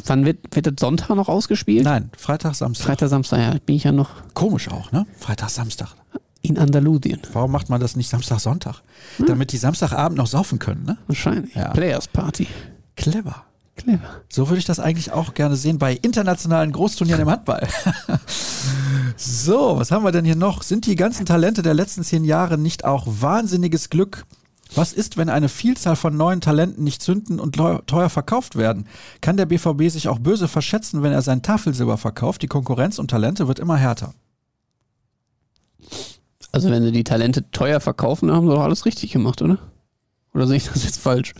Wann 0.06 0.24
wird, 0.24 0.38
wird 0.54 0.66
das 0.66 0.74
Sonntag 0.78 1.14
noch 1.14 1.28
ausgespielt? 1.28 1.84
Nein, 1.84 2.10
Freitag, 2.16 2.54
Samstag. 2.54 2.86
Freitag, 2.86 3.08
Samstag, 3.08 3.38
ja, 3.38 3.58
bin 3.64 3.76
ich 3.76 3.84
ja 3.84 3.92
noch 3.92 4.10
Komisch 4.34 4.68
auch, 4.68 4.92
ne? 4.92 5.06
Freitag, 5.18 5.50
Samstag. 5.50 5.88
in 6.42 6.58
Andalusien. 6.58 7.20
Warum 7.32 7.52
macht 7.52 7.68
man 7.70 7.80
das 7.80 7.96
nicht 7.96 8.08
Samstag, 8.08 8.40
Sonntag? 8.40 8.82
Hm. 9.16 9.26
Damit 9.26 9.52
die 9.52 9.56
Samstagabend 9.58 10.18
noch 10.18 10.26
saufen 10.26 10.58
können, 10.58 10.84
ne? 10.84 10.98
Wahrscheinlich. 11.06 11.54
Ja. 11.54 11.70
Players 11.70 12.08
Party. 12.08 12.46
Clever. 12.96 13.44
Clever. 13.76 14.22
So 14.28 14.48
würde 14.48 14.58
ich 14.58 14.64
das 14.64 14.80
eigentlich 14.80 15.12
auch 15.12 15.34
gerne 15.34 15.56
sehen 15.56 15.78
bei 15.78 15.94
internationalen 15.94 16.72
Großturnieren 16.72 17.20
im 17.20 17.30
Handball. 17.30 17.66
so, 19.16 19.78
was 19.78 19.90
haben 19.90 20.02
wir 20.04 20.12
denn 20.12 20.24
hier 20.24 20.36
noch? 20.36 20.62
Sind 20.62 20.86
die 20.86 20.96
ganzen 20.96 21.26
Talente 21.26 21.62
der 21.62 21.74
letzten 21.74 22.02
zehn 22.02 22.24
Jahre 22.24 22.56
nicht 22.58 22.84
auch 22.84 23.06
wahnsinniges 23.06 23.90
Glück? 23.90 24.24
Was 24.74 24.92
ist, 24.92 25.16
wenn 25.16 25.28
eine 25.28 25.48
Vielzahl 25.48 25.96
von 25.96 26.16
neuen 26.16 26.40
Talenten 26.40 26.84
nicht 26.84 27.02
zünden 27.02 27.38
und 27.38 27.56
teuer 27.56 28.10
verkauft 28.10 28.56
werden? 28.56 28.86
Kann 29.20 29.36
der 29.36 29.46
BVB 29.46 29.88
sich 29.88 30.08
auch 30.08 30.18
böse 30.18 30.48
verschätzen, 30.48 31.02
wenn 31.02 31.12
er 31.12 31.22
sein 31.22 31.42
Tafelsilber 31.42 31.96
verkauft? 31.96 32.42
Die 32.42 32.48
Konkurrenz 32.48 32.98
um 32.98 33.08
Talente 33.08 33.48
wird 33.48 33.58
immer 33.58 33.76
härter. 33.76 34.14
Also 36.52 36.70
wenn 36.70 36.82
sie 36.82 36.92
die 36.92 37.04
Talente 37.04 37.50
teuer 37.50 37.80
verkaufen, 37.80 38.28
dann 38.28 38.36
haben 38.36 38.48
sie 38.48 38.54
doch 38.54 38.62
alles 38.62 38.86
richtig 38.86 39.12
gemacht, 39.12 39.40
oder? 39.42 39.58
Oder 40.34 40.46
sehe 40.46 40.56
ich 40.56 40.68
das 40.68 40.84
jetzt 40.84 40.98
falsch? 40.98 41.32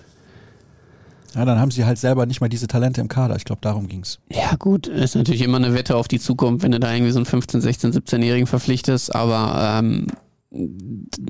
Ja, 1.35 1.45
dann 1.45 1.59
haben 1.59 1.71
sie 1.71 1.85
halt 1.85 1.99
selber 1.99 2.25
nicht 2.25 2.41
mal 2.41 2.49
diese 2.49 2.67
Talente 2.67 3.03
im 3.03 3.09
Kader. 3.09 3.37
Ich 3.37 3.45
glaube, 3.45 3.61
darum 3.61 3.89
ging's. 3.89 4.21
Ja 4.31 4.57
gut, 4.57 4.87
ist 4.87 5.17
natürlich 5.17 5.43
immer 5.43 5.59
eine 5.59 5.75
Wette 5.75 5.97
auf 5.97 6.09
die 6.09 6.19
Zukunft, 6.19 6.63
wenn 6.63 6.73
du 6.73 6.81
da 6.81 6.93
irgendwie 6.93 7.13
so 7.13 7.19
einen 7.19 7.27
15-, 7.27 7.63
16-, 7.63 7.93
17-Jährigen 7.93 8.47
verpflichtest, 8.47 9.15
aber 9.15 9.79
ähm, 9.79 10.07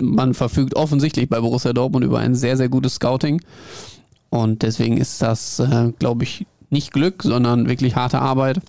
man 0.01 0.35
verfügt 0.35 0.77
offensichtlich 0.77 1.29
bei 1.29 1.41
Borussia 1.41 1.73
Dortmund 1.73 2.05
über 2.05 2.19
ein 2.19 2.35
sehr, 2.35 2.57
sehr 2.57 2.69
gutes 2.69 2.95
Scouting 2.95 3.41
und 4.31 4.63
deswegen 4.63 4.97
ist 4.97 5.23
das, 5.23 5.59
äh, 5.59 5.93
glaube 5.99 6.25
ich, 6.25 6.47
nicht 6.71 6.93
Glück, 6.93 7.23
sondern 7.23 7.69
wirklich 7.69 7.97
harte 7.97 8.21
Arbeit, 8.21 8.61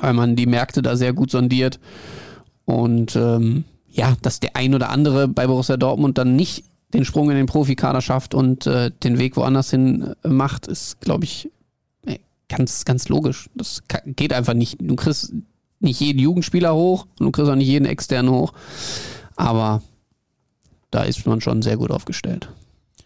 weil 0.00 0.12
man 0.12 0.36
die 0.36 0.46
Märkte 0.46 0.82
da 0.82 0.96
sehr 0.96 1.12
gut 1.12 1.30
sondiert 1.30 1.78
und 2.64 3.16
ähm, 3.16 3.64
ja, 3.90 4.16
dass 4.22 4.40
der 4.40 4.56
ein 4.56 4.74
oder 4.74 4.90
andere 4.90 5.28
bei 5.28 5.46
Borussia 5.46 5.76
Dortmund 5.76 6.18
dann 6.18 6.34
nicht 6.34 6.64
den 6.94 7.04
Sprung 7.04 7.30
in 7.30 7.36
den 7.36 7.46
Profikader 7.46 8.00
schafft 8.00 8.34
und 8.34 8.66
äh, 8.66 8.90
den 9.02 9.18
Weg 9.18 9.36
woanders 9.36 9.70
hin 9.70 10.14
äh, 10.22 10.28
macht, 10.28 10.66
ist, 10.66 11.00
glaube 11.00 11.24
ich, 11.24 11.48
äh, 12.06 12.18
ganz, 12.48 12.84
ganz 12.84 13.08
logisch. 13.08 13.48
Das 13.54 13.82
geht 14.04 14.32
einfach 14.32 14.54
nicht. 14.54 14.76
Du 14.80 14.96
kriegst 14.96 15.32
nicht 15.80 16.00
jeden 16.00 16.18
Jugendspieler 16.18 16.74
hoch 16.74 17.06
und 17.18 17.26
du 17.26 17.30
kriegst 17.30 17.50
auch 17.50 17.56
nicht 17.56 17.68
jeden 17.68 17.86
externen 17.86 18.32
hoch. 18.32 18.52
Aber 19.42 19.82
da 20.92 21.02
ist 21.02 21.26
man 21.26 21.40
schon 21.40 21.62
sehr 21.62 21.76
gut 21.76 21.90
aufgestellt. 21.90 22.48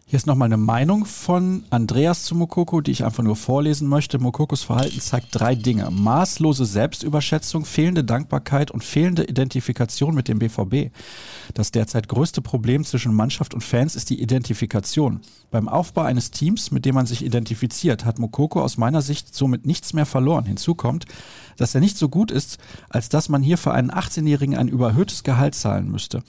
Hier 0.08 0.18
ist 0.18 0.28
nochmal 0.28 0.46
eine 0.46 0.56
Meinung 0.56 1.04
von 1.04 1.64
Andreas 1.70 2.22
zu 2.22 2.36
Mokoko, 2.36 2.80
die 2.80 2.92
ich 2.92 3.04
einfach 3.04 3.24
nur 3.24 3.34
vorlesen 3.34 3.88
möchte. 3.88 4.20
Mokokos 4.20 4.62
Verhalten 4.62 5.00
zeigt 5.00 5.30
drei 5.32 5.56
Dinge. 5.56 5.90
Maßlose 5.90 6.64
Selbstüberschätzung, 6.64 7.64
fehlende 7.64 8.04
Dankbarkeit 8.04 8.70
und 8.70 8.84
fehlende 8.84 9.24
Identifikation 9.24 10.14
mit 10.14 10.28
dem 10.28 10.38
BVB. 10.38 10.92
Das 11.54 11.72
derzeit 11.72 12.06
größte 12.06 12.40
Problem 12.40 12.84
zwischen 12.84 13.14
Mannschaft 13.14 13.52
und 13.52 13.64
Fans 13.64 13.96
ist 13.96 14.08
die 14.10 14.22
Identifikation. 14.22 15.22
Beim 15.50 15.68
Aufbau 15.68 16.02
eines 16.02 16.30
Teams, 16.30 16.70
mit 16.70 16.84
dem 16.84 16.94
man 16.94 17.06
sich 17.06 17.24
identifiziert, 17.24 18.04
hat 18.04 18.20
Mokoko 18.20 18.62
aus 18.62 18.76
meiner 18.76 19.02
Sicht 19.02 19.34
somit 19.34 19.66
nichts 19.66 19.92
mehr 19.92 20.06
verloren. 20.06 20.44
Hinzu 20.44 20.76
kommt, 20.76 21.06
dass 21.56 21.74
er 21.74 21.80
nicht 21.80 21.98
so 21.98 22.08
gut 22.08 22.30
ist, 22.30 22.58
als 22.90 23.08
dass 23.08 23.28
man 23.28 23.42
hier 23.42 23.58
für 23.58 23.72
einen 23.72 23.90
18-Jährigen 23.90 24.56
ein 24.56 24.68
überhöhtes 24.68 25.24
Gehalt 25.24 25.56
zahlen 25.56 25.90
müsste 25.90 26.22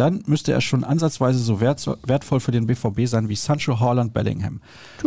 dann 0.00 0.22
müsste 0.26 0.52
er 0.52 0.62
schon 0.62 0.82
ansatzweise 0.82 1.38
so 1.38 1.60
wert, 1.60 1.86
wertvoll 2.06 2.40
für 2.40 2.52
den 2.52 2.66
BVB 2.66 3.06
sein 3.06 3.28
wie 3.28 3.36
Sancho, 3.36 3.78
Haaland, 3.78 4.14
Bellingham. 4.14 4.62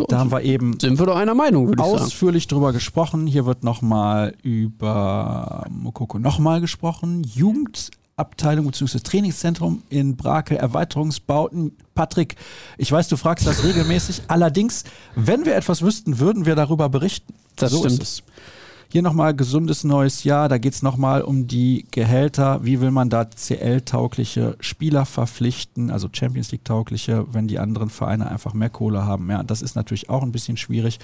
Da 0.08 0.18
haben 0.18 0.30
wir 0.30 0.42
eben 0.42 0.78
Sind 0.78 1.00
wir 1.00 1.06
doch 1.06 1.16
einer 1.16 1.34
Meinung, 1.34 1.66
würde 1.66 1.82
ich 1.82 1.88
sagen. 1.90 2.04
ausführlich 2.04 2.46
drüber 2.46 2.72
gesprochen. 2.72 3.26
Hier 3.26 3.44
wird 3.44 3.64
nochmal 3.64 4.34
über 4.42 5.66
Mokoko 5.68 6.20
nochmal 6.20 6.60
gesprochen. 6.60 7.24
Jugendabteilung 7.24 8.66
bzw. 8.66 9.00
Trainingszentrum 9.00 9.82
in 9.90 10.14
Brakel, 10.16 10.58
Erweiterungsbauten. 10.58 11.76
Patrick, 11.96 12.36
ich 12.78 12.92
weiß, 12.92 13.08
du 13.08 13.16
fragst 13.16 13.48
das 13.48 13.64
regelmäßig. 13.64 14.22
Allerdings, 14.28 14.84
wenn 15.16 15.44
wir 15.44 15.56
etwas 15.56 15.82
wüssten, 15.82 16.20
würden 16.20 16.46
wir 16.46 16.54
darüber 16.54 16.88
berichten. 16.88 17.34
Das 17.56 17.72
so 17.72 17.78
stimmt. 17.80 17.94
ist 17.94 18.02
es. 18.02 18.22
Hier 18.94 19.02
nochmal 19.02 19.34
gesundes 19.34 19.82
neues 19.82 20.22
Jahr. 20.22 20.48
Da 20.48 20.56
geht 20.58 20.72
es 20.72 20.82
nochmal 20.82 21.22
um 21.22 21.48
die 21.48 21.84
Gehälter. 21.90 22.64
Wie 22.64 22.80
will 22.80 22.92
man 22.92 23.10
da 23.10 23.24
CL-taugliche 23.24 24.56
Spieler 24.60 25.04
verpflichten, 25.04 25.90
also 25.90 26.08
Champions 26.12 26.52
League-taugliche, 26.52 27.26
wenn 27.32 27.48
die 27.48 27.58
anderen 27.58 27.90
Vereine 27.90 28.30
einfach 28.30 28.54
mehr 28.54 28.70
Kohle 28.70 29.04
haben? 29.04 29.28
Ja, 29.28 29.42
das 29.42 29.62
ist 29.62 29.74
natürlich 29.74 30.10
auch 30.10 30.22
ein 30.22 30.30
bisschen 30.30 30.56
schwierig. 30.56 31.00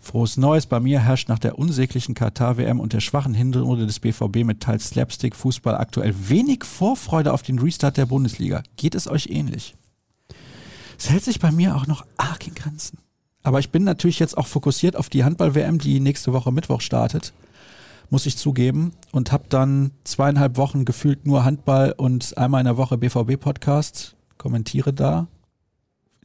Frohes 0.00 0.38
Neues. 0.38 0.64
Bei 0.64 0.80
mir 0.80 1.00
herrscht 1.00 1.28
nach 1.28 1.38
der 1.38 1.58
unsäglichen 1.58 2.14
Katar-WM 2.14 2.80
und 2.80 2.94
der 2.94 3.00
schwachen 3.00 3.34
Hinrunde 3.34 3.84
des 3.84 4.00
BVB 4.00 4.36
mit 4.36 4.62
teils 4.62 4.88
Slapstick-Fußball 4.88 5.76
aktuell 5.76 6.14
wenig 6.30 6.64
Vorfreude 6.64 7.34
auf 7.34 7.42
den 7.42 7.58
Restart 7.58 7.98
der 7.98 8.06
Bundesliga. 8.06 8.62
Geht 8.78 8.94
es 8.94 9.08
euch 9.08 9.26
ähnlich? 9.26 9.74
Es 10.98 11.10
hält 11.10 11.24
sich 11.24 11.38
bei 11.38 11.52
mir 11.52 11.76
auch 11.76 11.86
noch 11.86 12.06
arg 12.16 12.46
in 12.46 12.54
Grenzen. 12.54 12.96
Aber 13.46 13.60
ich 13.60 13.70
bin 13.70 13.84
natürlich 13.84 14.18
jetzt 14.18 14.36
auch 14.36 14.48
fokussiert 14.48 14.96
auf 14.96 15.08
die 15.08 15.22
Handball-WM, 15.22 15.78
die 15.78 16.00
nächste 16.00 16.32
Woche 16.32 16.50
Mittwoch 16.50 16.80
startet, 16.80 17.32
muss 18.10 18.26
ich 18.26 18.36
zugeben. 18.36 18.90
Und 19.12 19.30
habe 19.30 19.44
dann 19.48 19.92
zweieinhalb 20.02 20.56
Wochen 20.56 20.84
gefühlt 20.84 21.28
nur 21.28 21.44
Handball 21.44 21.94
und 21.96 22.36
einmal 22.36 22.60
in 22.60 22.64
der 22.64 22.76
Woche 22.76 22.98
BVB-Podcast, 22.98 24.16
kommentiere 24.36 24.92
da. 24.92 25.28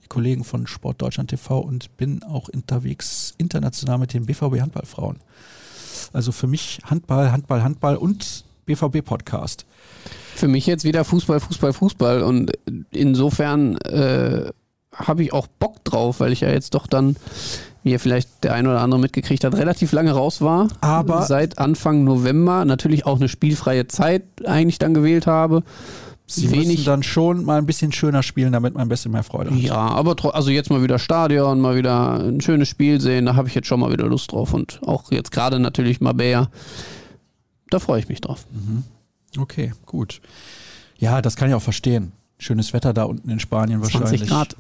Kollegen 0.10 0.44
von 0.44 0.66
Sport 0.66 1.00
Deutschland 1.00 1.30
TV 1.30 1.60
und 1.60 1.96
bin 1.96 2.24
auch 2.24 2.50
unterwegs 2.50 3.36
international 3.38 4.00
mit 4.00 4.16
den 4.16 4.26
BVB 4.26 4.60
Handballfrauen. 4.60 5.20
Also 6.14 6.32
für 6.32 6.48
mich 6.48 6.80
Handball, 6.86 7.32
Handball, 7.32 7.62
Handball 7.62 7.98
und 7.98 8.46
BVB 8.66 9.06
Podcast. 9.06 9.68
Für 10.34 10.48
mich 10.48 10.66
jetzt 10.66 10.86
wieder 10.86 11.04
Fußball, 11.04 11.40
Fußball, 11.40 11.74
Fußball 11.74 12.24
und 12.24 12.52
insofern 12.90 13.78
äh, 13.82 14.52
habe 14.94 15.24
ich 15.24 15.34
auch 15.34 15.48
Bock 15.48 15.84
drauf, 15.84 16.20
weil 16.20 16.32
ich 16.32 16.42
ja 16.42 16.50
jetzt 16.50 16.74
doch 16.74 16.88
dann, 16.88 17.16
wie 17.84 17.92
ihr 17.92 18.00
vielleicht 18.00 18.44
der 18.44 18.54
ein 18.54 18.68
oder 18.68 18.82
andere 18.82 19.00
mitgekriegt 19.00 19.44
hat, 19.44 19.56
relativ 19.56 19.92
lange 19.92 20.12
raus 20.12 20.42
war. 20.42 20.68
Aber 20.82 21.24
seit 21.24 21.60
Anfang 21.60 22.04
November 22.04 22.66
natürlich 22.66 23.06
auch 23.06 23.18
eine 23.18 23.30
spielfreie 23.30 23.88
Zeit 23.88 24.24
eigentlich 24.46 24.80
dann 24.80 24.94
gewählt 24.94 25.28
habe. 25.28 25.64
Sie 26.28 26.48
müssen 26.48 26.86
dann 26.86 27.04
schon 27.04 27.44
mal 27.44 27.58
ein 27.58 27.66
bisschen 27.66 27.92
schöner 27.92 28.24
spielen, 28.24 28.54
damit 28.54 28.74
man 28.74 28.84
ein 28.84 28.90
bisschen 28.90 29.12
mehr 29.12 29.24
Freude 29.24 29.52
hat. 29.52 29.58
Ja, 29.58 29.76
aber 29.76 30.16
also 30.34 30.50
jetzt 30.50 30.70
mal 30.70 30.82
wieder 30.82 30.98
Stadion, 30.98 31.60
mal 31.60 31.76
wieder 31.76 32.24
ein 32.24 32.40
schönes 32.40 32.70
Spiel 32.70 33.02
sehen, 33.02 33.26
da 33.26 33.36
habe 33.36 33.50
ich 33.50 33.56
jetzt 33.56 33.68
schon 33.68 33.82
mal 33.82 33.92
wieder 33.92 34.06
Lust 34.06 34.32
drauf. 34.32 34.54
Und 34.54 34.80
auch 34.86 35.12
jetzt 35.12 35.32
gerade 35.32 35.60
natürlich 35.60 36.00
Mabea, 36.00 36.50
da 37.70 37.80
freue 37.80 38.00
ich 38.00 38.08
mich 38.08 38.22
drauf. 38.22 38.46
Mhm. 38.52 38.84
Okay, 39.38 39.74
gut. 39.86 40.22
Ja, 40.98 41.22
das 41.22 41.36
kann 41.36 41.50
ich 41.50 41.56
auch 41.56 41.62
verstehen. 41.62 42.14
Schönes 42.38 42.72
Wetter 42.72 42.94
da 42.94 43.04
unten 43.04 43.30
in 43.30 43.40
Spanien 43.40 43.82
wahrscheinlich. 43.82 44.22
20 44.22 44.30
Grad. 44.30 44.56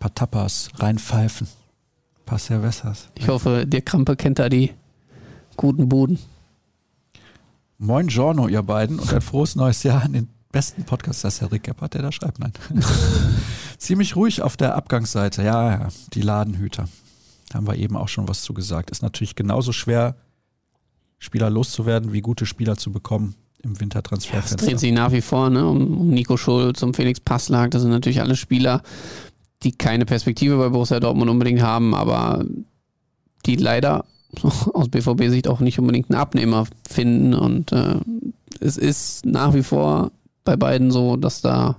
Paar 0.00 0.14
Tapas, 0.14 0.70
reinpfeifen. 0.76 1.46
Ein 1.46 2.24
paar 2.24 2.38
Cervezas. 2.38 3.08
Ich 3.16 3.28
hoffe, 3.28 3.66
der 3.66 3.82
Krampe 3.82 4.16
kennt 4.16 4.38
da 4.38 4.48
die 4.48 4.72
guten 5.56 5.90
Buden. 5.90 6.18
Moin 7.76 8.08
Giorno, 8.08 8.48
ihr 8.48 8.62
beiden, 8.62 8.98
und 8.98 9.12
ein 9.12 9.20
frohes 9.20 9.56
neues 9.56 9.82
Jahr 9.82 10.02
an 10.02 10.14
den 10.14 10.28
besten 10.50 10.84
Podcast, 10.84 11.22
das 11.22 11.34
ist 11.34 11.40
Herr 11.42 11.52
Rick 11.52 11.64
Gebhardt, 11.64 11.94
der 11.94 12.02
da 12.02 12.12
schreibt. 12.12 12.38
Nein. 12.38 12.52
Ziemlich 13.78 14.16
ruhig 14.16 14.40
auf 14.40 14.56
der 14.56 14.74
Abgangsseite. 14.74 15.42
Ja, 15.42 15.70
ja, 15.70 15.88
die 16.14 16.22
Ladenhüter. 16.22 16.88
Da 17.50 17.56
haben 17.56 17.66
wir 17.66 17.76
eben 17.76 17.96
auch 17.96 18.08
schon 18.08 18.26
was 18.26 18.40
zu 18.40 18.54
gesagt. 18.54 18.90
Ist 18.90 19.02
natürlich 19.02 19.34
genauso 19.34 19.72
schwer, 19.72 20.16
Spieler 21.18 21.50
loszuwerden, 21.50 22.14
wie 22.14 22.22
gute 22.22 22.46
Spieler 22.46 22.78
zu 22.78 22.90
bekommen 22.90 23.34
im 23.62 23.78
Wintertransferfenster. 23.78 24.56
Ja, 24.56 24.62
es 24.62 24.66
dreht 24.66 24.80
sich 24.80 24.92
nach 24.92 25.12
wie 25.12 25.20
vor 25.20 25.50
ne, 25.50 25.66
um, 25.66 25.98
um 25.98 26.08
Nico 26.08 26.38
Schulz, 26.38 26.82
um 26.82 26.94
Felix 26.94 27.20
Passlag. 27.20 27.70
Das 27.70 27.82
sind 27.82 27.90
natürlich 27.90 28.22
alle 28.22 28.36
Spieler, 28.36 28.82
die 29.62 29.72
keine 29.72 30.06
Perspektive 30.06 30.56
bei 30.56 30.68
Borussia 30.70 31.00
Dortmund 31.00 31.30
unbedingt 31.30 31.62
haben, 31.62 31.94
aber 31.94 32.44
die 33.46 33.56
leider 33.56 34.04
aus 34.74 34.88
BVB-Sicht 34.88 35.48
auch 35.48 35.60
nicht 35.60 35.78
unbedingt 35.78 36.10
einen 36.10 36.20
Abnehmer 36.20 36.66
finden. 36.88 37.34
Und 37.34 37.72
äh, 37.72 37.96
es 38.60 38.76
ist 38.76 39.26
nach 39.26 39.54
wie 39.54 39.62
vor 39.62 40.12
bei 40.44 40.56
beiden 40.56 40.90
so, 40.90 41.16
dass 41.16 41.42
da 41.42 41.76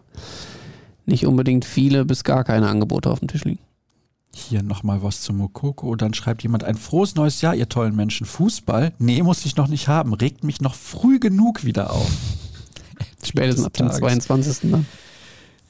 nicht 1.06 1.26
unbedingt 1.26 1.66
viele 1.66 2.06
bis 2.06 2.24
gar 2.24 2.44
keine 2.44 2.68
Angebote 2.68 3.10
auf 3.10 3.20
dem 3.20 3.28
Tisch 3.28 3.44
liegen. 3.44 3.60
Hier 4.34 4.64
nochmal 4.64 5.04
was 5.04 5.22
zu 5.22 5.34
Mokoko. 5.34 5.96
Dann 5.96 6.14
schreibt 6.14 6.44
jemand 6.44 6.64
ein 6.64 6.78
frohes 6.78 7.16
neues 7.16 7.42
Jahr, 7.42 7.54
ihr 7.54 7.68
tollen 7.68 7.96
Menschen. 7.96 8.26
Fußball? 8.26 8.94
Nee, 8.98 9.24
muss 9.24 9.46
ich 9.46 9.58
noch 9.58 9.68
nicht 9.68 9.90
haben. 9.90 10.14
Regt 10.14 10.44
mich 10.44 10.62
noch 10.62 10.76
früh 10.76 11.20
genug 11.20 11.66
wieder 11.66 11.92
auf. 11.92 12.10
Spätestens 13.24 13.66
ab 13.66 13.74
dem 13.74 13.92
22. 13.92 14.72
Dann. 14.72 14.86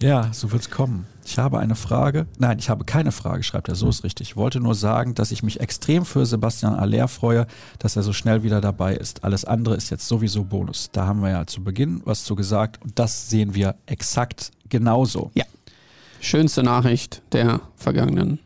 Ja, 0.02 0.34
so 0.34 0.52
wird's 0.52 0.72
kommen. 0.72 1.06
Ich 1.26 1.38
habe 1.38 1.60
eine 1.60 1.76
Frage. 1.76 2.26
Nein, 2.40 2.58
ich 2.58 2.70
habe 2.70 2.86
keine 2.86 3.12
Frage, 3.12 3.44
schreibt 3.44 3.70
er. 3.70 3.76
So 3.76 3.88
ist 3.88 4.04
richtig. 4.04 4.32
Ich 4.32 4.36
wollte 4.36 4.60
nur 4.60 4.74
sagen, 4.74 5.14
dass 5.14 5.32
ich 5.32 5.44
mich 5.44 5.60
extrem 5.60 6.06
für 6.06 6.26
Sebastian 6.26 6.74
Aller 6.74 7.08
freue, 7.08 7.46
dass 7.78 7.96
er 7.96 8.04
so 8.04 8.12
schnell 8.12 8.42
wieder 8.42 8.62
dabei 8.62 8.96
ist. 8.96 9.24
Alles 9.24 9.46
andere 9.46 9.76
ist 9.76 9.92
jetzt 9.92 10.08
sowieso 10.08 10.44
Bonus. 10.44 10.90
Da 10.92 11.06
haben 11.06 11.22
wir 11.22 11.30
ja 11.30 11.46
zu 11.46 11.64
Beginn 11.64 12.02
was 12.06 12.24
zu 12.24 12.36
gesagt 12.36 12.82
und 12.82 12.98
das 12.98 13.30
sehen 13.30 13.54
wir 13.54 13.76
exakt 13.86 14.52
genauso. 14.70 15.30
Ja. 15.36 15.46
Schönste 16.20 16.64
Nachricht 16.64 17.22
der 17.32 17.62
vergangenen 17.76 18.40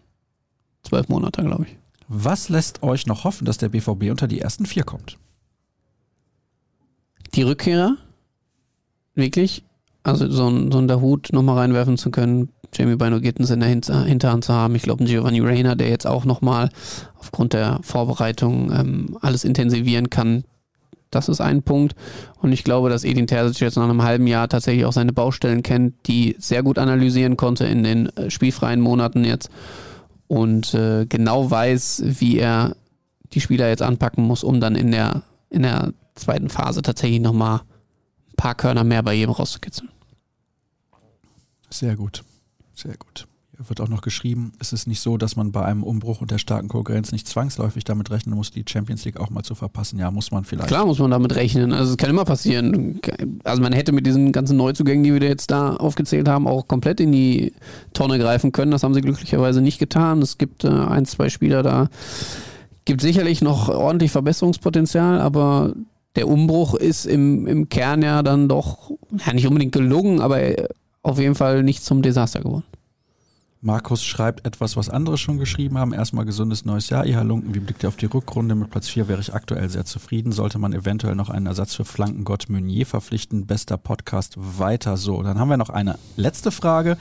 zwölf 0.83 1.07
Monate, 1.07 1.41
glaube 1.41 1.65
ich. 1.65 1.77
Was 2.07 2.49
lässt 2.49 2.83
euch 2.83 3.07
noch 3.07 3.23
hoffen, 3.23 3.45
dass 3.45 3.57
der 3.57 3.69
BVB 3.69 4.11
unter 4.11 4.27
die 4.27 4.41
ersten 4.41 4.65
vier 4.65 4.83
kommt? 4.83 5.17
Die 7.33 7.41
Rückkehrer, 7.41 7.97
wirklich, 9.15 9.63
also 10.05 10.29
so 10.29 10.47
ein, 10.47 10.71
so 10.71 10.77
ein 10.77 10.87
Dahut 10.87 11.29
nochmal 11.33 11.57
reinwerfen 11.57 11.97
zu 11.97 12.11
können, 12.11 12.49
Jamie 12.73 12.95
Bino 12.95 13.19
Gittens 13.19 13.49
in 13.49 13.59
der 13.59 13.69
Hinterhand 13.69 14.45
zu 14.45 14.53
haben. 14.53 14.75
Ich 14.75 14.83
glaube, 14.83 15.03
ein 15.03 15.07
Giovanni 15.07 15.39
Reyna, 15.39 15.75
der 15.75 15.89
jetzt 15.89 16.05
auch 16.05 16.25
nochmal 16.25 16.69
aufgrund 17.17 17.53
der 17.53 17.79
Vorbereitung 17.81 18.71
ähm, 18.71 19.17
alles 19.21 19.43
intensivieren 19.43 20.09
kann. 20.09 20.43
Das 21.09 21.27
ist 21.27 21.41
ein 21.41 21.63
Punkt. 21.63 21.95
Und 22.39 22.51
ich 22.51 22.63
glaube, 22.63 22.89
dass 22.89 23.03
Edin 23.03 23.25
Terzic 23.25 23.61
jetzt 23.61 23.77
nach 23.77 23.83
einem 23.83 24.03
halben 24.03 24.27
Jahr 24.27 24.47
tatsächlich 24.47 24.85
auch 24.85 24.93
seine 24.93 25.13
Baustellen 25.13 25.63
kennt, 25.63 25.95
die 26.07 26.35
sehr 26.37 26.61
gut 26.61 26.77
analysieren 26.77 27.35
konnte 27.35 27.65
in 27.65 27.83
den 27.83 28.07
äh, 28.17 28.29
spielfreien 28.29 28.81
Monaten 28.81 29.23
jetzt 29.23 29.49
und 30.27 30.73
äh, 30.73 31.05
genau 31.07 31.49
weiß, 31.49 32.03
wie 32.05 32.37
er 32.37 32.75
die 33.33 33.41
Spieler 33.41 33.69
jetzt 33.69 33.81
anpacken 33.81 34.23
muss, 34.23 34.43
um 34.43 34.59
dann 34.59 34.75
in 34.75 34.91
der, 34.91 35.23
in 35.49 35.63
der 35.63 35.93
zweiten 36.13 36.49
Phase 36.49 36.81
tatsächlich 36.81 37.21
nochmal 37.21 37.59
ein 37.59 38.35
paar 38.37 38.55
Körner 38.55 38.83
mehr 38.83 39.01
bei 39.01 39.13
jedem 39.13 39.31
rauszukitzeln. 39.31 39.89
Sehr 41.69 41.95
gut, 41.95 42.23
sehr 42.73 42.95
gut. 42.97 43.27
Hier 43.57 43.69
wird 43.69 43.79
auch 43.79 43.87
noch 43.87 44.01
geschrieben, 44.01 44.51
es 44.59 44.73
ist 44.73 44.85
nicht 44.85 44.99
so, 44.99 45.17
dass 45.17 45.37
man 45.37 45.53
bei 45.53 45.63
einem 45.63 45.83
Umbruch 45.83 46.19
und 46.19 46.29
der 46.29 46.39
starken 46.39 46.67
Konkurrenz 46.67 47.13
nicht 47.13 47.25
zwangsläufig 47.27 47.85
damit 47.85 48.11
rechnen 48.11 48.35
muss, 48.35 48.51
die 48.51 48.65
Champions 48.67 49.05
League 49.05 49.17
auch 49.17 49.29
mal 49.29 49.43
zu 49.43 49.55
verpassen. 49.55 49.97
Ja, 49.97 50.11
muss 50.11 50.31
man 50.31 50.43
vielleicht. 50.43 50.67
Klar 50.67 50.85
muss 50.85 50.99
man 50.99 51.11
damit 51.11 51.35
rechnen. 51.35 51.71
Also 51.71 51.91
es 51.91 51.97
kann 51.97 52.09
immer 52.09 52.25
passieren. 52.25 52.99
Also 53.45 53.61
man 53.61 53.71
hätte 53.71 53.93
mit 53.93 54.05
diesen 54.05 54.33
ganzen 54.33 54.57
Neuzugängen, 54.57 55.03
die 55.03 55.13
wir 55.13 55.25
jetzt 55.25 55.51
da 55.51 55.73
aufgezählt 55.75 56.27
haben, 56.27 56.47
auch 56.47 56.67
komplett 56.67 56.99
in 56.99 57.13
die 57.13 57.53
Tonne 57.93 58.19
greifen 58.19 58.51
können. 58.51 58.71
Das 58.71 58.83
haben 58.83 58.93
sie 58.93 59.01
glücklicherweise 59.01 59.61
nicht 59.61 59.79
getan. 59.79 60.21
Es 60.21 60.37
gibt 60.37 60.65
äh, 60.65 60.69
ein, 60.69 61.05
zwei 61.05 61.29
Spieler 61.29 61.63
da. 61.63 61.87
Gibt 62.83 63.01
sicherlich 63.01 63.41
noch 63.41 63.69
ordentlich 63.69 64.11
Verbesserungspotenzial, 64.11 65.21
aber 65.21 65.73
der 66.17 66.27
Umbruch 66.27 66.75
ist 66.75 67.05
im, 67.05 67.47
im 67.47 67.69
Kern 67.69 68.01
ja 68.01 68.21
dann 68.21 68.49
doch 68.49 68.91
ja, 69.25 69.33
nicht 69.33 69.47
unbedingt 69.47 69.71
gelungen, 69.71 70.19
aber 70.19 70.39
auf 71.05 71.19
jeden 71.19 71.35
Fall 71.35 71.63
nicht 71.63 71.83
zum 71.83 72.01
Desaster 72.01 72.41
geworden. 72.41 72.63
Markus 73.61 74.03
schreibt 74.03 74.45
etwas, 74.45 74.77
was 74.77 74.89
andere 74.89 75.17
schon 75.17 75.37
geschrieben 75.37 75.77
haben. 75.77 75.93
Erstmal 75.93 76.25
gesundes 76.25 76.65
neues 76.65 76.89
Jahr, 76.89 77.05
ihr 77.05 77.17
Halunken. 77.17 77.55
Wie 77.55 77.59
blickt 77.59 77.83
ihr 77.83 77.89
auf 77.89 77.95
die 77.95 78.05
Rückrunde? 78.05 78.53
Mit 78.53 78.69
Platz 78.69 78.89
4 78.89 79.07
wäre 79.07 79.21
ich 79.21 79.33
aktuell 79.33 79.69
sehr 79.69 79.85
zufrieden. 79.85 80.31
Sollte 80.31 80.59
man 80.59 80.73
eventuell 80.73 81.15
noch 81.15 81.29
einen 81.29 81.47
Ersatz 81.47 81.73
für 81.73 81.85
Flankengott 81.85 82.49
Meunier 82.49 82.85
verpflichten? 82.85 83.47
Bester 83.47 83.77
Podcast 83.77 84.35
weiter 84.37 84.97
so. 84.97 85.23
Dann 85.23 85.39
haben 85.39 85.49
wir 85.49 85.57
noch 85.57 85.69
eine 85.69 85.97
letzte 86.15 86.51
Frage. 86.51 86.97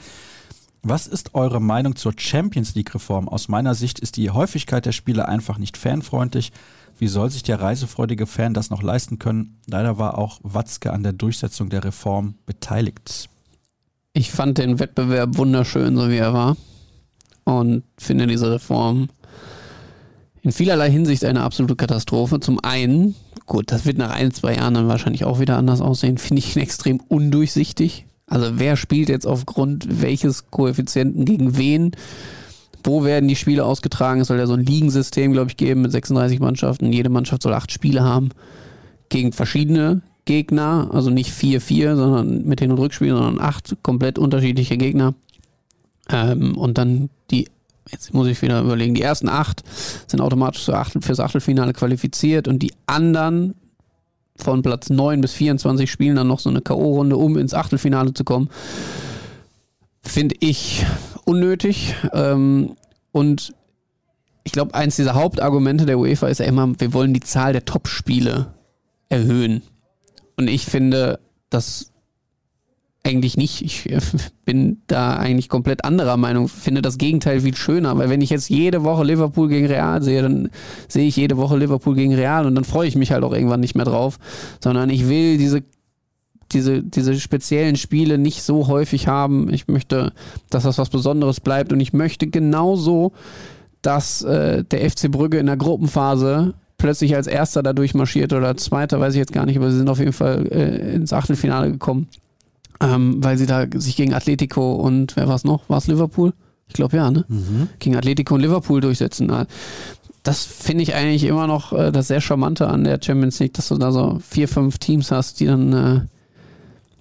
Was 0.81 1.07
ist 1.07 1.33
eure 1.33 1.59
Meinung 1.59 1.95
zur 1.95 2.13
Champions 2.15 2.75
League-Reform? 2.75 3.27
Aus 3.27 3.47
meiner 3.47 3.75
Sicht 3.75 3.99
ist 3.99 4.17
die 4.17 4.29
Häufigkeit 4.29 4.85
der 4.85 4.91
Spiele 4.91 5.27
einfach 5.27 5.57
nicht 5.57 5.77
fanfreundlich. 5.77 6.51
Wie 6.97 7.07
soll 7.07 7.29
sich 7.29 7.43
der 7.43 7.59
reisefreudige 7.59 8.27
Fan 8.27 8.53
das 8.53 8.69
noch 8.69 8.81
leisten 8.81 9.19
können? 9.19 9.59
Leider 9.67 9.97
war 9.97 10.17
auch 10.17 10.39
Watzke 10.43 10.93
an 10.93 11.03
der 11.03 11.13
Durchsetzung 11.13 11.69
der 11.69 11.83
Reform 11.83 12.35
beteiligt. 12.45 13.29
Ich 14.17 14.31
fand 14.31 14.57
den 14.57 14.79
Wettbewerb 14.79 15.37
wunderschön, 15.37 15.97
so 15.97 16.09
wie 16.09 16.15
er 16.15 16.33
war. 16.33 16.55
Und 17.43 17.83
finde 17.97 18.27
diese 18.27 18.49
Reform 18.49 19.09
in 20.41 20.53
vielerlei 20.53 20.89
Hinsicht 20.89 21.25
eine 21.25 21.41
absolute 21.41 21.75
Katastrophe. 21.75 22.39
Zum 22.39 22.63
einen, 22.63 23.15
gut, 23.45 23.73
das 23.73 23.85
wird 23.85 23.97
nach 23.97 24.11
ein, 24.11 24.31
zwei 24.31 24.55
Jahren 24.55 24.73
dann 24.73 24.87
wahrscheinlich 24.87 25.25
auch 25.25 25.41
wieder 25.41 25.57
anders 25.57 25.81
aussehen, 25.81 26.17
finde 26.17 26.39
ich 26.39 26.55
ihn 26.55 26.61
extrem 26.61 27.01
undurchsichtig. 27.09 28.05
Also 28.25 28.51
wer 28.53 28.77
spielt 28.77 29.09
jetzt 29.09 29.27
aufgrund 29.27 30.01
welches 30.01 30.49
Koeffizienten 30.49 31.25
gegen 31.25 31.57
wen? 31.57 31.91
Wo 32.85 33.03
werden 33.03 33.27
die 33.27 33.35
Spiele 33.35 33.65
ausgetragen? 33.65 34.21
Es 34.21 34.27
soll 34.27 34.37
ja 34.37 34.47
so 34.47 34.53
ein 34.53 34.65
Ligensystem, 34.65 35.33
glaube 35.33 35.49
ich, 35.49 35.57
geben 35.57 35.81
mit 35.81 35.91
36 35.91 36.39
Mannschaften. 36.39 36.93
Jede 36.93 37.09
Mannschaft 37.09 37.43
soll 37.43 37.53
acht 37.53 37.73
Spiele 37.73 38.01
haben 38.01 38.29
gegen 39.09 39.33
verschiedene 39.33 40.03
Gegner, 40.25 40.89
also 40.91 41.09
nicht 41.09 41.31
4-4, 41.31 41.95
sondern 41.95 42.45
mit 42.45 42.61
und 42.61 42.71
Rückspielen, 42.71 43.15
sondern 43.15 43.39
acht 43.39 43.77
komplett 43.83 44.19
unterschiedliche 44.19 44.77
Gegner. 44.77 45.13
Ähm, 46.09 46.57
und 46.57 46.77
dann 46.77 47.09
die, 47.31 47.47
jetzt 47.89 48.13
muss 48.13 48.27
ich 48.27 48.41
wieder 48.41 48.61
überlegen, 48.61 48.95
die 48.95 49.01
ersten 49.01 49.29
acht 49.29 49.63
sind 50.07 50.21
automatisch 50.21 50.63
fürs 50.63 51.19
Achtelfinale 51.19 51.73
qualifiziert 51.73 52.47
und 52.47 52.59
die 52.59 52.73
anderen 52.87 53.55
von 54.37 54.61
Platz 54.61 54.89
9 54.89 55.21
bis 55.21 55.33
24 55.33 55.89
spielen 55.89 56.15
dann 56.15 56.27
noch 56.27 56.39
so 56.39 56.49
eine 56.49 56.61
K.O.-Runde, 56.61 57.13
um 57.13 57.37
ins 57.37 57.53
Achtelfinale 57.53 58.13
zu 58.13 58.23
kommen. 58.23 58.49
Finde 60.01 60.35
ich 60.39 60.85
unnötig. 61.23 61.95
Ähm, 62.13 62.75
und 63.11 63.53
ich 64.43 64.51
glaube, 64.51 64.75
eins 64.75 64.97
dieser 64.97 65.15
Hauptargumente 65.15 65.85
der 65.85 65.97
UEFA 65.97 66.27
ist 66.27 66.39
ja 66.39 66.45
immer, 66.45 66.79
wir 66.79 66.93
wollen 66.93 67.13
die 67.13 67.21
Zahl 67.21 67.53
der 67.53 67.65
Top-Spiele 67.65 68.53
erhöhen. 69.09 69.63
Und 70.37 70.49
ich 70.49 70.65
finde 70.65 71.19
das 71.49 71.91
eigentlich 73.05 73.37
nicht. 73.37 73.61
Ich 73.61 73.87
bin 74.45 74.81
da 74.87 75.15
eigentlich 75.15 75.47
komplett 75.47 75.85
anderer 75.85 76.17
Meinung. 76.17 76.47
Finde 76.47 76.81
das 76.81 76.97
Gegenteil 76.97 77.41
viel 77.41 77.55
schöner, 77.55 77.97
weil 77.97 78.09
wenn 78.09 78.21
ich 78.21 78.31
jetzt 78.31 78.49
jede 78.49 78.83
Woche 78.83 79.03
Liverpool 79.03 79.47
gegen 79.47 79.67
Real 79.67 80.01
sehe, 80.01 80.21
dann 80.23 80.49
sehe 80.87 81.07
ich 81.07 81.15
jede 81.15 81.37
Woche 81.37 81.57
Liverpool 81.57 81.95
gegen 81.95 82.15
Real 82.15 82.45
und 82.45 82.55
dann 82.55 82.63
freue 82.63 82.87
ich 82.87 82.95
mich 82.95 83.11
halt 83.11 83.23
auch 83.23 83.33
irgendwann 83.33 83.59
nicht 83.59 83.75
mehr 83.75 83.85
drauf, 83.85 84.17
sondern 84.61 84.89
ich 84.89 85.07
will 85.07 85.37
diese 85.37 85.63
diese, 86.51 86.83
diese 86.83 87.19
speziellen 87.19 87.75
Spiele 87.75 88.17
nicht 88.17 88.43
so 88.43 88.67
häufig 88.67 89.07
haben. 89.07 89.51
Ich 89.51 89.67
möchte, 89.67 90.13
dass 90.49 90.63
das 90.63 90.77
was 90.77 90.89
Besonderes 90.89 91.39
bleibt 91.39 91.73
und 91.73 91.79
ich 91.79 91.91
möchte 91.91 92.27
genauso, 92.27 93.13
dass 93.81 94.21
äh, 94.21 94.63
der 94.63 94.89
FC 94.89 95.11
Brügge 95.11 95.39
in 95.39 95.47
der 95.47 95.57
Gruppenphase 95.57 96.53
plötzlich 96.77 97.15
als 97.15 97.27
Erster 97.27 97.63
da 97.63 97.73
durchmarschiert 97.73 98.33
oder 98.33 98.57
Zweiter, 98.57 98.99
weiß 98.99 99.13
ich 99.13 99.19
jetzt 99.19 99.33
gar 99.33 99.45
nicht, 99.45 99.57
aber 99.57 99.71
sie 99.71 99.77
sind 99.77 99.89
auf 99.89 99.99
jeden 99.99 100.13
Fall 100.13 100.47
äh, 100.51 100.95
ins 100.95 101.13
Achtelfinale 101.13 101.71
gekommen, 101.71 102.07
ähm, 102.81 103.23
weil 103.23 103.37
sie 103.37 103.45
da 103.45 103.65
sich 103.73 103.95
gegen 103.95 104.13
Atletico 104.13 104.73
und 104.73 105.15
wer 105.15 105.27
war 105.27 105.35
es 105.35 105.43
noch? 105.43 105.67
War 105.69 105.77
es 105.77 105.87
Liverpool? 105.87 106.33
Ich 106.67 106.73
glaube 106.73 106.97
ja, 106.97 107.11
ne? 107.11 107.25
Mhm. 107.27 107.69
Gegen 107.79 107.95
Atletico 107.95 108.35
und 108.35 108.41
Liverpool 108.41 108.81
durchsetzen. 108.81 109.31
Das 110.23 110.43
finde 110.43 110.83
ich 110.83 110.95
eigentlich 110.95 111.23
immer 111.25 111.47
noch 111.47 111.73
äh, 111.73 111.91
das 111.91 112.07
sehr 112.07 112.21
Charmante 112.21 112.67
an 112.67 112.83
der 112.83 112.99
Champions 113.01 113.39
League, 113.39 113.53
dass 113.53 113.67
du 113.67 113.77
da 113.77 113.91
so 113.91 114.19
vier, 114.27 114.47
fünf 114.47 114.79
Teams 114.79 115.11
hast, 115.11 115.39
die 115.39 115.45
dann 115.45 115.73
äh, 115.73 116.01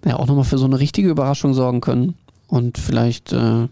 ja 0.09 0.17
auch 0.17 0.27
nochmal 0.27 0.45
für 0.45 0.59
so 0.59 0.67
eine 0.67 0.79
richtige 0.79 1.09
Überraschung 1.09 1.55
sorgen 1.55 1.81
können. 1.81 2.15
Und 2.47 2.77
vielleicht 2.77 3.33
äh, 3.33 3.69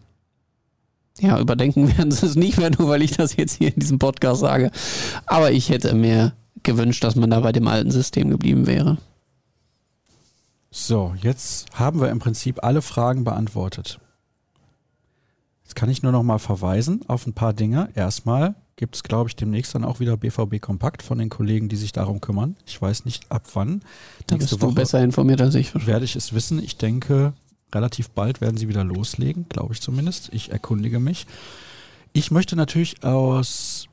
ja, 1.20 1.38
überdenken 1.38 1.96
werden 1.96 2.10
sie 2.10 2.26
es 2.26 2.36
nicht 2.36 2.58
mehr, 2.58 2.70
nur 2.70 2.88
weil 2.88 3.02
ich 3.02 3.12
das 3.12 3.36
jetzt 3.36 3.58
hier 3.58 3.68
in 3.68 3.80
diesem 3.80 3.98
Podcast 3.98 4.40
sage. 4.40 4.70
Aber 5.26 5.52
ich 5.52 5.70
hätte 5.70 5.94
mir 5.94 6.32
gewünscht, 6.62 7.04
dass 7.04 7.16
man 7.16 7.30
da 7.30 7.40
bei 7.40 7.52
dem 7.52 7.66
alten 7.66 7.90
System 7.90 8.30
geblieben 8.30 8.66
wäre. 8.66 8.98
So, 10.70 11.14
jetzt 11.20 11.66
haben 11.74 12.00
wir 12.00 12.08
im 12.10 12.18
Prinzip 12.18 12.64
alle 12.64 12.80
Fragen 12.80 13.24
beantwortet. 13.24 14.00
Jetzt 15.64 15.74
kann 15.74 15.90
ich 15.90 16.02
nur 16.02 16.12
noch 16.12 16.22
mal 16.22 16.38
verweisen 16.38 17.00
auf 17.08 17.26
ein 17.26 17.34
paar 17.34 17.52
Dinge. 17.52 17.90
Erstmal 17.94 18.54
gibt 18.76 18.96
es, 18.96 19.02
glaube 19.02 19.28
ich, 19.28 19.36
demnächst 19.36 19.74
dann 19.74 19.84
auch 19.84 20.00
wieder 20.00 20.16
BVB 20.16 20.60
Kompakt 20.60 21.02
von 21.02 21.18
den 21.18 21.28
Kollegen, 21.28 21.68
die 21.68 21.76
sich 21.76 21.92
darum 21.92 22.20
kümmern. 22.20 22.56
Ich 22.66 22.80
weiß 22.80 23.04
nicht 23.04 23.30
ab 23.30 23.44
wann. 23.54 23.80
Da 24.26 24.34
Nächste 24.34 24.56
bist 24.56 24.62
du 24.62 24.66
Woche 24.66 24.74
besser 24.74 25.02
informiert 25.02 25.40
als 25.40 25.54
ich. 25.54 25.74
Werde 25.86 26.04
ich 26.04 26.16
es 26.16 26.32
wissen. 26.32 26.62
Ich 26.62 26.78
denke, 26.78 27.34
relativ 27.74 28.10
bald 28.10 28.40
werden 28.40 28.56
sie 28.56 28.68
wieder 28.68 28.84
loslegen, 28.84 29.46
glaube 29.48 29.74
ich 29.74 29.80
zumindest. 29.80 30.30
Ich 30.32 30.50
erkundige 30.50 31.00
mich. 31.00 31.26
Ich 32.12 32.30
möchte 32.30 32.56
natürlich 32.56 33.02
aus 33.04 33.88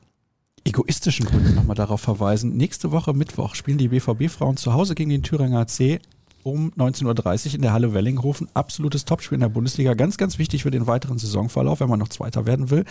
egoistischen 0.64 1.26
Gründen 1.26 1.54
nochmal 1.54 1.76
darauf 1.76 2.00
verweisen. 2.00 2.56
Nächste 2.56 2.92
Woche 2.92 3.14
Mittwoch 3.14 3.54
spielen 3.54 3.78
die 3.78 3.88
BVB-Frauen 3.88 4.56
zu 4.56 4.74
Hause 4.74 4.94
gegen 4.94 5.10
den 5.10 5.22
Thüringer 5.22 5.60
AC 5.60 6.00
um 6.42 6.72
19.30 6.76 7.48
Uhr 7.48 7.54
in 7.54 7.62
der 7.62 7.72
Halle 7.72 7.94
Wellinghofen. 7.94 8.48
Absolutes 8.54 9.04
Topspiel 9.04 9.36
in 9.36 9.40
der 9.40 9.48
Bundesliga. 9.48 9.94
Ganz, 9.94 10.16
ganz 10.16 10.38
wichtig 10.38 10.62
für 10.62 10.70
den 10.70 10.86
weiteren 10.86 11.18
Saisonverlauf, 11.18 11.80
wenn 11.80 11.88
man 11.88 11.98
noch 11.98 12.08
Zweiter 12.08 12.46
werden 12.46 12.70
will. 12.70 12.84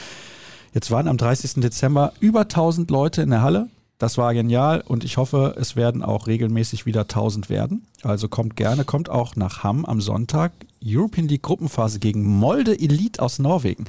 Jetzt 0.73 0.91
waren 0.91 1.07
am 1.07 1.17
30. 1.17 1.61
Dezember 1.61 2.13
über 2.19 2.41
1000 2.41 2.89
Leute 2.91 3.21
in 3.21 3.31
der 3.31 3.41
Halle. 3.41 3.69
Das 3.99 4.17
war 4.17 4.33
genial 4.33 4.79
und 4.79 5.03
ich 5.03 5.17
hoffe, 5.17 5.55
es 5.59 5.75
werden 5.75 6.03
auch 6.03 6.25
regelmäßig 6.25 6.85
wieder 6.85 7.01
1000 7.01 7.49
werden. 7.49 7.85
Also 8.01 8.29
kommt 8.29 8.55
gerne, 8.55 8.85
kommt 8.85 9.09
auch 9.09 9.35
nach 9.35 9.61
Hamm 9.63 9.85
am 9.85 9.99
Sonntag. 9.99 10.53
European 10.83 11.27
League 11.27 11.43
Gruppenphase 11.43 11.99
gegen 11.99 12.23
Molde 12.23 12.79
Elite 12.79 13.21
aus 13.21 13.39
Norwegen. 13.39 13.83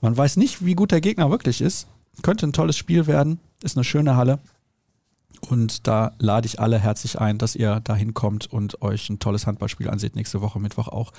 Man 0.00 0.16
weiß 0.16 0.36
nicht, 0.36 0.64
wie 0.64 0.76
gut 0.76 0.92
der 0.92 1.00
Gegner 1.00 1.28
wirklich 1.30 1.60
ist. 1.60 1.88
Könnte 2.22 2.46
ein 2.46 2.52
tolles 2.52 2.76
Spiel 2.76 3.08
werden. 3.08 3.40
Ist 3.64 3.76
eine 3.76 3.82
schöne 3.82 4.14
Halle. 4.14 4.38
Und 5.48 5.88
da 5.88 6.12
lade 6.20 6.46
ich 6.46 6.60
alle 6.60 6.78
herzlich 6.78 7.20
ein, 7.20 7.38
dass 7.38 7.56
ihr 7.56 7.80
da 7.82 7.96
hinkommt 7.96 8.46
und 8.46 8.80
euch 8.80 9.10
ein 9.10 9.18
tolles 9.18 9.48
Handballspiel 9.48 9.90
anseht. 9.90 10.14
Nächste 10.14 10.40
Woche 10.40 10.60
Mittwoch 10.60 10.86
auch. 10.86 11.12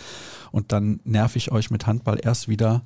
Und 0.54 0.72
dann 0.72 1.02
nerv 1.04 1.36
ich 1.36 1.52
euch 1.52 1.72
mit 1.72 1.88
Handball 1.88 2.22
erst 2.24 2.48
wieder 2.48 2.84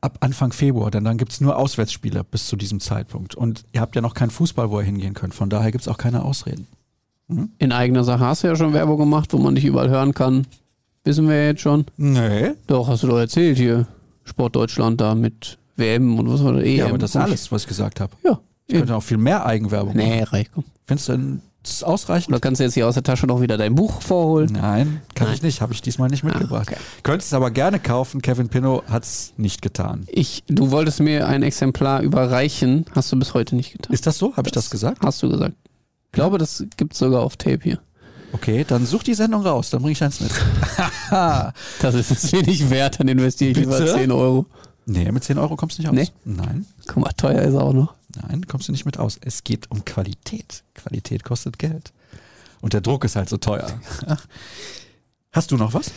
ab 0.00 0.18
Anfang 0.20 0.52
Februar, 0.52 0.90
denn 0.90 1.04
dann 1.04 1.18
gibt 1.18 1.32
es 1.32 1.40
nur 1.40 1.56
Auswärtsspiele 1.56 2.24
bis 2.24 2.46
zu 2.46 2.56
diesem 2.56 2.80
Zeitpunkt. 2.80 3.34
Und 3.34 3.64
ihr 3.72 3.80
habt 3.80 3.94
ja 3.96 4.02
noch 4.02 4.14
keinen 4.14 4.30
Fußball, 4.30 4.70
wo 4.70 4.80
ihr 4.80 4.86
hingehen 4.86 5.14
könnt. 5.14 5.34
Von 5.34 5.50
daher 5.50 5.72
gibt 5.72 5.82
es 5.82 5.88
auch 5.88 5.98
keine 5.98 6.22
Ausreden. 6.22 6.66
Hm? 7.28 7.50
In 7.58 7.72
eigener 7.72 8.04
Sache 8.04 8.24
hast 8.24 8.42
du 8.42 8.48
ja 8.48 8.56
schon 8.56 8.72
Werbung 8.72 8.98
gemacht, 8.98 9.32
wo 9.32 9.38
man 9.38 9.54
dich 9.54 9.64
überall 9.64 9.90
hören 9.90 10.14
kann. 10.14 10.46
Wissen 11.04 11.28
wir 11.28 11.46
jetzt 11.46 11.62
schon? 11.62 11.86
Nee. 11.96 12.52
Doch, 12.66 12.88
hast 12.88 13.02
du 13.02 13.06
doch 13.06 13.18
erzählt 13.18 13.58
hier. 13.58 13.86
Sportdeutschland 14.24 15.00
da 15.00 15.14
mit 15.14 15.58
WM 15.76 16.18
und 16.18 16.30
was 16.30 16.44
war 16.44 16.52
das? 16.52 16.64
EM. 16.64 16.76
Ja, 16.76 16.86
aber 16.86 16.98
das 16.98 17.10
ist 17.10 17.16
alles, 17.16 17.50
was 17.52 17.62
ich 17.62 17.68
gesagt 17.68 18.00
habe. 18.00 18.12
Ja. 18.22 18.40
Ich 18.66 18.76
könnte 18.76 18.94
auch 18.94 19.02
viel 19.02 19.16
mehr 19.16 19.44
Eigenwerbung 19.46 19.96
machen. 19.96 20.08
Nee, 20.08 20.22
reicht. 20.22 20.52
Komm. 20.52 20.64
Findest 20.86 21.08
du 21.08 21.40
das 21.62 21.82
ausreichend? 21.82 22.30
Oder 22.30 22.40
kannst 22.40 22.60
du 22.60 22.64
jetzt 22.64 22.74
hier 22.74 22.88
aus 22.88 22.94
der 22.94 23.02
Tasche 23.02 23.26
noch 23.26 23.40
wieder 23.40 23.56
dein 23.56 23.74
Buch 23.74 24.02
vorholen? 24.02 24.50
Nein, 24.52 25.02
kann 25.14 25.26
Nein. 25.26 25.36
ich 25.36 25.42
nicht. 25.42 25.60
Habe 25.60 25.72
ich 25.72 25.82
diesmal 25.82 26.08
nicht 26.08 26.24
mitgebracht. 26.24 26.68
Ah, 26.70 26.72
okay. 26.72 26.80
Könntest 27.02 27.28
es 27.28 27.34
aber 27.34 27.50
gerne 27.50 27.78
kaufen. 27.80 28.22
Kevin 28.22 28.48
Pinnow 28.48 28.82
hat 28.88 29.04
es 29.04 29.34
nicht 29.36 29.62
getan. 29.62 30.06
Ich, 30.08 30.44
du 30.48 30.70
wolltest 30.70 31.00
mir 31.00 31.26
ein 31.26 31.42
Exemplar 31.42 32.02
überreichen. 32.02 32.86
Hast 32.94 33.12
du 33.12 33.18
bis 33.18 33.34
heute 33.34 33.56
nicht 33.56 33.72
getan. 33.72 33.92
Ist 33.92 34.06
das 34.06 34.18
so? 34.18 34.36
Habe 34.36 34.48
ich 34.48 34.52
das 34.52 34.70
gesagt? 34.70 35.02
Hast 35.02 35.22
du 35.22 35.28
gesagt. 35.28 35.54
Ich 36.06 36.12
glaube, 36.12 36.38
das 36.38 36.64
gibt 36.76 36.94
es 36.94 36.98
sogar 36.98 37.22
auf 37.22 37.36
Tape 37.36 37.60
hier. 37.62 37.78
Okay, 38.32 38.64
dann 38.66 38.86
such 38.86 39.02
die 39.02 39.14
Sendung 39.14 39.42
raus, 39.42 39.70
dann 39.70 39.82
bringe 39.82 39.92
ich 39.92 40.02
eins 40.02 40.20
mit. 40.20 40.30
das 41.10 41.94
ist 41.94 42.10
es 42.10 42.32
mir 42.32 42.42
nicht 42.42 42.70
wert, 42.70 43.00
dann 43.00 43.08
investiere 43.08 43.50
ich 43.50 43.56
Bitte? 43.56 43.84
lieber 43.84 43.94
10 43.94 44.12
Euro. 44.12 44.46
Nee, 44.86 45.10
mit 45.10 45.24
10 45.24 45.38
Euro 45.38 45.56
kommst 45.56 45.78
du 45.78 45.82
nicht 45.82 45.90
aus. 45.90 45.94
Nee? 45.94 46.08
Nein. 46.24 46.66
Guck 46.86 46.98
mal, 46.98 47.10
teuer 47.16 47.42
ist 47.42 47.54
er 47.54 47.62
auch 47.62 47.72
noch. 47.72 47.94
Nein, 48.16 48.46
kommst 48.46 48.68
du 48.68 48.72
nicht 48.72 48.86
mit 48.86 48.98
aus. 48.98 49.18
Es 49.20 49.44
geht 49.44 49.70
um 49.70 49.84
Qualität. 49.84 50.64
Qualität 50.74 51.24
kostet 51.24 51.58
Geld. 51.58 51.92
Und 52.60 52.72
der 52.72 52.80
Druck 52.80 53.04
ist 53.04 53.16
halt 53.16 53.28
so 53.28 53.36
teuer. 53.36 53.66
Hast 55.32 55.50
du 55.50 55.56
noch 55.56 55.74
was? 55.74 55.92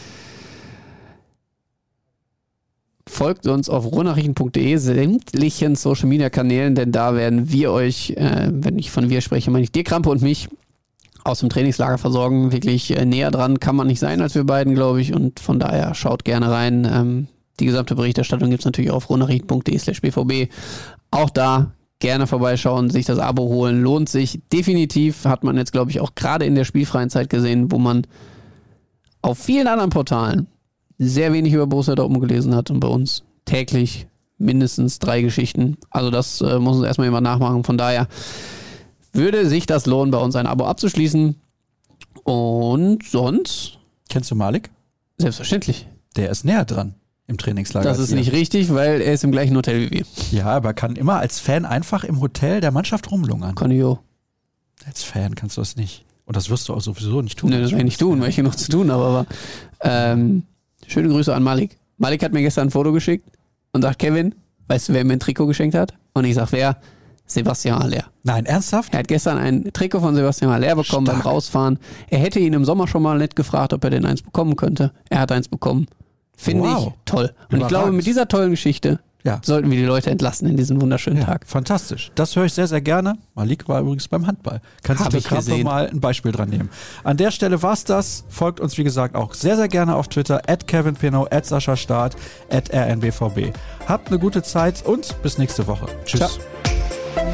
Folgt 3.07 3.47
uns 3.47 3.67
auf 3.67 3.85
ruhrnachrichten.de, 3.85 4.77
sämtlichen 4.77 5.75
Social 5.75 6.07
Media 6.07 6.29
Kanälen, 6.29 6.73
denn 6.73 6.91
da 6.91 7.15
werden 7.15 7.51
wir 7.51 7.71
euch, 7.71 8.11
äh, 8.11 8.49
wenn 8.51 8.79
ich 8.79 8.91
von 8.91 9.09
wir 9.09 9.21
spreche, 9.21 9.51
meine 9.51 9.63
ich 9.63 9.71
dir, 9.71 9.83
Krampe 9.83 10.09
und 10.09 10.21
mich, 10.21 10.47
aus 11.23 11.39
dem 11.39 11.49
Trainingslager 11.49 11.97
versorgen. 11.97 12.51
Wirklich 12.51 12.95
äh, 12.95 13.05
näher 13.05 13.31
dran 13.31 13.59
kann 13.59 13.75
man 13.75 13.87
nicht 13.87 13.99
sein 13.99 14.21
als 14.21 14.35
wir 14.35 14.45
beiden, 14.45 14.75
glaube 14.75 15.01
ich. 15.01 15.13
Und 15.13 15.39
von 15.39 15.59
daher 15.59 15.93
schaut 15.95 16.25
gerne 16.25 16.49
rein. 16.49 16.87
Ähm, 16.91 17.27
die 17.59 17.65
gesamte 17.65 17.95
Berichterstattung 17.95 18.49
gibt 18.49 18.61
es 18.61 18.65
natürlich 18.65 18.91
auf 18.91 19.09
ruhrnachrichten.de 19.09 19.77
slash 19.77 20.01
bvb. 20.01 20.49
Auch 21.11 21.29
da 21.29 21.71
gerne 22.03 22.27
vorbeischauen, 22.27 22.89
sich 22.89 23.05
das 23.05 23.17
Abo 23.17 23.43
holen. 23.43 23.81
Lohnt 23.81 24.09
sich 24.09 24.41
definitiv. 24.51 25.23
Hat 25.23 25.45
man 25.45 25.55
jetzt, 25.55 25.71
glaube 25.71 25.89
ich, 25.89 26.01
auch 26.01 26.15
gerade 26.15 26.45
in 26.45 26.53
der 26.53 26.65
spielfreien 26.65 27.09
Zeit 27.09 27.29
gesehen, 27.29 27.71
wo 27.71 27.79
man 27.79 28.05
auf 29.21 29.39
vielen 29.39 29.67
anderen 29.67 29.89
Portalen 29.89 30.47
sehr 30.97 31.31
wenig 31.31 31.53
über 31.53 31.65
Borussia 31.65 31.95
Dortmund 31.95 32.27
gelesen 32.27 32.53
hat 32.55 32.69
und 32.69 32.81
bei 32.81 32.89
uns 32.89 33.23
täglich 33.45 34.05
mindestens 34.37 34.99
drei 34.99 35.21
Geschichten. 35.21 35.77
Also 35.91 36.11
das 36.11 36.41
äh, 36.41 36.59
muss 36.59 36.75
uns 36.75 36.85
erstmal 36.85 37.07
jemand 37.07 37.23
nachmachen. 37.23 37.63
Von 37.63 37.77
daher 37.77 38.09
würde 39.13 39.47
sich 39.47 39.65
das 39.65 39.85
lohnen, 39.85 40.11
bei 40.11 40.17
uns 40.17 40.35
ein 40.35 40.45
Abo 40.45 40.65
abzuschließen. 40.65 41.39
Und 42.23 43.03
sonst? 43.07 43.79
Kennst 44.09 44.29
du 44.29 44.35
Malik? 44.35 44.71
Selbstverständlich. 45.17 45.87
Der 46.17 46.29
ist 46.29 46.43
näher 46.43 46.65
dran 46.65 46.95
im 47.27 47.37
Trainingslager. 47.37 47.87
Das 47.87 47.99
ist 47.99 48.13
nicht 48.13 48.31
richtig, 48.31 48.73
weil 48.73 49.01
er 49.01 49.13
ist 49.13 49.23
im 49.23 49.31
gleichen 49.31 49.55
Hotel 49.55 49.81
wie 49.81 49.91
wir. 49.91 50.05
Ja, 50.31 50.45
aber 50.47 50.73
kann 50.73 50.95
immer 50.95 51.17
als 51.17 51.39
Fan 51.39 51.65
einfach 51.65 52.03
im 52.03 52.19
Hotel 52.19 52.61
der 52.61 52.71
Mannschaft 52.71 53.09
rumlungern. 53.11 53.55
Kann 53.55 53.71
ich 53.71 53.83
auch. 53.83 53.99
Als 54.85 55.03
Fan 55.03 55.35
kannst 55.35 55.57
du 55.57 55.61
das 55.61 55.75
nicht. 55.75 56.05
Und 56.25 56.35
das 56.35 56.49
wirst 56.49 56.69
du 56.69 56.73
auch 56.73 56.81
sowieso 56.81 57.21
nicht 57.21 57.39
tun. 57.39 57.49
Nee, 57.49 57.61
das 57.61 57.71
werde 57.71 57.81
ich 57.81 57.85
nicht 57.85 57.99
tun, 57.99 58.19
weil 58.21 58.29
ich 58.29 58.35
hier 58.35 58.43
noch 58.43 58.55
zu 58.55 58.69
tun 58.71 58.91
habe. 58.91 59.03
Aber 59.03 59.25
ähm, 59.81 60.43
schöne 60.87 61.09
Grüße 61.09 61.33
an 61.33 61.43
Malik. 61.43 61.77
Malik 61.97 62.23
hat 62.23 62.33
mir 62.33 62.41
gestern 62.41 62.67
ein 62.67 62.71
Foto 62.71 62.91
geschickt 62.91 63.29
und 63.71 63.81
sagt, 63.81 63.99
Kevin, 63.99 64.35
weißt 64.67 64.89
du, 64.89 64.93
wer 64.93 65.03
mir 65.05 65.13
ein 65.13 65.19
Trikot 65.19 65.47
geschenkt 65.47 65.75
hat? 65.75 65.93
Und 66.13 66.25
ich 66.25 66.35
sag, 66.35 66.51
wer? 66.51 66.77
Sebastian 67.25 67.81
Aller. 67.81 68.05
Nein, 68.23 68.45
ernsthaft? 68.45 68.93
Er 68.93 68.99
hat 68.99 69.07
gestern 69.07 69.37
ein 69.37 69.71
Trikot 69.71 70.01
von 70.01 70.13
Sebastian 70.13 70.51
Aller 70.51 70.75
bekommen 70.75 71.05
Stark. 71.07 71.23
beim 71.23 71.31
Rausfahren. 71.31 71.79
Er 72.09 72.19
hätte 72.19 72.39
ihn 72.39 72.53
im 72.53 72.65
Sommer 72.65 72.87
schon 72.87 73.01
mal 73.01 73.17
nett 73.17 73.35
gefragt, 73.35 73.73
ob 73.73 73.83
er 73.83 73.89
denn 73.89 74.05
eins 74.05 74.21
bekommen 74.21 74.55
könnte. 74.57 74.91
Er 75.09 75.19
hat 75.19 75.31
eins 75.31 75.47
bekommen. 75.47 75.87
Finde 76.35 76.63
wow. 76.63 76.87
ich 76.87 76.93
toll. 77.05 77.23
Und 77.23 77.29
Überragend. 77.29 77.61
ich 77.61 77.67
glaube, 77.67 77.91
mit 77.91 78.05
dieser 78.05 78.27
tollen 78.27 78.51
Geschichte 78.51 78.99
ja. 79.23 79.39
sollten 79.43 79.69
wir 79.69 79.77
die 79.77 79.85
Leute 79.85 80.09
entlassen 80.09 80.47
in 80.47 80.57
diesen 80.57 80.81
wunderschönen 80.81 81.19
ja, 81.19 81.25
Tag. 81.25 81.47
Fantastisch. 81.47 82.11
Das 82.15 82.35
höre 82.35 82.45
ich 82.45 82.53
sehr, 82.53 82.67
sehr 82.67 82.81
gerne. 82.81 83.17
Malik 83.35 83.67
war 83.67 83.81
übrigens 83.81 84.07
beim 84.07 84.27
Handball. 84.27 84.61
Kannst 84.83 85.11
du 85.13 85.21
gerade 85.21 85.63
mal 85.63 85.87
ein 85.87 85.99
Beispiel 85.99 86.31
dran 86.31 86.49
nehmen. 86.49 86.69
An 87.03 87.17
der 87.17 87.31
Stelle 87.31 87.61
war 87.61 87.73
es 87.73 87.83
das. 87.83 88.25
Folgt 88.29 88.59
uns, 88.59 88.77
wie 88.77 88.83
gesagt, 88.83 89.15
auch 89.15 89.33
sehr, 89.33 89.55
sehr 89.55 89.67
gerne 89.67 89.95
auf 89.95 90.07
Twitter. 90.07 90.41
At 90.47 90.67
Kevin 90.67 90.95
Pino, 90.95 91.27
at 91.29 91.45
Sascha 91.45 91.75
Staat, 91.75 92.15
at 92.49 92.73
RNBVB. 92.73 93.53
Habt 93.87 94.09
eine 94.09 94.19
gute 94.19 94.43
Zeit 94.43 94.85
und 94.85 95.21
bis 95.21 95.37
nächste 95.37 95.67
Woche. 95.67 95.87
Tschüss. 96.05 96.19
Ciao. 96.19 97.33